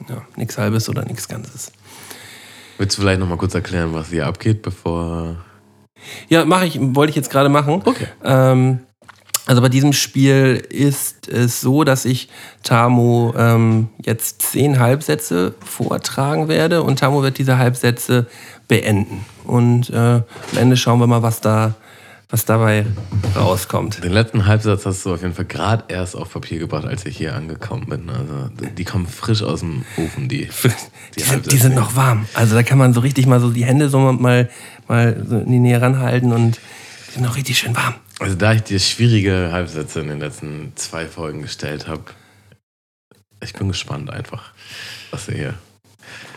Ja, 0.09 0.23
nichts 0.37 0.59
Halbes 0.59 0.89
oder 0.89 1.05
nichts 1.05 1.29
Ganzes. 1.29 1.71
Willst 2.77 2.99
du 2.99 3.03
vielleicht 3.03 3.21
nochmal 3.21 3.39
kurz 3.39 3.55
erklären, 3.55 3.95
was 3.95 4.09
hier 4.09 4.27
abgeht, 4.27 4.63
bevor. 4.63 5.37
Ja, 6.29 6.45
mache 6.45 6.67
ich, 6.67 6.79
wollte 6.81 7.11
ich 7.11 7.17
jetzt 7.17 7.31
gerade 7.31 7.49
machen. 7.49 7.83
Okay. 7.85 8.09
Ähm, 8.25 8.81
also 9.47 9.61
bei 9.61 9.69
diesem 9.69 9.93
Spiel 9.93 10.63
ist 10.69 11.29
es 11.29 11.61
so, 11.61 11.85
dass 11.85 12.05
ich 12.05 12.29
Tamo 12.63 13.35
ähm, 13.37 13.89
jetzt 14.05 14.43
zehn 14.43 14.79
Halbsätze 14.79 15.55
vortragen 15.65 16.49
werde 16.49 16.83
und 16.83 17.01
Tamo 17.01 17.23
wird 17.23 17.39
diese 17.39 17.59
Halbsätze 17.59 18.27
beenden. 18.69 19.25
Und 19.45 19.91
äh, 19.91 19.97
am 19.97 20.25
Ende 20.57 20.77
schauen 20.77 20.99
wir 21.01 21.07
mal, 21.07 21.23
was 21.23 21.41
da 21.41 21.75
was 22.33 22.47
dabei 22.47 22.87
rauskommt. 23.37 24.03
Den 24.03 24.13
letzten 24.13 24.47
Halbsatz 24.47 24.87
hast 24.87 25.05
du 25.05 25.13
auf 25.13 25.21
jeden 25.21 25.35
Fall 25.35 25.45
gerade 25.45 25.85
erst 25.89 26.17
auf 26.17 26.33
Papier 26.33 26.59
gebracht, 26.59 26.87
als 26.87 27.05
ich 27.05 27.19
hier 27.19 27.37
angekommen 27.37 27.87
bin. 27.87 28.09
Also 28.09 28.49
die 28.49 28.85
kommen 28.85 29.07
frisch 29.07 29.43
aus 29.43 29.61
dem 29.61 29.85
Ofen, 29.99 30.31
die. 30.31 30.49
Die 31.15 31.21
sind, 31.21 31.53
die 31.53 31.59
sind 31.59 31.75
noch 31.75 31.95
warm. 31.95 32.27
Also 32.33 32.55
da 32.55 32.63
kann 32.63 32.79
man 32.79 32.95
so 32.95 33.01
richtig 33.01 33.27
mal 33.27 33.39
so 33.39 33.51
die 33.51 33.67
Hände 33.67 33.91
so 33.91 33.99
mal, 33.99 34.49
mal 34.89 35.27
so 35.29 35.41
in 35.41 35.53
die 35.53 35.59
Nähe 35.59 35.83
ranhalten 35.83 36.33
und 36.33 36.59
die 37.09 37.13
sind 37.13 37.23
noch 37.23 37.37
richtig 37.37 37.59
schön 37.59 37.77
warm. 37.77 37.97
Also 38.19 38.35
da 38.35 38.55
ich 38.55 38.63
dir 38.63 38.81
schwierige 38.81 39.51
Halbsätze 39.53 40.01
in 40.01 40.09
den 40.09 40.21
letzten 40.21 40.73
zwei 40.75 41.05
Folgen 41.05 41.43
gestellt 41.43 41.87
habe, 41.87 42.05
ich 43.43 43.53
bin 43.53 43.69
gespannt 43.69 44.09
einfach, 44.09 44.53
was 45.11 45.27
du 45.27 45.33
hier. 45.33 45.53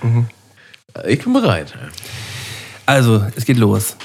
Mhm. 0.04 0.28
Ich 1.08 1.24
bin 1.24 1.34
bereit. 1.34 1.74
Also, 2.86 3.26
es 3.36 3.46
geht 3.46 3.58
los. 3.58 3.98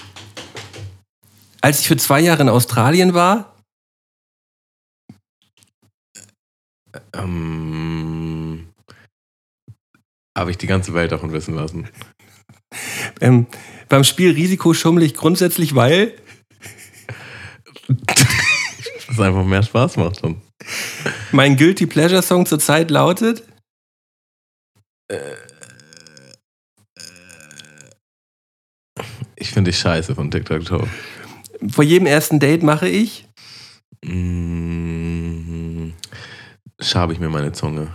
Als 1.60 1.80
ich 1.80 1.88
für 1.88 1.96
zwei 1.96 2.20
Jahre 2.20 2.42
in 2.42 2.48
Australien 2.48 3.14
war, 3.14 3.54
Ähm, 7.12 8.68
habe 10.36 10.50
ich 10.50 10.58
die 10.58 10.66
ganze 10.66 10.94
Welt 10.94 11.12
davon 11.12 11.32
wissen 11.32 11.54
lassen. 11.54 11.88
ähm, 13.20 13.46
beim 13.88 14.04
Spiel 14.04 14.32
Risiko 14.32 14.74
schummel 14.74 15.04
ich 15.04 15.14
grundsätzlich, 15.14 15.74
weil 15.74 16.14
Das 19.08 19.20
einfach 19.20 19.44
mehr 19.44 19.62
Spaß 19.62 19.96
macht 19.98 20.20
schon. 20.20 20.40
mein 21.32 21.56
Guilty 21.56 21.86
Pleasure 21.86 22.22
Song 22.22 22.46
zurzeit 22.46 22.90
lautet 22.90 23.44
Ich 29.40 29.50
finde 29.50 29.70
dich 29.72 29.80
scheiße 29.80 30.14
von 30.14 30.30
TikTok 30.30 30.64
Toe. 30.64 30.86
Vor 31.70 31.82
jedem 31.84 32.06
ersten 32.06 32.38
Date 32.38 32.62
mache 32.62 32.88
ich. 32.88 33.26
Mm, 34.04 35.88
schabe 36.80 37.12
ich 37.12 37.18
mir 37.18 37.28
meine 37.28 37.52
Zunge. 37.52 37.88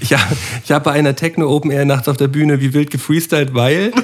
Ich, 0.00 0.12
ha- 0.12 0.28
ich 0.64 0.70
habe 0.72 0.84
bei 0.84 0.92
einer 0.92 1.16
Techno 1.16 1.48
Open 1.48 1.70
Air 1.70 1.84
Nacht 1.86 2.08
auf 2.08 2.16
der 2.18 2.28
Bühne 2.28 2.60
wie 2.60 2.74
wild 2.74 2.90
gefreestylt, 2.90 3.54
weil. 3.54 3.92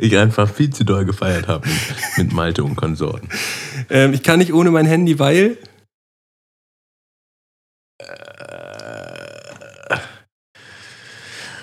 Ich 0.00 0.16
einfach 0.16 0.48
viel 0.48 0.70
zu 0.70 0.84
doll 0.84 1.04
gefeiert 1.04 1.48
habe 1.48 1.66
mit, 1.66 1.76
mit 2.18 2.32
Malte 2.32 2.62
und 2.62 2.76
Konsorten. 2.76 3.28
Ähm, 3.90 4.12
ich 4.12 4.22
kann 4.22 4.38
nicht 4.38 4.52
ohne 4.52 4.70
mein 4.70 4.86
Handy, 4.86 5.18
weil. 5.18 5.58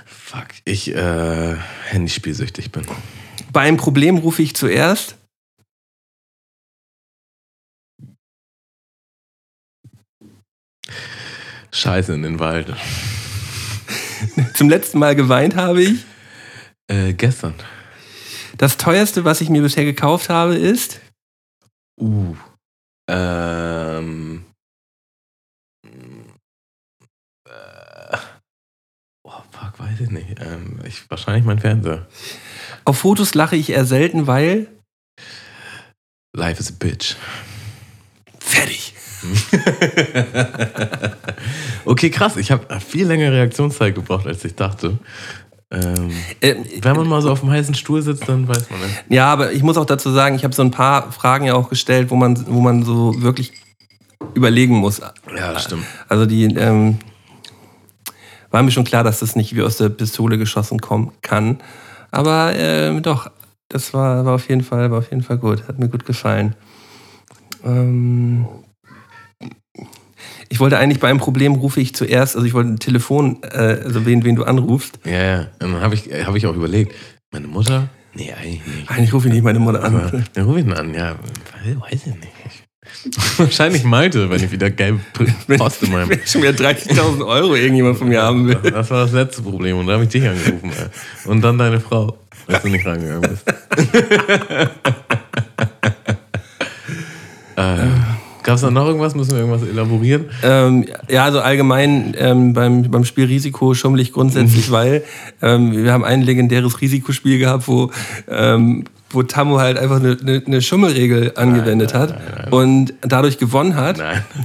Fuck, 0.06 0.48
ich 0.66 0.94
äh, 0.94 1.56
Handyspielsüchtig 1.86 2.72
bin. 2.72 2.86
Bei 3.54 3.62
einem 3.62 3.78
Problem 3.78 4.18
rufe 4.18 4.42
ich 4.42 4.56
zuerst. 4.56 5.16
Scheiße 11.72 12.14
in 12.14 12.24
den 12.24 12.40
Wald. 12.40 12.74
Zum 14.54 14.70
letzten 14.70 15.00
Mal 15.00 15.16
geweint 15.16 15.56
habe 15.56 15.84
ich. 15.84 16.06
Äh, 16.88 17.14
gestern. 17.14 17.54
Das 18.58 18.78
teuerste, 18.78 19.26
was 19.26 19.42
ich 19.42 19.50
mir 19.50 19.62
bisher 19.62 19.84
gekauft 19.84 20.30
habe, 20.30 20.56
ist. 20.56 21.02
Uh. 22.00 22.36
Ähm. 23.08 24.46
Äh, 27.48 28.18
oh, 29.24 29.42
fuck, 29.76 29.80
weiß 29.80 30.02
ich 30.02 30.10
nicht. 30.10 30.40
Ähm, 30.40 30.80
ich, 30.86 31.10
wahrscheinlich 31.10 31.46
mein 31.46 31.60
Fernseher. 31.60 32.06
Auf 32.84 33.00
Fotos 33.00 33.36
lache 33.36 33.56
ich 33.56 33.70
eher 33.70 33.86
selten, 33.86 34.28
weil. 34.28 34.68
Life 36.36 36.60
is 36.60 36.72
a 36.72 36.74
bitch. 36.78 37.16
Fertig. 38.40 38.94
okay, 41.86 42.10
krass. 42.10 42.38
Ich 42.38 42.52
habe 42.52 42.80
viel 42.80 43.08
längere 43.08 43.32
Reaktionszeit 43.32 43.96
gebraucht, 43.96 44.28
als 44.28 44.46
ich 44.46 44.56
dachte. 44.56 45.00
Ähm, 45.72 46.12
Ähm, 46.42 46.66
wenn 46.82 46.96
man 46.96 47.08
mal 47.08 47.22
so 47.22 47.32
auf 47.32 47.40
dem 47.40 47.50
heißen 47.50 47.74
Stuhl 47.74 48.02
sitzt, 48.02 48.30
dann 48.30 48.48
weiß 48.48 48.70
man 48.70 48.82
nicht. 48.82 49.04
Ja, 49.10 49.32
aber 49.32 49.52
ich 49.52 49.64
muss 49.64 49.78
auch 49.78 49.86
dazu 49.86 50.12
sagen, 50.12 50.36
ich 50.36 50.44
habe 50.44 50.54
so 50.54 50.62
ein 50.62 50.72
paar 50.72 51.12
Fragen 51.12 51.46
ja 51.46 51.56
auch 51.56 51.70
gestellt, 51.70 52.12
wo 52.12 52.16
man, 52.16 52.46
wo 52.48 52.62
man 52.62 52.84
so 52.84 53.22
wirklich 53.22 53.54
überlegen 54.36 54.76
muss. 54.76 55.02
Ja, 55.36 55.58
stimmt. 55.58 55.86
Also 56.08 56.26
die 56.26 56.44
ähm, 56.44 57.00
war 58.52 58.64
mir 58.64 58.72
schon 58.72 58.84
klar, 58.84 59.04
dass 59.04 59.20
das 59.20 59.36
nicht 59.36 59.56
wie 59.56 59.62
aus 59.62 59.78
der 59.78 59.90
Pistole 59.90 60.38
geschossen 60.38 60.80
kommen 60.80 61.12
kann. 61.22 61.60
Aber 62.12 62.54
ähm, 62.56 63.02
doch, 63.02 63.30
das 63.70 63.94
war, 63.94 64.26
war 64.26 64.36
auf 64.36 64.48
jeden 64.50 64.64
Fall, 64.64 64.92
war 64.92 65.00
auf 65.00 65.10
jeden 65.12 65.24
Fall 65.24 65.38
gut. 65.38 65.68
Hat 65.68 65.80
mir 65.80 65.90
gut 65.90 66.06
gefallen. 66.06 66.56
Ähm, 67.64 68.46
ich 70.50 70.60
wollte 70.60 70.78
eigentlich 70.78 71.00
bei 71.00 71.10
einem 71.10 71.20
Problem 71.20 71.54
rufe 71.54 71.82
ich 71.82 71.96
zuerst, 71.96 72.36
also 72.36 72.46
ich 72.48 72.54
wollte 72.54 72.70
ein 72.70 72.80
Telefon, 72.80 73.40
äh, 73.44 73.82
also 73.84 74.06
wen, 74.06 74.24
wen 74.24 74.36
du 74.36 74.44
anrufst. 74.44 75.00
Ja, 75.04 75.12
ja. 75.12 75.40
Und 75.62 75.74
dann 75.74 75.82
habe 75.82 75.96
ich, 75.96 76.10
hab 76.26 76.36
ich 76.36 76.46
auch 76.48 76.56
überlegt, 76.56 76.94
meine 77.32 77.48
Mutter? 77.48 77.90
Nee, 78.14 78.32
eigentlich 78.32 78.66
nicht. 78.66 78.90
Eigentlich 78.90 79.14
rufe 79.14 79.28
ich 79.28 79.34
nicht 79.34 79.44
meine 79.44 79.60
Mutter 79.60 79.84
Aber 79.84 80.04
an. 80.04 80.26
dann 80.34 80.46
rufe 80.46 80.60
ich 80.60 80.66
ihn 80.66 80.74
an, 80.74 80.94
ja. 80.94 81.16
Weiß 81.80 82.06
ich 82.06 82.16
nicht. 82.16 82.32
Wahrscheinlich 83.38 83.84
Malte, 83.84 84.30
wenn 84.30 84.44
ich 84.44 84.52
wieder 84.52 84.70
gelb 84.70 85.00
Post 85.58 85.84
in 85.84 85.92
meinem. 85.92 86.10
Wenn 86.10 86.20
schon 86.26 86.42
wieder 86.42 86.52
30.000 86.52 87.26
Euro 87.26 87.56
irgendjemand 87.56 87.98
von 87.98 88.08
mir 88.10 88.22
haben 88.22 88.48
will. 88.48 88.58
Das 88.72 88.90
war 88.90 89.04
das 89.04 89.12
letzte 89.14 89.42
Problem 89.42 89.78
und 89.78 89.88
da 89.88 89.94
habe 89.94 90.04
ich 90.04 90.10
dich 90.10 90.28
angerufen. 90.28 90.72
Ey. 90.72 91.30
Und 91.30 91.42
dann 91.42 91.58
deine 91.58 91.80
Frau, 91.80 92.18
als 92.48 92.62
du 92.64 92.70
nicht 92.70 92.86
rangegangen 92.86 93.22
bist. 93.22 93.44
äh, 97.58 97.88
Gab 98.44 98.56
es 98.58 98.62
da 98.62 98.70
noch 98.70 98.86
irgendwas? 98.86 99.16
Müssen 99.16 99.32
wir 99.32 99.40
irgendwas 99.40 99.68
elaborieren? 99.68 100.26
Ähm, 100.44 100.86
ja, 101.10 101.24
also 101.24 101.40
allgemein 101.40 102.14
ähm, 102.16 102.54
beim, 102.54 102.92
beim 102.92 103.04
Spiel 103.04 103.26
Risiko 103.26 103.74
schummel 103.74 104.02
ich 104.02 104.12
Mhm. 104.12 104.14
grundsätzlich, 104.14 104.70
weil 104.70 105.04
ähm, 105.42 105.76
wir 105.76 105.92
haben 105.92 106.04
ein 106.04 106.22
legendäres 106.22 106.80
Risikospiel 106.80 107.40
gehabt, 107.40 107.68
wo, 107.68 107.90
ähm, 108.30 108.84
wo 109.10 109.24
Tammo 109.24 109.60
halt 109.60 109.78
einfach 109.78 109.98
eine, 109.98 110.18
eine, 110.20 110.44
eine 110.46 110.62
Schummelregel 110.62 111.34
angewendet 111.36 111.94
nein, 111.94 112.02
hat 112.02 112.10
nein, 112.10 112.34
nein. 112.38 112.54
und 112.54 112.94
dadurch 113.02 113.38
gewonnen 113.38 113.76
hat. 113.76 113.98
Nein. 113.98 114.26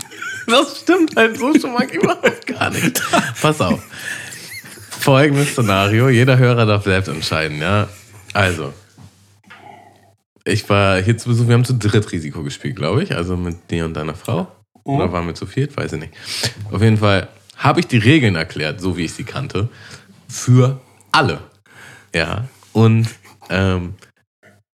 Das 0.46 0.80
stimmt 0.80 1.14
halt 1.14 1.38
so 1.38 1.54
schon 1.60 1.74
mal 1.74 1.84
überhaupt 1.84 2.44
gar 2.46 2.70
nicht. 2.70 3.00
Pass 3.40 3.60
auf. 3.60 3.80
Folgendes 4.88 5.52
Szenario. 5.52 6.08
Jeder 6.08 6.38
Hörer 6.38 6.66
darf 6.66 6.84
selbst 6.84 7.06
entscheiden, 7.06 7.60
ja. 7.60 7.88
Also. 8.32 8.72
Ich 10.44 10.68
war 10.68 11.00
hier 11.00 11.16
zu 11.16 11.28
Besuch, 11.28 11.46
wir 11.46 11.54
haben 11.54 11.64
zu 11.64 11.74
dritt 11.74 12.10
Risiko 12.10 12.42
gespielt, 12.42 12.74
glaube 12.74 13.04
ich. 13.04 13.14
Also 13.14 13.36
mit 13.36 13.70
dir 13.70 13.84
und 13.84 13.94
deiner 13.94 14.16
Frau. 14.16 14.48
Oder 14.82 15.12
waren 15.12 15.26
wir 15.26 15.34
zu 15.34 15.46
viert? 15.46 15.76
Weiß 15.76 15.92
ich 15.92 16.00
nicht. 16.00 16.14
Auf 16.72 16.82
jeden 16.82 16.96
Fall 16.96 17.28
habe 17.56 17.80
ich 17.80 17.86
die 17.86 17.98
Regeln 17.98 18.34
erklärt, 18.34 18.80
so 18.80 18.96
wie 18.96 19.04
ich 19.04 19.12
sie 19.12 19.24
kannte. 19.24 19.68
Für 20.28 20.80
alle. 21.12 21.40
Ja. 22.14 22.48
Und 22.72 23.08
ähm, 23.50 23.94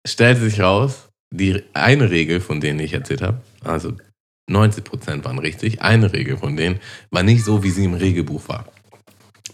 stellte 0.07 0.43
sich 0.43 0.61
raus, 0.61 1.09
die 1.31 1.63
eine 1.75 2.11
Regel, 2.11 2.41
von 2.41 2.61
denen 2.61 2.81
ich 2.81 2.93
erzählt 2.93 3.23
habe, 3.23 3.41
also 3.65 3.93
90% 4.51 5.25
waren 5.25 5.39
richtig, 5.39 5.83
eine 5.83 6.13
Regel 6.13 6.37
von 6.37 6.57
denen 6.57 6.81
war 7.11 7.23
nicht 7.23 7.45
so, 7.45 7.63
wie 7.63 7.71
sie 7.71 7.85
im 7.85 7.95
Regelbuch 7.95 8.49
war. 8.49 8.67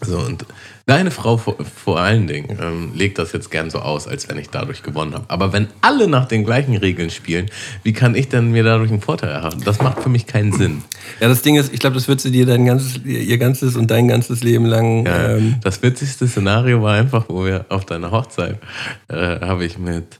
So, 0.05 0.19
und 0.19 0.45
deine 0.85 1.11
Frau 1.11 1.37
vor, 1.37 1.57
vor 1.63 1.99
allen 1.99 2.27
Dingen 2.27 2.57
ähm, 2.61 2.91
legt 2.93 3.17
das 3.17 3.31
jetzt 3.31 3.49
gern 3.51 3.69
so 3.69 3.79
aus, 3.79 4.07
als 4.07 4.27
wenn 4.29 4.37
ich 4.37 4.49
dadurch 4.49 4.83
gewonnen 4.83 5.13
habe. 5.13 5.25
Aber 5.29 5.53
wenn 5.53 5.67
alle 5.81 6.07
nach 6.07 6.27
den 6.27 6.43
gleichen 6.45 6.75
Regeln 6.75 7.09
spielen, 7.09 7.49
wie 7.83 7.93
kann 7.93 8.15
ich 8.15 8.29
denn 8.29 8.51
mir 8.51 8.63
dadurch 8.63 8.91
einen 8.91 9.01
Vorteil 9.01 9.29
erhalten? 9.29 9.61
Das 9.63 9.81
macht 9.81 10.01
für 10.01 10.09
mich 10.09 10.27
keinen 10.27 10.51
Sinn. 10.53 10.83
Ja, 11.19 11.27
das 11.27 11.41
Ding 11.41 11.55
ist, 11.55 11.73
ich 11.73 11.79
glaube, 11.79 11.95
das 11.95 12.07
wird 12.07 12.21
sie 12.21 12.31
dir 12.31 12.45
dein 12.45 12.65
ganzes, 12.65 13.03
ihr 13.03 13.37
ganzes 13.37 13.75
und 13.75 13.89
dein 13.89 14.07
ganzes 14.07 14.43
Leben 14.43 14.65
lang. 14.65 15.05
Ja, 15.05 15.29
Ähm, 15.35 15.55
das 15.61 15.81
witzigste 15.81 16.27
Szenario 16.27 16.81
war 16.81 16.95
einfach, 16.95 17.25
wo 17.29 17.45
wir 17.45 17.65
auf 17.69 17.85
deiner 17.85 18.11
Hochzeit 18.11 18.59
äh, 19.07 19.39
habe 19.39 19.65
ich 19.65 19.77
mit, 19.77 20.19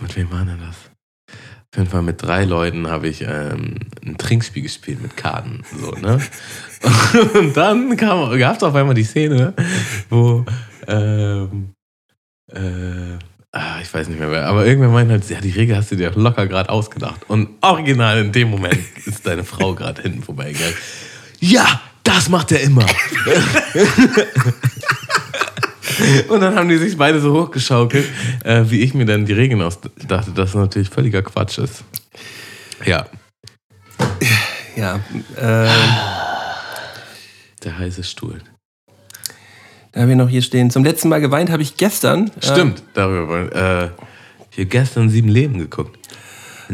mit 0.00 0.16
wem 0.16 0.30
war 0.30 0.44
denn 0.44 0.58
das? 0.60 0.89
Auf 1.72 1.78
jeden 1.78 1.90
Fall 1.90 2.02
mit 2.02 2.20
drei 2.20 2.44
Leuten 2.44 2.88
habe 2.88 3.08
ich 3.08 3.22
ähm, 3.22 3.76
ein 4.04 4.18
Trinkspiel 4.18 4.62
gespielt 4.62 5.00
mit 5.00 5.16
Karten. 5.16 5.62
So, 5.78 5.92
ne? 5.92 6.20
Und 7.38 7.56
dann 7.56 7.96
gab 7.96 8.56
es 8.56 8.62
auf 8.62 8.74
einmal 8.74 8.94
die 8.94 9.04
Szene, 9.04 9.54
wo 10.08 10.44
ähm, 10.88 11.70
äh, 12.52 13.18
ah, 13.52 13.80
ich 13.80 13.94
weiß 13.94 14.08
nicht 14.08 14.18
mehr 14.18 14.32
wer, 14.32 14.46
aber 14.46 14.66
irgendwer 14.66 14.90
meint 14.90 15.10
halt, 15.10 15.28
ja, 15.30 15.40
die 15.40 15.50
Regel 15.50 15.76
hast 15.76 15.92
du 15.92 15.96
dir 15.96 16.10
locker 16.10 16.48
gerade 16.48 16.70
ausgedacht. 16.70 17.28
Und 17.28 17.50
original 17.60 18.18
in 18.18 18.32
dem 18.32 18.50
Moment 18.50 18.80
ist 19.06 19.26
deine 19.26 19.44
Frau 19.44 19.74
gerade 19.74 20.02
hinten 20.02 20.22
vorbeigegangen. 20.22 20.74
Ja, 21.38 21.80
das 22.02 22.10
das 22.20 22.28
macht 22.28 22.52
er 22.52 22.60
immer. 22.60 22.84
Und 26.28 26.40
dann 26.40 26.54
haben 26.54 26.68
die 26.68 26.76
sich 26.76 26.96
beide 26.96 27.20
so 27.20 27.32
hochgeschaukelt, 27.32 28.06
äh, 28.44 28.64
wie 28.68 28.80
ich 28.80 28.94
mir 28.94 29.04
dann 29.06 29.26
die 29.26 29.32
Regeln 29.32 29.60
ausdachte, 29.62 30.06
dass 30.06 30.32
das 30.32 30.54
natürlich 30.54 30.88
völliger 30.88 31.22
Quatsch 31.22 31.58
ist. 31.58 31.84
Ja, 32.84 33.06
Ja, 34.76 35.00
äh, 35.36 35.68
der 37.62 37.78
heiße 37.78 38.02
Stuhl. 38.04 38.40
da 39.92 40.00
haben 40.00 40.08
wir 40.08 40.16
noch 40.16 40.28
hier 40.28 40.42
stehen. 40.42 40.70
Zum 40.70 40.84
letzten 40.84 41.08
Mal 41.08 41.20
geweint 41.20 41.50
habe 41.50 41.62
ich 41.62 41.76
gestern. 41.76 42.30
Stimmt, 42.42 42.82
darüber 42.94 43.28
wollen. 43.28 43.52
Äh, 43.52 43.90
hier 44.50 44.64
gestern 44.64 45.10
sieben 45.10 45.28
Leben 45.28 45.58
geguckt. 45.58 45.99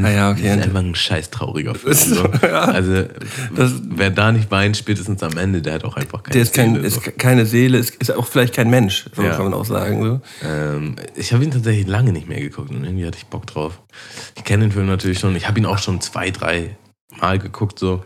Ah 0.04 0.10
ja, 0.10 0.30
okay. 0.30 0.42
Das 0.44 0.56
ist 0.56 0.62
einfach 0.64 0.78
ein 0.80 0.94
scheiß 0.94 1.30
trauriger 1.30 1.74
Film. 1.76 1.94
So. 1.94 2.22
Also, 2.24 3.04
wer 3.88 4.10
da 4.10 4.32
nicht 4.32 4.50
weint, 4.50 4.76
spätestens 4.76 5.22
am 5.22 5.36
Ende, 5.38 5.62
der 5.62 5.74
hat 5.74 5.84
auch 5.84 5.96
einfach 5.96 6.22
keine 6.22 6.32
Der 6.34 6.42
ist, 6.42 6.54
kein, 6.54 6.74
Seele, 6.74 6.90
so. 6.90 7.00
ist 7.00 7.18
keine 7.18 7.46
Seele, 7.46 7.78
ist, 7.78 7.94
ist 7.96 8.10
auch 8.14 8.26
vielleicht 8.26 8.54
kein 8.54 8.68
Mensch, 8.70 9.08
so 9.14 9.22
Ja. 9.22 9.34
kann 9.34 9.44
man 9.44 9.54
auch 9.54 9.64
sagen. 9.64 10.02
So. 10.02 10.20
Ähm, 10.46 10.96
ich 11.14 11.32
habe 11.32 11.44
ihn 11.44 11.50
tatsächlich 11.50 11.86
lange 11.86 12.12
nicht 12.12 12.28
mehr 12.28 12.40
geguckt 12.40 12.70
und 12.70 12.84
irgendwie 12.84 13.06
hatte 13.06 13.18
ich 13.18 13.26
Bock 13.26 13.46
drauf. 13.46 13.80
Ich 14.36 14.44
kenne 14.44 14.64
den 14.64 14.72
Film 14.72 14.86
natürlich 14.86 15.18
schon. 15.18 15.34
Ich 15.36 15.46
habe 15.48 15.58
ihn 15.58 15.66
auch 15.66 15.78
schon 15.78 16.00
zwei, 16.00 16.30
drei 16.30 16.76
Mal 17.20 17.38
geguckt, 17.38 17.78
so. 17.78 18.04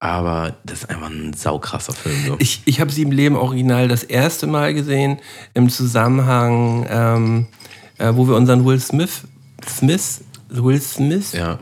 Aber 0.00 0.54
das 0.64 0.80
ist 0.82 0.90
einfach 0.90 1.10
ein 1.10 1.32
saukrasser 1.32 1.92
Film. 1.92 2.16
So. 2.26 2.36
Ich, 2.38 2.62
ich 2.66 2.80
habe 2.80 2.92
Sieben 2.92 3.10
Leben 3.10 3.34
Original 3.34 3.88
das 3.88 4.04
erste 4.04 4.46
Mal 4.46 4.72
gesehen 4.72 5.18
im 5.54 5.68
Zusammenhang, 5.70 6.86
ähm, 6.88 7.46
äh, 7.98 8.12
wo 8.14 8.28
wir 8.28 8.36
unseren 8.36 8.64
Will 8.64 8.78
Smith, 8.78 9.22
Smith, 9.68 10.20
Will 10.50 10.80
Smith, 10.80 11.32
ja. 11.32 11.58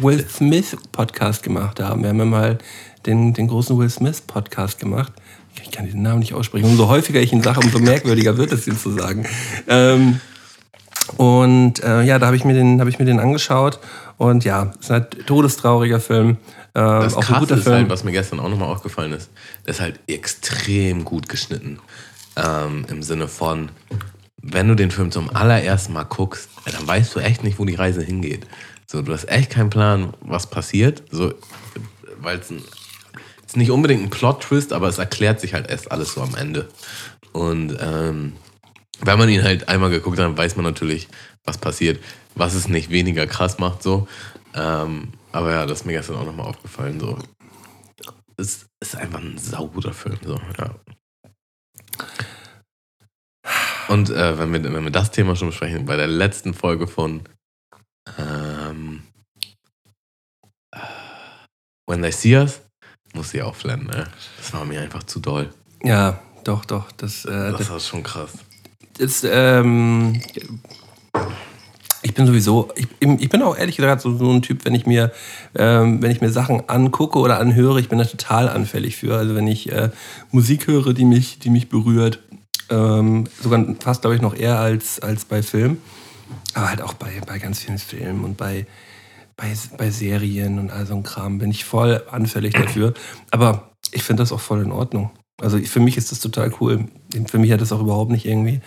Will 0.00 0.26
Smith 0.28 0.76
Podcast 0.92 1.42
gemacht 1.42 1.80
haben. 1.80 2.02
Wir 2.02 2.08
haben 2.10 2.18
ja 2.18 2.24
mal 2.24 2.58
den, 3.06 3.32
den 3.34 3.48
großen 3.48 3.78
Will 3.78 3.88
Smith 3.90 4.20
Podcast 4.22 4.78
gemacht. 4.78 5.12
Ich 5.62 5.70
kann 5.70 5.84
diesen 5.86 6.02
Namen 6.02 6.20
nicht 6.20 6.34
aussprechen. 6.34 6.66
Umso 6.66 6.88
häufiger 6.88 7.20
ich 7.20 7.32
ihn 7.32 7.42
sage, 7.42 7.60
umso 7.60 7.78
merkwürdiger 7.78 8.36
wird 8.36 8.52
es, 8.52 8.66
ihn 8.66 8.76
zu 8.78 8.90
sagen. 8.92 9.26
Ähm, 9.68 10.20
und 11.16 11.82
äh, 11.82 12.02
ja, 12.02 12.18
da 12.18 12.26
habe 12.26 12.36
ich, 12.36 12.44
mir 12.44 12.54
den- 12.54 12.80
hab 12.80 12.88
ich 12.88 12.98
mir 12.98 13.04
den 13.04 13.18
angeschaut. 13.20 13.78
Und 14.18 14.44
ja, 14.44 14.72
es 14.78 14.86
ist 14.86 14.90
ein 14.90 15.06
todestrauriger 15.26 16.00
Film. 16.00 16.30
Ähm, 16.74 17.00
Das 17.02 17.14
auch 17.14 17.28
ein 17.30 17.40
guter 17.40 17.56
ist 17.56 17.62
Film. 17.64 17.74
halt, 17.76 17.88
was 17.90 18.04
mir 18.04 18.12
gestern 18.12 18.40
auch 18.40 18.48
nochmal 18.48 18.68
aufgefallen 18.68 19.12
ist, 19.12 19.30
der 19.66 19.74
ist 19.74 19.80
halt 19.80 20.00
extrem 20.06 21.04
gut 21.04 21.28
geschnitten. 21.28 21.78
Ähm, 22.36 22.84
Im 22.88 23.02
Sinne 23.02 23.26
von, 23.28 23.70
wenn 24.42 24.68
du 24.68 24.74
den 24.74 24.90
Film 24.90 25.10
zum 25.10 25.34
allerersten 25.34 25.92
Mal 25.92 26.04
guckst, 26.04 26.48
dann 26.64 26.86
weißt 26.86 27.14
du 27.14 27.20
echt 27.20 27.44
nicht, 27.44 27.58
wo 27.58 27.64
die 27.64 27.74
Reise 27.74 28.02
hingeht. 28.02 28.46
So, 28.86 29.02
du 29.02 29.12
hast 29.12 29.28
echt 29.28 29.50
keinen 29.50 29.70
Plan, 29.70 30.14
was 30.20 30.48
passiert. 30.48 31.02
So, 31.10 31.34
weil 32.20 32.38
es 32.38 32.50
ist 32.50 33.56
nicht 33.56 33.70
unbedingt 33.70 34.02
ein 34.02 34.10
Plot-Twist, 34.10 34.72
aber 34.72 34.88
es 34.88 34.98
erklärt 34.98 35.40
sich 35.40 35.54
halt 35.54 35.68
erst 35.68 35.90
alles 35.90 36.14
so 36.14 36.22
am 36.22 36.34
Ende. 36.34 36.68
Und 37.32 37.76
ähm, 37.80 38.34
wenn 39.00 39.18
man 39.18 39.28
ihn 39.28 39.42
halt 39.42 39.68
einmal 39.68 39.90
geguckt 39.90 40.18
hat, 40.18 40.36
weiß 40.36 40.56
man 40.56 40.64
natürlich, 40.64 41.08
was 41.44 41.58
passiert, 41.58 42.02
was 42.34 42.54
es 42.54 42.68
nicht 42.68 42.90
weniger 42.90 43.26
krass 43.26 43.58
macht. 43.58 43.82
So. 43.82 44.08
Ähm, 44.54 45.12
aber 45.32 45.52
ja, 45.52 45.66
das 45.66 45.80
ist 45.80 45.86
mir 45.86 45.92
gestern 45.92 46.16
auch 46.16 46.24
nochmal 46.24 46.46
aufgefallen. 46.46 46.98
So. 47.00 47.18
Es 48.36 48.66
ist 48.80 48.96
einfach 48.96 49.20
ein 49.20 49.38
sauguter 49.38 49.92
Film. 49.92 50.18
So. 50.24 50.40
Ja. 50.58 50.74
Und 53.88 54.10
äh, 54.10 54.38
wenn, 54.38 54.52
wir, 54.52 54.62
wenn 54.64 54.84
wir 54.84 54.90
das 54.90 55.10
Thema 55.10 55.34
schon 55.34 55.48
besprechen, 55.48 55.86
bei 55.86 55.96
der 55.96 56.06
letzten 56.06 56.52
Folge 56.54 56.86
von 56.86 57.22
ähm, 58.18 59.02
äh, 60.74 60.78
When 61.86 62.02
They 62.02 62.12
See 62.12 62.36
Us, 62.36 62.60
muss 63.14 63.32
ich 63.32 63.42
aufblenden. 63.42 63.88
Ne? 63.88 64.06
Das 64.36 64.52
war 64.52 64.64
mir 64.64 64.80
einfach 64.82 65.02
zu 65.04 65.20
doll. 65.20 65.50
Ja, 65.82 66.20
doch, 66.44 66.64
doch. 66.64 66.92
Das, 66.92 67.24
äh, 67.24 67.52
Das 67.52 67.70
war 67.70 67.80
schon 67.80 68.02
krass. 68.02 68.32
ist, 68.98 69.26
ähm, 69.30 70.20
ich 72.02 72.14
bin 72.14 72.26
sowieso, 72.26 72.70
ich, 72.76 72.86
ich 73.00 73.28
bin 73.28 73.42
auch 73.42 73.56
ehrlich 73.56 73.76
gesagt 73.76 74.02
so, 74.02 74.16
so 74.16 74.30
ein 74.30 74.42
Typ, 74.42 74.64
wenn 74.64 74.74
ich 74.74 74.86
mir, 74.86 75.12
ähm, 75.54 76.00
wenn 76.02 76.10
ich 76.10 76.20
mir 76.20 76.30
Sachen 76.30 76.68
angucke 76.68 77.18
oder 77.18 77.38
anhöre, 77.40 77.80
ich 77.80 77.88
bin 77.88 77.98
da 77.98 78.04
total 78.04 78.48
anfällig 78.48 78.96
für. 78.96 79.16
Also 79.16 79.34
wenn 79.34 79.46
ich 79.46 79.72
äh, 79.72 79.90
Musik 80.30 80.66
höre, 80.66 80.92
die 80.94 81.04
mich, 81.04 81.38
die 81.38 81.50
mich 81.50 81.68
berührt, 81.68 82.20
ähm, 82.70 83.24
sogar 83.42 83.64
fast 83.80 84.02
glaube 84.02 84.16
ich 84.16 84.22
noch 84.22 84.34
eher 84.34 84.58
als, 84.58 85.00
als 85.00 85.24
bei 85.24 85.42
Film, 85.42 85.78
aber 86.54 86.68
halt 86.68 86.82
auch 86.82 86.94
bei, 86.94 87.20
bei 87.26 87.38
ganz 87.38 87.60
vielen 87.60 87.78
Filmen 87.78 88.24
und 88.24 88.36
bei, 88.36 88.66
bei, 89.36 89.52
bei 89.76 89.90
Serien 89.90 90.58
und 90.58 90.70
all 90.70 90.86
so 90.86 90.94
ein 90.94 91.02
Kram 91.02 91.38
bin 91.38 91.50
ich 91.50 91.64
voll 91.64 92.02
anfällig 92.10 92.54
dafür. 92.54 92.94
Aber 93.30 93.70
ich 93.92 94.02
finde 94.02 94.22
das 94.22 94.32
auch 94.32 94.40
voll 94.40 94.62
in 94.62 94.72
Ordnung. 94.72 95.10
Also 95.40 95.58
für 95.58 95.80
mich 95.80 95.96
ist 95.96 96.10
das 96.10 96.20
total 96.20 96.52
cool. 96.60 96.86
Für 97.26 97.38
mich 97.38 97.52
hat 97.52 97.60
das 97.60 97.72
auch 97.72 97.80
überhaupt 97.80 98.10
nicht 98.10 98.26
irgendwie 98.26 98.60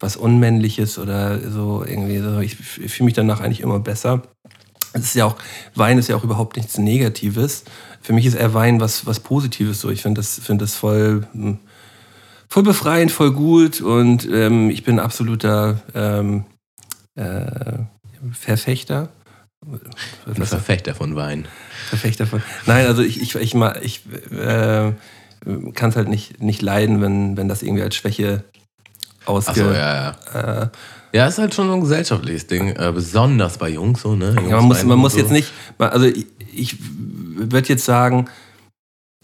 was 0.00 0.16
Unmännliches 0.16 0.98
oder 0.98 1.38
so 1.50 1.84
irgendwie 1.86 2.18
so. 2.18 2.40
Ich, 2.40 2.56
fühle 2.56 3.04
mich 3.04 3.14
danach 3.14 3.40
eigentlich 3.40 3.60
immer 3.60 3.78
besser. 3.78 4.22
Es 4.92 5.04
ist 5.04 5.14
ja 5.14 5.26
auch, 5.26 5.36
Wein 5.74 5.98
ist 5.98 6.08
ja 6.08 6.16
auch 6.16 6.24
überhaupt 6.24 6.56
nichts 6.56 6.78
Negatives. 6.78 7.64
Für 8.00 8.12
mich 8.12 8.26
ist 8.26 8.34
eher 8.34 8.54
Wein 8.54 8.80
was, 8.80 9.06
was 9.06 9.20
Positives 9.20 9.80
so. 9.80 9.90
Ich 9.90 10.02
finde 10.02 10.20
das, 10.20 10.40
finde 10.42 10.64
das 10.64 10.74
voll, 10.74 11.26
hm, 11.32 11.58
voll 12.48 12.62
befreiend, 12.62 13.12
voll 13.12 13.32
gut 13.32 13.80
und 13.80 14.28
ähm, 14.30 14.70
ich 14.70 14.84
bin 14.84 14.98
absoluter 14.98 15.82
ähm, 15.94 16.44
äh, 17.14 17.78
Verfechter. 18.32 19.08
Ein 20.26 20.46
Verfechter 20.46 20.94
von 20.94 21.16
Wein. 21.16 21.48
Verfechter 21.88 22.26
von. 22.26 22.42
Nein, 22.66 22.86
also 22.86 23.02
ich, 23.02 23.20
ich, 23.20 23.34
ich, 23.34 23.54
ich 23.54 24.02
äh, 24.32 24.92
kann 25.74 25.90
es 25.90 25.96
halt 25.96 26.08
nicht, 26.08 26.42
nicht 26.42 26.62
leiden, 26.62 27.00
wenn, 27.00 27.36
wenn 27.36 27.48
das 27.48 27.62
irgendwie 27.62 27.82
als 27.82 27.96
Schwäche 27.96 28.44
ausge. 29.24 29.50
Achso, 29.50 29.72
ja, 29.72 30.14
ja. 30.34 30.62
Äh, 30.62 30.68
Ja, 31.12 31.26
ist 31.26 31.38
halt 31.38 31.54
schon 31.54 31.68
so 31.68 31.74
ein 31.74 31.80
gesellschaftliches 31.80 32.46
Ding, 32.46 32.68
äh, 32.76 32.92
besonders 32.94 33.58
bei 33.58 33.70
Jungs 33.70 34.02
so, 34.02 34.14
ne? 34.14 34.34
Jungs 34.34 34.50
ja, 34.50 34.56
man 34.56 34.64
muss, 34.66 34.84
man 34.84 34.98
muss 34.98 35.12
so. 35.14 35.18
jetzt 35.18 35.30
nicht. 35.30 35.50
Also 35.78 36.06
ich, 36.06 36.26
ich 36.52 36.76
würde 36.80 37.68
jetzt 37.68 37.84
sagen, 37.84 38.26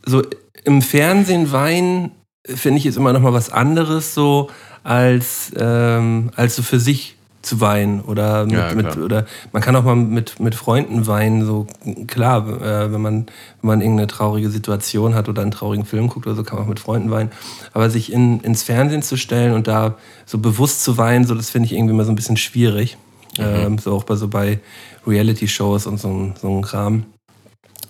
so 0.05 0.23
im 0.65 0.83
Fernsehen 0.83 1.53
Wein 1.53 2.13
finde 2.47 2.79
ich 2.79 2.85
jetzt 2.85 2.97
immer 2.97 3.13
noch 3.13 3.21
mal 3.21 3.33
was 3.33 3.51
anderes 3.51 4.15
so 4.15 4.51
als, 4.83 5.53
ähm, 5.57 6.31
als 6.37 6.57
so 6.57 6.63
für 6.63 6.81
sich 6.81 7.17
zu 7.43 7.61
weinen 7.61 8.01
oder 8.01 8.45
mit, 8.45 8.55
Ja, 8.55 8.75
mit, 8.75 8.97
oder 8.97 9.27
man 9.53 9.63
kann 9.63 9.75
auch 9.75 9.83
mal 9.83 9.97
mit, 9.97 10.39
mit 10.39 10.55
Freunden 10.55 11.09
weinen 11.09 11.45
so 11.45 11.67
klar 12.07 12.47
äh, 12.47 12.93
wenn 12.93 13.01
man 13.01 13.27
wenn 13.61 13.69
man 13.69 13.81
irgendeine 13.81 14.07
traurige 14.07 14.49
Situation 14.49 15.15
hat 15.15 15.29
oder 15.29 15.43
einen 15.43 15.51
traurigen 15.51 15.85
Film 15.85 16.09
guckt 16.09 16.27
oder 16.27 16.37
so 16.37 16.45
kann 16.45 16.57
man 16.57 16.65
auch 16.65 16.69
mit 16.69 16.81
Freunden 16.81 17.11
weinen. 17.11 17.31
Aber 17.73 17.91
sich 17.91 18.13
in, 18.13 18.41
ins 18.41 18.63
Fernsehen 18.63 19.03
zu 19.03 19.17
stellen 19.17 19.55
und 19.55 19.67
da 19.67 19.97
so 20.25 20.39
bewusst 20.39 20.85
zu 20.85 20.99
weinen 20.99 21.25
so 21.25 21.35
das 21.35 21.51
finde 21.51 21.67
ich 21.67 21.73
irgendwie 21.73 21.95
immer 21.95 22.05
so 22.05 22.13
ein 22.13 22.17
bisschen 22.17 22.37
schwierig. 22.37 22.97
Ähm, 23.39 23.79
so 23.79 23.97
auch 23.97 24.05
bei 24.05 24.15
so 24.15 24.29
bei 24.29 24.61
Reality 25.07 25.49
Shows 25.49 25.87
und 25.87 25.99
so, 25.99 26.33
so 26.41 26.49
ein 26.49 26.63
Kram. 26.63 27.07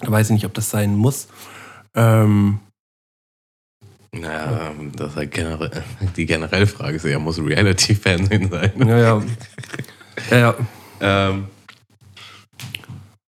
Da 0.00 0.10
weiß 0.10 0.28
ich 0.28 0.34
nicht 0.34 0.46
ob 0.46 0.54
das 0.54 0.70
sein 0.70 0.96
muss. 0.96 1.28
Ähm, 1.94 2.60
Naja, 4.14 4.72
das 4.94 5.10
ist 5.10 5.16
halt 5.16 5.30
generell, 5.30 5.70
die 6.16 6.26
generelle 6.26 6.66
Frage 6.66 6.96
ist 6.96 7.04
ja, 7.04 7.18
muss 7.18 7.38
Reality-Fernsehen 7.38 8.50
sein? 8.50 8.72
ja 8.76 8.98
ja 8.98 9.22
ja, 10.30 10.38
ja. 10.38 10.54
Ähm, 11.00 11.46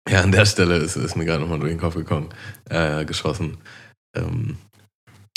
ja, 0.09 0.21
an 0.21 0.31
der 0.31 0.45
Stelle 0.45 0.77
ist, 0.77 0.95
ist 0.95 1.15
mir 1.15 1.25
gerade 1.25 1.41
nochmal 1.41 1.59
durch 1.59 1.71
den 1.71 1.79
Kopf 1.79 1.95
gekommen, 1.95 2.29
äh, 2.69 3.05
geschossen. 3.05 3.57
Ähm, 4.15 4.57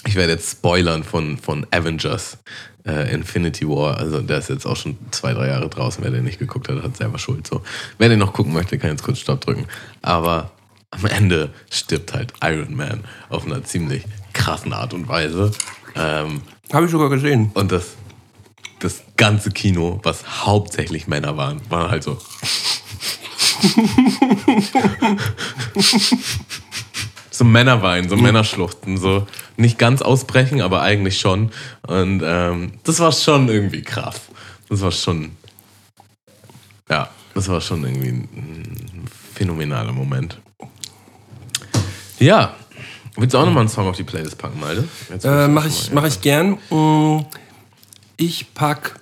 ich 0.07 0.15
werde 0.15 0.33
jetzt 0.33 0.51
spoilern 0.51 1.05
von, 1.05 1.37
von 1.37 1.67
Avengers 1.71 2.39
äh, 2.87 3.13
Infinity 3.13 3.69
War. 3.69 3.99
Also 3.99 4.21
der 4.21 4.39
ist 4.39 4.49
jetzt 4.49 4.67
auch 4.67 4.77
schon 4.77 4.97
zwei, 5.11 5.35
drei 5.35 5.49
Jahre 5.49 5.69
draußen. 5.69 6.03
Wer 6.03 6.11
den 6.11 6.25
nicht 6.25 6.39
geguckt 6.39 6.69
hat, 6.69 6.83
hat 6.83 6.97
selber 6.97 7.19
Schuld. 7.19 7.47
So. 7.47 7.63
Wer 7.99 8.09
den 8.09 8.19
noch 8.19 8.33
gucken 8.33 8.53
möchte, 8.53 8.79
kann 8.79 8.91
jetzt 8.91 9.03
kurz 9.03 9.19
Stopp 9.19 9.43
drücken. 9.43 9.67
Aber 10.01 10.53
am 10.91 11.05
Ende 11.07 11.51
stirbt 11.71 12.15
halt 12.15 12.33
Iron 12.43 12.75
Man 12.75 13.05
auf 13.29 13.45
einer 13.45 13.63
ziemlich 13.63 14.05
krassen 14.33 14.73
Art 14.73 14.95
und 14.95 15.09
Weise. 15.09 15.51
Ähm, 15.95 16.43
habe 16.73 16.87
ich 16.87 16.93
sogar 16.93 17.11
gesehen 17.11 17.51
und 17.55 17.73
das, 17.73 17.97
das 18.81 19.03
ganze 19.17 19.51
Kino, 19.51 20.01
was 20.03 20.45
hauptsächlich 20.45 21.07
Männer 21.07 21.37
waren, 21.37 21.61
waren 21.69 21.91
halt 21.91 22.03
so. 22.03 22.19
so 27.31 27.45
Männerwein, 27.45 28.09
so 28.09 28.17
Männerschluchten, 28.17 28.97
so 28.97 29.27
nicht 29.57 29.79
ganz 29.79 30.03
ausbrechen, 30.03 30.61
aber 30.61 30.83
eigentlich 30.83 31.21
schon. 31.21 31.53
Und 31.87 32.23
ähm, 32.25 32.73
das 32.85 32.99
war 33.01 33.13
schon 33.13 33.49
irgendwie 33.49 33.83
krass. 33.83 34.21
Das 34.69 34.81
war 34.81 34.91
schon, 34.91 35.37
ja, 36.89 37.09
das 37.35 37.49
war 37.49 37.61
schon 37.61 37.85
irgendwie 37.85 38.09
ein 38.09 39.05
phänomenaler 39.35 39.93
Moment. 39.93 40.39
Ja, 42.19 42.55
willst 43.17 43.35
du 43.35 43.39
auch 43.39 43.45
nochmal 43.45 43.61
einen 43.63 43.69
Song 43.69 43.89
auf 43.89 43.97
die 43.97 44.05
Playlist 44.05 44.39
packen, 44.39 44.61
Malte? 44.61 44.89
Äh, 45.23 45.49
Mache 45.49 45.69
ich, 45.69 45.93
mach 45.93 46.07
ich 46.07 46.21
gern. 46.21 46.59
Mm, 46.71 47.27
Ich 48.17 48.55
pack, 48.55 49.01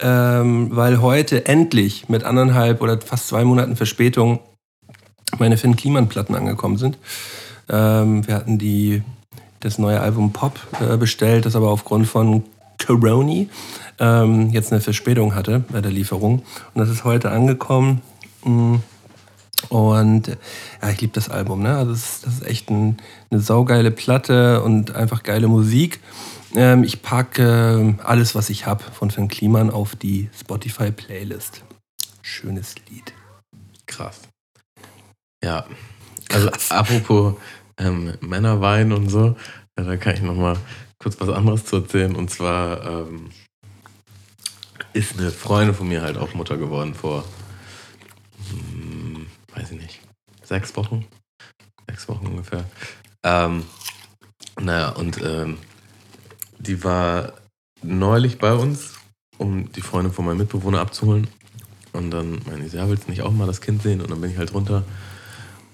ähm, 0.00 0.68
weil 0.72 1.00
heute 1.00 1.46
endlich 1.46 2.08
mit 2.08 2.24
anderthalb 2.24 2.80
oder 2.80 3.00
fast 3.00 3.28
zwei 3.28 3.44
Monaten 3.44 3.76
Verspätung 3.76 4.40
meine 5.38 5.56
Finn 5.56 5.76
Kliman-Platten 5.76 6.34
angekommen 6.34 6.76
sind. 6.76 6.98
Ähm, 7.68 8.26
wir 8.26 8.34
hatten 8.34 8.58
die 8.58 9.02
das 9.60 9.78
neue 9.78 10.00
Album 10.00 10.32
Pop 10.32 10.58
äh, 10.80 10.96
bestellt, 10.96 11.44
das 11.44 11.54
aber 11.54 11.68
aufgrund 11.68 12.06
von 12.06 12.44
Corona 12.84 13.44
ähm, 13.98 14.50
jetzt 14.50 14.72
eine 14.72 14.80
Verspätung 14.80 15.34
hatte 15.34 15.64
bei 15.70 15.80
der 15.80 15.90
Lieferung. 15.90 16.38
Und 16.74 16.80
das 16.80 16.88
ist 16.88 17.04
heute 17.04 17.30
angekommen. 17.30 18.00
Mm. 18.44 18.76
Und 19.68 20.28
äh, 20.28 20.36
ja, 20.82 20.90
ich 20.90 21.00
liebe 21.00 21.12
das 21.12 21.28
Album. 21.28 21.62
Ne? 21.62 21.76
Also 21.76 21.92
das, 21.92 22.00
ist- 22.14 22.26
das 22.26 22.34
ist 22.34 22.46
echt 22.46 22.70
ein, 22.70 22.96
eine 23.30 23.40
saugeile 23.40 23.90
Platte 23.90 24.62
und 24.62 24.94
einfach 24.94 25.22
geile 25.22 25.48
Musik. 25.48 26.00
Ähm, 26.54 26.82
ich 26.84 27.02
packe 27.02 27.96
äh, 27.98 28.02
alles, 28.02 28.34
was 28.34 28.50
ich 28.50 28.66
habe 28.66 28.82
von 28.82 29.10
Finn 29.10 29.28
Kliman 29.28 29.70
auf 29.70 29.94
die 29.96 30.28
Spotify-Playlist. 30.38 31.62
Schönes 32.22 32.74
Lied. 32.88 33.12
Krass. 33.86 34.20
Ja, 35.44 35.64
also 36.32 36.50
apropos 36.70 37.34
ähm, 37.78 38.14
Männerwein 38.20 38.92
und 38.92 39.08
so, 39.08 39.36
ja, 39.78 39.84
da 39.84 39.96
kann 39.96 40.14
ich 40.14 40.22
noch 40.22 40.34
mal 40.34 40.56
kurz 40.98 41.18
was 41.20 41.28
anderes 41.30 41.64
zu 41.64 41.76
erzählen. 41.76 42.14
Und 42.14 42.30
zwar 42.30 42.84
ähm, 42.84 43.30
ist 44.92 45.18
eine 45.18 45.30
Freundin 45.30 45.74
von 45.74 45.88
mir 45.88 46.02
halt 46.02 46.18
auch 46.18 46.34
Mutter 46.34 46.56
geworden 46.56 46.94
vor, 46.94 47.24
weiß 49.60 49.72
ich 49.72 49.80
nicht, 49.80 50.00
sechs 50.42 50.74
Wochen? 50.76 51.06
Sechs 51.86 52.08
Wochen 52.08 52.26
ungefähr. 52.26 52.64
Ähm, 53.22 53.64
naja, 54.58 54.90
und 54.90 55.20
ähm, 55.22 55.58
die 56.58 56.82
war 56.82 57.34
neulich 57.82 58.38
bei 58.38 58.54
uns, 58.54 58.94
um 59.38 59.70
die 59.72 59.80
Freundin 59.80 60.12
von 60.12 60.24
meinem 60.24 60.38
Mitbewohner 60.38 60.80
abzuholen. 60.80 61.28
Und 61.92 62.10
dann 62.10 62.40
meine 62.46 62.64
ich, 62.66 62.72
ja, 62.72 62.88
willst 62.88 63.06
du 63.06 63.10
nicht 63.10 63.22
auch 63.22 63.32
mal 63.32 63.46
das 63.46 63.60
Kind 63.60 63.82
sehen? 63.82 64.00
Und 64.00 64.10
dann 64.10 64.20
bin 64.20 64.30
ich 64.30 64.38
halt 64.38 64.54
runter. 64.54 64.84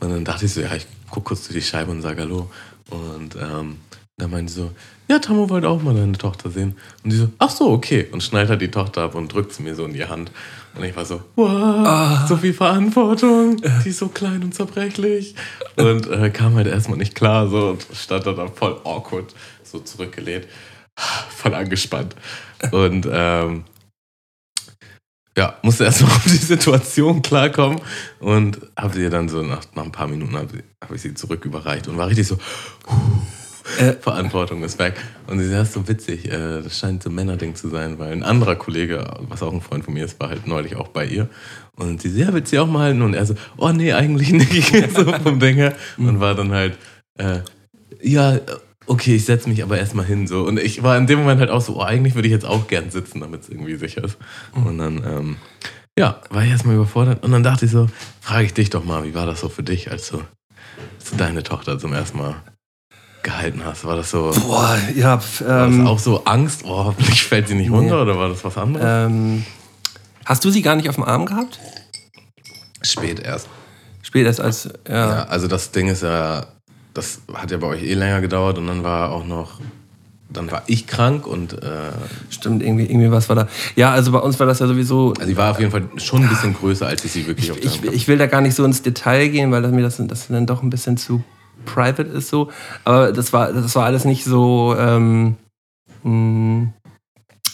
Und 0.01 0.11
dann 0.11 0.25
dachte 0.25 0.47
ich 0.47 0.53
so, 0.53 0.61
ja, 0.61 0.75
ich 0.75 0.87
guck 1.11 1.25
kurz 1.25 1.47
durch 1.47 1.55
die 1.55 1.63
Scheibe 1.63 1.91
und 1.91 2.03
sage 2.03 2.23
Hallo. 2.23 2.51
Und 2.91 3.37
ähm, 3.37 3.79
dann 4.17 4.31
meinte 4.31 4.53
sie 4.53 4.61
so, 4.61 4.71
ja, 5.09 5.19
Tammo 5.19 5.51
wollte 5.51 5.69
auch 5.69 5.83
mal 5.83 5.95
deine 5.95 6.17
Tochter 6.17 6.51
sehen. 6.51 6.77
Und 7.05 7.11
sie 7.11 7.19
so, 7.19 7.31
ach 7.39 7.51
so, 7.51 7.71
okay. 7.71 8.09
Und 8.11 8.23
schneidet 8.23 8.51
halt 8.51 8.63
die 8.63 8.71
Tochter 8.71 9.03
ab 9.03 9.15
und 9.15 9.33
drückt 9.33 9.53
sie 9.53 9.63
mir 9.63 9.75
so 9.75 9.85
in 9.85 9.93
die 9.93 10.07
Hand. 10.07 10.31
Und 10.77 10.85
ich 10.85 10.95
war 10.95 11.05
so, 11.05 11.23
wow, 11.37 12.29
so 12.29 12.37
viel 12.37 12.53
Verantwortung. 12.53 13.57
Die 13.85 13.89
ist 13.89 13.99
so 13.99 14.09
klein 14.09 14.43
und 14.43 14.55
zerbrechlich. 14.55 15.35
Und 15.77 16.07
äh, 16.11 16.31
kam 16.31 16.55
halt 16.55 16.67
erstmal 16.67 16.99
nicht 16.99 17.15
klar 17.15 17.49
so 17.49 17.71
und 17.71 17.87
stand 17.95 18.27
da 18.27 18.33
dann 18.33 18.53
voll 18.53 18.79
awkward, 18.85 19.35
so 19.63 19.79
zurückgelehnt. 19.79 20.47
Voll 21.31 21.55
angespannt. 21.55 22.15
Und 22.73 23.07
ähm, 23.11 23.65
ja, 25.37 25.59
musste 25.63 25.85
erstmal 25.85 26.11
auf 26.17 26.25
die 26.25 26.31
Situation 26.31 27.23
klarkommen 27.23 27.81
und 28.21 28.59
habe 28.77 28.95
sie 28.95 29.11
dann 29.11 29.29
so 29.29 29.43
nach, 29.43 29.63
nach 29.75 29.85
ein 29.85 29.93
paar 29.93 30.09
Minuten 30.09 30.37
habe 30.37 30.63
hab 30.83 30.91
ich 30.93 31.03
sie 31.03 31.15
zurück 31.15 31.45
überreicht 31.45 31.89
und 31.89 31.99
war 31.99 32.09
richtig 32.09 32.27
so, 32.27 32.39
Äh. 33.79 33.93
Verantwortung 34.01 34.63
ist 34.63 34.79
weg. 34.79 34.95
Und 35.27 35.39
sie 35.39 35.47
sagt, 35.49 35.61
das 35.61 35.69
ist 35.69 35.75
so 35.75 35.89
witzig, 35.89 36.27
äh, 36.27 36.63
das 36.63 36.79
scheint 36.79 37.03
so 37.03 37.11
ein 37.11 37.15
Männerding 37.15 37.55
zu 37.55 37.69
sein, 37.69 37.99
weil 37.99 38.13
ein 38.13 38.23
anderer 38.23 38.57
Kollege, 38.57 39.05
was 39.29 39.43
auch 39.43 39.53
ein 39.53 39.61
Freund 39.61 39.85
von 39.85 39.95
mir 39.95 40.05
ist, 40.05 40.19
war 40.21 40.29
halt 40.29 40.47
neulich 40.47 40.77
auch 40.77 40.89
bei 40.89 41.07
ihr. 41.07 41.29
Und 41.77 42.01
sie 42.01 42.11
so, 42.11 42.21
ja, 42.21 42.33
willst 42.33 42.53
du 42.53 42.57
sie 42.57 42.61
auch 42.61 42.67
mal 42.67 42.85
halten? 42.85 43.03
Und 43.03 43.15
er 43.15 43.27
so, 43.27 43.35
oh 43.57 43.71
nee, 43.71 43.93
eigentlich 43.93 44.33
nicht, 44.33 44.73
so 44.95 45.05
vom 45.13 45.41
Ding 45.41 45.57
her. 45.57 45.75
Und 45.99 46.21
war 46.21 46.35
dann 46.35 46.53
halt, 46.53 46.79
äh, 47.19 47.41
ja, 48.03 48.39
okay, 48.87 49.17
ich 49.17 49.25
setze 49.25 49.49
mich 49.49 49.63
aber 49.63 49.79
erstmal 49.79 50.05
hin. 50.05 50.27
So. 50.27 50.45
Und 50.45 50.59
ich 50.59 50.83
war 50.83 50.97
in 50.97 51.07
dem 51.07 51.19
Moment 51.19 51.41
halt 51.41 51.51
auch 51.51 51.61
so, 51.61 51.77
oh, 51.77 51.83
eigentlich 51.83 52.15
würde 52.15 52.29
ich 52.29 52.33
jetzt 52.33 52.47
auch 52.47 52.69
gern 52.69 52.91
sitzen, 52.91 53.21
damit 53.21 53.43
es 53.43 53.49
irgendwie 53.49 53.77
sicher 53.77 54.05
ist. 54.05 54.17
Und 54.55 54.79
dann, 54.79 55.03
ähm, 55.05 55.37
ja, 55.99 56.21
war 56.31 56.45
ich 56.45 56.51
erstmal 56.51 56.77
überfordert. 56.77 57.25
Und 57.25 57.33
dann 57.33 57.43
dachte 57.43 57.67
ich 57.67 57.71
so, 57.71 57.89
frage 58.21 58.45
ich 58.47 58.55
dich 58.55 58.71
doch 58.71 58.85
mal, 58.85 59.05
wie 59.05 59.15
war 59.15 59.27
das 59.27 59.41
so 59.41 59.49
für 59.49 59.63
dich, 59.63 59.91
als 59.91 60.11
du, 60.11 60.19
als 60.99 61.11
du 61.11 61.17
deine 61.17 61.43
Tochter 61.43 61.79
zum 61.79 61.93
ersten 61.93 62.19
Mal 62.19 62.37
gehalten 63.27 63.61
hast? 63.65 63.85
War 63.85 63.97
das 63.97 64.11
so, 64.11 64.33
Boah, 64.47 64.79
ja, 64.95 65.21
war 65.41 65.67
ähm, 65.67 65.81
das 65.81 65.87
auch 65.89 65.99
so 65.99 66.25
Angst, 66.25 66.63
oh, 66.65 66.85
hoffentlich 66.87 67.23
fällt 67.25 67.49
sie 67.49 67.55
nicht 67.55 67.69
Nee. 67.71 67.77
runter 67.77 68.01
oder 68.03 68.17
war 68.19 68.29
das 68.31 68.43
was 68.45 68.57
anderes? 68.57 68.87
ähm, 68.89 69.45
hast 70.25 70.45
du 70.45 70.51
sie 70.51 70.63
gar 70.63 70.77
nicht 70.77 70.89
auf 70.89 70.95
dem 70.95 71.05
Arm 71.05 71.27
gehabt? 71.27 71.59
Spät 72.83 73.21
erst. 73.21 73.49
Spät 74.03 74.27
erst 74.27 74.41
als, 74.41 74.69
ja. 74.89 74.95
Ja, 75.09 75.23
also 75.25 75.49
das 75.49 75.71
Ding 75.73 75.89
ist 75.89 76.03
ja, 76.03 76.47
das 76.95 77.21
hat 77.35 77.51
ja 77.51 77.57
bei 77.59 77.67
euch 77.67 77.83
eh 77.83 77.95
länger 77.95 78.21
gedauert 78.21 78.59
und 78.59 78.67
dann 78.69 78.85
war 78.85 79.11
auch 79.11 79.25
noch, 79.27 79.61
dann 80.31 80.51
war 80.51 80.63
ich 80.67 80.87
krank 80.87 81.27
und 81.27 81.53
äh, 81.63 81.67
Stimmt, 82.31 82.63
irgendwie, 82.63 82.85
irgendwie 82.87 83.11
was 83.11 83.29
war 83.29 83.37
da. 83.37 83.49
Ja, 83.75 83.91
also 83.93 84.13
bei 84.13 84.19
uns 84.19 84.39
war 84.39 84.47
das 84.47 84.61
ja 84.61 84.67
sowieso. 84.67 85.13
also 85.15 85.27
sie 85.27 85.37
war 85.37 85.51
auf 85.51 85.59
jeden 85.59 85.73
Fall 85.73 85.85
schon 85.97 86.23
ein 86.23 86.29
bisschen 86.29 86.55
größer, 86.55 86.87
als 86.87 87.05
ich 87.05 87.13
sie 87.13 87.27
wirklich 87.27 87.51
auf 87.51 87.59
Ich, 87.59 87.73
Hand 87.79 87.87
hatte. 87.87 87.95
ich 87.95 88.07
will 88.09 88.19
da 88.19 88.27
gar 88.27 88.41
nicht 88.41 88.55
so 88.55 88.65
ins 88.65 88.83
Detail 88.83 89.29
gehen, 89.29 89.51
weil 89.51 89.63
das 89.63 89.73
mir 89.73 89.83
das, 89.83 89.97
das 90.07 90.29
dann 90.29 90.47
doch 90.47 90.63
ein 90.63 90.71
bisschen 90.71 90.97
zu 90.97 91.23
private 91.67 92.03
ist 92.03 92.29
so. 92.29 92.51
Aber 92.85 93.13
das 93.13 93.35
war, 93.35 93.53
das 93.53 93.75
war 93.77 93.85
alles 93.85 94.07
nicht 94.07 94.25
so. 94.25 94.75
Ähm, 94.79 95.37
mh, 96.03 96.69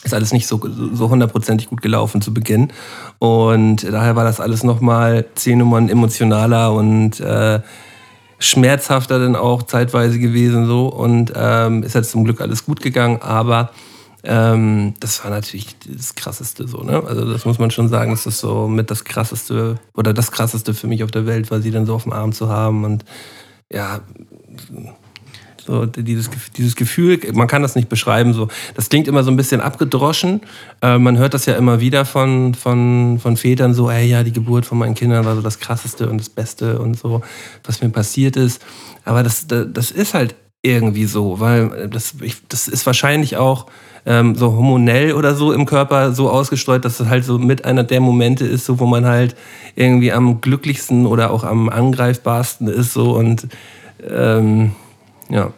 ist 0.04 0.14
alles 0.14 0.32
nicht 0.32 0.46
so, 0.46 0.60
so 0.92 1.10
hundertprozentig 1.10 1.68
gut 1.68 1.82
gelaufen 1.82 2.22
zu 2.22 2.34
Beginn. 2.34 2.72
Und 3.18 3.84
daher 3.84 4.16
war 4.16 4.24
das 4.24 4.40
alles 4.40 4.64
nochmal 4.64 5.26
zehn 5.34 5.58
Nummern 5.58 5.88
emotionaler 5.88 6.72
und 6.72 7.20
äh, 7.20 7.60
schmerzhafter 8.38 9.20
dann 9.20 9.36
auch 9.36 9.62
zeitweise 9.62 10.18
gewesen 10.18 10.66
so. 10.66 10.86
Und 10.86 11.32
ähm, 11.36 11.82
ist 11.82 11.94
jetzt 11.94 12.10
zum 12.10 12.24
Glück 12.24 12.40
alles 12.40 12.64
gut 12.66 12.80
gegangen, 12.80 13.22
aber 13.22 13.70
ähm, 14.24 14.94
das 15.00 15.22
war 15.24 15.30
natürlich 15.30 15.76
das 15.88 16.14
Krasseste 16.14 16.68
so, 16.68 16.82
ne? 16.82 17.02
Also 17.04 17.30
das 17.32 17.44
muss 17.44 17.58
man 17.58 17.72
schon 17.72 17.88
sagen, 17.88 18.12
das 18.12 18.24
ist 18.26 18.38
so 18.38 18.68
mit 18.68 18.90
das 18.90 19.02
Krasseste 19.04 19.80
oder 19.94 20.12
das 20.12 20.30
Krasseste 20.30 20.74
für 20.74 20.86
mich 20.86 21.02
auf 21.02 21.10
der 21.10 21.26
Welt, 21.26 21.50
weil 21.50 21.60
sie 21.60 21.72
dann 21.72 21.86
so 21.86 21.94
auf 21.94 22.04
dem 22.04 22.12
Arm 22.12 22.32
zu 22.32 22.48
haben 22.48 22.84
und 22.84 23.04
ja, 23.72 24.00
so 25.64 25.86
dieses, 25.86 26.28
dieses 26.56 26.74
Gefühl, 26.74 27.20
man 27.32 27.46
kann 27.46 27.62
das 27.62 27.76
nicht 27.76 27.88
beschreiben, 27.88 28.32
so. 28.32 28.48
Das 28.74 28.88
klingt 28.88 29.06
immer 29.06 29.22
so 29.22 29.30
ein 29.30 29.36
bisschen 29.36 29.60
abgedroschen. 29.60 30.40
Äh, 30.80 30.98
man 30.98 31.18
hört 31.18 31.34
das 31.34 31.46
ja 31.46 31.54
immer 31.54 31.80
wieder 31.80 32.04
von, 32.04 32.54
von, 32.54 33.20
von 33.20 33.36
Vätern 33.36 33.72
so, 33.72 33.88
ey, 33.88 34.08
ja, 34.08 34.24
die 34.24 34.32
Geburt 34.32 34.66
von 34.66 34.78
meinen 34.78 34.94
Kindern 34.94 35.24
war 35.24 35.36
so 35.36 35.42
das 35.42 35.60
Krasseste 35.60 36.08
und 36.08 36.18
das 36.18 36.28
Beste 36.28 36.78
und 36.80 36.98
so, 36.98 37.22
was 37.64 37.80
mir 37.80 37.90
passiert 37.90 38.36
ist. 38.36 38.60
Aber 39.04 39.22
das, 39.22 39.46
das, 39.46 39.66
das 39.72 39.90
ist 39.92 40.14
halt 40.14 40.34
irgendwie 40.62 41.06
so, 41.06 41.40
weil 41.40 41.88
das, 41.88 42.14
ich, 42.22 42.36
das 42.48 42.68
ist 42.68 42.86
wahrscheinlich 42.86 43.36
auch 43.36 43.66
ähm, 44.06 44.34
so 44.36 44.52
hormonell 44.52 45.12
oder 45.12 45.34
so 45.34 45.52
im 45.52 45.66
Körper 45.66 46.12
so 46.12 46.30
ausgestreut, 46.30 46.84
dass 46.84 47.00
es 47.00 47.08
halt 47.08 47.24
so 47.24 47.38
mit 47.38 47.64
einer 47.64 47.84
der 47.84 48.00
Momente 48.00 48.46
ist, 48.46 48.64
so, 48.66 48.78
wo 48.80 48.86
man 48.86 49.04
halt 49.04 49.34
irgendwie 49.74 50.12
am 50.12 50.40
glücklichsten 50.40 51.06
oder 51.06 51.30
auch 51.30 51.44
am 51.44 51.68
angreifbarsten 51.68 52.68
ist 52.68 52.92
so 52.92 53.16
und 53.16 53.48
ähm, 54.08 54.72
ja, 55.28 55.52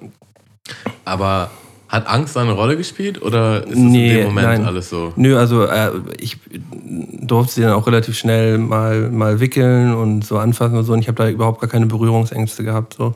Aber 1.05 1.51
hat 1.89 2.07
Angst 2.09 2.37
eine 2.37 2.53
Rolle 2.53 2.77
gespielt 2.77 3.23
oder 3.23 3.65
ist 3.67 3.73
es 3.73 3.79
Nee, 3.79 4.11
in 4.11 4.17
dem 4.17 4.25
Moment 4.27 4.47
nein. 4.47 4.65
alles 4.65 4.91
so? 4.91 5.13
Nö, 5.17 5.39
also 5.39 5.65
äh, 5.65 5.91
ich 6.19 6.39
durfte 6.83 7.55
sie 7.55 7.61
dann 7.63 7.73
auch 7.73 7.87
relativ 7.87 8.17
schnell 8.17 8.59
mal, 8.59 9.11
mal 9.11 9.41
wickeln 9.41 9.95
und 9.95 10.25
so 10.25 10.39
anfassen 10.39 10.77
und 10.77 10.85
so. 10.85 10.93
Und 10.93 11.01
ich 11.01 11.09
habe 11.09 11.23
da 11.23 11.29
überhaupt 11.29 11.61
gar 11.61 11.71
keine 11.71 11.87
Berührungsängste 11.87 12.65
gehabt. 12.65 12.95
So. 12.95 13.15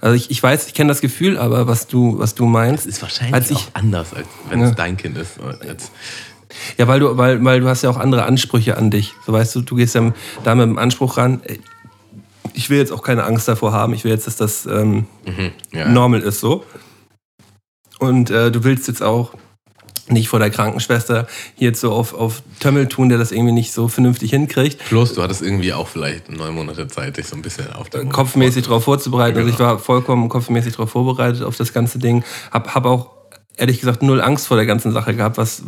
Also 0.00 0.14
ich, 0.16 0.30
ich 0.30 0.42
weiß, 0.42 0.66
ich 0.66 0.74
kenne 0.74 0.88
das 0.88 1.00
Gefühl, 1.00 1.36
aber 1.38 1.66
was 1.66 1.86
du, 1.86 2.18
was 2.18 2.34
du 2.34 2.46
meinst. 2.46 2.86
Das 2.86 2.94
ist 2.94 3.02
wahrscheinlich 3.02 3.34
Als 3.34 3.50
ich- 3.50 3.56
auch 3.58 3.68
anders, 3.74 4.14
als 4.14 4.26
wenn 4.48 4.60
Ja. 4.60 4.68
es 4.70 4.74
dein 4.74 4.96
Kind 4.96 5.16
ist. 5.18 5.38
Als, 5.40 5.90
Ja, 6.78 6.88
weil 6.88 6.98
du, 7.00 7.16
weil, 7.16 7.44
weil 7.44 7.60
du 7.60 7.68
hast 7.68 7.82
ja 7.82 7.90
auch 7.90 7.96
andere 7.98 8.24
Ansprüche 8.24 8.76
an 8.76 8.90
dich. 8.90 9.14
So 9.24 9.32
weißt 9.32 9.54
du, 9.54 9.60
du 9.60 9.76
gehst 9.76 9.94
ja 9.94 10.12
da 10.42 10.54
mit 10.54 10.64
dem 10.66 10.78
Anspruch 10.78 11.16
ran, 11.16 11.40
ich 12.54 12.70
will 12.70 12.78
jetzt 12.78 12.90
auch 12.92 13.02
keine 13.02 13.24
Angst 13.24 13.46
davor 13.46 13.72
haben, 13.72 13.94
ich 13.94 14.02
will 14.04 14.10
jetzt, 14.10 14.26
dass 14.26 14.34
das 14.36 14.66
ähm, 14.66 15.06
mhm, 15.26 15.52
ja. 15.72 15.88
normal 15.88 16.20
ist 16.22 16.40
so. 16.40 16.64
Und 18.00 18.30
äh, 18.30 18.50
du 18.50 18.64
willst 18.64 18.88
jetzt 18.88 19.02
auch 19.02 19.34
nicht 20.10 20.28
vor 20.28 20.38
der 20.38 20.50
Krankenschwester 20.50 21.26
hier 21.54 21.74
so 21.74 21.92
auf, 21.92 22.14
auf 22.14 22.42
Tömmel 22.60 22.88
tun, 22.88 23.08
der 23.08 23.18
das 23.18 23.32
irgendwie 23.32 23.52
nicht 23.52 23.72
so 23.72 23.88
vernünftig 23.88 24.30
hinkriegt. 24.30 24.78
Plus, 24.86 25.14
du 25.14 25.22
hattest 25.22 25.42
irgendwie 25.42 25.72
auch 25.72 25.88
vielleicht 25.88 26.30
neun 26.30 26.54
Monate 26.54 26.86
Zeit, 26.88 27.16
dich 27.16 27.26
so 27.26 27.36
ein 27.36 27.42
bisschen 27.42 27.72
auf 27.72 27.88
den 27.90 28.10
kopfmäßig 28.10 28.64
darauf 28.64 28.84
vorzubereiten. 28.84 29.38
Also 29.38 29.48
ich 29.48 29.56
Genau. 29.56 29.70
war 29.70 29.78
vollkommen 29.78 30.28
kopfmäßig 30.28 30.72
darauf 30.74 30.90
vorbereitet 30.90 31.42
auf 31.42 31.56
das 31.56 31.72
ganze 31.72 31.98
Ding. 31.98 32.24
Hab, 32.50 32.74
hab 32.74 32.84
auch 32.86 33.10
ehrlich 33.56 33.80
gesagt 33.80 34.02
null 34.02 34.20
Angst 34.20 34.46
vor 34.46 34.56
der 34.56 34.66
ganzen 34.66 34.92
Sache 34.92 35.14
gehabt, 35.14 35.36
was, 35.36 35.62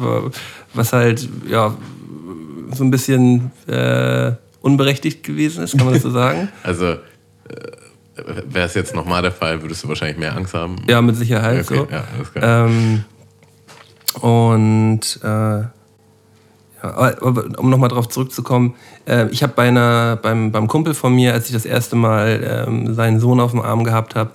was 0.74 0.92
halt 0.92 1.28
ja 1.48 1.74
so 2.74 2.84
ein 2.84 2.90
bisschen 2.90 3.50
äh, 3.66 4.32
unberechtigt 4.60 5.22
gewesen 5.24 5.62
ist, 5.64 5.76
kann 5.76 5.84
man 5.84 5.94
das 5.94 6.02
so 6.02 6.10
sagen? 6.10 6.48
Also, 6.62 6.86
äh, 6.86 6.96
wäre 8.46 8.66
es 8.66 8.74
jetzt 8.74 8.94
nochmal 8.94 9.22
der 9.22 9.32
Fall, 9.32 9.62
würdest 9.62 9.84
du 9.84 9.88
wahrscheinlich 9.88 10.18
mehr 10.18 10.36
Angst 10.36 10.54
haben? 10.54 10.76
Ja, 10.88 11.00
mit 11.02 11.16
Sicherheit 11.16 11.64
okay, 11.70 11.76
so. 11.76 11.88
ja. 12.40 12.64
Ähm, 12.66 13.04
und 14.20 15.00
äh, 15.22 15.26
Ja, 16.84 16.96
aber, 16.96 17.14
aber 17.22 17.58
um 17.60 17.70
nochmal 17.70 17.88
drauf 17.90 18.08
zurückzukommen, 18.08 18.74
äh, 19.06 19.28
ich 19.30 19.44
habe 19.44 19.52
bei 19.54 19.68
einer, 19.68 20.16
beim, 20.20 20.50
beim 20.50 20.66
Kumpel 20.66 20.94
von 20.94 21.14
mir, 21.14 21.32
als 21.32 21.46
ich 21.46 21.52
das 21.52 21.64
erste 21.64 21.94
Mal 21.94 22.64
ähm, 22.68 22.92
seinen 22.94 23.20
Sohn 23.20 23.38
auf 23.38 23.52
dem 23.52 23.60
Arm 23.60 23.84
gehabt 23.84 24.16
habe, 24.16 24.30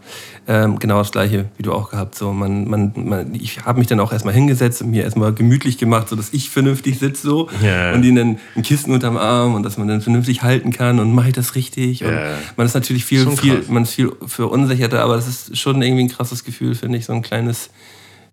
ähm, 0.48 0.80
genau 0.80 1.00
das 1.00 1.12
gleiche 1.12 1.50
wie 1.58 1.64
du 1.64 1.74
auch 1.74 1.90
gehabt. 1.92 2.16
So, 2.16 2.32
man, 2.32 2.70
man, 2.70 2.94
man, 2.96 3.36
ich 3.36 3.66
habe 3.66 3.80
mich 3.80 3.88
dann 3.90 4.00
auch 4.00 4.14
erstmal 4.14 4.34
hingesetzt 4.34 4.82
und 4.82 4.92
mir 4.92 5.04
erstmal 5.04 5.34
gemütlich 5.34 5.78
gemacht, 5.78 6.08
sodass 6.08 6.32
ich 6.32 6.50
vernünftig 6.50 7.00
sitze 7.00 7.22
so 7.28 7.50
Ja. 7.62 7.92
und 7.92 8.06
ihnen 8.06 8.16
dann 8.16 8.38
ein 8.56 8.62
Kissen 8.62 8.94
unterm 8.94 9.18
Arm 9.18 9.54
und 9.56 9.64
dass 9.64 9.78
man 9.78 9.90
dann 9.90 10.00
vernünftig 10.00 10.42
halten 10.42 10.72
kann 10.72 11.02
und 11.02 11.14
mache 11.14 11.28
ich 11.28 11.34
das 11.34 11.54
richtig. 11.56 12.06
Und 12.06 12.18
man 12.56 12.66
ist 12.66 12.76
natürlich 12.76 13.04
viel, 13.04 13.30
viel, 13.32 13.66
man 13.68 13.84
ist 13.84 13.92
viel 13.94 14.14
verunsicherter, 14.26 15.02
aber 15.04 15.18
das 15.18 15.28
ist 15.28 15.58
schon 15.58 15.82
irgendwie 15.82 16.04
ein 16.06 16.10
krasses 16.10 16.46
Gefühl, 16.46 16.76
finde 16.76 16.98
ich, 16.98 17.06
so 17.06 17.12
ein 17.12 17.24
kleines 17.24 17.70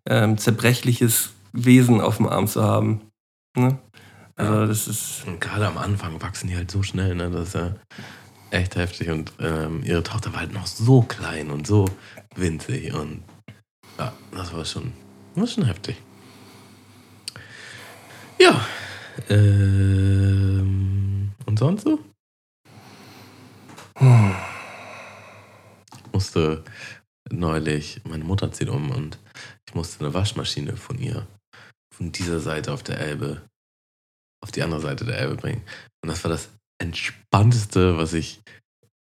ähm, 0.08 0.38
zerbrechliches 0.38 1.30
Wesen 1.52 2.00
auf 2.00 2.18
dem 2.18 2.26
Arm 2.26 2.46
zu 2.46 2.62
haben. 2.62 3.00
Ne? 3.56 3.78
Also 4.36 4.66
das 4.66 4.88
ist 4.88 5.24
Und 5.26 5.40
gerade 5.40 5.66
am 5.66 5.78
Anfang 5.78 6.20
wachsen 6.20 6.48
die 6.48 6.56
halt 6.56 6.70
so 6.70 6.82
schnell, 6.82 7.14
ne? 7.14 7.30
Das 7.30 7.48
ist 7.48 7.54
ja 7.54 7.74
echt 8.50 8.76
heftig. 8.76 9.10
Und 9.10 9.32
ähm, 9.38 9.82
ihre 9.84 10.02
Tochter 10.02 10.32
war 10.32 10.40
halt 10.40 10.52
noch 10.52 10.66
so 10.66 11.02
klein 11.02 11.50
und 11.50 11.66
so 11.66 11.86
winzig. 12.34 12.92
Und 12.92 13.22
ja, 13.98 14.12
das 14.32 14.52
war 14.52 14.64
schon, 14.64 14.92
war 15.34 15.46
schon 15.46 15.66
heftig. 15.66 15.96
Ja. 18.40 18.60
Ähm, 19.28 21.30
und 21.46 21.58
sonst 21.58 21.84
so? 21.84 22.00
Ich 24.00 26.12
musste 26.12 26.64
neulich, 27.30 28.00
meine 28.08 28.24
Mutter 28.24 28.50
zieht 28.50 28.68
um 28.68 28.90
und 28.90 29.18
ich 29.68 29.74
musste 29.74 30.04
eine 30.04 30.14
Waschmaschine 30.14 30.76
von 30.76 30.98
ihr, 30.98 31.26
von 31.94 32.12
dieser 32.12 32.40
Seite 32.40 32.72
auf 32.72 32.82
der 32.82 32.98
Elbe, 32.98 33.42
auf 34.42 34.50
die 34.50 34.62
andere 34.62 34.80
Seite 34.80 35.04
der 35.04 35.18
Elbe 35.18 35.36
bringen. 35.36 35.62
Und 36.02 36.10
das 36.10 36.22
war 36.24 36.30
das 36.30 36.48
Entspannteste, 36.78 37.96
was 37.96 38.12
ich 38.12 38.40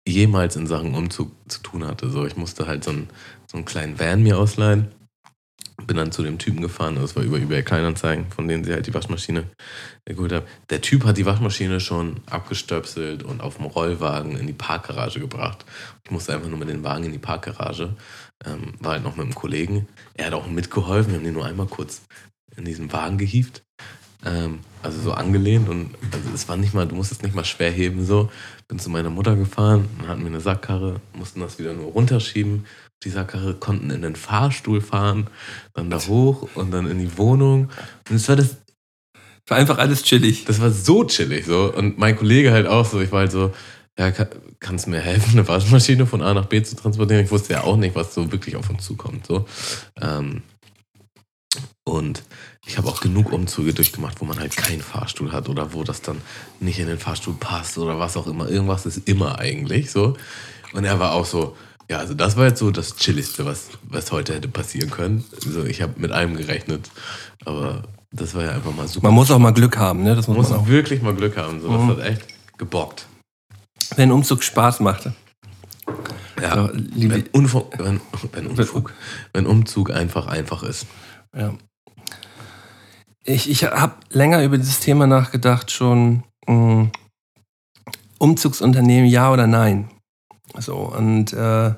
jemals 0.07 0.57
in 0.57 0.67
Sachen 0.67 0.95
Umzug 0.95 1.33
zu 1.49 1.61
tun 1.61 1.87
hatte. 1.87 2.11
So, 2.11 2.27
ich 2.27 2.37
musste 2.37 2.67
halt 2.67 2.85
so 2.85 2.91
einen, 2.91 3.09
so 3.47 3.57
einen 3.57 3.65
kleinen 3.65 3.99
Van 3.99 4.23
mir 4.23 4.39
ausleihen. 4.39 4.89
Bin 5.87 5.97
dann 5.97 6.13
zu 6.13 6.23
dem 6.23 6.39
Typen 6.39 6.61
gefahren, 6.61 6.95
das 6.95 7.17
war 7.17 7.25
über 7.25 7.39
eBay 7.39 7.63
Kleinanzeigen, 7.63 8.31
von 8.31 8.47
denen 8.47 8.63
sie 8.63 8.73
halt 8.73 8.87
die 8.87 8.95
Waschmaschine 8.95 9.45
geholt 10.05 10.33
haben. 10.33 10.47
Der 10.71 10.81
Typ 10.81 11.05
hat 11.05 11.17
die 11.17 11.27
Waschmaschine 11.27 11.81
schon 11.81 12.21
abgestöpselt 12.27 13.25
und 13.25 13.41
auf 13.41 13.57
dem 13.57 13.67
Rollwagen 13.67 14.37
in 14.37 14.47
die 14.47 14.53
Parkgarage 14.53 15.19
gebracht. 15.19 15.65
Ich 16.05 16.11
musste 16.13 16.35
einfach 16.35 16.49
nur 16.49 16.59
mit 16.59 16.69
dem 16.69 16.85
Wagen 16.85 17.05
in 17.05 17.13
die 17.13 17.19
Parkgarage. 17.19 17.97
Ähm, 18.45 18.75
war 18.81 18.93
halt 18.93 19.03
noch 19.03 19.17
mit 19.17 19.25
einem 19.25 19.35
Kollegen. 19.35 19.89
Er 20.15 20.27
hat 20.27 20.35
auch 20.35 20.47
mitgeholfen. 20.47 21.13
Wir 21.13 21.19
haben 21.19 21.25
den 21.25 21.35
nur 21.35 21.47
einmal 21.47 21.67
kurz 21.67 22.03
in 22.57 22.65
diesen 22.65 22.93
Wagen 22.93 23.19
gehievt. 23.19 23.63
Ähm, 24.25 24.61
also 24.83 25.01
so 25.01 25.13
angelehnt 25.13 25.69
und 25.69 25.91
also 26.13 26.29
es 26.35 26.49
war 26.49 26.57
nicht 26.57 26.75
mal, 26.75 26.87
du 26.87 26.95
musstest 26.95 27.23
nicht 27.23 27.35
mal 27.35 27.45
schwer 27.45 27.71
heben 27.71 28.05
so. 28.05 28.31
Bin 28.69 28.79
zu 28.79 28.91
meiner 28.91 29.11
Mutter 29.11 29.37
gefahren, 29.37 29.89
dann 29.99 30.09
hatten 30.09 30.21
wir 30.21 30.29
eine 30.29 30.41
Sackkarre, 30.41 31.01
mussten 31.13 31.41
das 31.41 31.59
wieder 31.59 31.75
nur 31.75 31.93
runterschieben. 31.93 32.67
Die 33.03 33.11
Sackkarre 33.11 33.55
konnten 33.55 33.91
in 33.91 34.03
den 34.03 34.15
Fahrstuhl 34.15 34.81
fahren, 34.81 35.29
dann 35.75 35.91
da 35.91 36.01
hoch 36.07 36.49
und 36.55 36.71
dann 36.71 36.89
in 36.89 36.99
die 36.99 37.19
Wohnung. 37.19 37.71
Und 38.09 38.17
es 38.17 38.29
war 38.29 38.37
das, 38.37 38.57
war 39.47 39.59
einfach 39.59 39.79
alles 39.79 40.05
chillig. 40.05 40.45
das 40.45 40.61
war 40.61 40.71
so 40.71 41.05
chillig 41.05 41.47
so. 41.47 41.73
Und 41.75 41.99
mein 41.99 42.17
Kollege 42.17 42.53
halt 42.53 42.69
auch 42.69 42.87
so, 42.87 43.01
ich 43.01 43.11
war 43.11 43.21
halt 43.21 43.33
so, 43.33 43.53
ja, 43.99 44.11
kann, 44.11 44.29
kannst 44.61 44.87
du 44.87 44.91
mir 44.91 45.01
helfen, 45.01 45.33
eine 45.39 45.47
Waschmaschine 45.47 46.07
von 46.07 46.23
A 46.23 46.33
nach 46.35 46.47
B 46.47 46.63
zu 46.63 46.77
transportieren? 46.77 47.25
Ich 47.25 47.31
wusste 47.31 47.53
ja 47.55 47.65
auch 47.65 47.77
nicht, 47.77 47.95
was 47.95 48.15
so 48.15 48.31
wirklich 48.33 48.57
auf 48.57 48.69
uns 48.71 48.85
zukommt. 48.85 49.27
So. 49.27 49.45
Ähm, 50.01 50.43
und 51.85 52.23
ich 52.67 52.79
habe 52.79 52.89
auch 52.89 53.01
genug 53.01 53.33
Umzüge 53.33 53.75
durchgemacht, 53.75 54.21
wo 54.21 54.25
man 54.25 54.39
halt 54.39 54.57
keinen 54.57 54.81
Fahrstuhl 54.81 55.33
hat 55.33 55.49
oder 55.49 55.75
wo 55.75 55.83
das 55.83 56.01
dann 56.01 56.23
nicht 56.61 56.79
in 56.79 56.87
den 56.87 56.99
Fahrstuhl 56.99 57.35
passt 57.39 57.77
oder 57.77 57.99
was 57.99 58.17
auch 58.17 58.27
immer. 58.27 58.49
Irgendwas 58.49 58.87
ist 58.87 59.09
immer 59.09 59.39
eigentlich 59.39 59.91
so. 59.91 60.17
Und 60.73 60.85
er 60.85 60.99
war 61.01 61.13
auch 61.13 61.27
so, 61.27 61.57
ja, 61.91 61.99
also 61.99 62.15
das 62.15 62.37
war 62.37 62.47
jetzt 62.47 62.61
so 62.61 62.71
das 62.71 62.97
Chilligste, 62.97 63.45
was, 63.45 63.67
was 63.83 64.13
heute 64.13 64.33
hätte 64.35 64.49
passieren 64.49 64.91
können. 64.91 65.25
Also 65.45 65.65
ich 65.65 65.83
habe 65.83 65.95
mit 65.97 66.13
allem 66.13 66.37
gerechnet, 66.37 66.91
aber 67.45 67.83
das 68.13 68.35
war 68.35 68.45
ja 68.45 68.53
einfach 68.53 68.75
mal 68.75 68.87
super. 68.89 69.09
Man 69.09 69.15
muss 69.15 69.31
auch 69.31 69.39
mal 69.39 69.51
Glück 69.53 69.77
haben, 69.77 70.03
ne? 70.05 70.15
Das 70.15 70.29
muss 70.29 70.37
Man 70.37 70.47
muss 70.47 70.53
auch. 70.53 70.67
wirklich 70.69 71.03
mal 71.03 71.15
Glück 71.15 71.37
haben. 71.37 71.61
So. 71.61 71.69
Das 71.69 71.81
Mhm. 71.83 71.89
hat 71.89 71.99
echt 71.99 72.23
gebockt. 72.59 73.07
Wenn 73.97 74.13
Umzug 74.13 74.43
Spaß 74.43 74.81
machte. 74.81 75.15
Ja, 76.41 76.57
So, 76.57 76.71
wenn, 76.75 77.27
Unfug, 77.33 77.79
wenn, 77.79 78.01
wenn, 78.33 78.47
Unfug, 78.47 78.93
wenn 79.33 79.47
Umzug 79.47 79.91
einfach 79.91 80.27
einfach 80.27 80.63
ist. 80.63 80.87
Ja. 81.37 81.55
Ich, 83.25 83.49
ich 83.49 83.65
habe 83.65 83.95
länger 84.11 84.43
über 84.43 84.59
dieses 84.59 84.81
Thema 84.81 85.07
nachgedacht, 85.07 85.71
schon 85.71 86.25
mh, 86.49 86.91
Umzugsunternehmen 88.19 89.09
ja 89.09 89.33
oder 89.33 89.47
nein. 89.47 89.89
So, 90.59 90.77
und 90.77 91.33
äh, 91.33 91.73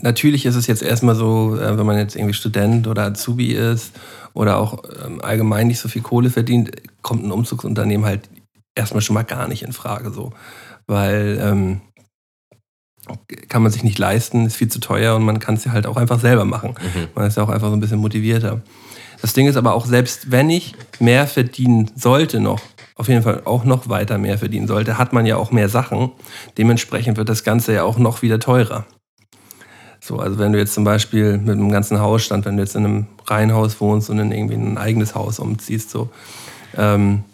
natürlich 0.00 0.46
ist 0.46 0.56
es 0.56 0.66
jetzt 0.66 0.82
erstmal 0.82 1.14
so, 1.14 1.56
äh, 1.56 1.78
wenn 1.78 1.86
man 1.86 1.96
jetzt 1.96 2.16
irgendwie 2.16 2.34
Student 2.34 2.88
oder 2.88 3.04
Azubi 3.04 3.52
ist 3.52 3.92
oder 4.34 4.58
auch 4.58 4.82
ähm, 5.04 5.20
allgemein 5.20 5.68
nicht 5.68 5.78
so 5.78 5.88
viel 5.88 6.02
Kohle 6.02 6.30
verdient, 6.30 6.72
kommt 7.02 7.24
ein 7.24 7.32
Umzugsunternehmen 7.32 8.06
halt 8.06 8.28
erstmal 8.78 9.02
schon 9.02 9.14
mal 9.14 9.24
gar 9.24 9.48
nicht 9.48 9.62
in 9.62 9.72
Frage. 9.72 10.10
So. 10.10 10.32
Weil 10.86 11.38
ähm, 11.42 11.80
kann 13.48 13.62
man 13.62 13.72
sich 13.72 13.82
nicht 13.82 13.98
leisten, 13.98 14.46
ist 14.46 14.56
viel 14.56 14.68
zu 14.68 14.80
teuer 14.80 15.16
und 15.16 15.24
man 15.24 15.38
kann 15.38 15.54
es 15.54 15.64
ja 15.64 15.72
halt 15.72 15.86
auch 15.86 15.96
einfach 15.96 16.20
selber 16.20 16.44
machen. 16.44 16.74
Mhm. 16.94 17.08
Man 17.14 17.26
ist 17.26 17.36
ja 17.36 17.42
auch 17.42 17.48
einfach 17.48 17.68
so 17.68 17.74
ein 17.74 17.80
bisschen 17.80 17.98
motivierter. 17.98 18.62
Das 19.20 19.32
Ding 19.32 19.46
ist 19.48 19.56
aber 19.56 19.74
auch, 19.74 19.86
selbst 19.86 20.30
wenn 20.30 20.48
ich 20.48 20.74
mehr 21.00 21.26
verdienen 21.26 21.90
sollte 21.96 22.40
noch, 22.40 22.60
auf 22.94 23.08
jeden 23.08 23.22
Fall 23.22 23.42
auch 23.44 23.64
noch 23.64 23.88
weiter 23.88 24.18
mehr 24.18 24.38
verdienen 24.38 24.66
sollte, 24.66 24.98
hat 24.98 25.12
man 25.12 25.26
ja 25.26 25.36
auch 25.36 25.50
mehr 25.50 25.68
Sachen. 25.68 26.12
Dementsprechend 26.56 27.16
wird 27.16 27.28
das 27.28 27.44
Ganze 27.44 27.72
ja 27.72 27.82
auch 27.82 27.98
noch 27.98 28.22
wieder 28.22 28.38
teurer. 28.38 28.86
So, 30.00 30.18
also 30.18 30.38
wenn 30.38 30.52
du 30.52 30.58
jetzt 30.58 30.74
zum 30.74 30.84
Beispiel 30.84 31.38
mit 31.38 31.50
einem 31.50 31.70
ganzen 31.70 32.00
Hausstand, 32.00 32.44
wenn 32.44 32.56
du 32.56 32.62
jetzt 32.62 32.76
in 32.76 32.84
einem 32.84 33.06
Reihenhaus 33.26 33.80
wohnst 33.80 34.08
und 34.10 34.18
in 34.18 34.32
irgendwie 34.32 34.54
ein 34.54 34.78
eigenes 34.78 35.14
Haus 35.14 35.38
umziehst, 35.38 35.90
so, 35.90 36.10
ähm, 36.76 37.24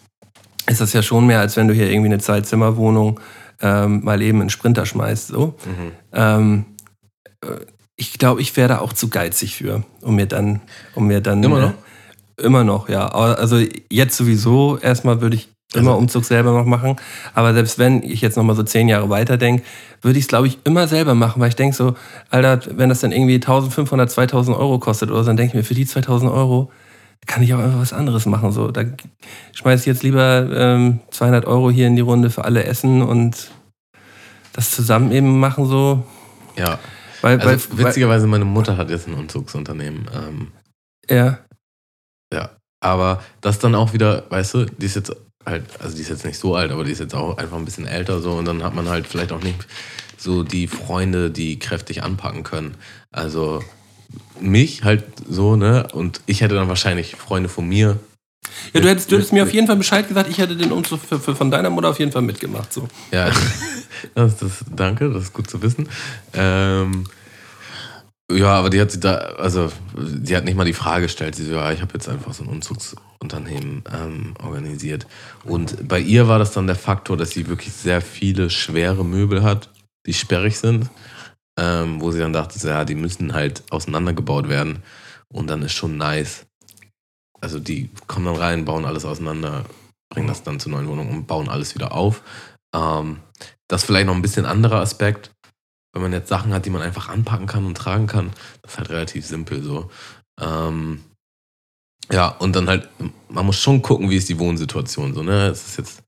ist 0.66 0.80
das 0.80 0.92
ja 0.92 1.02
schon 1.02 1.26
mehr, 1.26 1.40
als 1.40 1.56
wenn 1.56 1.68
du 1.68 1.74
hier 1.74 1.90
irgendwie 1.90 2.08
eine 2.12 2.18
Zwei-Zimmer-Wohnung 2.18 3.20
ähm, 3.60 4.02
mal 4.04 4.20
eben 4.22 4.40
einen 4.40 4.50
Sprinter 4.50 4.86
schmeißt. 4.86 5.28
So. 5.28 5.54
Mhm. 5.64 5.92
Ähm, 6.12 6.64
äh, 7.42 7.46
ich 7.96 8.14
glaube, 8.18 8.40
ich 8.40 8.56
wäre 8.56 8.68
da 8.68 8.78
auch 8.78 8.92
zu 8.92 9.08
geizig 9.08 9.56
für, 9.56 9.84
um 10.00 10.16
mir 10.16 10.26
dann, 10.26 10.60
um 10.94 11.06
mir 11.06 11.20
dann 11.20 11.42
Immer 11.42 11.60
noch? 11.60 11.70
Äh, 11.70 12.42
immer 12.42 12.64
noch, 12.64 12.88
ja. 12.88 13.06
Also 13.08 13.60
jetzt 13.90 14.16
sowieso 14.16 14.78
erstmal 14.78 15.20
würde 15.20 15.36
ich 15.36 15.48
immer 15.74 15.90
Also- 15.90 15.98
Umzug 16.00 16.24
selber 16.24 16.52
noch 16.52 16.64
machen. 16.66 16.96
Aber 17.34 17.54
selbst 17.54 17.78
wenn 17.78 18.02
ich 18.02 18.20
jetzt 18.20 18.36
noch 18.36 18.42
mal 18.44 18.56
so 18.56 18.62
zehn 18.64 18.88
Jahre 18.88 19.10
weiter 19.10 19.36
denke, 19.36 19.62
würde 20.02 20.18
ich 20.18 20.24
es, 20.24 20.28
glaube 20.28 20.46
ich, 20.48 20.58
immer 20.64 20.88
selber 20.88 21.14
machen, 21.14 21.40
weil 21.40 21.48
ich 21.48 21.56
denke 21.56 21.76
so, 21.76 21.94
Alter, 22.30 22.60
wenn 22.76 22.88
das 22.88 23.00
dann 23.00 23.12
irgendwie 23.12 23.34
1500, 23.34 24.10
2000 24.10 24.56
Euro 24.56 24.78
kostet 24.78 25.10
oder 25.10 25.20
so, 25.20 25.26
dann 25.28 25.36
denke 25.36 25.50
ich 25.50 25.54
mir, 25.54 25.64
für 25.64 25.74
die 25.74 25.86
2000 25.86 26.30
Euro 26.32 26.70
kann 27.26 27.42
ich 27.42 27.54
auch 27.54 27.58
einfach 27.58 27.80
was 27.80 27.92
anderes 27.92 28.26
machen. 28.26 28.52
So, 28.52 28.70
da 28.70 28.84
schmeiße 29.52 29.82
ich 29.82 29.86
jetzt 29.86 30.02
lieber 30.02 30.48
ähm, 30.52 31.00
200 31.10 31.46
Euro 31.46 31.70
hier 31.70 31.86
in 31.86 31.96
die 31.96 32.02
Runde 32.02 32.30
für 32.30 32.44
alle 32.44 32.64
Essen 32.64 33.02
und 33.02 33.50
das 34.52 34.70
zusammen 34.70 35.10
eben 35.12 35.40
machen 35.40 35.66
so. 35.66 36.04
Ja, 36.56 36.78
Weil, 37.22 37.40
also 37.40 37.70
weil, 37.70 37.86
witzigerweise, 37.86 38.26
meine 38.26 38.44
Mutter 38.44 38.76
hat 38.76 38.90
jetzt 38.90 39.08
ein 39.08 39.14
Umzugsunternehmen. 39.14 40.08
Ähm, 40.14 40.52
ja, 41.08 41.38
ja, 42.32 42.50
aber 42.80 43.22
das 43.40 43.58
dann 43.58 43.74
auch 43.74 43.92
wieder, 43.92 44.24
weißt 44.30 44.54
du, 44.54 44.64
die 44.66 44.86
ist 44.86 44.96
jetzt 44.96 45.12
halt, 45.46 45.64
also 45.80 45.94
die 45.94 46.02
ist 46.02 46.08
jetzt 46.08 46.24
nicht 46.24 46.38
so 46.38 46.54
alt, 46.54 46.70
aber 46.70 46.84
die 46.84 46.92
ist 46.92 47.00
jetzt 47.00 47.14
auch 47.14 47.36
einfach 47.36 47.56
ein 47.56 47.64
bisschen 47.64 47.86
älter 47.86 48.20
so 48.20 48.32
und 48.32 48.44
dann 48.44 48.62
hat 48.62 48.74
man 48.74 48.88
halt 48.88 49.06
vielleicht 49.06 49.32
auch 49.32 49.42
nicht 49.42 49.66
so 50.16 50.42
die 50.42 50.66
Freunde, 50.66 51.30
die 51.30 51.58
kräftig 51.58 52.02
anpacken 52.02 52.42
können. 52.44 52.76
Also 53.12 53.62
mich 54.40 54.84
halt 54.84 55.04
so, 55.28 55.56
ne? 55.56 55.88
Und 55.92 56.20
ich 56.26 56.40
hätte 56.40 56.54
dann 56.54 56.68
wahrscheinlich 56.68 57.16
Freunde 57.16 57.48
von 57.48 57.68
mir. 57.68 57.98
ja 58.72 58.80
du, 58.80 58.88
hättest, 58.88 59.10
du 59.10 59.16
hättest 59.16 59.32
mir 59.32 59.42
auf 59.42 59.52
jeden 59.52 59.66
Fall 59.66 59.76
Bescheid 59.76 60.06
gesagt, 60.06 60.28
ich 60.28 60.38
hätte 60.38 60.56
den 60.56 60.72
Umzug 60.72 61.00
für, 61.00 61.18
für, 61.18 61.34
von 61.34 61.50
deiner 61.50 61.70
Mutter 61.70 61.88
auf 61.88 61.98
jeden 61.98 62.12
Fall 62.12 62.22
mitgemacht. 62.22 62.72
So. 62.72 62.88
Ja, 63.12 63.30
das, 64.14 64.38
das, 64.38 64.64
danke, 64.74 65.10
das 65.10 65.24
ist 65.24 65.32
gut 65.32 65.48
zu 65.48 65.62
wissen. 65.62 65.88
Ähm, 66.32 67.04
ja, 68.32 68.54
aber 68.54 68.70
die 68.70 68.80
hat 68.80 68.90
sie 68.90 69.00
da, 69.00 69.16
also 69.38 69.70
die 69.96 70.34
hat 70.34 70.44
nicht 70.44 70.56
mal 70.56 70.64
die 70.64 70.72
Frage 70.72 71.02
gestellt. 71.02 71.34
Sie 71.34 71.44
so, 71.44 71.54
ja, 71.54 71.72
ich 71.72 71.82
habe 71.82 71.92
jetzt 71.94 72.08
einfach 72.08 72.32
so 72.32 72.42
ein 72.42 72.48
Umzugsunternehmen 72.48 73.84
ähm, 73.92 74.34
organisiert. 74.42 75.06
Und 75.44 75.86
bei 75.86 76.00
ihr 76.00 76.26
war 76.26 76.38
das 76.38 76.52
dann 76.52 76.66
der 76.66 76.76
Faktor, 76.76 77.18
dass 77.18 77.30
sie 77.30 77.48
wirklich 77.48 77.72
sehr 77.72 78.00
viele 78.00 78.48
schwere 78.48 79.04
Möbel 79.04 79.42
hat, 79.42 79.68
die 80.06 80.14
sperrig 80.14 80.58
sind, 80.58 80.88
ähm, 81.58 82.00
wo 82.00 82.10
sie 82.10 82.18
dann 82.18 82.32
dachte, 82.32 82.58
ja, 82.66 82.84
die 82.84 82.94
müssen 82.94 83.34
halt 83.34 83.62
auseinandergebaut 83.70 84.48
werden. 84.48 84.82
Und 85.28 85.48
dann 85.48 85.62
ist 85.62 85.72
schon 85.72 85.96
nice. 85.96 86.46
Also 87.40 87.58
die 87.58 87.90
kommen 88.06 88.26
dann 88.26 88.36
rein, 88.36 88.64
bauen 88.64 88.84
alles 88.84 89.04
auseinander, 89.04 89.64
bringen 90.10 90.28
das 90.28 90.42
dann 90.42 90.60
zur 90.60 90.72
neuen 90.72 90.88
Wohnung 90.88 91.10
und 91.10 91.26
bauen 91.26 91.48
alles 91.48 91.74
wieder 91.74 91.92
auf. 91.92 92.22
Ähm, 92.74 93.20
das 93.68 93.82
ist 93.82 93.86
vielleicht 93.86 94.06
noch 94.06 94.14
ein 94.14 94.22
bisschen 94.22 94.46
anderer 94.46 94.80
Aspekt. 94.80 95.30
Wenn 95.92 96.02
man 96.02 96.12
jetzt 96.12 96.28
Sachen 96.28 96.52
hat, 96.52 96.66
die 96.66 96.70
man 96.70 96.82
einfach 96.82 97.08
anpacken 97.08 97.46
kann 97.46 97.66
und 97.66 97.76
tragen 97.76 98.06
kann, 98.06 98.30
das 98.62 98.72
ist 98.72 98.78
halt 98.78 98.90
relativ 98.90 99.26
simpel 99.26 99.62
so. 99.62 99.90
Ähm, 100.40 101.04
Ja, 102.12 102.28
und 102.28 102.54
dann 102.54 102.68
halt, 102.68 102.88
man 103.28 103.46
muss 103.46 103.58
schon 103.58 103.80
gucken, 103.80 104.10
wie 104.10 104.16
ist 104.16 104.28
die 104.28 104.38
Wohnsituation. 104.38 105.14
So, 105.14 105.22
ne? 105.22 105.48
Es 105.48 105.66
ist 105.68 105.78
jetzt, 105.78 106.02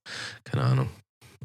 keine 0.44 0.64
Ahnung, 0.64 0.90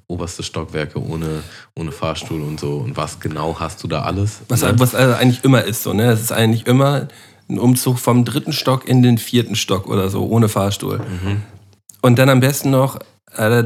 oberste 0.08 0.44
Stockwerke 0.44 1.02
ohne, 1.02 1.44
ohne 1.78 1.92
Fahrstuhl 1.92 2.42
und 2.42 2.60
so. 2.60 2.78
Und 2.78 2.98
was 2.98 3.20
genau 3.20 3.60
hast 3.60 3.84
du 3.84 3.88
da 3.88 4.02
alles? 4.02 4.42
Was, 4.50 4.62
ne? 4.62 4.74
was 4.78 4.96
also 4.96 5.16
eigentlich 5.16 5.44
immer 5.44 5.64
ist 5.64 5.84
so, 5.84 5.94
ne? 5.94 6.12
Es 6.12 6.22
ist 6.22 6.32
eigentlich 6.32 6.68
immer 6.68 7.08
ein 7.50 7.60
Umzug 7.60 8.00
vom 8.00 8.26
dritten 8.26 8.54
Stock 8.54 8.88
in 8.88 9.04
den 9.04 9.18
vierten 9.18 9.56
Stock 9.56 9.88
oder 9.88 10.10
so, 10.10 10.26
ohne 10.26 10.50
Fahrstuhl. 10.50 11.00
Mhm. 11.00 11.42
Und 12.02 12.18
dann 12.18 12.30
am 12.30 12.40
besten 12.40 12.72
noch, 12.72 13.00
äh, 13.36 13.64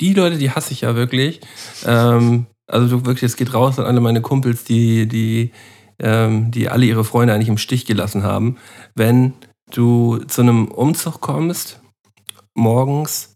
die 0.00 0.14
Leute, 0.14 0.38
die 0.38 0.50
hasse 0.50 0.72
ich 0.72 0.82
ja 0.82 0.94
wirklich. 0.94 1.40
Ähm, 1.84 2.46
also 2.66 3.04
wirklich, 3.04 3.24
es 3.24 3.36
geht 3.36 3.52
raus 3.52 3.78
an 3.78 3.84
alle 3.84 4.00
meine 4.00 4.22
Kumpels, 4.22 4.64
die, 4.64 5.06
die, 5.06 5.52
ähm, 5.98 6.50
die 6.50 6.68
alle 6.68 6.86
ihre 6.86 7.04
Freunde 7.04 7.34
eigentlich 7.34 7.48
im 7.48 7.58
Stich 7.58 7.84
gelassen 7.84 8.22
haben. 8.22 8.56
Wenn 8.94 9.34
du 9.70 10.18
zu 10.26 10.40
einem 10.40 10.68
Umzug 10.68 11.20
kommst, 11.20 11.80
morgens, 12.54 13.34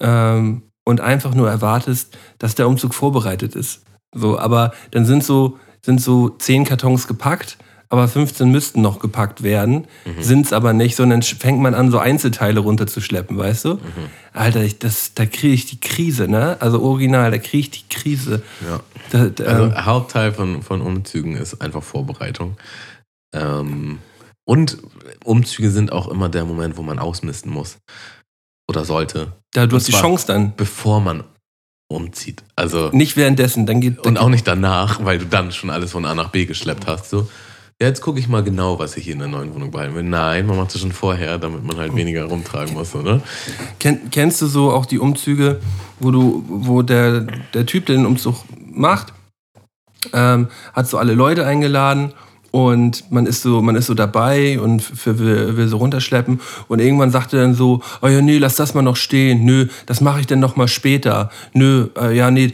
ähm, 0.00 0.62
und 0.84 1.00
einfach 1.00 1.34
nur 1.34 1.48
erwartest, 1.48 2.16
dass 2.38 2.54
der 2.54 2.68
Umzug 2.68 2.94
vorbereitet 2.94 3.54
ist. 3.54 3.82
So, 4.14 4.38
aber 4.38 4.72
dann 4.92 5.04
sind 5.04 5.24
so, 5.24 5.58
sind 5.82 6.00
so 6.00 6.28
zehn 6.28 6.64
Kartons 6.64 7.08
gepackt, 7.08 7.58
aber 7.88 8.08
15 8.08 8.50
müssten 8.50 8.80
noch 8.80 8.98
gepackt 8.98 9.42
werden, 9.42 9.86
sind's 10.20 10.52
aber 10.52 10.72
nicht, 10.72 10.96
sondern 10.96 11.22
fängt 11.22 11.60
man 11.60 11.74
an, 11.74 11.90
so 11.90 11.98
Einzelteile 11.98 12.60
runterzuschleppen, 12.60 13.36
weißt 13.38 13.66
du? 13.66 13.78
Alter, 14.32 14.62
ich, 14.62 14.78
das, 14.78 15.14
da 15.14 15.26
kriege 15.26 15.54
ich 15.54 15.66
die 15.66 15.78
Krise, 15.78 16.26
ne? 16.26 16.56
Also 16.60 16.82
original, 16.82 17.30
da 17.30 17.38
kriege 17.38 17.58
ich 17.58 17.70
die 17.70 17.88
Krise. 17.88 18.42
Ja. 18.68 18.80
Da, 19.10 19.26
da, 19.26 19.44
Also 19.44 19.64
ähm, 19.64 19.84
Hauptteil 19.84 20.32
von, 20.32 20.62
von 20.62 20.80
Umzügen 20.80 21.36
ist 21.36 21.60
einfach 21.60 21.82
Vorbereitung. 21.82 22.56
Ähm, 23.32 23.98
und 24.44 24.78
Umzüge 25.24 25.70
sind 25.70 25.92
auch 25.92 26.08
immer 26.08 26.28
der 26.28 26.44
Moment, 26.44 26.76
wo 26.76 26.82
man 26.82 26.98
ausmisten 26.98 27.52
muss. 27.52 27.78
Oder 28.68 28.84
sollte. 28.84 29.32
da, 29.52 29.66
du 29.66 29.76
hast 29.76 29.88
die 29.88 29.92
Chance 29.92 30.26
dann. 30.26 30.54
Bevor 30.56 31.00
man 31.00 31.24
umzieht. 31.88 32.42
Also 32.56 32.90
Nicht 32.92 33.16
währenddessen, 33.16 33.66
dann 33.66 33.80
geht. 33.80 34.04
und 34.06 34.18
auch 34.18 34.28
nicht 34.28 34.46
danach, 34.46 35.04
weil 35.04 35.18
du 35.18 35.26
dann 35.26 35.52
schon 35.52 35.70
alles 35.70 35.92
von 35.92 36.04
A 36.04 36.14
nach 36.14 36.30
B 36.30 36.46
geschleppt 36.46 36.86
hast. 36.86 37.10
So, 37.10 37.28
ja, 37.80 37.88
jetzt 37.88 38.00
gucke 38.00 38.18
ich 38.18 38.28
mal 38.28 38.42
genau, 38.42 38.78
was 38.78 38.96
ich 38.96 39.04
hier 39.04 39.14
in 39.14 39.18
der 39.18 39.28
neuen 39.28 39.54
Wohnung 39.54 39.70
behalten 39.70 39.94
will. 39.94 40.02
Nein, 40.02 40.46
man 40.46 40.56
macht 40.56 40.74
das 40.74 40.80
schon 40.80 40.92
vorher, 40.92 41.38
damit 41.38 41.64
man 41.64 41.76
halt 41.76 41.94
weniger 41.94 42.24
rumtragen 42.24 42.74
muss, 42.74 42.94
oder? 42.94 43.20
Kenn, 43.78 44.10
kennst 44.10 44.40
du 44.42 44.46
so 44.46 44.72
auch 44.72 44.86
die 44.86 44.98
Umzüge, 44.98 45.60
wo 46.00 46.10
du, 46.10 46.44
wo 46.48 46.82
der, 46.82 47.26
der 47.52 47.66
Typ, 47.66 47.86
der 47.86 47.96
den 47.96 48.06
Umzug 48.06 48.36
macht, 48.72 49.12
ähm, 50.12 50.48
hat 50.72 50.88
so 50.88 50.98
alle 50.98 51.14
Leute 51.14 51.46
eingeladen 51.46 52.12
und 52.54 53.10
man 53.10 53.26
ist 53.26 53.42
so, 53.42 53.60
man 53.62 53.74
ist 53.74 53.86
so 53.86 53.94
dabei 53.94 54.60
und 54.60 54.80
für, 54.80 55.18
will, 55.18 55.56
will 55.56 55.66
so 55.66 55.78
runterschleppen. 55.78 56.40
Und 56.68 56.78
irgendwann 56.78 57.10
sagt 57.10 57.32
er 57.32 57.40
dann 57.40 57.54
so, 57.54 57.80
oh 58.00 58.06
ja, 58.06 58.20
nee, 58.20 58.38
lass 58.38 58.54
das 58.54 58.74
mal 58.74 58.82
noch 58.82 58.94
stehen, 58.94 59.44
nö, 59.44 59.66
das 59.86 60.00
mache 60.00 60.20
ich 60.20 60.28
dann 60.28 60.38
noch 60.38 60.54
mal 60.54 60.68
später, 60.68 61.30
nö, 61.52 61.88
äh, 62.00 62.16
ja, 62.16 62.30
nee, 62.30 62.52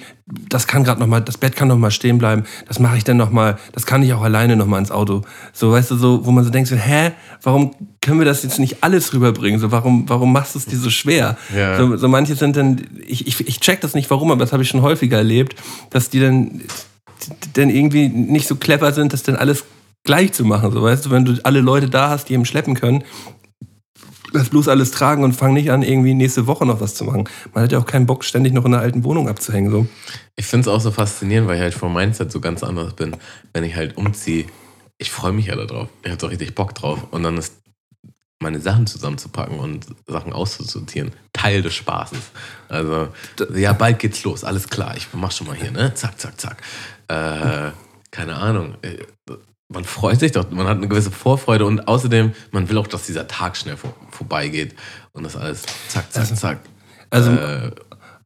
das 0.48 0.66
kann 0.66 0.84
gerade 0.84 1.01
noch 1.01 1.07
mal, 1.07 1.20
das 1.20 1.36
Bett 1.36 1.55
kann 1.55 1.68
noch 1.68 1.76
mal 1.76 1.90
stehen 1.90 2.16
bleiben, 2.16 2.44
das 2.66 2.78
mache 2.78 2.96
ich 2.96 3.05
dann 3.05 3.18
noch 3.18 3.30
mal, 3.30 3.59
das 3.72 3.84
kann 3.84 4.03
ich 4.03 4.14
auch 4.14 4.22
alleine 4.22 4.57
noch 4.57 4.64
mal 4.64 4.78
ins 4.78 4.90
Auto, 4.90 5.20
so, 5.53 5.72
weißt 5.72 5.90
du, 5.90 5.96
so, 5.96 6.24
wo 6.24 6.30
man 6.30 6.44
so 6.44 6.51
denkt, 6.51 6.70
so, 6.70 6.76
hä, 6.76 7.11
warum 7.42 7.74
können 8.01 8.20
wir 8.20 8.24
das 8.24 8.42
jetzt 8.42 8.59
nicht 8.59 8.82
alles 8.82 9.12
rüberbringen, 9.12 9.61
so, 9.61 9.70
warum, 9.70 10.09
warum 10.09 10.32
machst 10.32 10.55
du 10.55 10.61
es 10.61 10.64
dir 10.64 10.78
so 10.78 10.88
schwer? 10.88 11.36
Ja. 11.55 11.76
So, 11.76 11.98
so 11.98 12.09
manche 12.09 12.36
sind 12.36 12.57
dann, 12.57 12.80
ich, 13.07 13.26
ich, 13.26 13.46
ich 13.46 13.61
check 13.61 13.82
das 13.82 13.92
nicht 13.92 14.09
warum, 14.09 14.30
aber 14.30 14.40
das 14.40 14.55
habe 14.55 14.62
ich 14.62 14.68
schon 14.70 14.80
häufiger 14.80 15.18
erlebt, 15.18 15.57
dass 15.90 16.09
die 16.09 16.20
dann, 16.20 16.62
dann 17.53 17.68
irgendwie 17.68 18.09
nicht 18.09 18.48
so 18.48 18.57
clever 18.57 18.92
sind, 18.92 19.12
das 19.12 19.24
dann 19.24 19.36
alles 19.36 19.62
gleich 20.05 20.32
zu 20.32 20.44
machen. 20.44 20.72
So, 20.72 20.82
weißt 20.82 21.07
du, 21.07 21.11
wenn 21.11 21.24
du 21.24 21.38
alle 21.44 21.61
Leute 21.61 21.88
da 21.88 22.11
hast, 22.11 22.28
die 22.28 22.34
eben 22.34 22.44
schleppen 22.44 22.74
können, 22.74 23.05
lass 24.32 24.51
bloß 24.51 24.68
alles 24.68 24.90
tragen 24.90 25.24
und 25.24 25.32
fang 25.32 25.53
nicht 25.53 25.70
an, 25.70 25.82
irgendwie 25.82 26.14
nächste 26.14 26.46
Woche 26.46 26.66
noch 26.66 26.80
was 26.80 26.94
zu 26.94 27.05
machen. 27.05 27.28
Man 27.55 27.64
hat 27.64 27.72
ja 27.72 27.78
auch 27.78 27.86
keinen 27.86 28.07
Bock, 28.07 28.24
ständig 28.24 28.53
noch 28.53 28.64
in 28.64 28.74
einer 28.74 28.82
alten 28.82 29.05
Wohnung 29.05 29.28
abzuhängen. 29.28 29.70
So. 29.70 29.86
Ich 30.36 30.46
finde 30.46 30.68
es 30.68 30.74
auch 30.74 30.80
so 30.80 30.90
faszinierend, 30.90 31.48
weil 31.48 31.57
ich 31.57 31.62
halt 31.62 31.74
vom 31.74 31.92
Mindset 31.92 32.30
so 32.32 32.40
ganz 32.40 32.62
anders 32.62 32.94
bin. 32.94 33.16
Wenn 33.53 33.64
ich 33.64 33.74
halt 33.74 33.96
umziehe, 33.96 34.46
ich 34.98 35.11
freue 35.11 35.32
mich 35.32 35.46
ja 35.46 35.57
darauf. 35.57 35.88
Ich 36.05 36.11
habe 36.11 36.20
so 36.20 36.26
richtig 36.26 36.55
Bock 36.55 36.74
drauf. 36.74 37.07
Und 37.11 37.22
dann 37.22 37.36
ist 37.36 37.55
meine 38.42 38.61
Sachen 38.61 38.86
zusammenzupacken 38.86 39.59
und 39.59 39.86
Sachen 40.07 40.32
auszusortieren 40.32 41.12
Teil 41.32 41.62
des 41.62 41.74
Spaßes. 41.74 42.18
Also, 42.68 43.09
ja, 43.55 43.72
bald 43.74 43.98
geht's 43.98 44.24
los, 44.24 44.44
alles 44.44 44.68
klar. 44.68 44.96
Ich 44.96 45.09
mach 45.12 45.30
schon 45.30 45.46
mal 45.46 45.57
hier, 45.57 45.70
ne? 45.70 45.92
Zack, 45.94 46.18
zack, 46.18 46.40
zack. 46.40 46.62
Äh, 47.09 47.72
keine 48.11 48.36
Ahnung. 48.36 48.76
Man 49.72 49.84
freut 49.84 50.18
sich 50.18 50.32
doch, 50.32 50.50
man 50.50 50.66
hat 50.66 50.78
eine 50.78 50.88
gewisse 50.88 51.12
Vorfreude 51.12 51.64
und 51.64 51.86
außerdem, 51.86 52.32
man 52.50 52.68
will 52.68 52.76
auch, 52.76 52.88
dass 52.88 53.06
dieser 53.06 53.28
Tag 53.28 53.56
schnell 53.56 53.76
vor, 53.76 53.94
vorbeigeht 54.10 54.74
und 55.12 55.22
das 55.22 55.36
alles 55.36 55.62
zack, 55.86 56.12
zack, 56.12 56.36
zack. 56.36 56.58
Also 57.08 57.30
äh, 57.30 57.70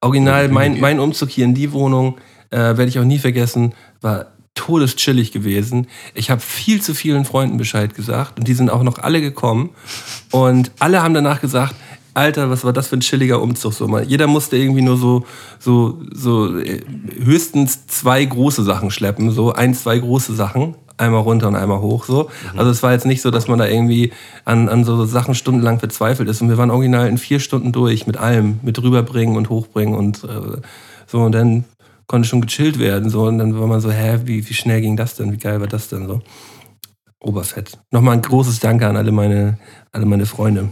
original, 0.01 0.49
mein, 0.49 0.81
mein 0.81 0.99
Umzug 0.99 1.29
hier 1.29 1.45
in 1.45 1.55
die 1.55 1.73
Wohnung, 1.73 2.17
äh, 2.51 2.57
werde 2.57 2.87
ich 2.87 2.99
auch 2.99 3.05
nie 3.05 3.19
vergessen, 3.19 3.75
war 4.01 4.33
todeschillig 4.55 5.33
gewesen. 5.33 5.89
Ich 6.15 6.31
habe 6.31 6.41
viel 6.41 6.81
zu 6.81 6.95
vielen 6.95 7.27
Freunden 7.27 7.59
Bescheid 7.59 7.95
gesagt 7.95 8.39
und 8.39 8.49
die 8.49 8.55
sind 8.55 8.71
auch 8.71 8.83
noch 8.83 8.99
alle 8.99 9.21
gekommen. 9.21 9.71
Und 10.31 10.71
alle 10.79 11.03
haben 11.03 11.13
danach 11.13 11.43
gesagt, 11.43 11.75
Alter, 12.15 12.49
was 12.49 12.65
war 12.65 12.73
das 12.73 12.89
für 12.89 12.97
ein 12.97 13.01
chilliger 13.01 13.43
Umzug? 13.43 13.75
So, 13.75 13.89
mal, 13.89 14.05
jeder 14.05 14.29
musste 14.29 14.57
irgendwie 14.57 14.83
nur 14.83 14.97
so, 14.97 15.27
so, 15.59 16.01
so 16.13 16.59
äh, 16.59 16.81
höchstens 17.23 17.87
zwei 17.89 18.25
große 18.25 18.63
Sachen 18.63 18.91
schleppen, 18.93 19.33
so 19.33 19.53
ein, 19.53 19.75
zwei 19.75 19.99
große 19.99 20.35
Sachen. 20.35 20.77
Einmal 20.97 21.23
runter 21.23 21.49
und 21.49 21.57
einmal 21.57 21.81
hoch, 21.81 22.05
so. 22.05 22.31
Also 22.57 22.71
es 22.71 22.83
war 22.83 22.93
jetzt 22.93 23.05
nicht 23.07 23.21
so, 23.21 23.33
dass 23.33 23.49
man 23.49 23.59
da 23.59 23.67
irgendwie 23.67 24.13
an, 24.45 24.69
an 24.69 24.85
so 24.85 25.05
Sachen 25.07 25.35
stundenlang 25.35 25.81
verzweifelt 25.81 26.29
ist. 26.29 26.41
Und 26.41 26.49
wir 26.49 26.59
waren 26.59 26.71
original 26.71 27.09
in 27.09 27.19
vier 27.19 27.41
Stunden 27.41 27.73
durch 27.73 28.07
mit 28.07 28.17
allem, 28.17 28.61
mit 28.63 28.81
rüberbringen 28.81 29.37
und 29.37 29.51
hochbringen 29.51 29.95
und 29.95 30.23
äh, 30.23 30.61
so. 31.07 31.23
Und 31.23 31.33
dann 31.33 31.65
konnte 32.07 32.29
schon 32.29 32.41
gechillt 32.41 32.79
werden, 32.79 33.11
so. 33.11 33.25
Und 33.25 33.39
dann 33.39 33.59
war 33.59 33.67
man 33.67 33.81
so, 33.81 33.91
hä, 33.91 34.21
wie, 34.25 34.49
wie 34.49 34.55
schnell 34.55 34.81
ging 34.81 34.97
das 34.97 35.17
denn? 35.17 35.33
Wie 35.33 35.39
geil 35.39 35.61
war 35.61 35.67
das 35.67 35.89
denn 35.89 36.07
so? 36.07 36.23
Oberfett. 37.19 37.79
Nochmal 37.91 38.15
ein 38.15 38.23
großes 38.23 38.61
Danke 38.61 38.87
an 38.87 38.97
alle 38.97 39.11
meine, 39.11 39.59
alle 39.93 40.07
meine 40.07 40.27
Freunde. 40.27 40.71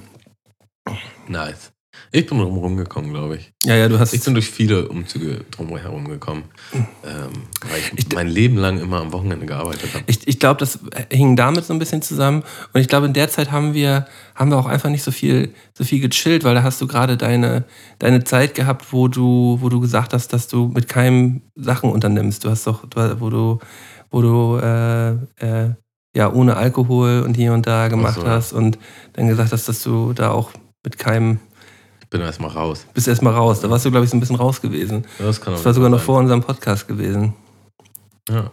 nice. 1.26 1.71
Ich 2.14 2.26
bin 2.26 2.38
drum 2.38 2.58
rumgekommen, 2.58 3.10
glaube 3.10 3.36
ich. 3.36 3.54
Ja, 3.64 3.74
ja, 3.74 3.88
du 3.88 3.98
hast. 3.98 4.12
Ich 4.12 4.22
bin 4.22 4.34
durch 4.34 4.50
viele 4.50 4.86
Umzüge 4.86 5.46
drumherum 5.50 6.06
gekommen, 6.08 6.44
ähm, 6.74 7.30
weil 7.70 7.80
ich, 7.96 8.12
mein 8.12 8.28
Leben 8.28 8.58
lang 8.58 8.78
immer 8.78 9.00
am 9.00 9.14
Wochenende 9.14 9.46
gearbeitet 9.46 9.94
habe. 9.94 10.04
Ich, 10.06 10.28
ich 10.28 10.38
glaube, 10.38 10.60
das 10.60 10.78
hing 11.10 11.36
damit 11.36 11.64
so 11.64 11.72
ein 11.72 11.78
bisschen 11.78 12.02
zusammen. 12.02 12.42
Und 12.74 12.82
ich 12.82 12.88
glaube, 12.88 13.06
in 13.06 13.14
der 13.14 13.30
Zeit 13.30 13.50
haben 13.50 13.72
wir, 13.72 14.06
haben 14.34 14.50
wir 14.50 14.58
auch 14.58 14.66
einfach 14.66 14.90
nicht 14.90 15.02
so 15.02 15.10
viel, 15.10 15.54
so 15.72 15.84
viel 15.84 16.06
gechillt, 16.06 16.44
weil 16.44 16.54
da 16.54 16.62
hast 16.62 16.82
du 16.82 16.86
gerade 16.86 17.16
deine, 17.16 17.64
deine 17.98 18.24
Zeit 18.24 18.54
gehabt, 18.54 18.92
wo 18.92 19.08
du, 19.08 19.56
wo 19.62 19.70
du 19.70 19.80
gesagt 19.80 20.12
hast, 20.12 20.34
dass 20.34 20.48
du 20.48 20.68
mit 20.68 20.88
keinem 20.88 21.40
Sachen 21.54 21.90
unternimmst. 21.90 22.44
Du 22.44 22.50
hast 22.50 22.66
doch, 22.66 22.84
wo 23.20 23.30
du, 23.30 23.58
wo 24.10 24.20
du 24.20 24.58
äh, 24.58 25.12
äh, 25.12 25.74
ja 26.14 26.30
ohne 26.30 26.58
Alkohol 26.58 27.22
und 27.24 27.38
hier 27.38 27.54
und 27.54 27.66
da 27.66 27.88
gemacht 27.88 28.18
Ach 28.18 28.22
so, 28.22 28.28
hast 28.28 28.52
und 28.52 28.78
dann 29.14 29.28
gesagt 29.28 29.52
hast, 29.52 29.66
dass 29.66 29.82
du 29.82 30.12
da 30.12 30.30
auch 30.30 30.50
mit 30.84 30.98
keinem 30.98 31.38
Ich 31.38 31.51
bin 32.12 32.20
erstmal 32.20 32.50
raus. 32.50 32.86
bist 32.94 33.08
erstmal 33.08 33.34
raus. 33.34 33.60
Da 33.60 33.68
warst 33.68 33.84
du, 33.84 33.90
glaube 33.90 34.04
ich, 34.04 34.10
so 34.10 34.16
ein 34.16 34.20
bisschen 34.20 34.36
raus 34.36 34.60
gewesen. 34.60 35.04
Das 35.18 35.40
kann 35.40 35.54
Das 35.54 35.64
war 35.64 35.74
sogar 35.74 35.90
noch 35.90 36.00
vor 36.00 36.18
unserem 36.18 36.42
Podcast 36.42 36.86
gewesen. 36.86 37.34
Ja. 38.28 38.52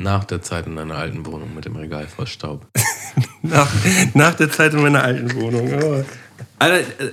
Nach 0.00 0.24
der 0.24 0.42
Zeit 0.42 0.66
in 0.66 0.74
deiner 0.74 0.96
alten 0.96 1.24
Wohnung 1.24 1.54
mit 1.54 1.66
dem 1.66 1.76
Regal 1.76 2.08
voll 2.08 2.26
Staub. 2.26 2.66
Nach, 3.42 3.70
nach 4.14 4.34
der 4.34 4.50
Zeit 4.50 4.72
in 4.72 4.82
meiner 4.82 5.04
alten 5.04 5.32
Wohnung. 5.34 5.70
Oh. 5.72 6.02
Alter, 6.58 6.78
äh, 6.78 7.12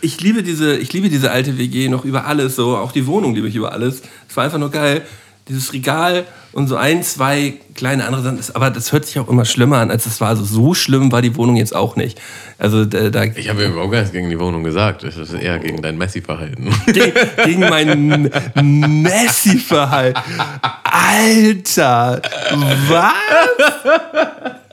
ich 0.00 0.20
liebe, 0.20 0.42
diese, 0.42 0.76
ich 0.76 0.92
liebe 0.92 1.08
diese 1.08 1.32
alte 1.32 1.58
WG 1.58 1.88
noch 1.88 2.04
über 2.04 2.26
alles, 2.26 2.54
so 2.54 2.76
auch 2.76 2.92
die 2.92 3.06
Wohnung 3.06 3.34
liebe 3.34 3.48
ich 3.48 3.56
über 3.56 3.72
alles. 3.72 4.02
Es 4.28 4.36
war 4.36 4.44
einfach 4.44 4.58
nur 4.58 4.70
geil. 4.70 5.02
Dieses 5.48 5.72
Regal 5.72 6.24
und 6.52 6.66
so 6.66 6.76
ein, 6.76 7.02
zwei 7.02 7.54
kleine 7.74 8.04
andere 8.06 8.22
Sachen. 8.22 8.38
Aber 8.54 8.70
das 8.70 8.92
hört 8.92 9.04
sich 9.04 9.18
auch 9.18 9.28
immer 9.28 9.44
schlimmer 9.44 9.78
an, 9.78 9.90
als 9.90 10.06
es 10.06 10.20
war. 10.20 10.28
Also 10.28 10.44
so 10.44 10.74
schlimm 10.74 11.12
war 11.12 11.22
die 11.22 11.36
Wohnung 11.36 11.56
jetzt 11.56 11.74
auch 11.74 11.96
nicht. 11.96 12.20
Also 12.58 12.84
da, 12.84 13.10
da 13.10 13.24
Ich 13.24 13.48
habe 13.48 13.64
überhaupt 13.64 13.92
gar 13.92 14.00
nichts 14.00 14.12
gegen 14.12 14.30
die 14.30 14.40
Wohnung 14.40 14.64
gesagt. 14.64 15.04
Das 15.04 15.16
ist 15.16 15.32
eher 15.34 15.58
gegen 15.58 15.82
dein 15.82 15.98
Messi-Verhalten. 15.98 16.74
gegen, 16.86 17.12
gegen 17.44 17.60
mein 17.60 18.30
Messi-Verhalten. 19.02 20.20
Alter, 20.82 22.22
was? 22.88 24.65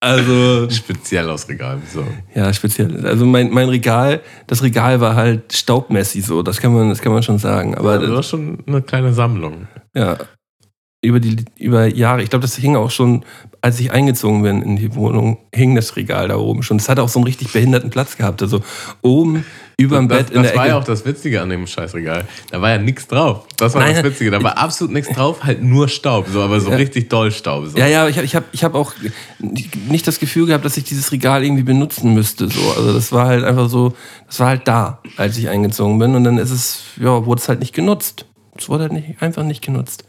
Also 0.00 0.68
Speziell 0.70 1.28
aus 1.28 1.48
Regal. 1.48 1.78
So. 1.92 2.04
Ja, 2.34 2.52
speziell. 2.52 3.06
Also 3.06 3.26
mein, 3.26 3.50
mein 3.50 3.68
Regal, 3.68 4.22
das 4.46 4.62
Regal 4.62 5.00
war 5.00 5.14
halt 5.14 5.52
staubmäßig 5.52 6.24
so, 6.24 6.42
das 6.42 6.60
kann 6.60 6.72
man, 6.72 6.88
das 6.88 7.02
kann 7.02 7.12
man 7.12 7.22
schon 7.22 7.38
sagen. 7.38 7.74
Aber 7.76 7.98
Das 7.98 8.10
war 8.10 8.22
schon 8.22 8.58
eine 8.66 8.80
kleine 8.82 9.12
Sammlung. 9.12 9.68
ja, 9.94 10.16
über 11.02 11.20
die 11.20 11.44
über 11.58 11.86
Jahre, 11.86 12.22
ich 12.22 12.30
glaube, 12.30 12.42
das 12.42 12.56
hing 12.56 12.76
auch 12.76 12.90
schon, 12.90 13.24
als 13.62 13.78
ich 13.78 13.92
eingezogen 13.92 14.42
bin 14.42 14.62
in 14.62 14.76
die 14.76 14.94
Wohnung, 14.94 15.38
hing 15.54 15.74
das 15.74 15.96
Regal 15.96 16.28
da 16.28 16.36
oben 16.36 16.62
schon. 16.62 16.78
Das 16.78 16.88
hat 16.88 16.98
auch 16.98 17.08
so 17.08 17.18
einen 17.18 17.26
richtig 17.26 17.52
behinderten 17.52 17.90
Platz 17.90 18.16
gehabt. 18.16 18.40
Also 18.40 18.62
oben 19.02 19.44
über 19.76 19.96
dem 19.96 20.08
das, 20.08 20.18
Bett 20.18 20.30
in 20.30 20.42
das 20.42 20.52
der 20.52 20.56
war 20.56 20.64
Ecke. 20.64 20.74
ja 20.74 20.78
auch 20.78 20.84
das 20.84 21.04
Witzige 21.04 21.40
an 21.40 21.50
dem 21.50 21.66
Scheißregal. 21.66 22.26
Da 22.50 22.60
war 22.60 22.70
ja 22.70 22.78
nichts 22.78 23.06
drauf. 23.06 23.46
Das 23.56 23.74
war 23.74 23.82
Nein, 23.82 23.96
das 23.96 24.04
Witzige. 24.04 24.30
Da 24.30 24.42
war 24.42 24.56
absolut 24.56 24.92
nichts 24.92 25.14
drauf, 25.14 25.42
halt 25.42 25.62
nur 25.62 25.88
Staub. 25.88 26.26
So, 26.28 26.40
aber 26.40 26.60
so 26.60 26.70
richtig 26.70 27.08
doll 27.10 27.30
Staub. 27.32 27.66
So. 27.66 27.78
Ja, 27.78 27.86
ja, 27.86 28.08
ich 28.08 28.16
habe 28.16 28.24
ich 28.24 28.34
hab, 28.34 28.44
ich 28.52 28.64
hab 28.64 28.74
auch 28.74 28.92
nicht 29.38 30.06
das 30.06 30.20
Gefühl 30.20 30.46
gehabt, 30.46 30.64
dass 30.64 30.76
ich 30.76 30.84
dieses 30.84 31.12
Regal 31.12 31.44
irgendwie 31.44 31.62
benutzen 31.62 32.14
müsste. 32.14 32.48
So. 32.48 32.60
Also 32.76 32.92
das 32.92 33.12
war 33.12 33.26
halt 33.26 33.44
einfach 33.44 33.68
so, 33.68 33.94
das 34.26 34.40
war 34.40 34.48
halt 34.48 34.68
da, 34.68 35.00
als 35.16 35.36
ich 35.36 35.48
eingezogen 35.48 35.98
bin. 35.98 36.14
Und 36.14 36.24
dann 36.24 36.38
ist 36.38 36.50
es, 36.50 36.82
ja, 36.98 37.26
wurde 37.26 37.40
es 37.40 37.48
halt 37.48 37.60
nicht 37.60 37.74
genutzt. 37.74 38.26
Es 38.56 38.68
wurde 38.68 38.84
halt 38.84 38.92
nicht, 38.92 39.22
einfach 39.22 39.42
nicht 39.42 39.62
genutzt. 39.62 40.04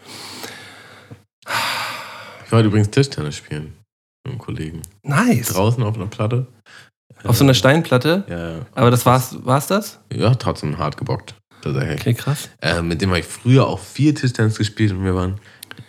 Ich 2.51 2.53
wollte 2.53 2.67
übrigens 2.67 2.89
Tischtennis 2.91 3.37
spielen. 3.37 3.71
Mit 4.25 4.33
einem 4.33 4.37
Kollegen. 4.39 4.81
Nice. 5.03 5.53
Draußen 5.53 5.81
auf 5.83 5.95
einer 5.95 6.07
Platte. 6.07 6.47
Auf 7.23 7.37
so 7.37 7.45
einer 7.45 7.53
Steinplatte. 7.53 8.25
Ja. 8.27 8.65
Aber 8.75 8.91
das 8.91 9.05
war's, 9.05 9.37
war's 9.45 9.67
das? 9.67 10.01
ja 10.13 10.35
trotzdem 10.35 10.77
hart 10.77 10.97
gebockt. 10.97 11.33
Tatsächlich. 11.61 12.01
Okay, 12.01 12.13
krass. 12.13 12.49
Äh, 12.61 12.81
mit 12.81 13.01
dem 13.01 13.11
habe 13.11 13.19
ich 13.19 13.25
früher 13.25 13.65
auch 13.67 13.79
viel 13.79 14.13
Tischtennis 14.13 14.57
gespielt 14.57 14.91
und 14.91 15.05
wir 15.05 15.15
waren. 15.15 15.35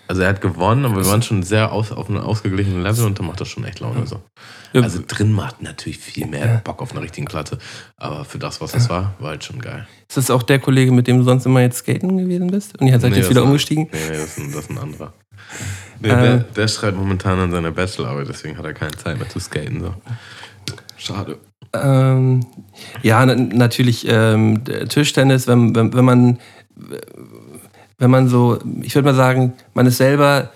Also 0.06 0.22
er 0.22 0.28
hat 0.28 0.40
gewonnen, 0.40 0.84
aber 0.84 0.98
wir 0.98 1.06
waren 1.06 1.22
schon 1.22 1.42
sehr 1.42 1.72
aus, 1.72 1.90
auf 1.90 2.08
einem 2.08 2.20
ausgeglichenen 2.20 2.84
Level 2.84 3.06
und 3.06 3.18
da 3.18 3.24
macht 3.24 3.40
das 3.40 3.48
schon 3.48 3.64
echt 3.64 3.80
Laune. 3.80 4.06
So. 4.06 4.22
Also 4.72 5.00
drin 5.04 5.32
macht 5.32 5.62
natürlich 5.62 5.98
viel 5.98 6.28
mehr 6.28 6.60
Bock 6.62 6.80
auf 6.80 6.92
einer 6.92 7.02
richtigen 7.02 7.26
Platte. 7.26 7.58
Aber 7.96 8.24
für 8.24 8.38
das, 8.38 8.60
was 8.60 8.72
es 8.74 8.88
war, 8.88 9.14
war 9.18 9.30
halt 9.30 9.42
schon 9.42 9.58
geil. 9.58 9.88
ist 10.08 10.16
das 10.16 10.30
auch 10.30 10.44
der 10.44 10.60
Kollege, 10.60 10.92
mit 10.92 11.08
dem 11.08 11.18
du 11.18 11.24
sonst 11.24 11.44
immer 11.44 11.60
jetzt 11.60 11.78
skaten 11.78 12.18
gewesen 12.18 12.46
bist? 12.52 12.80
Und 12.80 12.86
ihr 12.86 13.00
seid 13.00 13.10
Nee, 13.10 13.16
jetzt 13.16 13.24
das 13.24 13.30
wieder 13.30 13.40
war- 13.40 13.46
umgestiegen? 13.48 13.88
Nee, 13.90 13.98
nee, 14.10 14.16
das 14.16 14.24
ist 14.26 14.38
ein, 14.38 14.52
das 14.52 14.60
ist 14.64 14.70
ein 14.70 14.78
anderer. 14.78 15.12
Nee, 16.02 16.10
Ähm. 16.10 16.20
der, 16.20 16.38
der 16.38 16.68
schreibt 16.68 16.96
momentan 16.96 17.38
an 17.38 17.50
seiner 17.50 17.70
Bachelorarbeit, 17.70 18.28
deswegen 18.28 18.58
hat 18.58 18.64
er 18.64 18.74
keine 18.74 18.92
Zeit 18.92 19.18
mehr 19.18 19.28
zu 19.28 19.38
skaten. 19.40 19.80
So. 19.80 19.94
Schade. 20.96 21.38
Ähm, 21.72 22.44
ja, 23.02 23.24
na, 23.24 23.34
natürlich 23.34 24.06
ähm, 24.08 24.62
Tischtennis, 24.88 25.46
wenn, 25.46 25.74
wenn, 25.74 25.94
wenn 25.94 26.04
man 26.04 26.38
wenn 27.98 28.10
man 28.10 28.28
so, 28.28 28.58
ich 28.80 28.94
würde 28.96 29.06
mal 29.06 29.14
sagen, 29.14 29.52
man 29.74 29.86
ist 29.86 29.98
selber 29.98 30.50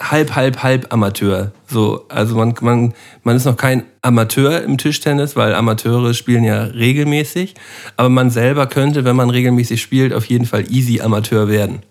halb, 0.00 0.34
halb, 0.36 0.62
halb 0.62 0.92
Amateur. 0.92 1.52
So, 1.66 2.06
also 2.08 2.36
man, 2.36 2.54
man, 2.60 2.94
man 3.24 3.36
ist 3.36 3.44
noch 3.44 3.56
kein 3.56 3.84
Amateur 4.02 4.62
im 4.62 4.78
Tischtennis, 4.78 5.36
weil 5.36 5.54
Amateure 5.54 6.14
spielen 6.14 6.44
ja 6.44 6.64
regelmäßig. 6.64 7.54
Aber 7.96 8.08
man 8.08 8.30
selber 8.30 8.66
könnte, 8.66 9.04
wenn 9.04 9.16
man 9.16 9.30
regelmäßig 9.30 9.80
spielt, 9.82 10.12
auf 10.12 10.24
jeden 10.26 10.46
Fall 10.46 10.64
easy 10.70 11.00
Amateur 11.00 11.48
werden. 11.48 11.82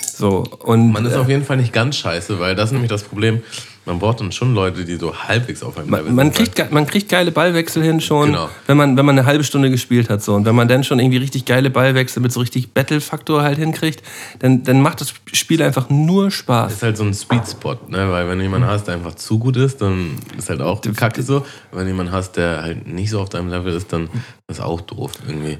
So, 0.00 0.44
und 0.60 0.92
Man 0.92 1.04
ist 1.06 1.12
äh, 1.12 1.16
auf 1.16 1.28
jeden 1.28 1.44
Fall 1.44 1.58
nicht 1.58 1.72
ganz 1.72 1.96
scheiße, 1.96 2.40
weil 2.40 2.54
das 2.54 2.66
ist 2.66 2.72
nämlich 2.72 2.90
das 2.90 3.02
Problem. 3.02 3.42
Man 3.86 4.00
braucht 4.00 4.20
dann 4.20 4.32
schon 4.32 4.52
Leute, 4.52 4.84
die 4.84 4.96
so 4.96 5.14
halbwegs 5.16 5.62
auf 5.62 5.78
einem 5.78 5.88
Level 5.90 6.06
Man, 6.06 6.14
man, 6.16 6.32
sind. 6.32 6.54
kriegt, 6.56 6.72
man 6.72 6.86
kriegt 6.86 7.08
geile 7.08 7.30
Ballwechsel 7.30 7.82
hin 7.84 8.00
schon, 8.00 8.26
Genau. 8.32 8.48
wenn, 8.66 8.76
man, 8.76 8.96
wenn 8.96 9.06
man 9.06 9.16
eine 9.16 9.26
halbe 9.26 9.44
Stunde 9.44 9.70
gespielt 9.70 10.10
hat. 10.10 10.22
So. 10.22 10.34
Und 10.34 10.44
wenn 10.44 10.56
man 10.56 10.66
dann 10.66 10.82
schon 10.82 10.98
irgendwie 10.98 11.18
richtig 11.18 11.44
geile 11.44 11.70
Ballwechsel 11.70 12.20
mit 12.20 12.32
so 12.32 12.40
richtig 12.40 12.72
Battle-Faktor 12.74 13.42
halt 13.42 13.58
hinkriegt, 13.58 14.02
dann, 14.40 14.64
dann 14.64 14.80
macht 14.82 15.00
das 15.00 15.14
Spiel 15.32 15.62
einfach 15.62 15.88
nur 15.88 16.32
Spaß. 16.32 16.72
ist 16.72 16.82
halt 16.82 16.96
so 16.96 17.04
ein 17.04 17.14
Sweet 17.14 17.48
Spot, 17.48 17.76
ne? 17.88 18.10
weil 18.10 18.28
wenn 18.28 18.38
du 18.38 18.44
jemanden 18.44 18.66
hast, 18.66 18.88
der 18.88 18.94
einfach 18.94 19.14
zu 19.14 19.38
gut 19.38 19.56
ist, 19.56 19.80
dann 19.80 20.16
ist 20.36 20.50
halt 20.50 20.60
auch 20.60 20.80
kacke 20.96 21.22
so. 21.22 21.46
Wenn 21.70 21.82
du 21.82 21.86
jemanden 21.92 22.12
hast, 22.12 22.32
der 22.32 22.62
halt 22.62 22.88
nicht 22.88 23.10
so 23.10 23.20
auf 23.20 23.28
deinem 23.28 23.48
Level 23.50 23.72
ist, 23.72 23.92
dann 23.92 24.08
ist 24.48 24.60
auch 24.60 24.80
doof 24.80 25.12
irgendwie. 25.28 25.58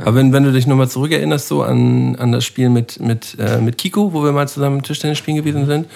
Aber 0.00 0.14
wenn, 0.14 0.32
wenn 0.32 0.44
du 0.44 0.52
dich 0.52 0.66
nochmal 0.66 0.88
zurückerinnerst, 0.88 1.48
so 1.48 1.62
an, 1.62 2.16
an 2.16 2.32
das 2.32 2.44
Spiel 2.44 2.68
mit, 2.70 3.00
mit, 3.00 3.36
äh, 3.38 3.60
mit 3.60 3.76
Kiko, 3.78 4.12
wo 4.12 4.24
wir 4.24 4.32
mal 4.32 4.48
zusammen 4.48 4.82
Tischtennis 4.82 5.18
spielen 5.18 5.36
gewesen 5.36 5.66
sind, 5.66 5.86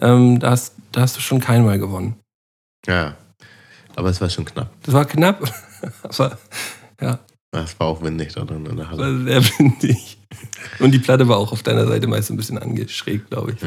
ähm, 0.00 0.38
da, 0.38 0.50
hast, 0.50 0.75
da 0.96 1.02
hast 1.02 1.14
du 1.16 1.20
schon 1.20 1.40
keinmal 1.40 1.78
gewonnen. 1.78 2.16
Ja. 2.86 3.16
Aber 3.96 4.08
es 4.08 4.20
war 4.20 4.30
schon 4.30 4.46
knapp. 4.46 4.70
Das 4.82 4.94
war 4.94 5.04
knapp, 5.04 5.42
aber 6.02 6.38
ja, 7.00 7.18
Es 7.52 7.78
war 7.78 7.86
auch 7.88 8.02
windig 8.02 8.32
da 8.34 8.44
drin 8.44 8.64
in 8.66 8.76
der 8.76 8.90
Halle. 8.90 8.98
war 8.98 9.24
sehr 9.24 9.44
windig. 9.58 10.18
Und 10.78 10.92
die 10.92 10.98
Platte 10.98 11.28
war 11.28 11.36
auch 11.36 11.52
auf 11.52 11.62
deiner 11.62 11.86
Seite 11.86 12.06
meist 12.06 12.30
ein 12.30 12.36
bisschen 12.36 12.58
angeschrägt, 12.58 13.28
glaube 13.30 13.52
ich. 13.52 13.58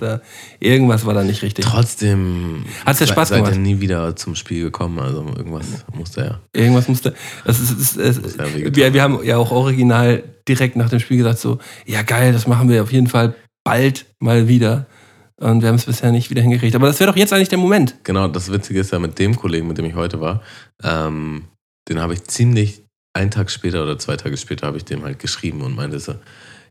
Ja, 0.00 0.20
irgendwas 0.58 1.04
war 1.06 1.14
da 1.14 1.22
nicht 1.22 1.42
richtig. 1.42 1.64
Trotzdem 1.66 2.64
Hat's 2.84 3.00
ja 3.00 3.06
se- 3.06 3.12
Spaß 3.12 3.28
seid 3.28 3.38
gemacht? 3.38 3.54
ihr 3.54 3.60
nie 3.60 3.80
wieder 3.80 4.16
zum 4.16 4.34
Spiel 4.34 4.64
gekommen. 4.64 4.98
Also 4.98 5.20
irgendwas 5.36 5.66
musste 5.94 6.20
er. 6.22 6.40
Irgendwas 6.54 6.88
musste. 6.88 7.14
Das 7.44 7.60
ist, 7.60 7.70
ist, 7.70 7.96
ist, 7.96 8.38
ja 8.38 8.54
wehgetan 8.54 8.74
wir, 8.74 8.94
wir 8.94 9.02
haben 9.02 9.22
ja 9.24 9.36
auch 9.36 9.50
original 9.50 10.22
direkt 10.48 10.76
nach 10.76 10.88
dem 10.90 11.00
Spiel 11.00 11.18
gesagt: 11.18 11.38
so, 11.38 11.58
ja 11.86 12.02
geil, 12.02 12.32
das 12.32 12.46
machen 12.46 12.68
wir 12.70 12.82
auf 12.82 12.92
jeden 12.92 13.06
Fall 13.06 13.34
bald 13.64 14.06
mal 14.18 14.48
wieder. 14.48 14.86
Und 15.40 15.62
wir 15.62 15.68
haben 15.68 15.76
es 15.76 15.86
bisher 15.86 16.12
nicht 16.12 16.28
wieder 16.28 16.42
hingekriegt. 16.42 16.74
Aber 16.74 16.86
das 16.86 17.00
wäre 17.00 17.10
doch 17.10 17.16
jetzt 17.16 17.32
eigentlich 17.32 17.48
der 17.48 17.58
Moment. 17.58 17.96
Genau, 18.04 18.28
das 18.28 18.52
Witzige 18.52 18.80
ist 18.80 18.92
ja 18.92 18.98
mit 18.98 19.18
dem 19.18 19.36
Kollegen, 19.36 19.66
mit 19.66 19.78
dem 19.78 19.86
ich 19.86 19.94
heute 19.94 20.20
war, 20.20 20.42
ähm, 20.82 21.44
den 21.88 21.98
habe 21.98 22.12
ich 22.12 22.24
ziemlich, 22.24 22.84
einen 23.14 23.30
Tag 23.30 23.50
später 23.50 23.82
oder 23.82 23.98
zwei 23.98 24.16
Tage 24.16 24.36
später 24.36 24.66
habe 24.66 24.76
ich 24.76 24.84
dem 24.84 25.02
halt 25.02 25.18
geschrieben 25.18 25.62
und 25.62 25.74
meinte 25.74 25.98
so, 25.98 26.14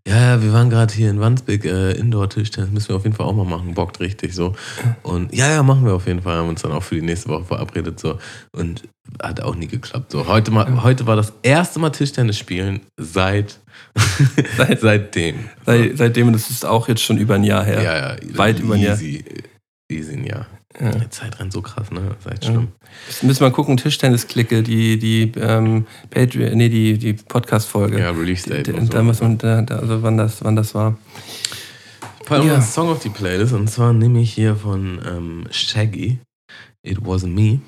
ja, 0.10 0.41
wir 0.41 0.51
waren 0.53 0.70
gerade 0.70 0.93
hier 0.93 1.10
in 1.10 1.20
Wandsbek, 1.20 1.66
äh, 1.66 1.91
Indoor-Tischtennis, 1.91 2.72
müssen 2.72 2.89
wir 2.89 2.95
auf 2.95 3.03
jeden 3.03 3.16
Fall 3.16 3.26
auch 3.28 3.34
mal 3.36 3.45
machen, 3.45 3.74
bockt 3.74 3.99
richtig 3.99 4.34
so. 4.34 4.55
Und 5.03 5.34
ja, 5.34 5.49
ja, 5.51 5.62
machen 5.64 5.86
wir 5.86 5.93
auf 5.93 6.07
jeden 6.07 6.22
Fall, 6.22 6.38
haben 6.38 6.49
uns 6.49 6.62
dann 6.64 6.72
auch 6.72 6.84
für 6.84 6.95
die 6.95 7.01
nächste 7.01 7.30
Woche 7.30 7.45
verabredet 7.45 7.99
so 7.99 8.18
und 8.51 8.84
hat 9.22 9.41
auch 9.41 9.55
nie 9.55 9.68
geklappt. 9.68 10.12
So, 10.12 10.28
heute, 10.28 10.51
mal, 10.51 10.84
heute 10.84 11.05
war 11.07 11.16
das 11.16 11.34
erste 11.43 11.80
Mal 11.80 11.91
Tischtennis 11.91 12.38
spielen 12.38 12.82
seit, 12.99 13.60
Seit- 14.57 14.82
seitdem. 14.82 15.36
Seit, 15.66 15.97
seitdem, 15.97 16.34
das 16.34 16.49
ist 16.49 16.66
auch 16.66 16.88
jetzt 16.88 17.01
schon 17.03 17.18
über 17.18 17.36
ein 17.36 17.43
Jahr 17.43 17.64
her. 17.64 17.82
Ja, 17.82 17.97
ja, 18.16 18.38
Weit 18.38 18.60
über 18.60 18.76
ein 18.76 18.82
Jahr. 18.82 18.95
easy, 18.95 19.24
easy 19.91 20.14
ein 20.14 20.26
Jahr. 20.26 20.47
Ja. 20.82 20.91
Die 20.91 21.09
Zeit 21.09 21.39
rennt 21.39 21.51
so 21.51 21.61
krass, 21.61 21.91
ne? 21.91 22.01
Das 22.23 22.25
ist 22.25 22.32
echt 22.32 22.45
schlimm. 22.45 22.69
Jetzt 23.07 23.23
müssen 23.23 23.41
wir 23.41 23.51
gucken, 23.51 23.75
Tischtennis-Klicke, 23.77 24.63
die, 24.63 24.97
die, 24.97 25.32
ähm, 25.38 25.86
Patreon, 26.09 26.57
nee, 26.57 26.69
die, 26.69 26.97
die 26.97 27.13
Podcast-Folge. 27.13 27.99
Ja, 27.99 28.11
Release 28.11 28.49
Date 28.49 28.67
Die- 28.67 28.71
und 28.73 28.86
so. 28.88 28.93
Da 28.93 29.03
muss 29.03 29.19
man, 29.21 29.38
da, 29.38 29.57
also 29.65 30.01
wann 30.03 30.17
das, 30.17 30.43
wann 30.43 30.55
das 30.55 30.73
war. 30.73 30.97
Wir 32.30 32.43
Ja. 32.43 32.53
einen 32.55 32.61
Song 32.63 32.89
auf 32.89 32.99
die 32.99 33.09
Playlist 33.09 33.53
und 33.53 33.69
zwar 33.69 33.91
nehme 33.91 34.21
ich 34.21 34.32
hier 34.34 34.55
von 34.55 35.01
ähm, 35.05 35.43
Shaggy, 35.51 36.19
It 36.84 36.99
Wasn't 36.99 37.34
Me 37.34 37.59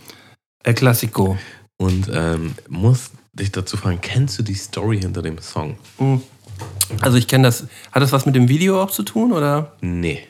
El 0.63 0.75
Classico. 0.75 1.37
und 1.77 2.09
ähm, 2.13 2.53
muss 2.69 3.11
dich 3.33 3.51
dazu 3.51 3.75
fragen, 3.75 3.99
kennst 4.01 4.37
du 4.37 4.43
die 4.43 4.53
Story 4.53 4.99
hinter 5.01 5.21
dem 5.23 5.39
Song? 5.39 5.77
Hm. 5.97 6.21
Also 7.01 7.17
ich 7.17 7.27
kenne 7.27 7.45
das. 7.45 7.65
Hat 7.91 8.03
das 8.03 8.11
was 8.11 8.25
mit 8.27 8.35
dem 8.35 8.47
Video 8.49 8.81
auch 8.83 8.91
zu 8.91 9.01
tun 9.03 9.31
oder? 9.31 9.73
Nee. 9.81 10.27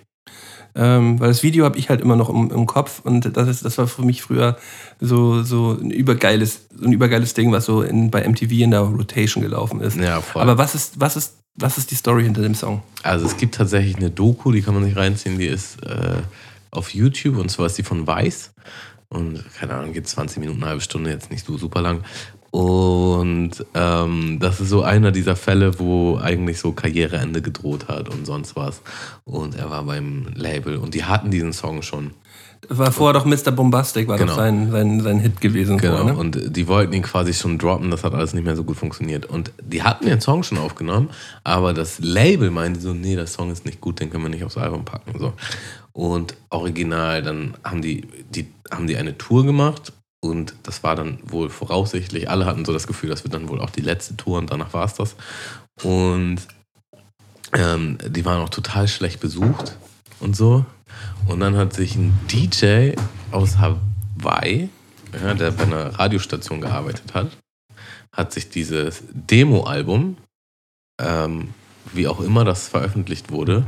Ähm, 0.73 1.19
weil 1.19 1.27
das 1.27 1.43
Video 1.43 1.65
habe 1.65 1.77
ich 1.77 1.89
halt 1.89 2.01
immer 2.01 2.15
noch 2.15 2.29
im, 2.29 2.49
im 2.49 2.65
Kopf 2.65 3.01
und 3.03 3.35
das, 3.35 3.47
ist, 3.47 3.65
das 3.65 3.77
war 3.77 3.87
für 3.87 4.03
mich 4.03 4.21
früher 4.21 4.57
so, 4.99 5.43
so 5.43 5.77
ein 5.79 5.91
übergeiles, 5.91 6.67
so 6.73 6.85
ein 6.85 6.93
übergeiles 6.93 7.33
Ding, 7.33 7.51
was 7.51 7.65
so 7.65 7.81
in, 7.81 8.09
bei 8.09 8.27
MTV 8.27 8.51
in 8.51 8.71
der 8.71 8.81
Rotation 8.81 9.43
gelaufen 9.43 9.81
ist. 9.81 9.97
Ja, 9.97 10.21
voll. 10.21 10.41
Aber 10.41 10.57
was 10.57 10.75
ist, 10.75 10.99
was 10.99 11.17
ist, 11.17 11.37
was 11.55 11.77
ist 11.77 11.91
die 11.91 11.95
Story 11.95 12.23
hinter 12.23 12.41
dem 12.41 12.55
Song? 12.55 12.81
Also 13.03 13.25
es 13.25 13.35
gibt 13.35 13.55
tatsächlich 13.55 13.97
eine 13.97 14.09
Doku, 14.09 14.51
die 14.51 14.61
kann 14.61 14.73
man 14.73 14.83
sich 14.83 14.95
reinziehen, 14.95 15.37
die 15.37 15.47
ist 15.47 15.83
äh, 15.83 16.21
auf 16.71 16.93
YouTube 16.93 17.37
und 17.37 17.49
zwar 17.49 17.65
ist 17.65 17.77
die 17.77 17.83
von 17.83 18.07
Weiß. 18.07 18.53
Und 19.09 19.43
keine 19.59 19.73
Ahnung, 19.73 19.91
geht 19.91 20.07
20 20.07 20.39
Minuten, 20.39 20.61
eine 20.61 20.69
halbe 20.69 20.81
Stunde, 20.81 21.09
jetzt 21.09 21.31
nicht 21.31 21.45
so 21.45 21.57
super 21.57 21.81
lang. 21.81 22.05
Und 22.51 23.65
ähm, 23.75 24.37
das 24.41 24.59
ist 24.59 24.69
so 24.69 24.83
einer 24.83 25.11
dieser 25.11 25.37
Fälle, 25.37 25.79
wo 25.79 26.17
eigentlich 26.17 26.59
so 26.59 26.73
Karriereende 26.73 27.41
gedroht 27.41 27.87
hat 27.87 28.09
und 28.09 28.25
sonst 28.25 28.57
was. 28.57 28.81
Und 29.23 29.55
er 29.55 29.69
war 29.69 29.83
beim 29.83 30.27
Label 30.35 30.75
und 30.75 30.93
die 30.93 31.05
hatten 31.05 31.31
diesen 31.31 31.53
Song 31.53 31.81
schon. 31.81 32.11
Das 32.67 32.77
war 32.77 32.91
vorher 32.91 33.19
doch 33.19 33.25
Mr. 33.25 33.51
Bombastic, 33.51 34.07
war 34.07 34.17
Genau. 34.17 34.33
doch 34.33 34.37
sein, 34.37 34.69
sein, 34.69 34.99
sein 34.99 35.19
Hit 35.19 35.41
gewesen. 35.41 35.77
Genau, 35.77 35.97
Vorher, 35.97 36.13
ne? 36.13 36.19
und 36.19 36.55
die 36.55 36.67
wollten 36.67 36.93
ihn 36.93 37.01
quasi 37.01 37.33
schon 37.33 37.57
droppen, 37.57 37.89
das 37.89 38.03
hat 38.03 38.13
alles 38.13 38.33
nicht 38.33 38.43
mehr 38.43 38.55
so 38.55 38.63
gut 38.63 38.77
funktioniert. 38.77 39.25
Und 39.25 39.51
die 39.63 39.81
hatten 39.81 40.05
den 40.05 40.21
Song 40.21 40.43
schon 40.43 40.57
aufgenommen, 40.57 41.09
aber 41.43 41.73
das 41.73 41.99
Label 41.99 42.51
meinte 42.51 42.79
so, 42.79 42.93
nee, 42.93 43.15
der 43.15 43.27
Song 43.27 43.49
ist 43.51 43.65
nicht 43.65 43.81
gut, 43.81 43.99
den 43.99 44.09
können 44.09 44.23
wir 44.23 44.29
nicht 44.29 44.43
aufs 44.43 44.57
Album 44.57 44.85
packen. 44.85 45.17
So. 45.17 45.33
Und 45.93 46.35
original, 46.49 47.23
dann 47.23 47.55
haben 47.63 47.81
die, 47.81 48.07
die, 48.29 48.47
haben 48.69 48.87
die 48.87 48.97
eine 48.97 49.17
Tour 49.17 49.43
gemacht 49.45 49.93
und 50.23 50.53
das 50.63 50.83
war 50.83 50.95
dann 50.95 51.17
wohl 51.23 51.49
voraussichtlich, 51.49 52.29
alle 52.29 52.45
hatten 52.45 52.63
so 52.63 52.73
das 52.73 52.87
Gefühl, 52.87 53.09
das 53.09 53.23
wird 53.23 53.33
dann 53.33 53.49
wohl 53.49 53.59
auch 53.59 53.71
die 53.71 53.81
letzte 53.81 54.15
Tour 54.15 54.37
und 54.37 54.51
danach 54.51 54.73
war 54.73 54.85
es 54.85 54.93
das. 54.93 55.15
Und 55.83 56.39
ähm, 57.53 57.97
die 58.07 58.23
waren 58.23 58.41
auch 58.41 58.49
total 58.49 58.87
schlecht 58.87 59.19
besucht 59.19 59.77
und 60.19 60.35
so. 60.35 60.65
Und 61.27 61.39
dann 61.39 61.57
hat 61.57 61.73
sich 61.73 61.95
ein 61.95 62.17
DJ 62.31 62.91
aus 63.31 63.57
Hawaii, 63.57 64.69
ja, 65.21 65.33
der 65.33 65.51
bei 65.51 65.63
einer 65.63 65.99
Radiostation 65.99 66.61
gearbeitet 66.61 67.13
hat, 67.15 67.31
hat 68.15 68.31
sich 68.31 68.49
dieses 68.49 69.03
Demo-Album, 69.11 70.17
ähm, 71.01 71.49
wie 71.93 72.07
auch 72.07 72.19
immer 72.19 72.45
das 72.45 72.67
veröffentlicht 72.67 73.31
wurde, 73.31 73.65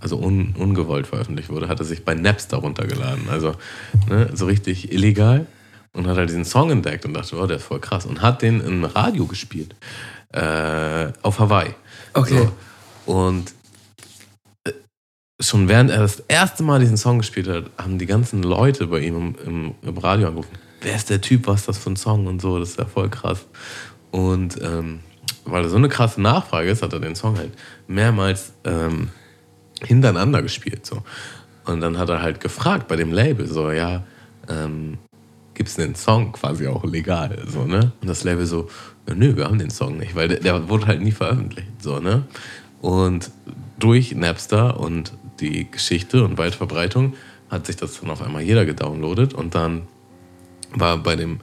also 0.00 0.18
un, 0.18 0.54
ungewollt 0.56 1.06
veröffentlicht 1.06 1.48
wurde, 1.48 1.68
hat 1.68 1.80
er 1.80 1.86
sich 1.86 2.04
bei 2.04 2.14
Napster 2.14 2.58
runtergeladen. 2.58 3.30
Also 3.30 3.54
ne, 4.08 4.30
so 4.34 4.44
richtig 4.44 4.92
illegal. 4.92 5.46
Und 5.94 6.08
hat 6.08 6.16
halt 6.16 6.28
diesen 6.28 6.44
Song 6.44 6.70
entdeckt 6.70 7.04
und 7.06 7.14
dachte, 7.14 7.36
oh, 7.36 7.46
der 7.46 7.58
ist 7.58 7.64
voll 7.64 7.80
krass. 7.80 8.04
Und 8.04 8.20
hat 8.20 8.42
den 8.42 8.60
im 8.60 8.84
Radio 8.84 9.26
gespielt. 9.26 9.74
Äh, 10.32 11.12
auf 11.22 11.38
Hawaii. 11.38 11.74
Okay. 12.12 12.48
So. 13.06 13.12
Und 13.12 13.54
äh, 14.64 14.72
schon 15.40 15.68
während 15.68 15.90
er 15.90 16.00
das 16.00 16.20
erste 16.26 16.64
Mal 16.64 16.80
diesen 16.80 16.96
Song 16.96 17.18
gespielt 17.18 17.48
hat, 17.48 17.70
haben 17.78 17.98
die 17.98 18.06
ganzen 18.06 18.42
Leute 18.42 18.88
bei 18.88 19.00
ihm 19.00 19.36
im, 19.44 19.74
im, 19.82 19.98
Radio 19.98 20.26
angerufen. 20.26 20.58
Wer 20.80 20.96
ist 20.96 21.10
der 21.10 21.20
Typ, 21.20 21.46
was 21.46 21.60
ist 21.60 21.68
das 21.68 21.78
für 21.78 21.90
ein 21.90 21.96
Song 21.96 22.26
und 22.26 22.42
so, 22.42 22.58
das 22.58 22.70
ist 22.70 22.78
ja 22.78 22.86
voll 22.86 23.08
krass. 23.08 23.46
Und 24.10 24.60
ähm, 24.60 25.00
weil 25.44 25.62
er 25.62 25.68
so 25.68 25.76
eine 25.76 25.88
krasse 25.88 26.20
Nachfrage 26.20 26.70
ist, 26.70 26.82
hat 26.82 26.92
er 26.92 27.00
den 27.00 27.14
Song 27.14 27.38
halt 27.38 27.52
mehrmals 27.86 28.52
ähm, 28.64 29.10
hintereinander 29.82 30.42
gespielt. 30.42 30.84
So. 30.84 31.02
Und 31.64 31.80
dann 31.80 31.98
hat 31.98 32.08
er 32.08 32.22
halt 32.22 32.40
gefragt 32.40 32.88
bei 32.88 32.96
dem 32.96 33.12
Label, 33.12 33.46
so, 33.46 33.70
ja, 33.70 34.02
ähm, 34.48 34.98
gibt 35.54 35.68
es 35.68 35.76
den 35.76 35.94
Song 35.94 36.32
quasi 36.32 36.66
auch 36.66 36.84
legal? 36.84 37.42
So, 37.46 37.64
ne? 37.64 37.92
Und 38.00 38.08
das 38.08 38.24
Label 38.24 38.46
so, 38.46 38.68
nö, 39.06 39.36
wir 39.36 39.46
haben 39.46 39.58
den 39.58 39.70
Song 39.70 39.96
nicht, 39.96 40.14
weil 40.14 40.28
der, 40.28 40.40
der 40.40 40.68
wurde 40.68 40.86
halt 40.86 41.00
nie 41.00 41.12
veröffentlicht. 41.12 41.68
So, 41.80 42.00
ne? 42.00 42.24
Und 42.80 43.30
durch 43.78 44.14
Napster 44.14 44.78
und 44.78 45.12
die 45.40 45.70
Geschichte 45.70 46.24
und 46.24 46.38
Weitverbreitung 46.38 47.14
hat 47.50 47.66
sich 47.66 47.76
das 47.76 48.00
dann 48.00 48.10
auf 48.10 48.22
einmal 48.22 48.42
jeder 48.42 48.64
gedownloadet 48.64 49.34
und 49.34 49.54
dann 49.54 49.86
war 50.72 50.98
bei 50.98 51.16
dem, 51.16 51.40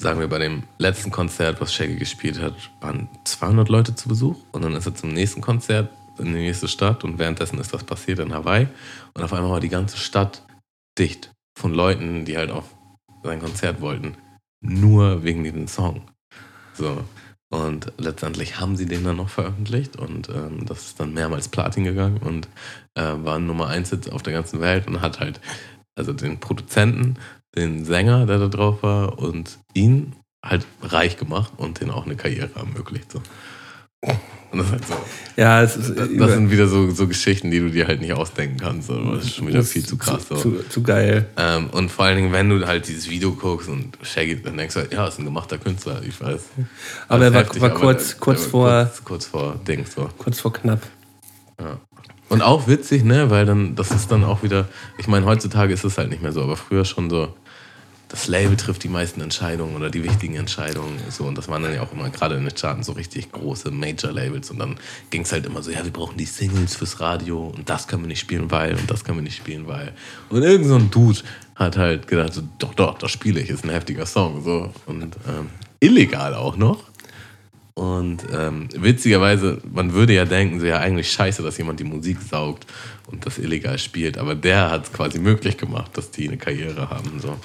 sagen 0.00 0.20
wir, 0.20 0.28
bei 0.28 0.38
dem 0.38 0.64
letzten 0.78 1.10
Konzert, 1.10 1.60
was 1.60 1.72
Shaggy 1.74 1.96
gespielt 1.96 2.40
hat, 2.40 2.54
waren 2.80 3.08
200 3.24 3.68
Leute 3.68 3.94
zu 3.94 4.08
Besuch 4.08 4.36
und 4.52 4.62
dann 4.62 4.74
ist 4.74 4.86
er 4.86 4.94
zum 4.94 5.10
nächsten 5.10 5.40
Konzert 5.40 5.90
in 6.18 6.26
die 6.26 6.32
nächste 6.32 6.68
Stadt 6.68 7.04
und 7.04 7.18
währenddessen 7.18 7.58
ist 7.58 7.72
das 7.72 7.84
passiert 7.84 8.18
in 8.18 8.32
Hawaii 8.32 8.68
und 9.14 9.22
auf 9.22 9.32
einmal 9.32 9.52
war 9.52 9.60
die 9.60 9.68
ganze 9.68 9.96
Stadt 9.96 10.42
dicht 10.98 11.30
von 11.58 11.74
Leuten, 11.74 12.24
die 12.24 12.36
halt 12.36 12.50
auf 12.50 12.64
sein 13.22 13.40
Konzert 13.40 13.80
wollten, 13.80 14.16
nur 14.60 15.22
wegen 15.22 15.44
diesem 15.44 15.68
Song. 15.68 16.02
So. 16.74 17.04
Und 17.50 17.92
letztendlich 17.96 18.60
haben 18.60 18.76
sie 18.76 18.84
den 18.84 19.04
dann 19.04 19.16
noch 19.16 19.30
veröffentlicht 19.30 19.96
und 19.96 20.28
ähm, 20.28 20.66
das 20.66 20.88
ist 20.88 21.00
dann 21.00 21.14
mehrmals 21.14 21.48
Platin 21.48 21.84
gegangen 21.84 22.18
und 22.18 22.46
äh, 22.94 23.14
war 23.24 23.38
Nummer 23.38 23.68
eins 23.68 23.88
Hit 23.88 24.12
auf 24.12 24.22
der 24.22 24.34
ganzen 24.34 24.60
Welt 24.60 24.86
und 24.86 25.00
hat 25.00 25.18
halt 25.18 25.40
also 25.96 26.12
den 26.12 26.40
Produzenten, 26.40 27.16
den 27.56 27.86
Sänger, 27.86 28.26
der 28.26 28.38
da 28.38 28.48
drauf 28.48 28.82
war 28.82 29.18
und 29.18 29.58
ihn 29.72 30.14
halt 30.44 30.66
reich 30.82 31.16
gemacht 31.16 31.52
und 31.56 31.80
denen 31.80 31.90
auch 31.90 32.04
eine 32.04 32.16
Karriere 32.16 32.50
ermöglicht. 32.54 33.10
So. 33.10 33.22
Das. 34.02 34.16
Ja, 35.36 35.62
es 35.62 35.76
ist 35.76 35.90
Das, 35.96 36.08
das 36.12 36.32
sind 36.32 36.50
wieder 36.50 36.66
so, 36.66 36.90
so 36.90 37.06
Geschichten, 37.06 37.52
die 37.52 37.60
du 37.60 37.70
dir 37.70 37.86
halt 37.86 38.00
nicht 38.00 38.12
ausdenken 38.12 38.56
kannst. 38.58 38.88
So. 38.88 39.14
Das 39.14 39.24
ist 39.24 39.36
schon 39.36 39.46
wieder 39.46 39.62
viel 39.62 39.86
zu 39.86 39.96
krass. 39.96 40.26
So. 40.28 40.34
Zu, 40.34 40.68
zu 40.68 40.82
geil. 40.82 41.26
Ähm, 41.36 41.68
und 41.70 41.90
vor 41.92 42.06
allen 42.06 42.16
Dingen, 42.16 42.32
wenn 42.32 42.48
du 42.50 42.66
halt 42.66 42.88
dieses 42.88 43.08
Video 43.08 43.30
guckst 43.32 43.68
und 43.68 43.96
Shaggy, 44.02 44.42
dann 44.42 44.56
denkst 44.56 44.74
du 44.74 44.80
halt, 44.80 44.92
ja, 44.92 45.06
ist 45.06 45.20
ein 45.20 45.24
gemachter 45.26 45.58
Künstler, 45.58 46.02
ich 46.02 46.20
weiß. 46.20 46.40
Aber 47.06 47.18
Das 47.20 47.28
er 47.28 47.34
war, 47.34 47.40
heftig, 47.44 47.62
war 47.62 47.70
aber 47.70 47.78
kurz, 47.78 48.08
der- 48.08 48.18
kurz 48.18 48.40
war 48.42 48.48
vor, 48.50 48.84
Kurz, 48.86 49.04
kurz 49.04 49.26
vor 49.26 49.60
Dings 49.68 49.94
so. 49.94 50.08
kurz 50.18 50.40
vor 50.40 50.52
knapp. 50.52 50.80
Und 52.28 52.42
auch 52.42 52.66
witzig, 52.66 53.04
ne, 53.04 53.30
weil 53.30 53.46
dann, 53.46 53.76
das 53.76 53.92
ist 53.92 54.10
dann 54.10 54.24
auch 54.24 54.42
wieder, 54.42 54.66
ich 54.98 55.06
meine, 55.06 55.24
heutzutage 55.24 55.72
ist 55.72 55.84
es 55.84 55.98
halt 55.98 56.10
nicht 56.10 56.22
mehr 56.22 56.32
so, 56.32 56.42
aber 56.42 56.56
früher 56.56 56.84
schon 56.84 57.10
so, 57.10 57.32
das 58.08 58.26
Label 58.26 58.56
trifft 58.56 58.82
die 58.84 58.88
meisten 58.88 59.20
Entscheidungen 59.20 59.76
oder 59.76 59.90
die 59.90 60.02
wichtigen 60.02 60.34
Entscheidungen. 60.36 60.98
So, 61.10 61.24
und 61.24 61.36
das 61.36 61.48
waren 61.48 61.62
dann 61.62 61.74
ja 61.74 61.82
auch 61.82 61.92
immer 61.92 62.08
gerade 62.08 62.36
in 62.36 62.44
den 62.44 62.54
Charten 62.54 62.82
so 62.82 62.92
richtig 62.92 63.30
große 63.32 63.70
Major-Labels. 63.70 64.50
Und 64.50 64.58
dann 64.58 64.76
ging 65.10 65.22
es 65.22 65.32
halt 65.32 65.44
immer 65.44 65.62
so, 65.62 65.70
ja, 65.70 65.84
wir 65.84 65.92
brauchen 65.92 66.16
die 66.16 66.24
Singles 66.24 66.76
fürs 66.76 67.00
Radio 67.00 67.52
und 67.54 67.68
das 67.68 67.86
können 67.86 68.02
wir 68.04 68.08
nicht 68.08 68.20
spielen, 68.20 68.50
weil 68.50 68.74
und 68.74 68.90
das 68.90 69.04
können 69.04 69.18
wir 69.18 69.22
nicht 69.22 69.36
spielen, 69.36 69.66
weil. 69.66 69.92
Und 70.30 70.42
irgend 70.42 70.66
so 70.66 70.76
ein 70.76 70.90
Dude 70.90 71.20
hat 71.54 71.76
halt 71.76 72.08
gedacht, 72.08 72.32
so, 72.32 72.42
doch, 72.58 72.74
doch, 72.74 72.96
das 72.98 73.10
spiele 73.10 73.40
ich, 73.40 73.50
ist 73.50 73.64
ein 73.64 73.70
heftiger 73.70 74.06
Song. 74.06 74.42
So. 74.42 74.72
Und 74.86 75.16
ähm, 75.28 75.50
illegal 75.80 76.34
auch 76.34 76.56
noch. 76.56 76.84
Und 77.74 78.24
ähm, 78.32 78.68
witzigerweise, 78.74 79.58
man 79.70 79.92
würde 79.92 80.12
ja 80.12 80.24
denken, 80.24 80.58
so 80.58 80.66
ja, 80.66 80.78
eigentlich 80.78 81.12
scheiße, 81.12 81.42
dass 81.42 81.58
jemand 81.58 81.78
die 81.78 81.84
Musik 81.84 82.18
saugt 82.20 82.66
und 83.06 83.24
das 83.24 83.38
illegal 83.38 83.78
spielt. 83.78 84.18
Aber 84.18 84.34
der 84.34 84.70
hat 84.70 84.86
es 84.86 84.92
quasi 84.92 85.20
möglich 85.20 85.56
gemacht, 85.58 85.96
dass 85.96 86.10
die 86.10 86.26
eine 86.26 86.38
Karriere 86.38 86.90
haben. 86.90 87.20
So. 87.20 87.36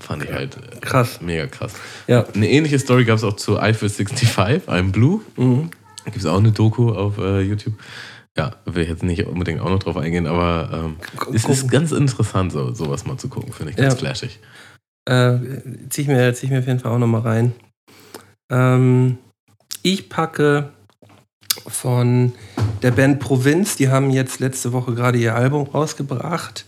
Fand 0.00 0.24
ich 0.24 0.32
halt 0.32 0.56
äh, 0.56 0.78
Krass. 0.80 1.20
mega 1.20 1.46
krass. 1.46 1.74
Ja. 2.06 2.24
Eine 2.34 2.48
ähnliche 2.48 2.78
Story 2.78 3.04
gab 3.04 3.16
es 3.16 3.24
auch 3.24 3.36
zu 3.36 3.58
Eiffel 3.60 3.88
65, 3.88 4.68
I'm 4.68 4.90
Blue. 4.92 5.20
Mhm. 5.36 5.70
Gibt 6.04 6.16
es 6.16 6.26
auch 6.26 6.38
eine 6.38 6.52
Doku 6.52 6.90
auf 6.92 7.18
äh, 7.18 7.40
YouTube. 7.42 7.74
Ja, 8.36 8.52
will 8.64 8.82
ich 8.84 8.88
jetzt 8.88 9.02
nicht 9.02 9.26
unbedingt 9.26 9.60
auch 9.60 9.68
noch 9.70 9.80
drauf 9.80 9.96
eingehen, 9.96 10.26
aber 10.26 10.70
ähm, 10.72 10.96
es 11.34 11.44
ist 11.44 11.70
ganz 11.70 11.92
interessant, 11.92 12.52
so, 12.52 12.72
sowas 12.74 13.04
mal 13.04 13.18
zu 13.18 13.28
gucken, 13.28 13.52
finde 13.52 13.72
ich 13.72 13.76
ganz 13.76 13.94
Ja. 13.94 13.98
flashig. 13.98 14.38
Äh, 15.06 15.38
zieh, 15.90 16.02
ich 16.02 16.08
mir, 16.08 16.32
zieh 16.34 16.46
ich 16.46 16.52
mir 16.52 16.60
auf 16.60 16.66
jeden 16.66 16.78
Fall 16.78 16.92
auch 16.92 16.98
nochmal 16.98 17.22
rein. 17.22 17.52
Ähm, 18.50 19.18
ich 19.82 20.08
packe 20.08 20.70
von 21.66 22.32
der 22.82 22.92
Band 22.92 23.18
Provinz, 23.20 23.76
die 23.76 23.88
haben 23.88 24.10
jetzt 24.10 24.40
letzte 24.40 24.72
Woche 24.72 24.94
gerade 24.94 25.18
ihr 25.18 25.34
Album 25.34 25.66
rausgebracht. 25.66 26.64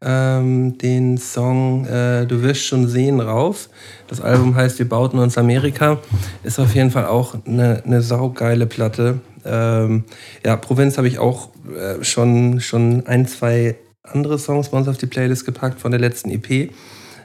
Ähm, 0.00 0.78
den 0.78 1.18
Song 1.18 1.84
äh, 1.86 2.24
Du 2.26 2.42
wirst 2.42 2.64
schon 2.64 2.88
sehen 2.88 3.20
rauf. 3.20 3.68
Das 4.06 4.20
Album 4.20 4.54
heißt 4.54 4.78
Wir 4.78 4.88
bauten 4.88 5.18
uns 5.18 5.36
Amerika. 5.36 5.98
Ist 6.44 6.58
auf 6.58 6.74
jeden 6.74 6.90
Fall 6.90 7.06
auch 7.06 7.34
eine, 7.44 7.82
eine 7.84 8.00
saugeile 8.00 8.66
Platte. 8.66 9.20
Ähm, 9.44 10.04
ja, 10.44 10.56
Provinz 10.56 10.98
habe 10.98 11.08
ich 11.08 11.18
auch 11.18 11.50
äh, 11.74 12.02
schon, 12.04 12.60
schon 12.60 13.06
ein, 13.06 13.26
zwei 13.26 13.76
andere 14.02 14.38
Songs 14.38 14.68
bei 14.68 14.78
uns 14.78 14.88
auf 14.88 14.98
die 14.98 15.06
Playlist 15.06 15.44
gepackt 15.44 15.80
von 15.80 15.90
der 15.90 16.00
letzten 16.00 16.30
EP. 16.30 16.70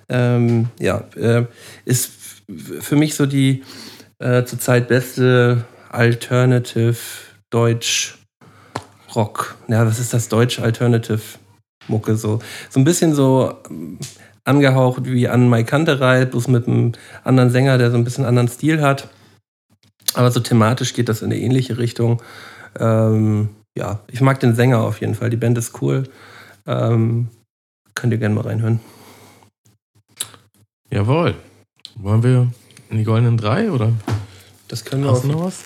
Ähm, 0.10 0.70
ja, 0.80 1.04
äh, 1.16 1.46
ist 1.86 2.12
für 2.80 2.96
mich 2.96 3.16
so 3.16 3.26
die 3.26 3.64
äh, 4.20 4.44
zurzeit 4.44 4.88
beste 4.88 5.66
Alternative 5.90 6.96
Deutsch 7.50 8.18
Rock. 9.16 9.56
Ja, 9.68 9.86
was 9.86 10.00
ist 10.00 10.14
das 10.14 10.28
Deutsch 10.28 10.60
Alternative 10.60 11.22
Mucke 11.88 12.16
so? 12.16 12.40
So 12.70 12.80
ein 12.80 12.84
bisschen 12.84 13.14
so 13.14 13.54
ähm, 13.70 13.98
angehaucht 14.44 15.06
wie 15.06 15.28
an 15.28 15.50
Mike 15.50 15.70
Kantereit, 15.70 16.32
bloß 16.32 16.48
mit 16.48 16.68
einem 16.68 16.94
anderen 17.24 17.50
Sänger, 17.50 17.78
der 17.78 17.92
so 17.92 17.98
ein 17.98 18.04
bisschen 18.04 18.26
anderen 18.26 18.48
Stil 18.48 18.82
hat. 18.82 19.10
Aber 20.14 20.32
so 20.32 20.40
thematisch 20.40 20.94
geht 20.94 21.10
das 21.10 21.22
in 21.22 21.32
eine 21.32 21.40
ähnliche 21.40 21.78
Richtung. 21.78 22.22
Ähm, 22.80 23.50
ja, 23.78 24.00
ich 24.08 24.22
mag 24.22 24.40
den 24.40 24.56
Sänger 24.56 24.82
auf 24.82 25.02
jeden 25.02 25.16
Fall. 25.16 25.30
Die 25.30 25.38
Band 25.38 25.58
ist 25.58 25.82
cool. 25.82 26.04
Ähm, 26.68 27.30
könnt 27.96 28.14
ihr 28.14 28.20
gerne 28.20 28.36
mal 28.36 28.42
reinhören. 28.42 28.80
Jawohl. 30.90 31.36
Wollen 31.96 32.24
wir 32.24 32.52
in 32.90 32.98
die 32.98 33.04
goldenen 33.04 33.38
drei 33.38 33.72
oder 33.72 33.92
Das 34.68 34.86
können 34.86 35.04
wir 35.04 35.12
hast 35.12 35.24
du 35.24 35.30
noch 35.30 35.46
was? 35.46 35.64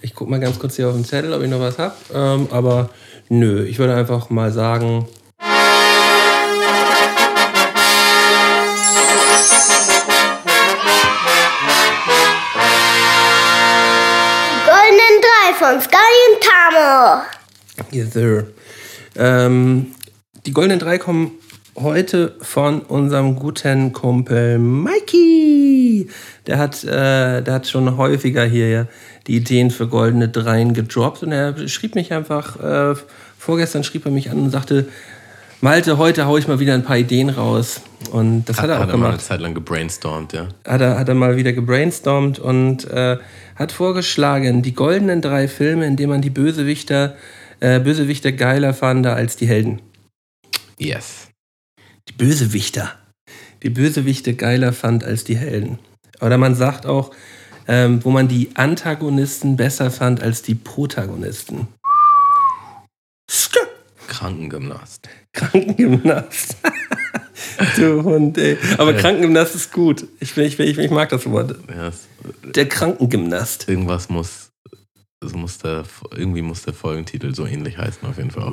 Ich 0.00 0.14
gucke 0.14 0.30
mal 0.30 0.40
ganz 0.40 0.58
kurz 0.58 0.76
hier 0.76 0.88
auf 0.88 0.94
den 0.94 1.04
Zettel, 1.04 1.32
ob 1.32 1.42
ich 1.42 1.50
noch 1.50 1.60
was 1.60 1.78
habe. 1.78 1.94
Ähm, 2.12 2.48
aber 2.50 2.90
nö, 3.28 3.64
ich 3.64 3.78
würde 3.78 3.94
einfach 3.94 4.30
mal 4.30 4.52
sagen, 4.52 5.06
von 15.64 15.80
Sky 15.80 15.96
und 16.28 16.42
Tamo. 16.42 17.22
yes, 17.90 18.12
sir. 18.12 18.48
Ähm, 19.16 19.94
die 20.44 20.52
goldenen 20.52 20.78
drei 20.78 20.98
kommen 20.98 21.38
heute 21.74 22.36
von 22.42 22.82
unserem 22.82 23.36
guten 23.36 23.94
Kumpel 23.94 24.58
Mikey. 24.58 26.10
Der 26.46 26.58
hat, 26.58 26.84
äh, 26.84 27.40
der 27.40 27.54
hat 27.54 27.66
schon 27.66 27.96
häufiger 27.96 28.44
hier 28.44 28.88
die 29.26 29.36
Ideen 29.36 29.70
für 29.70 29.88
goldene 29.88 30.28
Dreien 30.28 30.74
gedroppt 30.74 31.22
und 31.22 31.32
er 31.32 31.66
schrieb 31.66 31.94
mich 31.94 32.12
einfach, 32.12 32.60
äh, 32.60 32.94
vorgestern 33.38 33.84
schrieb 33.84 34.04
er 34.04 34.12
mich 34.12 34.30
an 34.30 34.40
und 34.40 34.50
sagte, 34.50 34.86
Malte, 35.62 35.96
heute 35.96 36.26
hau 36.26 36.36
ich 36.36 36.46
mal 36.46 36.60
wieder 36.60 36.74
ein 36.74 36.84
paar 36.84 36.98
Ideen 36.98 37.30
raus. 37.30 37.80
Und 38.12 38.44
das 38.50 38.60
hat, 38.60 38.68
er 38.68 38.74
auch 38.74 38.80
mal 38.80 38.82
eine 38.82 38.92
gemacht. 38.92 39.20
Zeit 39.22 39.40
lang 39.40 39.54
gebrainstormt, 39.54 40.34
ja. 40.34 40.48
hat 40.66 40.82
er, 40.82 40.98
hat 40.98 41.08
er 41.08 41.14
mal 41.14 41.38
wieder 41.38 41.54
gebrainstormt 41.54 42.38
und 42.38 42.84
äh, 42.90 43.16
hat 43.56 43.72
vorgeschlagen, 43.72 44.62
die 44.62 44.74
goldenen 44.74 45.20
drei 45.20 45.48
Filme, 45.48 45.86
in 45.86 45.96
denen 45.96 46.10
man 46.10 46.22
die 46.22 46.30
Bösewichter, 46.30 47.16
äh, 47.60 47.80
Bösewichter 47.80 48.32
geiler 48.32 48.74
fand 48.74 49.06
als 49.06 49.36
die 49.36 49.46
Helden. 49.46 49.80
Yes. 50.78 51.28
Die 52.08 52.12
Bösewichter. 52.12 52.96
Die 53.62 53.70
Bösewichte 53.70 54.34
geiler 54.34 54.72
fand 54.72 55.04
als 55.04 55.24
die 55.24 55.36
Helden. 55.36 55.78
Oder 56.20 56.38
man 56.38 56.54
sagt 56.54 56.86
auch, 56.86 57.14
ähm, 57.66 58.04
wo 58.04 58.10
man 58.10 58.28
die 58.28 58.50
Antagonisten 58.54 59.56
besser 59.56 59.90
fand 59.90 60.22
als 60.22 60.42
die 60.42 60.54
Protagonisten. 60.54 61.68
Skr. 63.30 63.66
Krankengymnast. 64.08 65.08
Krankengymnast. 65.32 66.56
du 67.76 68.02
Hund, 68.04 68.38
ey. 68.38 68.56
Aber 68.78 68.94
Krankengymnast 68.94 69.54
ist 69.54 69.72
gut. 69.72 70.06
Ich, 70.20 70.36
ich, 70.36 70.58
ich, 70.58 70.78
ich 70.78 70.90
mag 70.90 71.08
das 71.08 71.28
Wort. 71.30 71.56
Ja, 71.68 71.90
Der 72.54 72.68
Krankengymnast. 72.68 73.68
irgendwas 73.68 74.08
muss, 74.08 74.50
es 75.24 75.32
muss 75.34 75.58
der, 75.58 75.84
irgendwie 76.14 76.42
muss 76.42 76.62
der 76.62 76.74
Folgentitel 76.74 77.34
so 77.34 77.46
ähnlich 77.46 77.78
heißen, 77.78 78.06
auf 78.08 78.16
jeden 78.16 78.30
Fall 78.30 78.44
auch. 78.44 78.52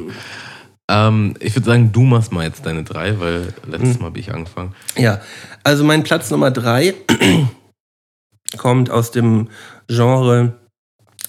Ähm, 0.89 1.35
ich 1.39 1.55
würde 1.55 1.65
sagen, 1.67 1.91
du 1.91 2.01
machst 2.01 2.31
mal 2.31 2.43
jetzt 2.45 2.65
deine 2.65 2.83
drei, 2.83 3.19
weil 3.19 3.53
letztes 3.67 3.99
Mal 3.99 4.07
habe 4.07 4.19
ich 4.19 4.33
angefangen. 4.33 4.75
Ja, 4.97 5.21
also 5.63 5.83
mein 5.83 6.03
Platz 6.03 6.29
Nummer 6.31 6.51
drei 6.51 6.93
kommt 8.57 8.89
aus 8.89 9.11
dem 9.11 9.49
Genre 9.87 10.53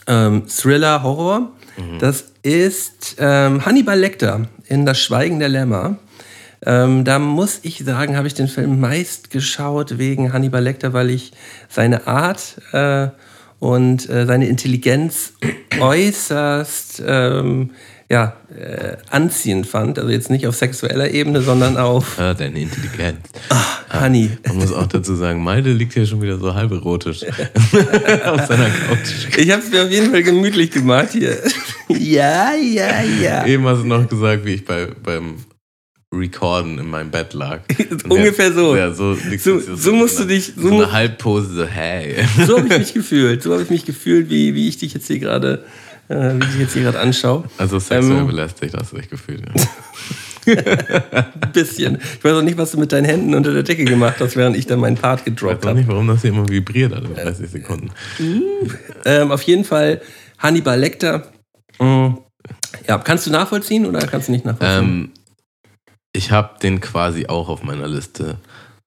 ähm, 0.06 0.46
Thriller, 0.48 1.02
Horror. 1.02 1.52
Das 2.00 2.32
ist 2.42 3.16
ähm, 3.18 3.64
Hannibal 3.64 3.98
Lecter 3.98 4.46
in 4.66 4.84
Das 4.84 5.00
Schweigen 5.00 5.38
der 5.38 5.48
Lämmer. 5.48 5.96
Ähm, 6.64 7.04
da 7.04 7.18
muss 7.18 7.60
ich 7.62 7.78
sagen, 7.84 8.16
habe 8.16 8.26
ich 8.26 8.34
den 8.34 8.48
Film 8.48 8.80
meist 8.80 9.30
geschaut 9.30 9.98
wegen 9.98 10.32
Hannibal 10.32 10.62
Lecter, 10.62 10.92
weil 10.92 11.10
ich 11.10 11.32
seine 11.68 12.06
Art 12.06 12.56
äh, 12.72 13.08
und 13.58 14.08
äh, 14.08 14.26
seine 14.26 14.46
Intelligenz 14.48 15.34
äußerst 15.80 17.02
ähm, 17.06 17.70
ja, 18.12 18.36
äh, 18.54 18.96
anziehend 19.08 19.66
fand. 19.66 19.98
Also 19.98 20.10
jetzt 20.10 20.28
nicht 20.28 20.46
auf 20.46 20.54
sexueller 20.54 21.10
Ebene, 21.10 21.40
sondern 21.40 21.78
auf 21.78 22.18
Ja, 22.18 22.34
deine 22.34 22.60
Intelligenz. 22.60 23.20
Honey. 23.90 24.30
Man 24.46 24.56
muss 24.56 24.72
auch 24.72 24.86
dazu 24.86 25.14
sagen, 25.14 25.42
Malte 25.42 25.72
liegt 25.72 25.94
hier 25.94 26.06
schon 26.06 26.20
wieder 26.20 26.38
so 26.38 26.54
halb 26.54 26.72
erotisch 26.72 27.24
auf 28.26 28.46
seiner 28.46 28.68
Couch. 28.68 29.36
Ich 29.36 29.50
habe 29.50 29.62
es 29.62 29.70
mir 29.70 29.84
auf 29.84 29.90
jeden 29.90 30.10
Fall 30.10 30.22
gemütlich 30.22 30.70
gemacht 30.70 31.08
hier. 31.12 31.38
ja, 31.88 32.52
ja, 32.54 33.02
ja. 33.02 33.46
Eben 33.46 33.64
hast 33.66 33.80
du 33.80 33.86
noch 33.86 34.06
gesagt, 34.06 34.44
wie 34.44 34.54
ich 34.54 34.64
bei, 34.64 34.88
beim 35.02 35.36
Recorden 36.12 36.78
in 36.78 36.90
meinem 36.90 37.10
Bett 37.10 37.32
lag. 37.32 37.60
Ungefähr 38.08 38.52
so. 38.52 38.76
Ja, 38.76 38.92
so, 38.92 39.14
So- 39.38 39.60
so 39.60 39.92
musst 39.94 40.20
in 40.20 40.28
du 40.28 40.34
dich- 40.34 40.52
so 40.56 40.68
So 40.68 40.74
eine 40.74 40.92
Halbpose, 40.92 41.54
so, 41.54 41.64
hey. 41.64 42.16
So 42.46 42.58
habe 42.58 42.68
ich 42.68 42.78
mich 42.78 42.94
gefühlt. 42.94 43.42
So 43.42 43.52
habe 43.52 43.62
ich 43.62 43.70
mich 43.70 43.84
gefühlt, 43.86 44.28
wie, 44.28 44.54
wie 44.54 44.68
ich 44.68 44.76
dich 44.78 44.92
jetzt 44.94 45.06
hier 45.06 45.18
gerade, 45.18 45.64
äh, 46.08 46.14
wie 46.34 46.38
ich 46.44 46.50
dich 46.50 46.60
jetzt 46.60 46.72
hier 46.74 46.82
gerade 46.82 47.00
anschaue. 47.00 47.44
Also 47.58 47.78
sexuell 47.78 48.18
Ähm, 48.18 48.26
belästigt 48.26 48.74
hast 48.78 48.92
du 48.92 48.96
dich 48.98 49.08
gefühlt. 49.08 49.42
Ja. 49.46 49.64
Ein 50.44 51.52
bisschen. 51.52 51.98
Ich 52.18 52.24
weiß 52.24 52.32
auch 52.34 52.42
nicht, 52.42 52.58
was 52.58 52.72
du 52.72 52.78
mit 52.78 52.90
deinen 52.92 53.04
Händen 53.04 53.34
unter 53.34 53.52
der 53.52 53.62
Decke 53.62 53.84
gemacht 53.84 54.16
hast, 54.18 54.36
während 54.36 54.56
ich 54.56 54.66
dann 54.66 54.80
meinen 54.80 54.96
Part 54.96 55.20
Ich 55.20 55.24
gedroppt 55.26 55.58
weiß 55.58 55.64
auch 55.64 55.68
habe. 55.68 55.78
nicht, 55.78 55.88
warum 55.88 56.08
das 56.08 56.22
hier 56.22 56.30
immer 56.30 56.48
vibriert 56.48 56.92
alle 56.92 57.08
30 57.08 57.48
Sekunden. 57.48 57.90
Ähm, 59.04 59.30
auf 59.30 59.42
jeden 59.42 59.64
Fall 59.64 60.00
Hannibal 60.38 60.78
Lecter. 60.78 61.28
Mm. 61.78 62.14
Ja, 62.88 62.98
kannst 62.98 63.26
du 63.26 63.30
nachvollziehen 63.30 63.86
oder 63.86 64.00
kannst 64.00 64.26
du 64.28 64.32
nicht 64.32 64.44
nachvollziehen? 64.44 64.84
Ähm, 64.84 65.10
ich 66.12 66.30
habe 66.30 66.58
den 66.60 66.80
quasi 66.80 67.26
auch 67.26 67.48
auf 67.48 67.62
meiner 67.62 67.88
Liste. 67.88 68.36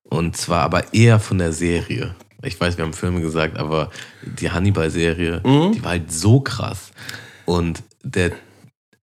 Und 0.03 0.37
zwar 0.37 0.61
aber 0.63 0.93
eher 0.93 1.19
von 1.19 1.37
der 1.39 1.51
Serie. 1.51 2.15
Ich 2.43 2.59
weiß, 2.61 2.77
wir 2.77 2.85
haben 2.85 2.93
Filme 2.93 3.21
gesagt, 3.21 3.57
aber 3.57 3.89
die 4.21 4.51
Hannibal-Serie, 4.51 5.41
Mhm. 5.43 5.71
die 5.73 5.83
war 5.83 5.91
halt 5.91 6.11
so 6.11 6.39
krass. 6.41 6.91
Und 7.45 7.81
der 8.03 8.31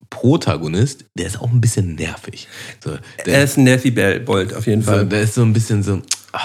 Protagonist, 0.09 1.05
der 1.17 1.27
ist 1.27 1.41
auch 1.41 1.49
ein 1.51 1.59
bisschen 1.59 1.95
nervig. 1.95 2.47
So, 2.83 2.97
der, 3.25 3.33
er 3.35 3.43
ist 3.43 3.57
ein 3.57 3.63
Nervy 3.65 3.91
Bolt, 4.19 4.53
auf 4.53 4.65
jeden 4.67 4.81
so, 4.81 4.91
Fall. 4.91 5.05
der 5.05 5.21
ist 5.21 5.33
so 5.33 5.41
ein 5.41 5.51
bisschen 5.51 5.83
so. 5.83 6.01
ah, 6.31 6.39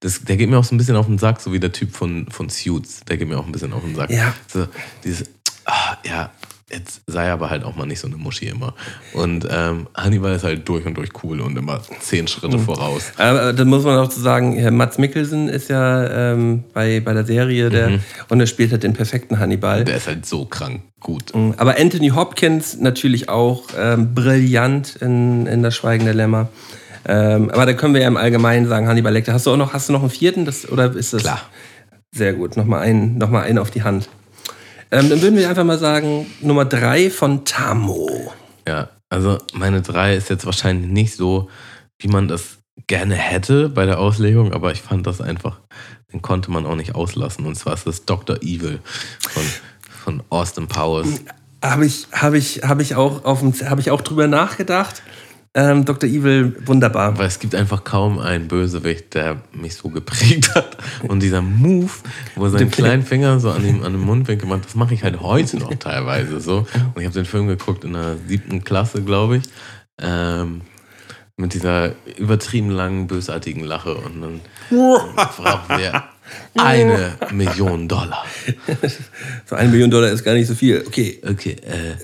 das, 0.00 0.22
der 0.22 0.36
geht 0.36 0.48
mir 0.48 0.58
auch 0.58 0.64
so 0.64 0.74
ein 0.74 0.78
bisschen 0.78 0.94
auf 0.96 1.06
den 1.06 1.18
Sack, 1.18 1.40
so 1.40 1.52
wie 1.52 1.58
der 1.58 1.72
Typ 1.72 1.92
von, 1.96 2.28
von 2.30 2.48
Suits. 2.48 3.00
Der 3.08 3.16
geht 3.16 3.26
mir 3.26 3.38
auch 3.38 3.46
ein 3.46 3.52
bisschen 3.52 3.72
auf 3.72 3.82
den 3.82 3.96
Sack. 3.96 4.10
Ja. 4.10 4.34
So, 4.46 4.68
dieses, 5.02 5.28
ah, 5.64 5.96
ja, 6.04 6.30
jetzt 6.70 7.02
sei 7.06 7.30
aber 7.30 7.50
halt 7.50 7.62
auch 7.62 7.76
mal 7.76 7.86
nicht 7.86 8.00
so 8.00 8.08
eine 8.08 8.16
Muschi 8.16 8.46
immer. 8.46 8.74
Und 9.12 9.46
ähm, 9.50 9.86
Hannibal 9.96 10.34
ist 10.34 10.42
halt 10.44 10.68
durch 10.68 10.84
und 10.84 10.94
durch 10.94 11.10
cool 11.22 11.40
und 11.40 11.56
immer 11.56 11.80
zehn 12.00 12.26
Schritte 12.26 12.58
voraus. 12.58 13.12
Aber 13.18 13.52
da 13.52 13.64
muss 13.64 13.84
man 13.84 13.98
auch 13.98 14.08
zu 14.08 14.20
sagen, 14.20 14.54
Herr 14.54 14.72
Mats 14.72 14.98
Mikkelsen 14.98 15.48
ist 15.48 15.68
ja 15.68 16.32
ähm, 16.32 16.64
bei, 16.72 17.00
bei 17.00 17.12
der 17.12 17.24
Serie 17.24 17.70
der, 17.70 18.00
und 18.28 18.40
er 18.40 18.46
spielt 18.46 18.72
halt 18.72 18.82
den 18.82 18.94
perfekten 18.94 19.38
Hannibal. 19.38 19.84
Der 19.84 19.96
ist 19.96 20.08
halt 20.08 20.26
so 20.26 20.44
krank 20.44 20.82
gut. 20.98 21.32
Aber 21.56 21.78
Anthony 21.78 22.08
Hopkins 22.08 22.78
natürlich 22.80 23.28
auch 23.28 23.68
ähm, 23.78 24.12
brillant 24.14 24.96
in, 24.96 25.46
in 25.46 25.62
das 25.62 25.76
Schweigen 25.76 26.04
der 26.04 26.14
Lämmer. 26.14 26.48
Ähm, 27.08 27.50
aber 27.50 27.66
da 27.66 27.74
können 27.74 27.94
wir 27.94 28.00
ja 28.00 28.08
im 28.08 28.16
Allgemeinen 28.16 28.66
sagen, 28.66 28.88
Hannibal 28.88 29.12
Lecter. 29.12 29.32
Hast 29.32 29.46
du 29.46 29.52
auch 29.52 29.56
noch, 29.56 29.72
hast 29.72 29.88
du 29.88 29.92
noch 29.92 30.00
einen 30.00 30.10
vierten? 30.10 30.44
Das, 30.44 30.68
oder 30.68 30.92
ist 30.96 31.12
das? 31.12 31.22
Klar. 31.22 31.42
Sehr 32.10 32.32
gut. 32.32 32.56
Nochmal 32.56 32.80
einen, 32.80 33.18
noch 33.18 33.30
mal 33.30 33.42
einen 33.42 33.58
auf 33.58 33.70
die 33.70 33.84
Hand. 33.84 34.08
Ähm, 34.90 35.10
dann 35.10 35.20
würden 35.20 35.36
wir 35.36 35.48
einfach 35.48 35.64
mal 35.64 35.78
sagen, 35.78 36.26
Nummer 36.40 36.64
drei 36.64 37.10
von 37.10 37.44
Tamo. 37.44 38.32
Ja, 38.66 38.88
also 39.08 39.38
meine 39.52 39.82
drei 39.82 40.16
ist 40.16 40.30
jetzt 40.30 40.46
wahrscheinlich 40.46 40.90
nicht 40.90 41.16
so, 41.16 41.48
wie 41.98 42.08
man 42.08 42.28
das 42.28 42.58
gerne 42.86 43.14
hätte 43.14 43.68
bei 43.68 43.86
der 43.86 43.98
Auslegung, 43.98 44.52
aber 44.52 44.72
ich 44.72 44.82
fand 44.82 45.06
das 45.06 45.20
einfach, 45.20 45.60
den 46.12 46.22
konnte 46.22 46.50
man 46.50 46.66
auch 46.66 46.76
nicht 46.76 46.94
auslassen. 46.94 47.46
Und 47.46 47.56
zwar 47.56 47.74
ist 47.74 47.86
das 47.86 48.04
Dr. 48.04 48.36
Evil 48.42 48.80
von, 49.28 49.42
von 49.88 50.22
Austin 50.28 50.68
Powers. 50.68 51.08
Habe 51.64 51.86
ich, 51.86 52.06
habe 52.12 52.38
ich, 52.38 52.62
habe 52.62 52.82
ich 52.82 52.94
auch 52.94 53.24
auf 53.24 53.40
dem, 53.40 53.52
habe 53.68 53.80
ich 53.80 53.90
auch 53.90 54.02
drüber 54.02 54.28
nachgedacht. 54.28 55.02
Ähm, 55.56 55.86
Dr. 55.86 56.06
Evil, 56.06 56.54
wunderbar. 56.66 57.16
Weil 57.16 57.28
es 57.28 57.38
gibt 57.38 57.54
einfach 57.54 57.82
kaum 57.82 58.18
einen 58.18 58.46
Bösewicht, 58.46 59.14
der 59.14 59.40
mich 59.54 59.74
so 59.74 59.88
geprägt 59.88 60.54
hat. 60.54 60.76
Und 61.08 61.20
dieser 61.20 61.40
Move, 61.40 61.90
wo 62.34 62.44
er 62.44 62.50
seinen 62.50 62.70
kleinen 62.70 63.02
Finger 63.02 63.40
so 63.40 63.50
an 63.50 63.62
dem, 63.62 63.82
an 63.82 63.92
dem 63.92 64.02
Mundwinkel 64.02 64.46
macht, 64.46 64.66
das 64.66 64.74
mache 64.74 64.92
ich 64.92 65.02
halt 65.02 65.22
heute 65.22 65.56
noch 65.56 65.74
teilweise 65.76 66.40
so. 66.40 66.66
Und 66.94 67.00
ich 67.00 67.06
habe 67.06 67.14
den 67.14 67.24
Film 67.24 67.46
geguckt 67.46 67.84
in 67.84 67.94
der 67.94 68.18
siebten 68.28 68.64
Klasse, 68.64 69.02
glaube 69.02 69.38
ich. 69.38 69.44
Ähm, 69.98 70.60
mit 71.38 71.54
dieser 71.54 71.92
übertrieben 72.18 72.70
langen, 72.70 73.06
bösartigen 73.06 73.64
Lache. 73.64 73.94
Und 73.94 74.20
dann 74.20 74.40
brauchen 74.68 75.78
wir 75.78 76.04
eine 76.58 77.16
Million 77.32 77.88
Dollar. 77.88 78.26
So 79.46 79.54
eine 79.54 79.70
Million 79.70 79.90
Dollar 79.90 80.10
ist 80.10 80.24
gar 80.24 80.34
nicht 80.34 80.48
so 80.48 80.54
viel. 80.54 80.84
Okay. 80.86 81.22
Okay, 81.26 81.56
äh, 81.62 81.94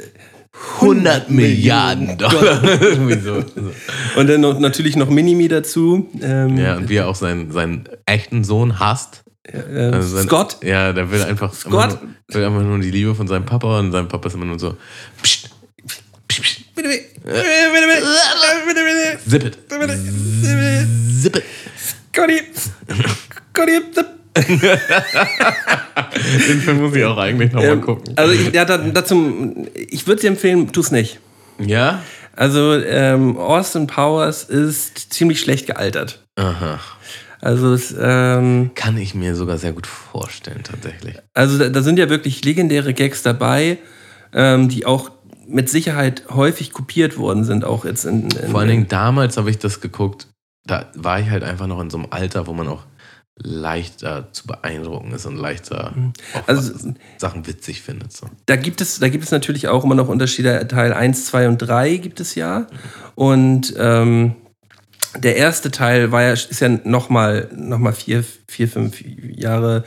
100 0.81 1.31
Milliarden 1.31 2.19
Dollar. 2.19 2.63
So. 3.23 3.45
Und 4.17 4.27
dann 4.29 4.41
noch, 4.41 4.59
natürlich 4.59 4.97
noch 4.97 5.09
Minimi 5.09 5.49
dazu. 5.49 6.11
Ähm, 6.21 6.57
Ja, 6.59 6.77
und 6.77 6.89
wie 6.89 6.97
er 6.97 7.09
auch 7.09 7.15
seinen, 7.15 7.51
seinen 7.53 7.85
echten 8.07 8.45
Sohn 8.45 8.79
hasst. 8.79 9.23
äh, 9.45 9.57
Also 9.93 10.17
sein- 10.17 10.25
Scott. 10.27 10.59
Ja, 10.63 10.93
der 10.93 11.11
will 11.11 11.23
einfach, 11.23 11.55
Scott? 11.55 11.99
Nur, 12.03 12.37
will 12.37 12.45
einfach 12.45 12.63
nur 12.63 12.79
die 12.81 12.91
Liebe 12.91 13.15
von 13.15 13.27
seinem 13.29 13.47
Papa 13.47 13.79
und 13.79 13.93
sein 13.93 14.09
Papa 14.09 14.29
ist 14.29 14.35
immer 14.35 14.45
nur 14.45 14.59
so, 14.59 14.77
psst, 15.23 15.51
psst, 15.87 16.03
psst, 16.29 16.75
Bitte, 16.75 16.89
bitte, 16.89 17.01
bitte, 17.25 17.43
bitte, 18.67 18.83
bitte, 18.85 18.99
bitte. 18.99 19.21
zip 19.29 19.45
it, 19.45 20.89
zip 21.23 21.37
it. 21.37 21.45
Scotty. 22.15 22.41
Scotty. 23.55 23.81
Den 26.49 26.61
Film 26.61 26.81
muss 26.83 26.95
ich 26.97 27.05
auch 27.05 27.19
eigentlich 27.19 27.53
nochmal 27.53 27.73
Ähm, 27.73 27.81
gucken. 27.81 28.15
also 28.17 28.33
ich, 28.33 28.53
ja, 28.53 28.65
da, 28.65 28.79
dazu, 28.79 29.67
ich 29.75 30.07
würde 30.07 30.23
dir 30.23 30.29
empfehlen, 30.29 30.73
tu's 30.73 30.91
nicht. 30.91 31.21
Ja? 31.59 32.01
Also 32.35 32.75
ähm, 32.75 33.37
Austin 33.37 33.87
Powers 33.87 34.45
ist 34.45 35.13
ziemlich 35.13 35.41
schlecht 35.41 35.67
gealtert. 35.67 36.25
Aha. 36.37 36.81
Also 37.41 37.75
es, 37.75 37.95
ähm, 38.01 38.71
Kann 38.75 38.97
ich 38.97 39.15
mir 39.15 39.35
sogar 39.35 39.59
sehr 39.59 39.73
gut 39.73 39.87
vorstellen, 39.87 40.63
tatsächlich. 40.63 41.17
also 41.35 41.59
da, 41.59 41.69
da 41.69 41.83
sind 41.83 41.99
ja 41.99 42.09
wirklich 42.09 42.45
legendäre 42.45 42.95
Gags 42.95 43.23
dabei, 43.23 43.79
ähm, 44.33 44.69
die 44.69 44.87
auch 44.87 45.11
mit 45.49 45.69
Sicherheit 45.69 46.23
häufig 46.31 46.73
kopiert 46.73 47.19
worden 47.19 47.45
sind, 47.45 47.65
auch 47.65 47.85
jetzt 47.85 48.05
in, 48.05 48.31
in 48.31 48.51
Vor 48.53 48.61
allen 48.61 48.69
Dingen 48.69 48.89
damals 48.89 49.37
habe 49.37 49.51
ich 49.51 49.59
das 49.59 49.81
geguckt, 49.81 50.29
da 50.65 50.87
war 50.95 51.19
ich 51.19 51.29
halt 51.31 51.43
einfach 51.43 51.67
noch 51.67 51.81
in 51.81 51.91
so 51.91 51.99
einem 51.99 52.07
Alter, 52.11 52.47
wo 52.47 52.53
man 52.53 52.69
auch 52.69 52.85
leichter 53.37 54.29
zu 54.33 54.47
beeindrucken 54.47 55.13
ist 55.13 55.27
und 55.27 55.37
leichter 55.37 55.95
auch 56.35 56.49
Also- 56.49 56.93
Sachen 57.19 57.47
witzig 57.47 57.83
findet. 57.83 58.13
So. 58.13 58.27
da 58.47 58.57
gibt 58.57 58.81
es, 58.81 58.99
da 58.99 59.09
gibt 59.09 59.25
es 59.25 59.31
natürlich 59.31 59.69
auch 59.69 59.85
immer 59.85 59.95
noch 59.95 60.09
Unterschiede. 60.09 60.67
Teil 60.69 60.93
1, 60.93 61.27
2 61.27 61.49
und 61.49 61.59
3 61.59 61.97
gibt 61.97 62.21
es 62.21 62.35
ja. 62.35 62.67
Und 63.15 63.75
ähm, 63.79 64.35
der 65.19 65.37
erste 65.37 65.71
Teil 65.71 66.13
war 66.13 66.23
ja, 66.23 66.33
ist 66.33 66.61
ja 66.61 66.69
nochmal 66.69 67.49
noch 67.55 67.79
mal 67.79 67.93
vier, 67.93 68.25
vier, 68.49 68.69
fünf 68.69 69.03
Jahre 69.03 69.85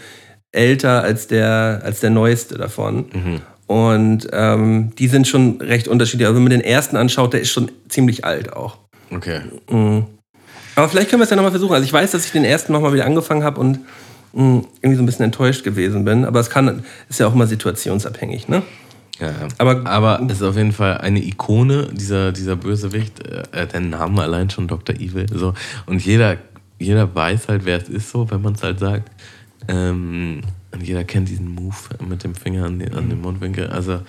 älter 0.52 1.04
als 1.04 1.28
der, 1.28 1.82
als 1.84 2.00
der 2.00 2.10
neueste 2.12 2.58
davon. 2.58 3.06
Mhm. 3.14 3.42
Und 3.68 4.28
ähm, 4.32 4.94
die 4.98 5.08
sind 5.08 5.28
schon 5.28 5.60
recht 5.62 5.88
unterschiedlich. 5.88 6.28
Also 6.28 6.36
wenn 6.36 6.44
man 6.44 6.52
den 6.52 6.62
ersten 6.62 6.98
anschaut, 6.98 7.34
der 7.34 7.42
ist 7.42 7.50
schon 7.52 7.72
ziemlich 7.90 8.24
alt 8.26 8.54
auch. 8.54 8.78
Okay. 9.12 9.42
Mhm. 9.70 10.06
Aber 10.76 10.90
vielleicht 10.90 11.10
können 11.10 11.22
wir 11.22 11.24
es 11.26 11.30
ja 11.30 11.36
nochmal 11.36 11.52
versuchen. 11.52 11.74
Also 11.74 11.86
ich 11.86 11.94
weiß, 11.94 12.12
dass 12.12 12.26
ich 12.26 12.32
den 12.32 12.44
ersten 12.46 12.74
nochmal 12.74 12.94
wieder 12.94 13.06
angefangen 13.06 13.44
habe 13.44 13.60
und 13.62 13.80
mh, 14.34 14.64
irgendwie 14.82 14.96
so 14.96 15.04
ein 15.04 15.06
bisschen 15.06 15.26
enttäuscht 15.26 15.64
gewesen 15.64 16.04
bin. 16.06 16.26
Aber 16.26 16.40
es 16.40 16.50
kann, 16.50 16.84
ist 17.10 17.20
ja 17.20 17.28
auch 17.28 17.34
immer 17.34 17.48
situationsabhängig, 17.48 18.48
ne? 18.48 18.62
Ja. 19.20 19.32
Aber- 19.58 19.86
aber 19.90 20.20
es 20.28 20.34
ist 20.38 20.42
auf 20.44 20.58
jeden 20.58 20.74
Fall 20.74 20.98
eine 20.98 21.24
Ikone, 21.24 21.88
dieser, 21.94 22.32
dieser 22.34 22.56
Bösewicht. 22.58 23.26
Äh, 23.26 23.68
der 23.68 23.80
Name 23.80 24.22
allein 24.24 24.50
schon 24.50 24.68
Dr. 24.68 24.96
Evil. 24.98 25.26
So. 25.34 25.54
Und 25.86 26.06
jeder, 26.06 26.38
jeder 26.80 27.14
weiß 27.16 27.48
halt, 27.48 27.64
wer 27.66 27.82
es 27.82 27.88
ist, 27.88 28.10
so, 28.10 28.30
wenn 28.30 28.42
man 28.42 28.56
es 28.56 28.64
halt 28.64 28.80
sagt. 28.80 29.10
Ähm, 29.70 30.42
und 30.74 30.84
jeder 30.84 31.06
kennt 31.06 31.30
diesen 31.30 31.48
Move 31.48 31.76
mit 32.06 32.26
dem 32.26 32.36
Finger 32.36 32.66
an, 32.66 32.80
den, 32.80 32.94
an 32.94 33.10
dem 33.10 33.22
Mundwinkel. 33.22 33.68
Also, 33.68 34.02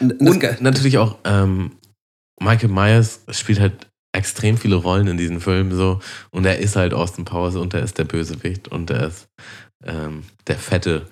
und 0.00 0.60
natürlich 0.62 0.98
auch 0.98 1.18
ähm, 1.24 1.72
Michael 2.40 2.70
Myers 2.70 3.20
spielt 3.30 3.60
halt 3.60 3.86
extrem 4.12 4.58
viele 4.58 4.76
Rollen 4.76 5.06
in 5.06 5.16
diesem 5.16 5.40
Film 5.40 5.72
so 5.72 6.00
und 6.30 6.44
er 6.44 6.58
ist 6.58 6.76
halt 6.76 6.94
Austin 6.94 7.24
Powers 7.24 7.56
und 7.56 7.74
er 7.74 7.82
ist 7.82 7.98
der 7.98 8.04
Bösewicht 8.04 8.68
und 8.68 8.90
er 8.90 9.08
ist 9.08 9.28
ähm, 9.84 10.24
der 10.46 10.56
fette 10.56 11.06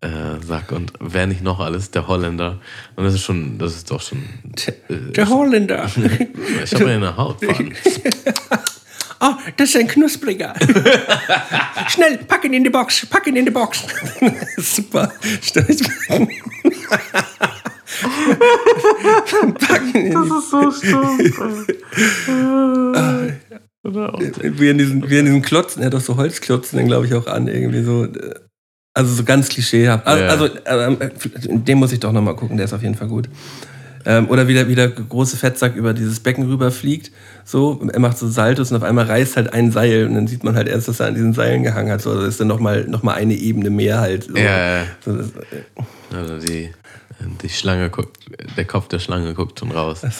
äh, 0.00 0.44
Sack 0.44 0.72
und 0.72 0.92
wer 1.00 1.26
nicht 1.26 1.42
noch 1.42 1.58
alles, 1.58 1.90
der 1.90 2.06
Holländer 2.06 2.60
und 2.94 3.04
das 3.04 3.14
ist 3.14 3.22
schon, 3.22 3.58
das 3.58 3.74
ist 3.74 3.90
doch 3.90 4.00
schon 4.00 4.22
äh, 4.88 5.12
Der 5.12 5.28
Holländer. 5.28 5.86
ich 6.64 6.74
habe 6.74 6.90
ja 6.90 6.96
eine 6.96 7.16
Hautfaden. 7.16 7.74
Oh, 9.20 9.34
das 9.56 9.70
ist 9.70 9.76
ein 9.76 9.88
knuspriger. 9.88 10.54
Schnell, 11.88 12.18
pack 12.18 12.44
ihn 12.44 12.52
in 12.52 12.64
die 12.64 12.70
Box, 12.70 13.06
pack 13.06 13.26
ihn 13.26 13.36
in 13.36 13.44
die 13.44 13.50
Box. 13.50 13.84
Super. 14.56 15.12
Die 19.94 20.08
ist 20.08 20.50
so 20.50 20.70
stumpf. 20.70 21.40
wie 23.82 24.68
in 24.68 24.78
diesen, 24.78 25.08
wie 25.10 25.18
in 25.18 25.24
diesen 25.26 25.42
Klotzen, 25.42 25.82
er 25.82 25.86
hat 25.86 25.94
doch 25.94 26.00
so 26.00 26.16
Holzklotzen 26.16 26.78
dann 26.78 26.86
glaube 26.86 27.06
ich 27.06 27.14
auch 27.14 27.26
an, 27.26 27.46
irgendwie 27.48 27.82
so. 27.82 28.04
äh, 28.04 28.34
Also 28.94 29.14
so 29.14 29.24
ganz 29.24 29.48
klischeehaft. 29.48 30.06
Also, 30.06 30.46
Ja. 30.46 30.62
also 30.64 30.98
ähm, 31.48 31.64
den 31.64 31.78
muss 31.78 31.92
ich 31.92 32.00
doch 32.00 32.12
nochmal 32.12 32.34
gucken, 32.36 32.56
der 32.56 32.64
ist 32.64 32.72
auf 32.72 32.82
jeden 32.82 32.94
Fall 32.94 33.08
gut. 33.08 33.28
Ähm, 34.08 34.28
oder 34.30 34.46
wie 34.46 34.54
der, 34.54 34.68
wie 34.68 34.74
der 34.76 34.88
große 34.88 35.36
Fettsack 35.36 35.74
über 35.74 35.92
dieses 35.92 36.20
Becken 36.20 36.46
rüberfliegt. 36.46 37.10
So, 37.44 37.80
er 37.92 37.98
macht 38.00 38.16
so 38.18 38.28
Saltos 38.28 38.70
und 38.70 38.76
auf 38.76 38.84
einmal 38.84 39.04
reißt 39.06 39.36
halt 39.36 39.52
ein 39.52 39.72
Seil 39.72 40.06
und 40.06 40.14
dann 40.14 40.28
sieht 40.28 40.44
man 40.44 40.54
halt 40.54 40.68
erst, 40.68 40.86
dass 40.88 41.00
er 41.00 41.06
an 41.08 41.14
diesen 41.14 41.32
Seilen 41.32 41.64
gehangen 41.64 41.90
hat. 41.90 42.02
So, 42.02 42.10
also 42.10 42.22
ist 42.24 42.38
dann 42.40 42.46
nochmal 42.46 42.84
noch 42.88 43.02
mal 43.02 43.14
eine 43.14 43.34
Ebene 43.34 43.68
mehr 43.68 43.98
halt. 44.00 44.24
So. 44.24 44.36
Ja, 44.36 44.78
ja. 44.78 44.84
So, 45.04 45.16
das, 45.16 45.26
Also 46.14 46.38
die, 46.38 46.70
die 47.42 47.48
Schlange 47.48 47.90
guckt, 47.90 48.18
der 48.56 48.64
Kopf 48.64 48.88
der 48.88 48.98
Schlange 48.98 49.34
guckt 49.34 49.58
schon 49.58 49.70
raus. 49.72 50.02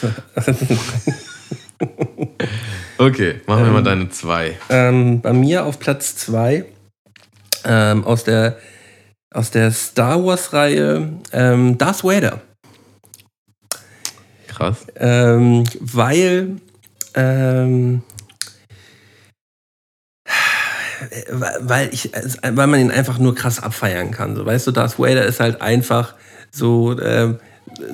Okay, 2.99 3.41
machen 3.45 3.65
wir 3.65 3.71
mal 3.71 3.83
deine 3.83 4.09
zwei. 4.09 4.57
Ähm, 4.69 5.21
bei 5.21 5.31
mir 5.31 5.65
auf 5.65 5.79
Platz 5.79 6.15
zwei 6.15 6.65
ähm, 7.63 8.03
aus, 8.03 8.23
der, 8.23 8.57
aus 9.31 9.51
der 9.51 9.71
Star 9.71 10.23
Wars-Reihe 10.23 11.13
ähm, 11.31 11.77
Darth 11.77 12.03
Vader. 12.03 12.41
Krass. 14.47 14.87
Ähm, 14.95 15.63
weil, 15.79 16.57
ähm, 17.13 18.01
weil, 21.29 21.93
ich, 21.93 22.09
weil 22.41 22.65
man 22.65 22.79
ihn 22.79 22.89
einfach 22.89 23.19
nur 23.19 23.35
krass 23.35 23.61
abfeiern 23.61 24.09
kann. 24.09 24.35
So, 24.35 24.43
weißt 24.43 24.65
du, 24.65 24.71
Darth 24.71 24.97
Vader 24.97 25.25
ist 25.25 25.39
halt 25.39 25.61
einfach 25.61 26.15
so, 26.57 26.99
ähm, 26.99 27.37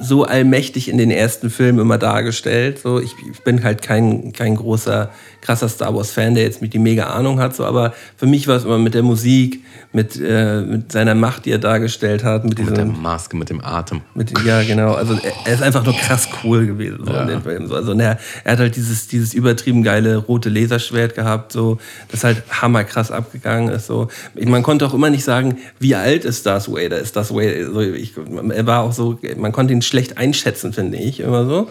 so 0.01 0.23
allmächtig 0.23 0.89
in 0.89 0.97
den 0.97 1.11
ersten 1.11 1.49
Filmen 1.49 1.79
immer 1.79 1.97
dargestellt. 1.97 2.79
So, 2.79 2.99
ich, 2.99 3.15
ich 3.31 3.41
bin 3.43 3.63
halt 3.63 3.81
kein, 3.81 4.33
kein 4.33 4.55
großer, 4.55 5.11
krasser 5.43 5.67
Star 5.69 5.93
Wars-Fan, 5.93 6.35
der 6.35 6.43
jetzt 6.43 6.61
mit 6.61 6.73
die 6.73 6.79
mega 6.79 7.07
Ahnung 7.07 7.39
hat. 7.39 7.55
So, 7.55 7.65
aber 7.65 7.93
für 8.17 8.25
mich 8.25 8.47
war 8.47 8.55
es 8.55 8.63
immer 8.63 8.77
mit 8.77 8.93
der 8.93 9.03
Musik, 9.03 9.63
mit, 9.91 10.19
äh, 10.19 10.61
mit 10.61 10.91
seiner 10.91 11.13
Macht, 11.15 11.45
die 11.45 11.51
er 11.51 11.59
dargestellt 11.59 12.23
hat, 12.23 12.45
mit 12.45 12.57
Mit 12.57 12.75
der 12.77 12.85
Maske, 12.85 13.35
mit 13.37 13.49
dem 13.49 13.63
Atem. 13.63 14.01
mit, 14.15 14.33
ja, 14.45 14.63
genau. 14.63 14.93
Also 14.93 15.13
er, 15.13 15.33
er 15.45 15.53
ist 15.53 15.61
einfach 15.61 15.83
nur 15.83 15.93
krass 15.95 16.27
cool 16.43 16.65
gewesen 16.65 17.03
so 17.05 17.11
Ja. 17.13 17.21
in 17.23 17.27
den 17.27 17.41
Filmen. 17.43 17.67
So. 17.67 17.75
Also 17.75 17.91
er, 17.93 18.17
er 18.43 18.51
hat 18.53 18.59
halt 18.59 18.75
dieses, 18.75 19.07
dieses 19.07 19.33
übertrieben 19.33 19.83
geile 19.83 20.17
rote 20.17 20.49
Laserschwert 20.49 21.13
gehabt, 21.13 21.51
so, 21.51 21.77
das 22.09 22.23
halt 22.23 22.41
hammerkrass 22.49 23.11
abgegangen 23.11 23.69
ist. 23.69 23.85
So. 23.85 24.07
Man 24.45 24.63
konnte 24.63 24.85
auch 24.87 24.93
immer 24.93 25.09
nicht 25.09 25.23
sagen, 25.25 25.57
wie 25.79 25.93
alt 25.95 26.25
ist 26.25 26.45
Darth 26.45 26.71
Vader? 26.71 26.99
Ist 26.99 27.15
Darth 27.15 27.31
Vader? 27.31 27.71
So, 27.71 27.81
ich, 27.81 28.13
er 28.49 28.65
war 28.65 28.81
auch 28.83 28.93
so, 28.93 29.19
man 29.37 29.51
konnte 29.51 29.73
ihn 29.73 29.81
schlecht 29.81 30.17
einschätzen, 30.17 30.71
finde 30.73 30.97
ich, 30.97 31.19
immer 31.19 31.45
so. 31.45 31.67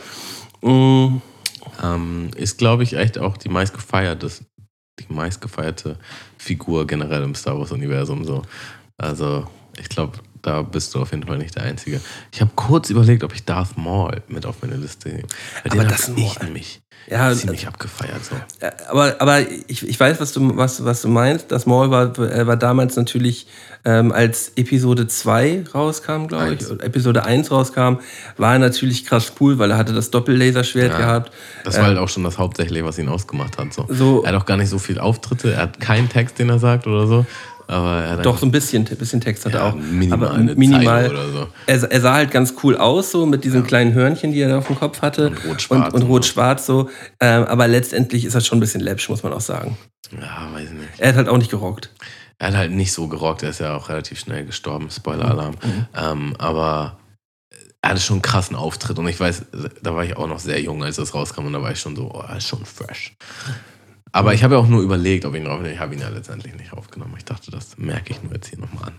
Mm, 0.68 1.20
Ähm, 1.82 2.30
ist, 2.36 2.58
glaube 2.58 2.82
ich, 2.82 2.94
echt 2.94 3.18
auch 3.18 3.36
die 3.36 3.48
meistgefeierte, 3.48 4.30
die 4.98 5.12
meistgefeierte 5.12 5.98
Figur 6.38 6.86
generell 6.86 7.22
im 7.22 7.34
Star 7.34 7.58
Wars-Universum. 7.58 8.24
So. 8.24 8.42
Also, 8.96 9.46
ich 9.78 9.88
glaube, 9.88 10.18
da 10.42 10.62
bist 10.62 10.94
du 10.94 11.00
auf 11.00 11.12
jeden 11.12 11.26
Fall 11.26 11.38
nicht 11.38 11.54
der 11.56 11.62
Einzige. 11.64 12.00
Ich 12.32 12.40
habe 12.40 12.50
kurz 12.54 12.90
überlegt, 12.90 13.24
ob 13.24 13.32
ich 13.34 13.44
Darth 13.44 13.76
Maul 13.78 14.22
mit 14.28 14.44
auf 14.46 14.56
meine 14.62 14.76
Liste 14.76 15.08
nehme. 15.08 15.28
Aber 15.70 15.84
das 15.84 16.10
ich 16.16 16.40
nämlich 16.40 16.82
ja, 17.08 17.34
ziemlich 17.34 17.66
abgefeiert. 17.66 18.24
So. 18.24 18.36
Ja, 18.60 18.72
aber, 18.88 19.16
aber 19.20 19.40
ich, 19.40 19.86
ich 19.86 19.98
weiß, 19.98 20.20
was 20.20 20.32
du, 20.32 20.56
was, 20.56 20.84
was 20.84 21.02
du 21.02 21.08
meinst. 21.08 21.50
Das 21.50 21.66
Maul 21.66 21.90
war, 21.90 22.16
äh, 22.18 22.46
war 22.46 22.56
damals 22.56 22.94
natürlich, 22.96 23.48
ähm, 23.84 24.12
als 24.12 24.52
Episode 24.54 25.08
2 25.08 25.64
rauskam, 25.74 26.28
glaube 26.28 26.54
ich, 26.54 26.64
oder 26.70 26.84
Episode 26.84 27.24
1 27.24 27.50
rauskam, 27.50 27.96
war 28.36 28.52
er 28.52 28.58
natürlich 28.60 29.04
krass 29.04 29.32
cool, 29.40 29.58
weil 29.58 29.72
er 29.72 29.76
hatte 29.78 29.92
das 29.92 30.10
Doppellaserschwert 30.12 30.92
Ja. 30.92 30.98
gehabt. 30.98 31.32
Das 31.64 31.76
war 31.78 31.86
halt 31.86 31.98
auch 31.98 32.08
schon 32.08 32.22
das 32.22 32.38
Hauptsächliche, 32.38 32.84
was 32.84 32.98
ihn 32.98 33.08
ausgemacht 33.08 33.58
hat. 33.58 33.72
So. 33.74 33.86
So- 33.88 34.22
er 34.22 34.32
hat 34.32 34.40
auch 34.40 34.46
gar 34.46 34.56
nicht 34.56 34.68
so 34.70 34.78
viel 34.78 35.00
Auftritte, 35.00 35.52
er 35.54 35.62
hat 35.62 35.80
keinen 35.80 36.08
Text, 36.08 36.38
den 36.38 36.48
er 36.50 36.60
sagt 36.60 36.86
oder 36.86 37.08
so. 37.08 37.26
Aber 37.66 38.02
er 38.02 38.16
Doch, 38.18 38.38
so 38.38 38.46
ein 38.46 38.50
bisschen, 38.52 38.84
bisschen 38.84 39.20
Text 39.20 39.44
hat 39.46 39.54
er 39.54 39.60
Ja, 39.60 39.70
auch. 39.70 39.74
minimal 39.74 40.28
aber 40.28 40.38
minimal. 40.54 41.10
So. 41.32 41.48
Er, 41.66 41.82
er 41.90 42.00
sah 42.00 42.14
halt 42.14 42.30
ganz 42.30 42.54
cool 42.62 42.76
aus, 42.76 43.10
so 43.10 43.24
mit 43.26 43.44
diesen 43.44 43.64
kleinen 43.66 43.94
Hörnchen, 43.94 44.32
die 44.32 44.40
er 44.40 44.48
da 44.48 44.58
auf 44.58 44.66
dem 44.66 44.76
Kopf 44.76 45.02
hatte. 45.02 45.28
Und 45.28 45.44
rot-schwarz 45.44 45.94
Und, 45.94 46.02
und 46.02 46.08
rot-schwarz 46.08 46.66
so. 46.66 46.90
Ähm, 47.20 47.44
aber 47.44 47.68
letztendlich 47.68 48.24
ist 48.24 48.34
das 48.34 48.46
schon 48.46 48.58
ein 48.58 48.60
bisschen 48.60 48.80
läppsch, 48.80 49.08
muss 49.08 49.22
man 49.22 49.32
auch 49.32 49.40
sagen. 49.40 49.76
ja, 50.12 50.48
weiß 50.52 50.70
nicht. 50.70 50.88
Er 50.98 51.08
hat 51.10 51.16
halt 51.16 51.28
auch 51.28 51.38
nicht 51.38 51.50
gerockt. 51.50 51.90
Er 52.38 52.48
hat 52.48 52.56
halt 52.56 52.72
nicht 52.72 52.92
so 52.92 53.06
gerockt, 53.08 53.42
er 53.44 53.50
ist 53.50 53.60
ja 53.60 53.76
auch 53.76 53.88
relativ 53.88 54.18
schnell 54.18 54.44
gestorben, 54.44 54.90
Spoiler-Alarm. 54.90 55.54
Mhm. 55.62 55.86
Ähm, 55.96 56.34
aber 56.38 56.98
er 57.80 57.90
hatte 57.90 58.00
schon 58.00 58.14
einen 58.16 58.22
krassen 58.22 58.56
Auftritt 58.56 58.98
und 58.98 59.06
ich 59.08 59.18
weiß, 59.18 59.44
da 59.82 59.94
war 59.94 60.04
ich 60.04 60.16
auch 60.16 60.26
noch 60.26 60.38
sehr 60.40 60.60
jung, 60.60 60.82
als 60.82 60.96
das 60.96 61.14
rauskam 61.14 61.46
und 61.46 61.52
da 61.52 61.62
war 61.62 61.70
ich 61.72 61.78
schon 61.80 61.94
so, 61.96 62.10
oh, 62.12 62.24
er 62.28 62.36
ist 62.38 62.48
schon 62.48 62.64
fresh. 62.64 63.14
Aber 64.12 64.34
ich 64.34 64.44
habe 64.44 64.54
ja 64.54 64.60
auch 64.60 64.68
nur 64.68 64.82
überlegt, 64.82 65.24
ob 65.24 65.34
ich 65.34 65.40
ihn 65.40 65.46
draufnehme. 65.46 65.74
Ich 65.74 65.80
habe 65.80 65.94
ihn 65.94 66.00
ja 66.00 66.08
letztendlich 66.08 66.54
nicht 66.54 66.72
aufgenommen. 66.72 67.14
Ich 67.16 67.24
dachte, 67.24 67.50
das 67.50 67.78
merke 67.78 68.12
ich 68.12 68.22
nur 68.22 68.32
jetzt 68.34 68.48
hier 68.48 68.58
nochmal 68.58 68.88
an. 68.88 68.94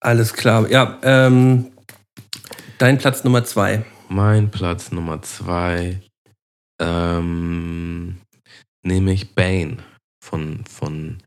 Alles 0.00 0.34
klar. 0.34 0.70
Ja, 0.70 0.98
ähm, 1.02 1.72
dein 2.78 2.98
Platz 2.98 3.24
Nummer 3.24 3.44
zwei. 3.44 3.84
Mein 4.08 4.50
Platz 4.50 4.92
Nummer 4.92 5.22
zwei 5.22 6.00
ähm, 6.80 8.18
nehme 8.82 9.12
ich 9.12 9.34
Bane 9.34 9.78
von, 10.22 10.64
von 10.66 11.18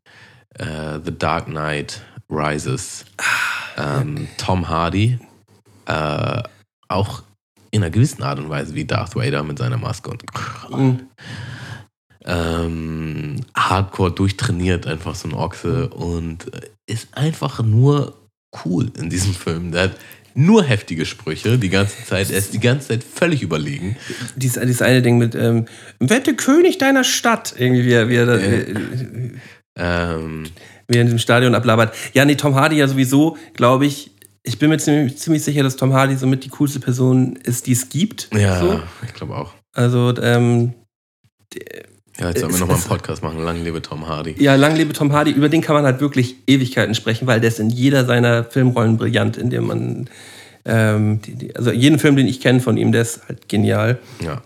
äh, 0.56 1.00
The 1.04 1.18
Dark 1.18 1.46
Knight 1.46 2.02
Rises. 2.30 3.06
Ähm, 3.78 4.28
Tom 4.38 4.70
Hardy. 4.70 5.20
Äh, 5.86 6.44
auch 6.88 7.24
in 7.72 7.82
einer 7.82 7.90
gewissen 7.90 8.22
Art 8.24 8.40
und 8.40 8.50
Weise 8.50 8.76
wie 8.76 8.86
Darth 8.86 9.16
Vader 9.16 9.44
mit 9.44 9.58
seiner 9.58 9.78
Maske 9.78 10.10
und 10.12 10.24
Mhm. 10.70 11.08
Ähm, 12.26 13.38
hardcore 13.56 14.12
durchtrainiert, 14.12 14.88
einfach 14.88 15.16
so 15.16 15.28
ein 15.28 15.34
Ochse 15.34 15.90
und 15.90 16.54
äh, 16.54 16.62
ist 16.88 17.10
einfach 17.18 17.64
nur 17.64 18.14
cool 18.66 18.92
in 18.98 19.10
diesem 19.10 19.34
Film. 19.34 19.72
Der 19.72 19.84
hat 19.84 19.92
nur 20.34 20.64
heftige 20.64 21.06
Sprüche 21.06 21.58
die 21.58 21.70
ganze 21.70 22.06
Zeit. 22.06 22.30
Er 22.32 22.38
ist 22.38 22.54
die 22.54 22.60
ganze 22.60 22.90
Zeit 22.90 23.04
völlig 23.04 23.42
überlegen. 23.42 23.98
Dies, 24.36 24.54
dieses 24.54 24.82
eine 24.82 25.02
Ding 25.02 25.18
mit 25.18 25.36
ähm, 25.36 25.66
Wette 26.00 26.36
König 26.36 26.78
deiner 26.78 27.04
Stadt. 27.04 27.54
Irgendwie, 27.58 27.86
wie 27.86 27.92
er, 27.94 28.10
wie 28.10 28.16
er, 28.16 28.26
da, 28.26 28.42
wie 28.42 29.32
Ähm, 29.76 30.46
er 30.88 31.02
in 31.02 31.08
diesem 31.08 31.20
Stadion 31.20 31.56
ablabert. 31.56 31.96
Ja, 32.14 32.26
nee, 32.26 32.36
Tom 32.36 32.56
Hardy 32.56 32.78
ja 32.78 32.88
sowieso, 32.88 33.38
glaube 33.54 33.86
ich. 33.86 34.12
Ich 34.44 34.58
bin 34.58 34.70
mir 34.70 34.78
ziemlich, 34.78 35.18
ziemlich 35.18 35.44
sicher, 35.44 35.64
dass 35.64 35.76
Tom 35.76 35.94
Hardy 35.94 36.16
somit 36.16 36.44
die 36.44 36.50
coolste 36.50 36.80
Person 36.80 37.36
ist, 37.36 37.68
die 37.68 37.74
es 37.74 37.90
gibt. 37.90 38.30
ja, 38.34 38.60
So. 38.60 38.82
ich 39.06 39.14
glaube 39.14 39.36
auch. 39.36 39.54
Also, 39.74 40.14
ähm, 40.22 40.74
Ja, 42.20 42.28
jetzt 42.30 42.40
sollen 42.42 42.54
wir 42.54 42.60
nochmal 42.60 42.78
einen 42.78 42.86
Podcast 42.88 43.24
machen. 43.24 43.44
Lang 43.44 43.64
lebe 43.64 43.82
Tom 43.82 44.08
Hardy. 44.08 44.36
ja, 44.38 44.56
lang 44.56 44.76
lebe 44.76 44.94
Tom 44.94 45.12
Hardy. 45.14 45.32
Über 45.32 45.50
den 45.50 45.62
kann 45.62 45.76
man 45.76 45.86
halt 45.86 46.02
wirklich 46.02 46.36
Ewigkeiten 46.48 46.96
sprechen, 46.96 47.28
weil 47.28 47.40
der 47.40 47.50
ist 47.50 47.60
in 47.60 47.70
jeder 47.70 48.06
seiner 48.06 48.44
Filmrollen 48.44 48.98
brillant, 48.98 49.38
in 49.38 49.50
dem 49.50 49.68
man. 49.68 50.10
Ähm, 50.64 51.22
die, 51.22 51.34
die, 51.36 51.56
also 51.56 51.72
jeden 51.72 51.98
Film, 51.98 52.16
den 52.16 52.28
ich 52.28 52.40
kenne 52.40 52.60
von 52.60 52.78
ihm, 52.78 52.92
der 52.92 53.02
ist 53.02 53.22
halt 53.28 53.50
genial. 53.50 54.00
Ja. 54.24 54.42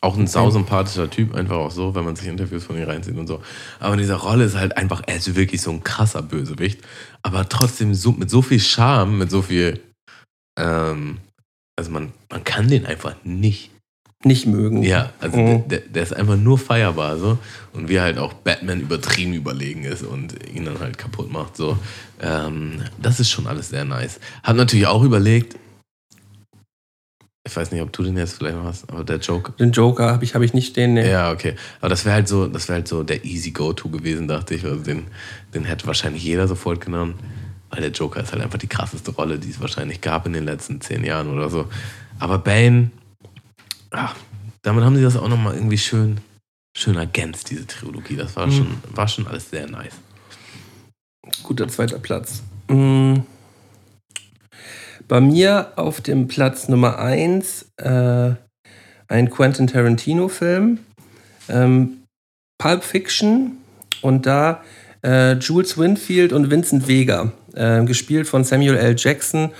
Auch 0.00 0.16
ein 0.16 0.26
sausympathischer 0.26 1.08
Typ, 1.08 1.32
einfach 1.36 1.54
auch 1.54 1.70
so, 1.70 1.94
wenn 1.94 2.04
man 2.04 2.16
sich 2.16 2.26
Interviews 2.26 2.64
von 2.64 2.76
ihm 2.76 2.82
reinzieht 2.82 3.16
und 3.16 3.28
so. 3.28 3.40
Aber 3.78 3.92
in 3.92 4.00
dieser 4.00 4.16
Rolle 4.16 4.42
ist 4.42 4.56
halt 4.56 4.76
einfach, 4.76 5.02
er 5.06 5.14
ist 5.14 5.36
wirklich 5.36 5.62
so 5.62 5.70
ein 5.70 5.84
krasser 5.84 6.22
Bösewicht. 6.22 6.80
Aber 7.22 7.48
trotzdem 7.48 7.94
so, 7.94 8.10
mit 8.10 8.28
so 8.28 8.42
viel 8.42 8.58
Charme, 8.58 9.18
mit 9.18 9.30
so 9.30 9.42
viel. 9.42 9.78
Ähm, 10.58 11.18
also 11.76 11.92
man, 11.92 12.12
man 12.30 12.42
kann 12.42 12.66
den 12.66 12.84
einfach 12.84 13.14
nicht. 13.22 13.70
Nicht 14.24 14.46
mögen. 14.46 14.82
Ja, 14.84 15.12
also 15.20 15.36
Mhm. 15.36 15.68
der, 15.68 15.80
der 15.80 16.02
ist 16.04 16.14
einfach 16.14 16.36
nur 16.36 16.56
feierbar 16.58 17.18
so. 17.18 17.38
Und 17.72 17.88
wie 17.88 18.00
halt 18.00 18.18
auch 18.18 18.32
Batman 18.34 18.80
übertrieben 18.80 19.32
überlegen 19.32 19.84
ist 19.84 20.02
und 20.04 20.34
ihn 20.48 20.64
dann 20.64 20.78
halt 20.78 20.96
kaputt 20.98 21.32
macht. 21.32 21.56
So. 21.56 21.76
Ähm, 22.20 22.82
das 23.00 23.18
ist 23.18 23.30
schon 23.30 23.46
alles 23.48 23.70
sehr 23.70 23.84
nice. 23.84 24.20
Hab 24.44 24.56
natürlich 24.56 24.86
auch 24.86 25.02
überlegt, 25.02 25.56
ich 27.44 27.56
weiß 27.56 27.72
nicht, 27.72 27.82
ob 27.82 27.92
du 27.92 28.04
den 28.04 28.16
jetzt 28.16 28.34
vielleicht 28.34 28.54
noch 28.56 28.64
hast, 28.64 28.88
aber 28.88 29.02
der 29.02 29.16
Joker. 29.16 29.52
Den 29.58 29.72
Joker 29.72 30.12
habe 30.12 30.24
ich, 30.24 30.36
hab 30.36 30.42
ich 30.42 30.54
nicht 30.54 30.68
stehen. 30.68 30.94
Nee. 30.94 31.10
Ja, 31.10 31.32
okay. 31.32 31.56
Aber 31.80 31.88
das 31.88 32.04
wäre 32.04 32.14
halt 32.14 32.28
so, 32.28 32.46
das 32.46 32.68
wäre 32.68 32.76
halt 32.76 32.88
so 32.88 33.02
der 33.02 33.24
easy 33.24 33.50
Go-To 33.50 33.88
gewesen, 33.88 34.28
dachte 34.28 34.54
ich. 34.54 34.64
Also 34.64 34.76
den, 34.84 35.06
den 35.52 35.64
hätte 35.64 35.88
wahrscheinlich 35.88 36.22
jeder 36.22 36.46
sofort 36.46 36.80
genommen. 36.80 37.14
Weil 37.70 37.80
der 37.80 37.90
Joker 37.90 38.22
ist 38.22 38.32
halt 38.32 38.42
einfach 38.42 38.58
die 38.58 38.68
krasseste 38.68 39.10
Rolle, 39.10 39.38
die 39.40 39.50
es 39.50 39.60
wahrscheinlich 39.60 40.00
gab 40.00 40.26
in 40.26 40.34
den 40.34 40.44
letzten 40.44 40.80
zehn 40.80 41.02
Jahren 41.04 41.28
oder 41.28 41.50
so. 41.50 41.66
Aber 42.20 42.38
Bane, 42.38 42.90
ach, 43.92 44.16
damit 44.62 44.84
haben 44.84 44.96
sie 44.96 45.02
das 45.02 45.16
auch 45.16 45.28
nochmal 45.28 45.54
irgendwie 45.54 45.78
schön, 45.78 46.18
schön 46.76 46.96
ergänzt, 46.96 47.50
diese 47.50 47.66
Trilogie. 47.66 48.16
Das 48.16 48.34
war, 48.36 48.46
Mhm. 48.46 48.52
schon, 48.52 48.66
war 48.94 49.08
schon 49.08 49.26
alles 49.26 49.50
sehr 49.50 49.68
nice. 49.68 49.94
Guter 51.42 51.68
zweiter 51.68 51.98
Platz. 51.98 52.42
Mm. 52.68 53.18
Bei 55.08 55.20
mir 55.20 55.72
auf 55.76 56.00
dem 56.00 56.28
Platz 56.28 56.68
Nummer 56.68 56.98
1 56.98 57.66
äh, 57.76 58.32
ein 59.08 59.30
Quentin 59.30 59.66
Tarantino-Film. 59.66 60.78
ähm, 61.48 61.98
Pulp 62.58 62.84
Fiction 62.84 63.56
und 64.00 64.26
da 64.26 64.62
äh, 65.02 65.32
Jules 65.34 65.76
Winfield 65.76 66.32
und 66.32 66.50
Vincent 66.50 66.86
Vega, 66.86 67.32
äh, 67.54 67.84
gespielt 67.84 68.28
von 68.28 68.44
Samuel 68.44 68.76
L. 68.76 68.94
Jackson 68.96 69.50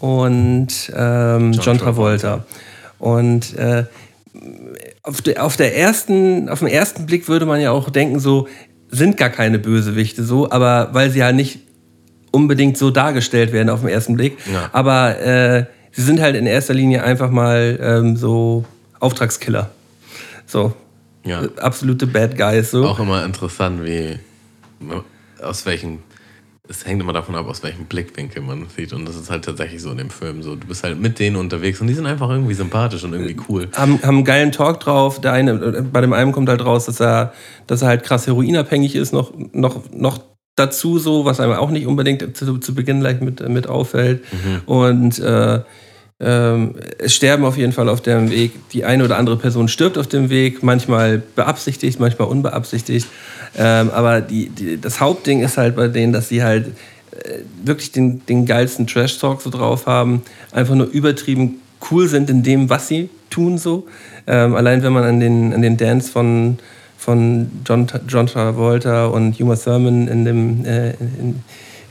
und 0.00 0.68
ähm, 0.94 1.52
John, 1.54 1.78
Travolta. 1.78 2.46
Und 3.02 3.56
äh, 3.56 3.86
auf, 5.02 5.22
der, 5.22 5.44
auf, 5.44 5.56
der 5.56 5.76
ersten, 5.76 6.48
auf 6.48 6.60
den 6.60 6.68
ersten 6.68 7.04
Blick 7.04 7.26
würde 7.26 7.46
man 7.46 7.60
ja 7.60 7.72
auch 7.72 7.90
denken, 7.90 8.20
so 8.20 8.46
sind 8.90 9.16
gar 9.16 9.28
keine 9.28 9.58
Bösewichte 9.58 10.22
so, 10.22 10.48
aber 10.52 10.90
weil 10.92 11.10
sie 11.10 11.24
halt 11.24 11.34
nicht 11.34 11.58
unbedingt 12.30 12.78
so 12.78 12.92
dargestellt 12.92 13.52
werden 13.52 13.70
auf 13.70 13.80
den 13.80 13.88
ersten 13.88 14.14
Blick. 14.14 14.38
Ja. 14.52 14.70
Aber 14.72 15.18
äh, 15.18 15.66
sie 15.90 16.02
sind 16.02 16.20
halt 16.20 16.36
in 16.36 16.46
erster 16.46 16.74
Linie 16.74 17.02
einfach 17.02 17.28
mal 17.30 17.76
ähm, 17.82 18.16
so 18.16 18.64
Auftragskiller. 19.00 19.70
So. 20.46 20.72
Ja. 21.24 21.42
Äh, 21.42 21.48
Absolute 21.56 22.06
Bad 22.06 22.38
Guys. 22.38 22.70
So. 22.70 22.86
Auch 22.86 23.00
immer 23.00 23.24
interessant, 23.24 23.84
wie 23.84 24.16
aus 25.42 25.66
welchem 25.66 25.98
es 26.72 26.86
hängt 26.86 27.02
immer 27.02 27.12
davon 27.12 27.34
ab, 27.34 27.46
aus 27.46 27.62
welchem 27.62 27.84
Blickwinkel 27.84 28.42
man 28.42 28.62
es 28.62 28.74
sieht. 28.74 28.92
Und 28.92 29.06
das 29.06 29.16
ist 29.16 29.30
halt 29.30 29.44
tatsächlich 29.44 29.82
so 29.82 29.90
in 29.90 29.98
dem 29.98 30.10
Film 30.10 30.42
so. 30.42 30.56
Du 30.56 30.66
bist 30.66 30.82
halt 30.82 30.98
mit 30.98 31.18
denen 31.18 31.36
unterwegs 31.36 31.80
und 31.80 31.86
die 31.86 31.94
sind 31.94 32.06
einfach 32.06 32.30
irgendwie 32.30 32.54
sympathisch 32.54 33.04
und 33.04 33.12
irgendwie 33.12 33.36
cool. 33.48 33.68
haben, 33.76 34.00
haben 34.02 34.16
einen 34.16 34.24
geilen 34.24 34.52
Talk 34.52 34.80
drauf. 34.80 35.20
Der 35.20 35.32
eine, 35.32 35.52
äh, 35.52 35.82
bei 35.82 36.00
dem 36.00 36.12
einen 36.12 36.32
kommt 36.32 36.48
halt 36.48 36.64
raus, 36.64 36.86
dass 36.86 37.00
er, 37.00 37.34
dass 37.66 37.82
er 37.82 37.88
halt 37.88 38.04
krass 38.04 38.26
heroinabhängig 38.26 38.96
ist, 38.96 39.12
noch, 39.12 39.32
noch, 39.52 39.82
noch 39.92 40.20
dazu 40.56 40.98
so, 40.98 41.24
was 41.24 41.40
einem 41.40 41.52
auch 41.52 41.70
nicht 41.70 41.86
unbedingt 41.86 42.36
zu, 42.36 42.58
zu 42.58 42.74
Beginn 42.74 43.00
gleich 43.00 43.20
mit, 43.20 43.46
mit 43.48 43.68
auffällt. 43.68 44.24
Und 44.66 45.18
äh, 45.18 45.60
ähm, 46.20 46.74
es 46.98 47.14
sterben 47.14 47.44
auf 47.44 47.56
jeden 47.56 47.72
Fall 47.72 47.88
auf 47.88 48.00
dem 48.00 48.30
Weg. 48.30 48.52
Die 48.70 48.84
eine 48.84 49.04
oder 49.04 49.18
andere 49.18 49.36
Person 49.36 49.66
stirbt 49.68 49.98
auf 49.98 50.06
dem 50.06 50.30
Weg, 50.30 50.62
manchmal 50.62 51.20
beabsichtigt, 51.34 51.98
manchmal 51.98 52.28
unbeabsichtigt. 52.28 53.08
Ähm, 53.56 53.90
aber 53.90 54.20
die, 54.20 54.48
die, 54.48 54.80
das 54.80 55.00
Hauptding 55.00 55.42
ist 55.42 55.58
halt 55.58 55.76
bei 55.76 55.88
denen, 55.88 56.12
dass 56.12 56.28
sie 56.28 56.42
halt 56.42 56.68
äh, 57.12 57.40
wirklich 57.62 57.92
den, 57.92 58.24
den 58.26 58.46
geilsten 58.46 58.86
Trash-Talk 58.86 59.42
so 59.42 59.50
drauf 59.50 59.86
haben, 59.86 60.22
einfach 60.52 60.74
nur 60.74 60.86
übertrieben 60.86 61.60
cool 61.90 62.08
sind 62.08 62.30
in 62.30 62.42
dem, 62.42 62.70
was 62.70 62.88
sie 62.88 63.10
tun 63.30 63.58
so. 63.58 63.86
Ähm, 64.26 64.54
allein 64.54 64.82
wenn 64.82 64.92
man 64.92 65.04
an 65.04 65.20
den, 65.20 65.52
an 65.52 65.62
den 65.62 65.76
Dance 65.76 66.10
von, 66.10 66.58
von 66.96 67.50
John, 67.66 67.86
John 68.08 68.26
Travolta 68.26 69.06
und 69.06 69.40
Uma 69.40 69.56
Thurman 69.56 70.08
in, 70.08 70.24
dem, 70.24 70.64
äh, 70.64 70.90
in, 70.90 71.42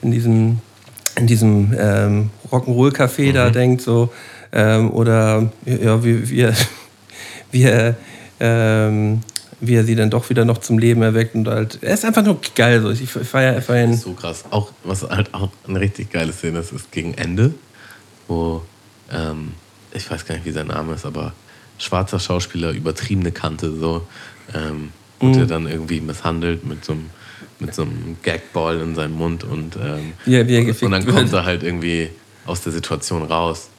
in 0.02 0.12
diesem, 0.12 0.60
in 1.18 1.28
diesem 1.28 1.76
ähm, 1.78 2.30
Rock'n'Roll-Café 2.52 3.34
da 3.34 3.50
denkt, 3.50 3.82
so, 3.82 4.12
ähm, 4.54 4.92
oder 4.92 5.50
ja, 5.66 6.04
wie, 6.04 6.30
wie, 7.52 7.64
er, 7.64 7.96
ähm, 8.40 9.22
wie 9.62 9.76
er 9.76 9.84
sie 9.84 9.96
dann 9.96 10.10
doch 10.10 10.30
wieder 10.30 10.44
noch 10.44 10.58
zum 10.58 10.80
Leben 10.80 11.02
erweckt 11.04 11.36
und 11.36 11.48
halt, 11.48 11.80
er 11.82 11.94
ist 11.94 12.04
einfach 12.04 12.24
nur 12.24 12.40
geil, 12.56 12.82
so. 12.82 12.90
ich 12.90 13.10
feiere 13.10 13.62
feier 13.62 13.86
ihn. 13.86 13.96
So 13.96 14.14
krass. 14.14 14.44
Auch, 14.50 14.72
was 14.84 15.04
halt 15.04 15.34
auch 15.34 15.50
eine 15.68 15.80
richtig 15.80 16.12
geile 16.12 16.34
Szene 16.34 16.60
ist, 16.60 16.74
ist 16.74 16.92
gegen 16.92 17.14
Ende, 17.14 17.54
wo, 18.28 18.64
ähm, 19.12 19.54
ich 19.94 20.10
weiß 20.10 20.26
gar 20.26 20.36
nicht, 20.36 20.46
wie 20.46 20.52
sein 20.52 20.68
Name 20.68 20.96
ist, 20.96 21.06
aber 21.06 21.34
schwarzer 21.78 22.20
Schauspieler, 22.20 22.72
übertriebene 22.72 23.32
Kante, 23.32 23.72
so, 23.72 24.06
ähm, 24.54 24.92
und 25.20 25.36
der 25.36 25.46
dann 25.46 25.68
irgendwie 25.68 26.02
misshandelt 26.02 26.66
mit 26.66 26.84
so 26.84 26.94
einem 26.94 27.06
mit 27.60 27.76
so 27.76 27.84
einem 27.84 28.18
Gagball 28.24 28.80
in 28.82 28.96
seinem 28.96 29.14
Mund 29.14 29.44
und, 29.44 29.76
ähm, 29.76 30.14
er 30.26 30.42
und, 30.42 30.82
und 30.82 30.92
dann 30.92 31.06
kommt 31.06 31.32
er 31.32 31.46
halt 31.46 31.62
irgendwie 31.62 32.10
aus 32.46 32.62
der 32.62 32.72
Situation 32.72 33.22
raus 33.22 33.70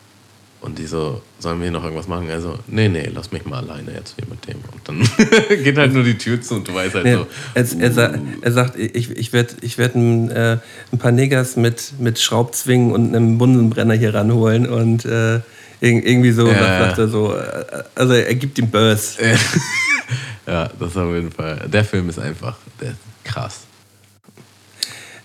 und 0.63 0.79
die 0.79 0.87
so, 0.87 1.21
sollen 1.39 1.59
wir 1.59 1.65
hier 1.65 1.73
noch 1.73 1.85
irgendwas 1.85 2.09
machen? 2.09 2.31
Also, 2.31 2.59
nee, 2.69 2.89
nee, 2.89 3.11
lass 3.13 3.31
mich 3.33 3.45
mal 3.45 3.59
alleine 3.59 3.93
jetzt 3.93 4.15
hier 4.17 4.27
mit 4.29 4.47
dem. 4.47 4.57
Und 4.73 4.89
dann 4.89 5.59
geht 5.65 5.77
halt 5.77 5.93
nur 5.93 6.05
die 6.05 6.17
Tür 6.17 6.41
zu 6.41 6.55
und 6.55 6.67
du 6.69 6.75
weißt 6.75 6.95
halt 6.95 7.05
Nee, 7.05 7.15
so, 7.15 7.27
er, 7.55 7.65
er, 7.81 7.93
sa- 7.93 8.15
er 8.41 8.53
sagt, 8.53 8.79
ich, 8.79 9.11
ich 9.11 9.33
werde 9.33 9.55
ich 9.61 9.77
werd 9.79 9.95
ein, 9.97 10.31
äh, 10.31 10.59
ein 10.93 10.99
paar 10.99 11.13
Neggers 11.13 11.57
mit, 11.57 11.93
mit 11.99 12.19
Schraubzwingen 12.21 12.93
und 12.93 13.15
einem 13.15 13.39
Bunsenbrenner 13.39 13.95
hier 13.95 14.15
ranholen 14.15 14.67
und 14.69 15.05
äh, 15.05 15.37
irg- 15.37 15.43
irgendwie 15.83 16.33
so, 16.33 16.49
Ja, 16.49 16.79
sagt, 16.87 16.99
er 16.99 17.09
so, 17.09 17.35
äh, 17.35 17.65
also 17.95 18.13
er 18.15 18.35
gibt 18.35 18.59
ihm 18.59 18.71
Burst. 18.71 19.19
ja, 20.47 20.69
das 20.79 20.97
auf 20.97 21.13
jeden 21.15 21.31
Fall. 21.33 21.69
Der 21.73 21.85
Film 21.85 22.09
ist 22.09 22.19
einfach, 22.19 22.57
der 22.81 22.95
krass. 23.25 23.61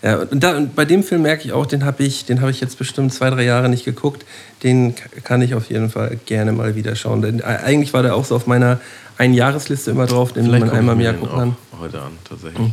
Ja, 0.00 0.18
und, 0.18 0.44
da, 0.44 0.56
und 0.56 0.76
bei 0.76 0.84
dem 0.84 1.02
Film 1.02 1.22
merke 1.22 1.44
ich 1.44 1.52
auch, 1.52 1.66
den 1.66 1.84
habe 1.84 2.04
ich, 2.04 2.24
den 2.24 2.40
habe 2.40 2.52
ich 2.52 2.60
jetzt 2.60 2.78
bestimmt 2.78 3.12
zwei, 3.12 3.30
drei 3.30 3.42
Jahre 3.42 3.68
nicht 3.68 3.84
geguckt. 3.84 4.24
Den 4.62 4.94
kann 5.24 5.42
ich 5.42 5.54
auf 5.54 5.70
jeden 5.70 5.90
Fall 5.90 6.18
gerne 6.24 6.52
mal 6.52 6.76
wieder 6.76 6.94
schauen. 6.94 7.20
Denn 7.20 7.40
äh, 7.40 7.44
eigentlich 7.44 7.92
war 7.92 8.02
der 8.02 8.14
auch 8.14 8.24
so 8.24 8.36
auf 8.36 8.46
meiner 8.46 8.80
Einjahresliste 9.16 9.90
immer 9.90 10.06
drauf, 10.06 10.32
den 10.32 10.50
man 10.50 10.62
guck 10.62 10.72
einmal 10.72 10.94
im 10.94 11.00
Jahr 11.00 11.14
gucken 11.14 11.36
kann. 11.36 11.56
Heute 11.80 12.00
an, 12.00 12.12
tatsächlich. 12.24 12.72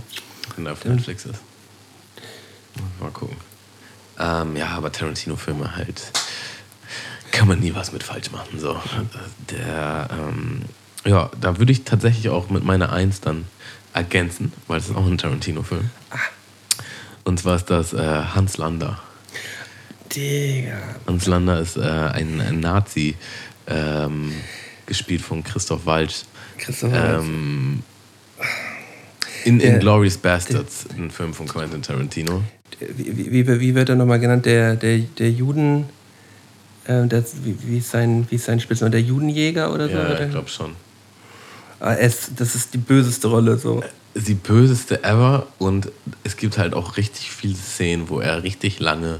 Wenn 0.55 0.65
er 0.67 0.73
auf 0.73 0.85
Netflix 0.85 1.25
ist. 1.25 1.39
Mal 2.99 3.09
gucken. 3.11 3.37
Ähm, 4.19 4.55
ja, 4.55 4.67
aber 4.69 4.91
Tarantino-Filme 4.91 5.75
halt. 5.75 6.03
Kann 7.31 7.47
man 7.47 7.59
nie 7.59 7.73
was 7.73 7.91
mit 7.91 8.03
falsch 8.03 8.31
machen. 8.31 8.59
So. 8.59 8.79
Der, 9.49 10.07
ähm, 10.11 10.61
ja, 11.05 11.31
da 11.41 11.57
würde 11.57 11.71
ich 11.71 11.83
tatsächlich 11.83 12.29
auch 12.29 12.49
mit 12.49 12.63
meiner 12.63 12.93
Eins 12.93 13.19
dann 13.19 13.45
ergänzen, 13.93 14.53
weil 14.67 14.79
es 14.79 14.89
ist 14.89 14.95
auch 14.95 15.05
ein 15.05 15.17
Tarantino-Film. 15.17 15.89
Und 17.25 17.39
zwar 17.39 17.57
ist 17.57 17.69
das 17.69 17.91
äh, 17.93 17.97
Hans 17.97 18.57
Lander. 18.57 18.99
Digga. 20.15 20.77
Hans 21.07 21.25
Lander 21.25 21.59
ist 21.59 21.75
äh, 21.75 21.81
ein, 21.81 22.39
ein 22.39 22.59
Nazi, 22.59 23.15
ähm, 23.67 24.31
gespielt 24.85 25.21
von 25.21 25.43
Christoph 25.43 25.85
Waltz. 25.85 26.25
Christoph 26.57 26.91
Waltz. 26.91 27.23
Ähm, 27.25 27.83
in 29.43 29.59
Der- 29.59 29.73
Inglourious 29.75 30.17
Bastards, 30.17 30.85
ein 30.95 31.11
Film 31.11 31.33
von 31.33 31.47
Quentin 31.47 31.81
Tarantino. 31.81 32.41
Wie, 32.79 33.31
wie, 33.47 33.59
wie 33.59 33.75
wird 33.75 33.89
er 33.89 33.95
nochmal 33.95 34.19
genannt? 34.19 34.45
Der, 34.45 34.75
der, 34.75 34.99
der 34.99 35.31
Juden. 35.31 35.85
Äh, 36.85 37.07
der, 37.07 37.23
wie, 37.43 37.57
wie, 37.63 37.77
ist 37.79 37.89
sein, 37.91 38.27
wie 38.29 38.35
ist 38.35 38.45
sein 38.45 38.59
Spitzname? 38.59 38.91
Der 38.91 39.01
Judenjäger 39.01 39.73
oder 39.73 39.87
so? 39.87 39.95
Ja, 39.95 40.19
ich 40.19 40.29
glaube 40.31 40.49
schon. 40.49 40.75
Ah, 41.79 41.93
ist, 41.93 42.31
das 42.37 42.55
ist 42.55 42.73
die 42.73 42.77
böseste 42.77 43.27
Rolle. 43.27 43.57
So. 43.57 43.83
Die 44.15 44.33
böseste 44.33 45.03
ever 45.03 45.47
und 45.59 45.91
es 46.23 46.37
gibt 46.37 46.57
halt 46.57 46.73
auch 46.73 46.97
richtig 46.97 47.31
viele 47.31 47.55
Szenen, 47.55 48.09
wo 48.09 48.21
er 48.21 48.43
richtig 48.43 48.79
lange 48.79 49.19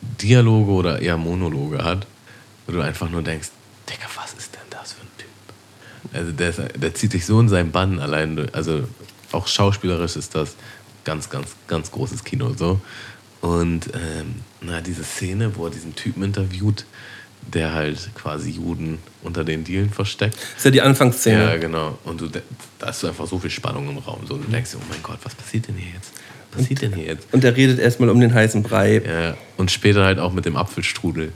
Dialoge 0.00 0.70
oder 0.70 1.00
eher 1.00 1.16
Monologe 1.16 1.82
hat, 1.82 2.06
wo 2.66 2.72
du 2.72 2.80
einfach 2.80 3.10
nur 3.10 3.22
denkst, 3.22 3.48
Digga, 3.88 4.06
was 4.14 4.32
ist 4.34 4.54
denn 4.54 4.60
das 4.70 4.92
für 4.92 5.02
ein 5.02 5.08
Typ? 5.18 6.14
Also 6.14 6.32
der, 6.32 6.50
ist, 6.50 6.60
der 6.82 6.94
zieht 6.94 7.12
sich 7.12 7.26
so 7.26 7.40
in 7.40 7.48
seinen 7.48 7.72
Bann 7.72 7.98
allein, 7.98 8.48
also 8.52 8.88
auch 9.32 9.48
schauspielerisch 9.48 10.16
ist 10.16 10.34
das 10.34 10.54
ganz, 11.04 11.28
ganz, 11.28 11.54
ganz 11.66 11.90
großes 11.90 12.24
Kino 12.24 12.54
so. 12.56 12.80
Und 13.40 13.88
ähm, 13.94 14.36
na, 14.60 14.80
diese 14.80 15.04
Szene, 15.04 15.56
wo 15.56 15.66
er 15.66 15.70
diesen 15.70 15.94
Typen 15.94 16.22
interviewt, 16.22 16.84
der 17.52 17.72
halt 17.72 18.10
quasi 18.14 18.50
Juden 18.50 18.98
unter 19.22 19.44
den 19.44 19.64
Dielen 19.64 19.90
versteckt. 19.90 20.34
Das 20.34 20.58
ist 20.58 20.64
ja 20.64 20.70
die 20.70 20.82
Anfangsszene. 20.82 21.42
Ja, 21.42 21.56
genau. 21.56 21.98
Und 22.04 22.20
du, 22.20 22.28
da 22.78 22.88
ist 22.88 23.00
so 23.00 23.08
einfach 23.08 23.26
so 23.26 23.38
viel 23.38 23.50
Spannung 23.50 23.88
im 23.88 23.98
Raum. 23.98 24.20
So, 24.26 24.36
du 24.36 24.50
denkst 24.50 24.72
dir, 24.72 24.78
oh 24.78 24.86
mein 24.88 25.02
Gott, 25.02 25.18
was 25.22 25.34
passiert 25.34 25.68
denn 25.68 25.76
hier 25.76 25.92
jetzt? 25.94 26.12
Was 26.52 26.62
passiert 26.62 26.82
denn 26.82 26.92
hier 26.92 27.04
jetzt? 27.04 27.26
Und 27.32 27.44
er 27.44 27.56
redet 27.56 27.78
erstmal 27.78 28.08
um 28.08 28.20
den 28.20 28.34
heißen 28.34 28.62
Brei. 28.62 29.02
Ja, 29.04 29.36
und 29.56 29.70
später 29.70 30.04
halt 30.04 30.18
auch 30.18 30.32
mit 30.32 30.44
dem 30.44 30.56
Apfelstrudel. 30.56 31.32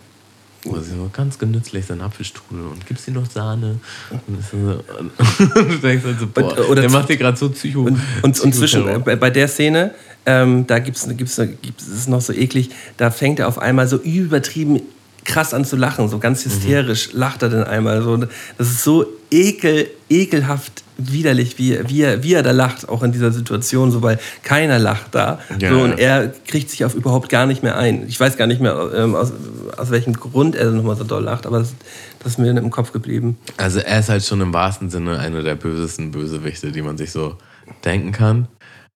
Wo 0.65 0.79
sie 0.79 0.91
so 0.91 1.09
ganz 1.11 1.39
genützlich 1.39 1.87
sein 1.87 2.03
Apfelstrudel 2.03 2.67
und 2.67 2.87
gibst 2.87 3.07
dir 3.07 3.13
noch 3.13 3.31
Sahne. 3.31 3.81
Und, 4.11 4.45
so, 4.45 4.57
und 4.99 5.11
du 5.55 5.79
denkst 5.79 6.05
halt 6.05 6.21
so, 6.21 6.27
boah, 6.27 6.59
Und- 6.59 6.69
oder 6.69 6.83
der 6.83 6.91
macht 6.91 7.09
dir 7.09 7.17
gerade 7.17 7.37
so 7.37 7.49
Psycho. 7.49 7.81
Und, 7.81 7.99
und, 8.23 8.39
und 8.41 8.55
zwischen, 8.55 8.83
Psychoterror. 8.85 9.17
bei, 9.17 9.31
der 9.31 9.49
Szene, 9.49 9.95
ähm, 10.27 10.67
da 10.67 10.79
gibt's, 10.79 11.09
gibt's, 11.17 11.41
gibt's, 11.63 11.87
es 11.87 12.09
noch 12.09 12.21
so 12.21 12.35
eklig, 12.35 12.71
da 12.99 13.11
fängt 13.11 13.39
er 13.39 13.49
auf 13.49 13.59
einmal 13.59 13.89
so 13.89 13.97
übertrieben 13.97 14.83
krass 15.31 15.55
an 15.55 15.65
zu 15.65 15.77
lachen, 15.77 16.09
so 16.09 16.19
ganz 16.19 16.45
hysterisch 16.45 17.11
lacht 17.13 17.43
er 17.43 17.49
dann 17.49 17.65
einmal. 17.65 18.03
So. 18.03 18.17
Das 18.17 18.69
ist 18.69 18.83
so 18.83 19.07
ekel, 19.31 19.89
ekelhaft 20.09 20.83
widerlich, 20.99 21.57
wie, 21.59 21.79
wie, 21.89 22.03
er, 22.03 22.23
wie 22.23 22.35
er 22.35 22.43
da 22.43 22.51
lacht, 22.51 22.89
auch 22.89 23.03
in 23.03 23.13
dieser 23.13 23.31
Situation, 23.31 23.91
so, 23.91 24.03
weil 24.03 24.19
keiner 24.43 24.79
lacht 24.79 25.15
da. 25.15 25.39
Ja, 25.59 25.71
so, 25.71 25.81
und 25.81 25.99
er 25.99 26.29
kriegt 26.47 26.69
sich 26.69 26.85
auf 26.85 26.95
überhaupt 26.95 27.29
gar 27.29 27.47
nicht 27.47 27.63
mehr 27.63 27.77
ein. 27.79 28.07
Ich 28.09 28.19
weiß 28.19 28.37
gar 28.37 28.47
nicht 28.47 28.61
mehr, 28.61 28.91
ähm, 28.95 29.15
aus, 29.15 29.33
aus 29.77 29.91
welchem 29.91 30.15
Grund 30.15 30.57
er 30.57 30.71
nochmal 30.73 30.97
so 30.97 31.05
doll 31.05 31.23
lacht, 31.23 31.47
aber 31.47 31.61
das, 31.61 31.75
das 32.19 32.33
ist 32.33 32.39
mir 32.39 32.51
im 32.51 32.71
Kopf 32.71 32.93
geblieben. 32.93 33.39
Also 33.57 33.79
er 33.79 34.01
ist 34.01 34.09
halt 34.09 34.25
schon 34.25 34.41
im 34.41 34.53
wahrsten 34.53 34.91
Sinne 34.91 35.19
einer 35.21 35.43
der 35.43 35.55
bösesten 35.55 36.11
Bösewichte, 36.11 36.73
die 36.73 36.83
man 36.83 36.99
sich 36.99 37.13
so 37.13 37.37
denken 37.85 38.13
kann. 38.13 38.49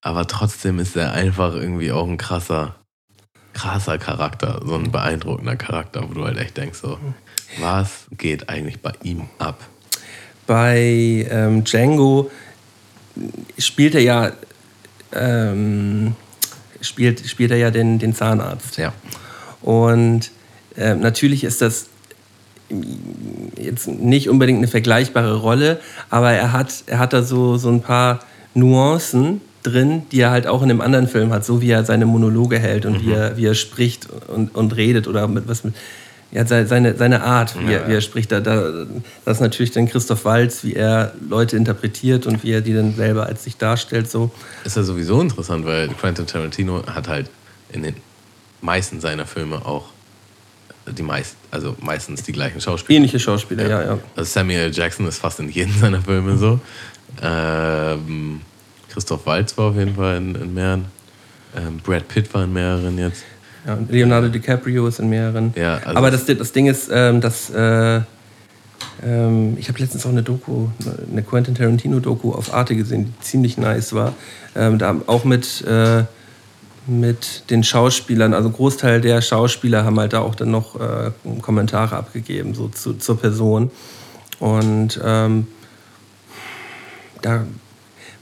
Aber 0.02 0.26
trotzdem 0.26 0.80
ist 0.80 0.96
er 0.96 1.12
einfach 1.12 1.54
irgendwie 1.54 1.92
auch 1.92 2.06
ein 2.06 2.18
krasser, 2.18 2.74
krasser 3.54 3.98
Charakter, 3.98 4.60
so 4.64 4.74
ein 4.74 4.92
beeindruckender 4.92 5.56
Charakter, 5.56 6.04
wo 6.08 6.14
du 6.14 6.24
halt 6.24 6.38
echt 6.38 6.56
denkst 6.56 6.80
so, 6.80 6.98
was 7.58 8.06
geht 8.16 8.48
eigentlich 8.48 8.80
bei 8.80 8.92
ihm 9.02 9.28
ab? 9.38 9.60
bei 10.46 11.26
ähm, 11.30 11.64
Django 11.64 12.30
spielt 13.58 13.94
er 13.94 14.02
ja 14.02 14.32
ähm, 15.14 16.16
spielt, 16.80 17.26
spielt 17.26 17.50
er 17.50 17.56
ja 17.56 17.70
den, 17.70 17.98
den 17.98 18.14
Zahnarzt. 18.14 18.76
Ja. 18.76 18.92
Und 19.62 20.30
ähm, 20.76 21.00
natürlich 21.00 21.44
ist 21.44 21.62
das 21.62 21.86
jetzt 23.56 23.86
nicht 23.86 24.28
unbedingt 24.28 24.58
eine 24.58 24.68
vergleichbare 24.68 25.36
Rolle, 25.36 25.80
aber 26.10 26.32
er 26.32 26.52
hat, 26.52 26.84
er 26.86 26.98
hat 26.98 27.12
da 27.12 27.22
so, 27.22 27.56
so 27.56 27.68
ein 27.68 27.80
paar 27.80 28.20
Nuancen 28.54 29.40
drin, 29.64 30.02
die 30.12 30.20
er 30.20 30.30
halt 30.30 30.46
auch 30.46 30.62
in 30.62 30.70
einem 30.70 30.80
anderen 30.80 31.08
Film 31.08 31.32
hat, 31.32 31.44
so 31.44 31.60
wie 31.60 31.70
er 31.70 31.84
seine 31.84 32.06
Monologe 32.06 32.58
hält 32.60 32.86
und 32.86 33.04
wie, 33.04 33.12
er, 33.12 33.36
wie 33.36 33.46
er 33.46 33.54
spricht 33.54 34.06
und, 34.28 34.54
und 34.54 34.76
redet 34.76 35.08
oder 35.08 35.26
mit 35.26 35.48
was 35.48 35.64
mit. 35.64 35.74
Ja, 36.30 36.44
se- 36.46 36.66
seine, 36.66 36.96
seine 36.96 37.22
Art, 37.22 37.54
wie, 37.64 37.72
er, 37.72 37.88
wie 37.88 37.94
er 37.94 38.00
spricht, 38.00 38.30
da, 38.32 38.40
da, 38.40 38.86
das 39.24 39.36
ist 39.36 39.40
natürlich 39.40 39.70
dann 39.70 39.88
Christoph 39.88 40.24
Waltz, 40.24 40.64
wie 40.64 40.74
er 40.74 41.12
Leute 41.28 41.56
interpretiert 41.56 42.26
und 42.26 42.42
wie 42.42 42.50
er 42.52 42.60
die 42.60 42.74
dann 42.74 42.94
selber 42.94 43.26
als 43.26 43.44
sich 43.44 43.56
darstellt. 43.56 44.10
So. 44.10 44.30
Ist 44.64 44.76
ja 44.76 44.82
sowieso 44.82 45.20
interessant, 45.20 45.64
weil 45.64 45.88
Quentin 45.88 46.26
Tarantino 46.26 46.82
hat 46.86 47.08
halt 47.08 47.30
in 47.72 47.84
den 47.84 47.94
meisten 48.60 49.00
seiner 49.00 49.26
Filme 49.26 49.64
auch 49.64 49.86
die 50.86 51.02
meist, 51.02 51.36
also 51.50 51.76
meistens 51.80 52.22
die 52.24 52.32
gleichen 52.32 52.60
Schauspieler. 52.60 52.96
Ähnliche 52.98 53.18
Schauspieler, 53.20 53.66
ja, 53.68 53.82
ja. 53.82 53.98
Also 54.16 54.30
Samuel 54.30 54.70
Jackson 54.74 55.06
ist 55.06 55.18
fast 55.18 55.38
in 55.40 55.48
jedem 55.48 55.72
seiner 55.78 56.02
Filme 56.02 56.36
so. 56.36 56.58
Ähm, 57.22 58.40
Christoph 58.94 59.26
Waltz 59.26 59.58
war 59.58 59.66
auf 59.66 59.76
jeden 59.76 59.96
Fall 59.96 60.16
in, 60.16 60.34
in 60.36 60.54
mehreren. 60.54 60.84
Ähm, 61.56 61.78
Brad 61.82 62.06
Pitt 62.08 62.32
war 62.32 62.44
in 62.44 62.52
mehreren 62.52 62.96
jetzt. 62.96 63.24
ja 63.66 63.76
Leonardo 63.88 64.28
DiCaprio 64.28 64.86
ist 64.86 65.00
in 65.00 65.08
mehreren. 65.08 65.52
Ja, 65.56 65.78
also 65.84 65.96
Aber 65.96 66.10
das, 66.10 66.24
das 66.26 66.52
Ding 66.52 66.66
ist, 66.66 66.88
ähm, 66.92 67.20
dass 67.20 67.50
äh, 67.50 68.00
ähm, 69.04 69.56
ich 69.58 69.68
habe 69.68 69.80
letztens 69.80 70.06
auch 70.06 70.10
eine 70.10 70.22
Doku, 70.22 70.68
eine 71.10 71.22
Quentin 71.22 71.56
Tarantino-Doku 71.56 72.32
auf 72.32 72.54
Arte 72.54 72.76
gesehen, 72.76 73.06
die 73.06 73.24
ziemlich 73.24 73.58
nice 73.58 73.92
war. 73.92 74.14
Ähm, 74.54 74.78
da 74.78 74.94
auch 75.06 75.24
mit, 75.24 75.62
äh, 75.62 76.04
mit 76.86 77.50
den 77.50 77.64
Schauspielern, 77.64 78.32
also 78.32 78.48
ein 78.48 78.52
Großteil 78.52 79.00
der 79.00 79.22
Schauspieler 79.22 79.84
haben 79.84 79.98
halt 79.98 80.12
da 80.12 80.20
auch 80.20 80.36
dann 80.36 80.50
noch 80.50 80.78
äh, 80.80 81.10
Kommentare 81.40 81.96
abgegeben, 81.96 82.54
so 82.54 82.68
zu, 82.68 82.94
zur 82.94 83.18
Person. 83.18 83.70
Und 84.38 85.00
ähm, 85.02 85.48
da 87.22 87.44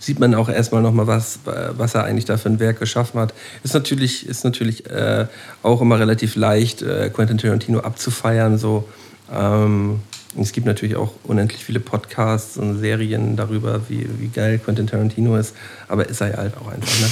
sieht 0.03 0.19
man 0.19 0.35
auch 0.35 0.49
erstmal 0.49 0.83
nochmal, 0.83 1.07
was, 1.07 1.39
was 1.45 1.95
er 1.95 2.03
eigentlich 2.05 2.24
da 2.24 2.37
für 2.37 2.49
ein 2.49 2.59
Werk 2.59 2.81
geschaffen 2.81 3.20
hat. 3.20 3.33
Ist 3.62 3.73
natürlich, 3.73 4.27
ist 4.27 4.43
natürlich 4.45 4.91
äh, 4.91 5.27
auch 5.62 5.81
immer 5.81 5.99
relativ 6.01 6.35
leicht, 6.35 6.83
äh, 6.83 7.09
Quentin 7.11 7.39
Tarantino 7.39 7.79
abzufeiern. 7.81 8.59
So. 8.59 8.89
Ähm, 9.33 10.01
es 10.41 10.51
gibt 10.51 10.66
natürlich 10.66 10.97
auch 10.97 11.12
unendlich 11.23 11.65
viele 11.65 11.79
Podcasts 11.79 12.57
und 12.57 12.81
Serien 12.81 13.37
darüber, 13.37 13.83
wie, 13.89 14.09
wie 14.19 14.27
geil 14.29 14.59
Quentin 14.59 14.89
Tarantino 14.89 15.37
ist. 15.37 15.55
Aber 15.87 16.09
ist 16.09 16.20
er 16.20 16.31
ja 16.33 16.37
halt 16.39 16.55
auch 16.57 16.66
einfach. 16.73 17.01
Ne? 17.01 17.07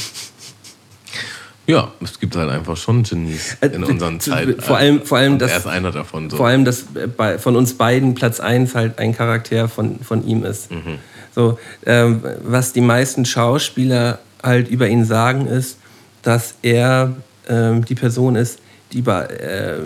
Ja, 1.66 1.92
es 2.02 2.18
gibt 2.18 2.34
halt 2.34 2.50
einfach 2.50 2.76
schon 2.76 3.04
Genies 3.04 3.56
Äh, 3.60 3.68
in 3.68 3.84
unseren 3.84 4.18
Zeiten. 4.18 4.60
vor 4.60 4.76
allem- 4.78 5.02
vor 5.04 5.18
allem 5.18 5.38
das- 5.38 5.52
Er 5.52 5.58
ist 5.58 5.66
einer 5.68 5.92
davon. 5.92 6.28
So. 6.28 6.38
Vor 6.38 6.48
allem, 6.48 6.64
dass 6.64 6.86
bei, 7.16 7.38
von 7.38 7.54
uns 7.54 7.74
beiden 7.74 8.14
Platz 8.14 8.40
1 8.40 8.74
halt 8.74 8.98
ein 8.98 9.14
Charakter 9.14 9.68
von, 9.68 10.00
von 10.00 10.26
ihm 10.26 10.44
ist. 10.44 10.72
Mhm. 10.72 10.98
So, 11.34 11.58
ähm, 11.86 12.22
was 12.42 12.72
die 12.72 12.80
meisten 12.80 13.24
Schauspieler 13.24 14.18
halt 14.42 14.68
über 14.68 14.88
ihn 14.88 15.04
sagen, 15.04 15.46
ist, 15.46 15.78
dass 16.22 16.54
er 16.62 17.14
ähm, 17.48 17.84
die 17.84 17.94
Person 17.94 18.36
ist, 18.36 18.58
die 18.92 19.02
bei, 19.02 19.22
äh, 19.24 19.78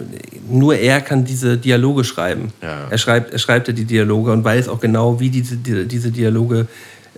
nur 0.49 0.77
er 0.77 1.01
kann 1.01 1.25
diese 1.25 1.59
Dialoge 1.59 2.05
schreiben. 2.05 2.53
Ja. 2.63 2.87
Er 2.89 2.99
schreibt, 2.99 3.33
er 3.33 3.39
schreibt 3.39 3.69
ja 3.69 3.75
die 3.75 3.85
Dialoge 3.85 4.33
und 4.33 4.45
weiß 4.45 4.69
auch 4.69 4.81
genau, 4.81 5.21
wie 5.21 5.29
diese, 5.29 5.57
die, 5.57 5.87
diese 5.87 6.11
Dialoge 6.11 6.67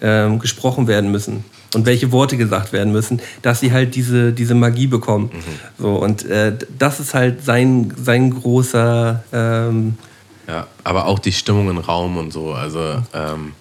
ähm, 0.01 0.39
gesprochen 0.39 0.89
werden 0.89 1.11
müssen 1.11 1.45
und 1.75 1.87
welche 1.87 2.13
Worte 2.13 2.37
gesagt 2.37 2.73
werden 2.73 2.93
müssen, 2.93 3.21
dass 3.43 3.61
sie 3.61 3.73
halt 3.73 3.95
diese, 3.95 4.33
diese 4.33 4.55
Magie 4.55 4.87
bekommen. 4.87 5.31
So, 5.79 5.97
und 5.97 6.25
äh, 6.27 6.53
das 6.79 7.01
ist 7.01 7.15
halt 7.15 7.45
sein, 7.45 7.93
sein 7.97 8.31
großer 8.31 9.23
ähm, 9.33 9.95
Ja, 10.49 10.67
aber 10.85 11.07
auch 11.07 11.19
die 11.19 11.33
Stimmung 11.33 11.71
im 11.71 11.79
Raum 11.79 12.17
und 12.17 12.33
so. 12.33 12.53
Also, 12.53 12.81
ähm, 13.15 13.53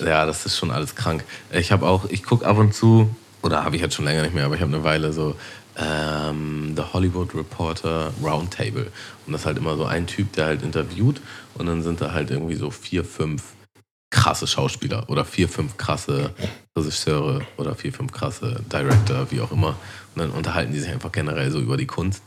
ja, 0.00 0.26
das 0.26 0.46
ist 0.46 0.56
schon 0.58 0.70
alles 0.70 0.94
krank. 0.94 1.24
Ich 1.52 1.72
habe 1.72 1.86
auch, 1.86 2.06
ich 2.10 2.22
gucke 2.22 2.46
ab 2.46 2.58
und 2.58 2.74
zu, 2.74 3.14
oder 3.42 3.64
habe 3.64 3.76
ich 3.76 3.82
jetzt 3.82 3.94
schon 3.94 4.04
länger 4.04 4.22
nicht 4.22 4.34
mehr, 4.34 4.44
aber 4.44 4.54
ich 4.54 4.60
habe 4.60 4.72
eine 4.74 4.84
Weile 4.84 5.12
so 5.12 5.34
ähm, 5.76 6.74
The 6.76 6.82
Hollywood 6.92 7.34
Reporter 7.34 8.12
Roundtable. 8.22 8.90
Und 9.26 9.32
das 9.32 9.42
ist 9.42 9.46
halt 9.46 9.58
immer 9.58 9.76
so 9.76 9.84
ein 9.84 10.06
Typ, 10.06 10.32
der 10.34 10.46
halt 10.46 10.62
interviewt 10.62 11.20
und 11.54 11.66
dann 11.66 11.82
sind 11.82 12.00
da 12.00 12.12
halt 12.12 12.30
irgendwie 12.30 12.56
so 12.56 12.70
vier, 12.70 13.04
fünf 13.04 13.42
krasse 14.10 14.46
Schauspieler 14.46 15.08
oder 15.08 15.24
vier, 15.24 15.48
fünf 15.48 15.76
krasse 15.76 16.34
Regisseure 16.76 17.42
oder 17.56 17.74
vier, 17.76 17.92
fünf 17.92 18.12
krasse 18.12 18.62
Director, 18.70 19.30
wie 19.30 19.40
auch 19.40 19.52
immer. 19.52 19.76
Und 20.14 20.22
dann 20.22 20.30
unterhalten 20.32 20.72
die 20.72 20.80
sich 20.80 20.90
einfach 20.90 21.12
generell 21.12 21.50
so 21.50 21.60
über 21.60 21.76
die 21.76 21.86
Kunst. 21.86 22.22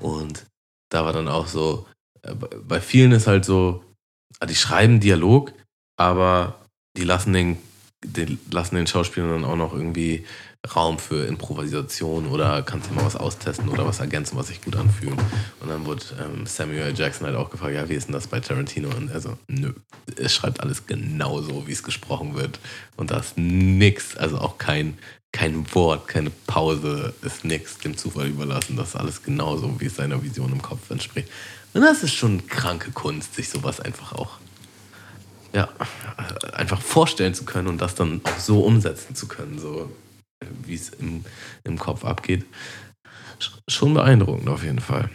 Und 0.00 0.46
da 0.90 1.04
war 1.04 1.12
dann 1.12 1.28
auch 1.28 1.46
so, 1.46 1.86
äh, 2.22 2.34
bei- 2.34 2.80
vielen 2.80 3.12
ist 3.12 3.26
halt 3.26 3.44
so, 3.44 3.84
ah, 4.40 4.46
die 4.46 4.54
schreiben 4.54 4.98
Dialog, 4.98 5.52
aber 5.98 6.65
die 6.96 7.04
lassen 7.04 7.32
den, 7.32 7.58
die 8.04 8.38
lassen 8.50 8.76
den 8.76 8.86
Schauspielern 8.86 9.30
dann 9.30 9.44
auch 9.44 9.56
noch 9.56 9.72
irgendwie 9.72 10.24
Raum 10.74 10.98
für 10.98 11.26
Improvisation 11.26 12.26
oder 12.26 12.62
kannst 12.62 12.90
du 12.90 12.94
mal 12.94 13.04
was 13.04 13.16
austesten 13.16 13.68
oder 13.68 13.86
was 13.86 14.00
ergänzen, 14.00 14.36
was 14.36 14.48
sich 14.48 14.60
gut 14.62 14.76
anfühlt. 14.76 15.18
Und 15.60 15.68
dann 15.68 15.84
wurde 15.86 16.02
ähm, 16.20 16.46
Samuel 16.46 16.92
Jackson 16.96 17.26
halt 17.26 17.36
auch 17.36 17.50
gefragt, 17.50 17.74
ja, 17.74 17.88
wie 17.88 17.94
ist 17.94 18.08
denn 18.08 18.14
das 18.14 18.26
bei 18.26 18.40
Tarantino? 18.40 18.88
Und 18.88 19.10
er 19.10 19.20
so, 19.20 19.38
nö, 19.48 19.72
es 20.16 20.34
schreibt 20.34 20.60
alles 20.60 20.86
genauso, 20.86 21.66
wie 21.66 21.72
es 21.72 21.82
gesprochen 21.82 22.34
wird. 22.34 22.58
Und 22.96 23.10
da 23.10 23.18
ist 23.18 23.36
nix, 23.36 24.16
also 24.16 24.38
auch 24.38 24.58
kein, 24.58 24.98
kein 25.32 25.72
Wort, 25.74 26.08
keine 26.08 26.30
Pause, 26.30 27.14
ist 27.22 27.44
nix 27.44 27.78
dem 27.78 27.96
Zufall 27.96 28.28
überlassen. 28.28 28.76
Das 28.76 28.88
ist 28.88 28.96
alles 28.96 29.22
genauso, 29.22 29.80
wie 29.80 29.86
es 29.86 29.96
seiner 29.96 30.22
Vision 30.22 30.52
im 30.52 30.62
Kopf 30.62 30.90
entspricht. 30.90 31.28
Und 31.74 31.82
das 31.82 32.02
ist 32.02 32.14
schon 32.14 32.46
kranke 32.46 32.90
Kunst, 32.90 33.34
sich 33.34 33.48
sowas 33.48 33.80
einfach 33.80 34.12
auch 34.12 34.38
ja, 35.52 35.68
einfach 36.52 36.80
vorstellen 36.80 37.34
zu 37.34 37.44
können 37.44 37.68
und 37.68 37.80
das 37.80 37.94
dann 37.94 38.20
auch 38.24 38.38
so 38.38 38.60
umsetzen 38.60 39.14
zu 39.14 39.26
können, 39.28 39.58
so 39.58 39.90
wie 40.64 40.74
es 40.74 40.90
im, 40.90 41.24
im 41.64 41.78
Kopf 41.78 42.04
abgeht. 42.04 42.44
Sch- 43.40 43.58
Schon 43.68 43.94
beeindruckend 43.94 44.48
auf 44.48 44.62
jeden 44.62 44.80
Fall. 44.80 45.08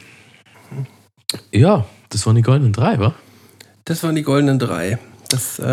Ja, 1.52 1.86
das 2.10 2.26
waren 2.26 2.36
die 2.36 2.42
goldenen 2.42 2.74
drei, 2.74 3.00
wa? 3.00 3.14
Das 3.86 4.04
waren 4.04 4.16
die 4.16 4.24
goldenen 4.24 4.60
drei. 4.60 4.98
Das, 5.30 5.60
äh, 5.60 5.64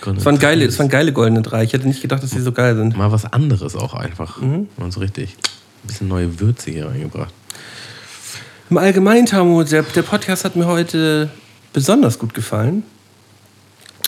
Goldene 0.00 0.16
das, 0.16 0.24
waren 0.24 0.38
geile, 0.38 0.66
das 0.66 0.78
waren 0.78 0.88
geile 0.88 1.12
goldene 1.12 1.42
drei. 1.42 1.62
Ich 1.62 1.72
hätte 1.72 1.86
nicht 1.86 2.02
gedacht, 2.02 2.22
dass 2.22 2.30
die 2.30 2.40
so 2.40 2.50
geil 2.52 2.74
sind. 2.76 2.96
Mal 2.96 3.12
was 3.12 3.24
anderes 3.24 3.76
auch 3.76 3.94
einfach. 3.94 4.40
Mal 4.40 4.90
so 4.90 5.00
richtig 5.00 5.36
ein 5.84 5.86
bisschen 5.86 6.08
neue 6.08 6.40
Würze 6.40 6.70
hier 6.72 6.88
reingebracht. 6.88 7.32
Im 8.70 8.78
Allgemeinen, 8.78 9.26
Tamu, 9.26 9.62
der, 9.62 9.82
der 9.82 10.02
Podcast 10.02 10.44
hat 10.44 10.56
mir 10.56 10.66
heute 10.66 11.30
besonders 11.72 12.18
gut 12.18 12.34
gefallen. 12.34 12.82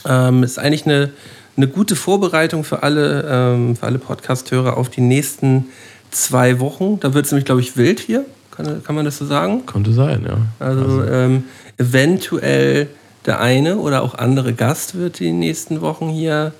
Ähm, 0.07 0.43
ist 0.43 0.59
eigentlich 0.59 0.87
eine, 0.87 1.11
eine 1.57 1.69
gute 1.69 1.97
Vorbereitung 1.97 2.65
für 2.65 2.83
alle, 2.83 3.27
ähm, 3.29 3.77
für 3.77 3.87
alle 3.87 3.99
Podcast-Hörer 3.99 4.77
auf 4.77 4.89
die 4.89 5.01
nächsten 5.01 5.67
zwei 6.11 6.61
Wochen. 6.61 7.01
Da 7.01 7.15
wird 7.15 7.27
es 7.27 7.33
nämlich, 7.33 7.45
glaube 7.47 7.61
ich, 7.61 7.77
wild 7.77 8.01
hier. 8.01 8.25
Kann, 8.51 8.83
kann 8.83 8.95
man 8.95 9.05
das 9.05 9.19
so 9.19 9.27
sagen? 9.27 9.67
Konnte 9.67 9.93
sein, 9.93 10.25
ja. 10.27 10.39
Also 10.59 11.05
ähm, 11.05 11.45
eventuell 11.77 12.89
der 13.27 13.41
eine 13.41 13.77
oder 13.79 14.03
auch 14.03 14.15
andere 14.15 14.55
Gast 14.55 14.97
wird 14.97 15.19
die 15.19 15.33
nächsten 15.33 15.81
Wochen 15.81 16.09
hier 16.09 16.53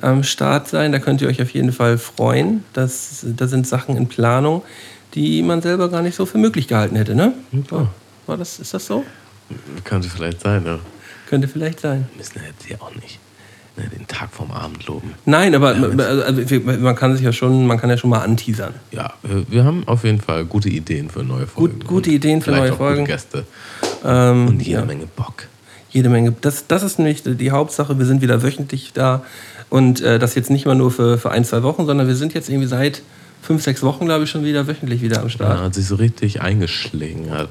am 0.00 0.22
Start 0.22 0.68
sein. 0.68 0.92
Da 0.92 0.98
könnt 0.98 1.22
ihr 1.22 1.28
euch 1.28 1.40
auf 1.40 1.50
jeden 1.50 1.72
Fall 1.72 1.98
freuen. 1.98 2.64
Das, 2.72 3.24
da 3.24 3.46
sind 3.46 3.66
Sachen 3.66 3.96
in 3.96 4.08
Planung, 4.08 4.62
die 5.14 5.42
man 5.42 5.62
selber 5.62 5.88
gar 5.88 6.02
nicht 6.02 6.16
so 6.16 6.26
für 6.26 6.38
möglich 6.38 6.68
gehalten 6.68 6.96
hätte. 6.96 7.14
Ne? 7.14 7.32
klar. 7.66 7.90
War 8.26 8.36
das, 8.36 8.58
ist 8.58 8.74
das 8.74 8.86
so? 8.86 9.04
Könnte 9.84 10.08
vielleicht 10.08 10.40
sein, 10.40 10.64
ja. 10.66 10.78
Könnte 11.28 11.48
vielleicht 11.48 11.80
sein. 11.80 12.08
Müssen 12.16 12.36
wir 12.36 12.42
jetzt 12.48 12.64
hier 12.66 12.80
auch 12.82 12.94
nicht 12.94 13.18
ne, 13.76 13.84
den 13.88 14.06
Tag 14.06 14.30
vorm 14.32 14.50
Abend 14.52 14.86
loben. 14.86 15.12
Nein, 15.24 15.54
aber 15.54 15.68
also, 15.68 16.50
wir- 16.50 16.60
man 16.78 16.94
kann 16.96 17.14
sich 17.16 17.24
ja 17.24 17.32
schon, 17.32 17.66
man 17.66 17.78
kann 17.78 17.90
ja 17.90 17.96
schon 17.98 18.10
mal 18.10 18.20
anteasern. 18.20 18.74
Ja, 18.92 19.12
wir, 19.48 19.64
haben 19.64 19.86
auf 19.86 20.04
jeden 20.04 20.20
Fall 20.20 20.44
gute 20.44 20.68
Ideen 20.68 21.10
für 21.10 21.22
neue 21.22 21.46
Folgen. 21.46 21.80
gute 21.80 22.10
Und 22.10 22.14
Ideen 22.16 22.42
für 22.42 22.52
neue 22.52 22.72
Folgen. 22.72 23.00
Gute 23.00 23.12
Gäste. 23.12 23.44
Ähm, 24.04 24.48
Und 24.48 24.60
jede 24.62 24.80
ja. 24.80 24.84
Menge 24.84 25.06
Bock. 25.06 25.48
Jede 25.90 26.08
Menge. 26.08 26.34
Das, 26.40 26.66
das 26.66 26.82
ist 26.82 26.98
nämlich 26.98 27.22
die 27.24 27.50
Hauptsache. 27.50 27.98
Wir 27.98 28.06
sind 28.06 28.20
wieder 28.22 28.42
wöchentlich 28.42 28.92
da. 28.92 29.24
Und 29.70 30.00
äh, 30.00 30.18
das 30.18 30.34
jetzt 30.36 30.50
nicht 30.50 30.66
mal 30.66 30.74
nur 30.76 30.90
für, 30.90 31.18
für 31.18 31.30
ein, 31.30 31.44
zwei 31.44 31.62
Wochen, 31.62 31.86
sondern 31.86 32.06
wir 32.06 32.14
sind 32.14 32.34
jetzt 32.34 32.48
irgendwie 32.48 32.68
seit 32.68 33.02
fünf, 33.42 33.62
sechs 33.62 33.82
Wochen, 33.82 34.04
glaube 34.06 34.24
ich, 34.24 34.30
schon 34.30 34.44
wieder 34.44 34.66
wöchentlich 34.66 35.02
wieder 35.02 35.18
am 35.18 35.24
Ja, 35.24 35.30
Start. 35.30 35.60
hat 35.60 35.74
sich 35.74 35.86
so 35.86 35.94
richtig 35.96 36.40
eingeschlagen 36.40 37.30
hat. 37.30 37.48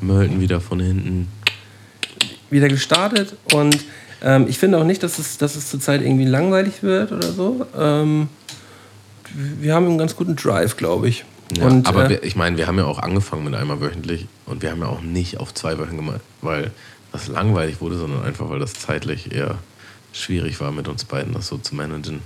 Mölten 0.00 0.40
wieder 0.40 0.60
von 0.60 0.80
hinten. 0.80 1.28
Wieder 2.50 2.68
gestartet. 2.68 3.36
Und 3.52 3.84
ähm, 4.22 4.46
ich 4.48 4.58
finde 4.58 4.78
auch 4.78 4.84
nicht, 4.84 5.02
dass 5.02 5.18
es, 5.18 5.38
dass 5.38 5.56
es 5.56 5.70
zurzeit 5.70 6.02
irgendwie 6.02 6.24
langweilig 6.24 6.82
wird 6.82 7.12
oder 7.12 7.32
so. 7.32 7.66
Ähm, 7.76 8.28
wir 9.34 9.74
haben 9.74 9.86
einen 9.86 9.98
ganz 9.98 10.16
guten 10.16 10.36
Drive, 10.36 10.76
glaube 10.76 11.08
ich. 11.08 11.24
Ja, 11.56 11.66
und, 11.66 11.86
aber 11.86 12.06
äh, 12.06 12.08
wir, 12.08 12.22
ich 12.24 12.36
meine, 12.36 12.56
wir 12.56 12.66
haben 12.66 12.78
ja 12.78 12.84
auch 12.84 12.98
angefangen 12.98 13.44
mit 13.44 13.54
einmal 13.54 13.80
wöchentlich 13.80 14.26
und 14.46 14.62
wir 14.62 14.70
haben 14.70 14.80
ja 14.80 14.88
auch 14.88 15.00
nicht 15.00 15.38
auf 15.38 15.54
zwei 15.54 15.78
Wochen 15.78 15.96
gemacht, 15.96 16.20
weil 16.42 16.70
das 17.12 17.28
langweilig 17.28 17.80
wurde, 17.80 17.96
sondern 17.96 18.22
einfach, 18.24 18.50
weil 18.50 18.58
das 18.58 18.74
zeitlich 18.74 19.32
eher 19.32 19.58
schwierig 20.12 20.60
war 20.60 20.72
mit 20.72 20.88
uns 20.88 21.04
beiden, 21.04 21.32
das 21.32 21.46
so 21.46 21.56
zu 21.58 21.74
managen. 21.74 22.20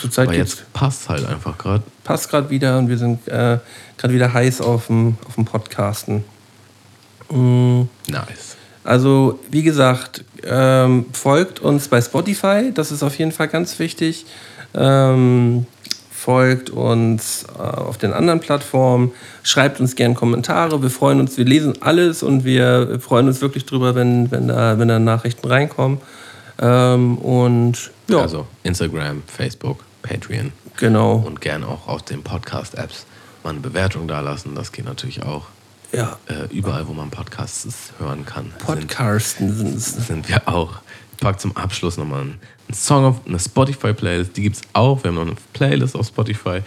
zurzeit 0.00 0.28
Aber 0.28 0.36
jetzt 0.36 0.72
passt 0.72 1.08
halt 1.08 1.26
einfach 1.26 1.58
gerade. 1.58 1.82
passt 2.04 2.30
gerade 2.30 2.50
wieder 2.50 2.78
und 2.78 2.88
wir 2.88 2.98
sind 2.98 3.26
äh, 3.26 3.58
gerade 3.96 4.14
wieder 4.14 4.32
heiß 4.32 4.60
auf 4.60 4.86
dem, 4.86 5.16
auf 5.26 5.34
dem 5.34 5.44
Podcasten. 5.44 6.24
Mm. 7.30 7.82
Nice. 8.06 8.57
Also, 8.88 9.38
wie 9.50 9.62
gesagt, 9.62 10.24
ähm, 10.44 11.04
folgt 11.12 11.60
uns 11.60 11.88
bei 11.88 12.00
Spotify, 12.00 12.72
das 12.72 12.90
ist 12.90 13.02
auf 13.02 13.18
jeden 13.18 13.32
Fall 13.32 13.48
ganz 13.48 13.78
wichtig. 13.78 14.24
Ähm, 14.74 15.66
folgt 16.10 16.70
uns 16.70 17.44
äh, 17.58 17.60
auf 17.60 17.98
den 17.98 18.14
anderen 18.14 18.40
Plattformen, 18.40 19.12
schreibt 19.42 19.78
uns 19.78 19.94
gerne 19.94 20.14
Kommentare. 20.14 20.80
Wir 20.80 20.88
freuen 20.88 21.20
uns, 21.20 21.36
wir 21.36 21.44
lesen 21.44 21.74
alles 21.82 22.22
und 22.22 22.46
wir 22.46 22.98
freuen 22.98 23.26
uns 23.28 23.42
wirklich 23.42 23.66
drüber, 23.66 23.94
wenn, 23.94 24.30
wenn, 24.30 24.48
da, 24.48 24.78
wenn 24.78 24.88
da 24.88 24.98
Nachrichten 24.98 25.46
reinkommen. 25.46 26.00
Ähm, 26.58 27.18
und 27.18 27.90
ja, 28.08 28.20
Also 28.20 28.46
Instagram, 28.62 29.22
Facebook, 29.26 29.84
Patreon 30.00 30.50
genau. 30.78 31.22
und 31.26 31.42
gern 31.42 31.62
auch 31.62 31.88
auf 31.88 32.00
den 32.00 32.22
Podcast-Apps 32.22 33.04
mal 33.44 33.50
eine 33.50 33.60
Bewertung 33.60 34.08
dalassen. 34.08 34.54
Das 34.54 34.72
geht 34.72 34.86
natürlich 34.86 35.24
auch. 35.24 35.44
Ja, 35.92 36.18
Äh, 36.26 36.54
überall, 36.54 36.86
wo 36.86 36.92
man 36.92 37.10
Podcasts 37.10 37.92
hören 37.98 38.26
kann, 38.26 38.52
Podcasten 38.58 39.54
sind 39.56 39.80
sind 39.80 40.28
wir 40.28 40.46
auch. 40.48 40.80
Ich 41.12 41.18
pack 41.18 41.40
zum 41.40 41.56
Abschluss 41.56 41.96
nochmal 41.96 42.20
einen, 42.22 42.38
einen 42.68 42.74
Song 42.74 43.04
auf 43.04 43.26
eine 43.26 43.38
Spotify-Playlist. 43.38 44.36
Die 44.36 44.42
gibt 44.42 44.56
es 44.56 44.62
auch. 44.72 45.02
Wir 45.02 45.08
haben 45.08 45.16
noch 45.16 45.22
eine 45.26 45.36
Playlist 45.52 45.96
auf 45.96 46.06
Spotify. 46.06 46.60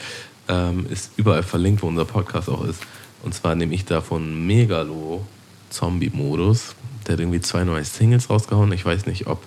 Ähm, 0.49 0.85
ist 0.89 1.11
überall 1.17 1.43
verlinkt, 1.43 1.83
wo 1.83 1.87
unser 1.87 2.05
Podcast 2.05 2.49
auch 2.49 2.65
ist. 2.65 2.81
Und 3.23 3.33
zwar 3.33 3.55
nehme 3.55 3.73
ich 3.75 3.85
da 3.85 4.01
von 4.01 4.45
Megalo 4.47 5.23
Zombie-Modus. 5.69 6.75
Der 7.07 7.13
hat 7.13 7.19
irgendwie 7.19 7.41
zwei 7.41 7.63
neue 7.63 7.85
Singles 7.85 8.29
rausgehauen. 8.29 8.71
Ich 8.73 8.83
weiß 8.83 9.05
nicht, 9.05 9.27
ob 9.27 9.41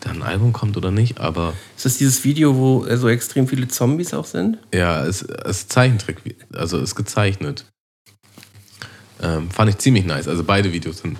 da 0.00 0.10
ein 0.10 0.22
Album 0.22 0.52
kommt 0.52 0.76
oder 0.76 0.90
nicht, 0.90 1.20
aber 1.20 1.54
Ist 1.76 1.86
das 1.86 1.96
dieses 1.98 2.24
Video, 2.24 2.56
wo 2.56 2.84
so 2.96 3.08
extrem 3.08 3.48
viele 3.48 3.68
Zombies 3.68 4.12
auch 4.12 4.26
sind? 4.26 4.58
Ja, 4.74 5.04
es 5.04 5.22
es 5.22 5.58
ist 5.62 5.72
Zeichentrick, 5.72 6.36
also 6.52 6.78
ist 6.78 6.94
gezeichnet. 6.94 7.64
Ähm, 9.22 9.50
fand 9.50 9.70
ich 9.70 9.78
ziemlich 9.78 10.04
nice. 10.04 10.28
Also 10.28 10.44
beide 10.44 10.72
Videos 10.72 10.98
sind, 10.98 11.18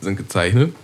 sind 0.00 0.16
gezeichnet. 0.16 0.74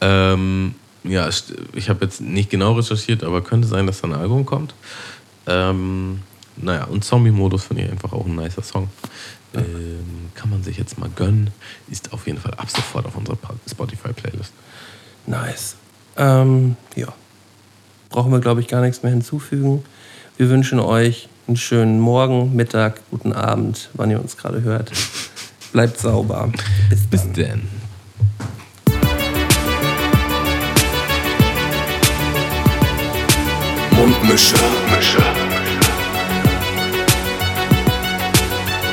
Ähm, 0.00 0.74
ja, 1.04 1.28
ich 1.74 1.88
habe 1.88 2.04
jetzt 2.04 2.20
nicht 2.20 2.50
genau 2.50 2.72
recherchiert, 2.72 3.24
aber 3.24 3.42
könnte 3.42 3.66
sein, 3.66 3.86
dass 3.86 4.00
da 4.00 4.08
ein 4.08 4.14
Album 4.14 4.46
kommt. 4.46 4.74
Ähm, 5.46 6.20
naja, 6.56 6.84
und 6.84 7.04
Zombie-Modus 7.04 7.64
finde 7.64 7.84
ich 7.84 7.90
einfach 7.90 8.12
auch 8.12 8.26
ein 8.26 8.36
nicer 8.36 8.62
Song. 8.62 8.88
Ähm, 9.54 10.30
kann 10.34 10.50
man 10.50 10.62
sich 10.62 10.78
jetzt 10.78 10.98
mal 10.98 11.10
gönnen. 11.14 11.50
Ist 11.90 12.12
auf 12.12 12.26
jeden 12.26 12.38
Fall 12.38 12.54
ab 12.54 12.70
sofort 12.70 13.06
auf 13.06 13.16
unserer 13.16 13.36
Spotify-Playlist. 13.68 14.52
Nice. 15.26 15.76
Ähm, 16.16 16.76
ja. 16.94 17.12
Brauchen 18.08 18.30
wir, 18.30 18.40
glaube 18.40 18.60
ich, 18.60 18.68
gar 18.68 18.80
nichts 18.80 19.02
mehr 19.02 19.12
hinzufügen. 19.12 19.84
Wir 20.36 20.48
wünschen 20.48 20.78
euch 20.80 21.28
einen 21.52 21.58
schönen 21.58 22.00
Morgen, 22.00 22.56
Mittag, 22.56 23.02
guten 23.10 23.34
Abend, 23.34 23.90
wann 23.92 24.10
ihr 24.10 24.18
uns 24.18 24.38
gerade 24.38 24.62
hört. 24.62 24.90
Bleibt 25.72 25.98
sauber. 25.98 26.50
Bis 26.88 27.06
Bis 27.08 27.20
dann. 27.24 27.34
denn. 27.34 27.68
Mundmische. 33.90 34.54
Mundmische. 34.56 35.22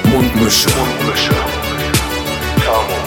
Mundmische. 0.03 0.69
Mundmische. 0.69 1.35
Tamo. 2.65 2.97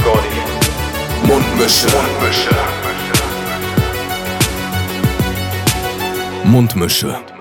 Scotty. 0.00 1.28
Mundmische. 1.28 1.86
Mundmische. 1.92 2.50
Mundmische. 6.44 7.33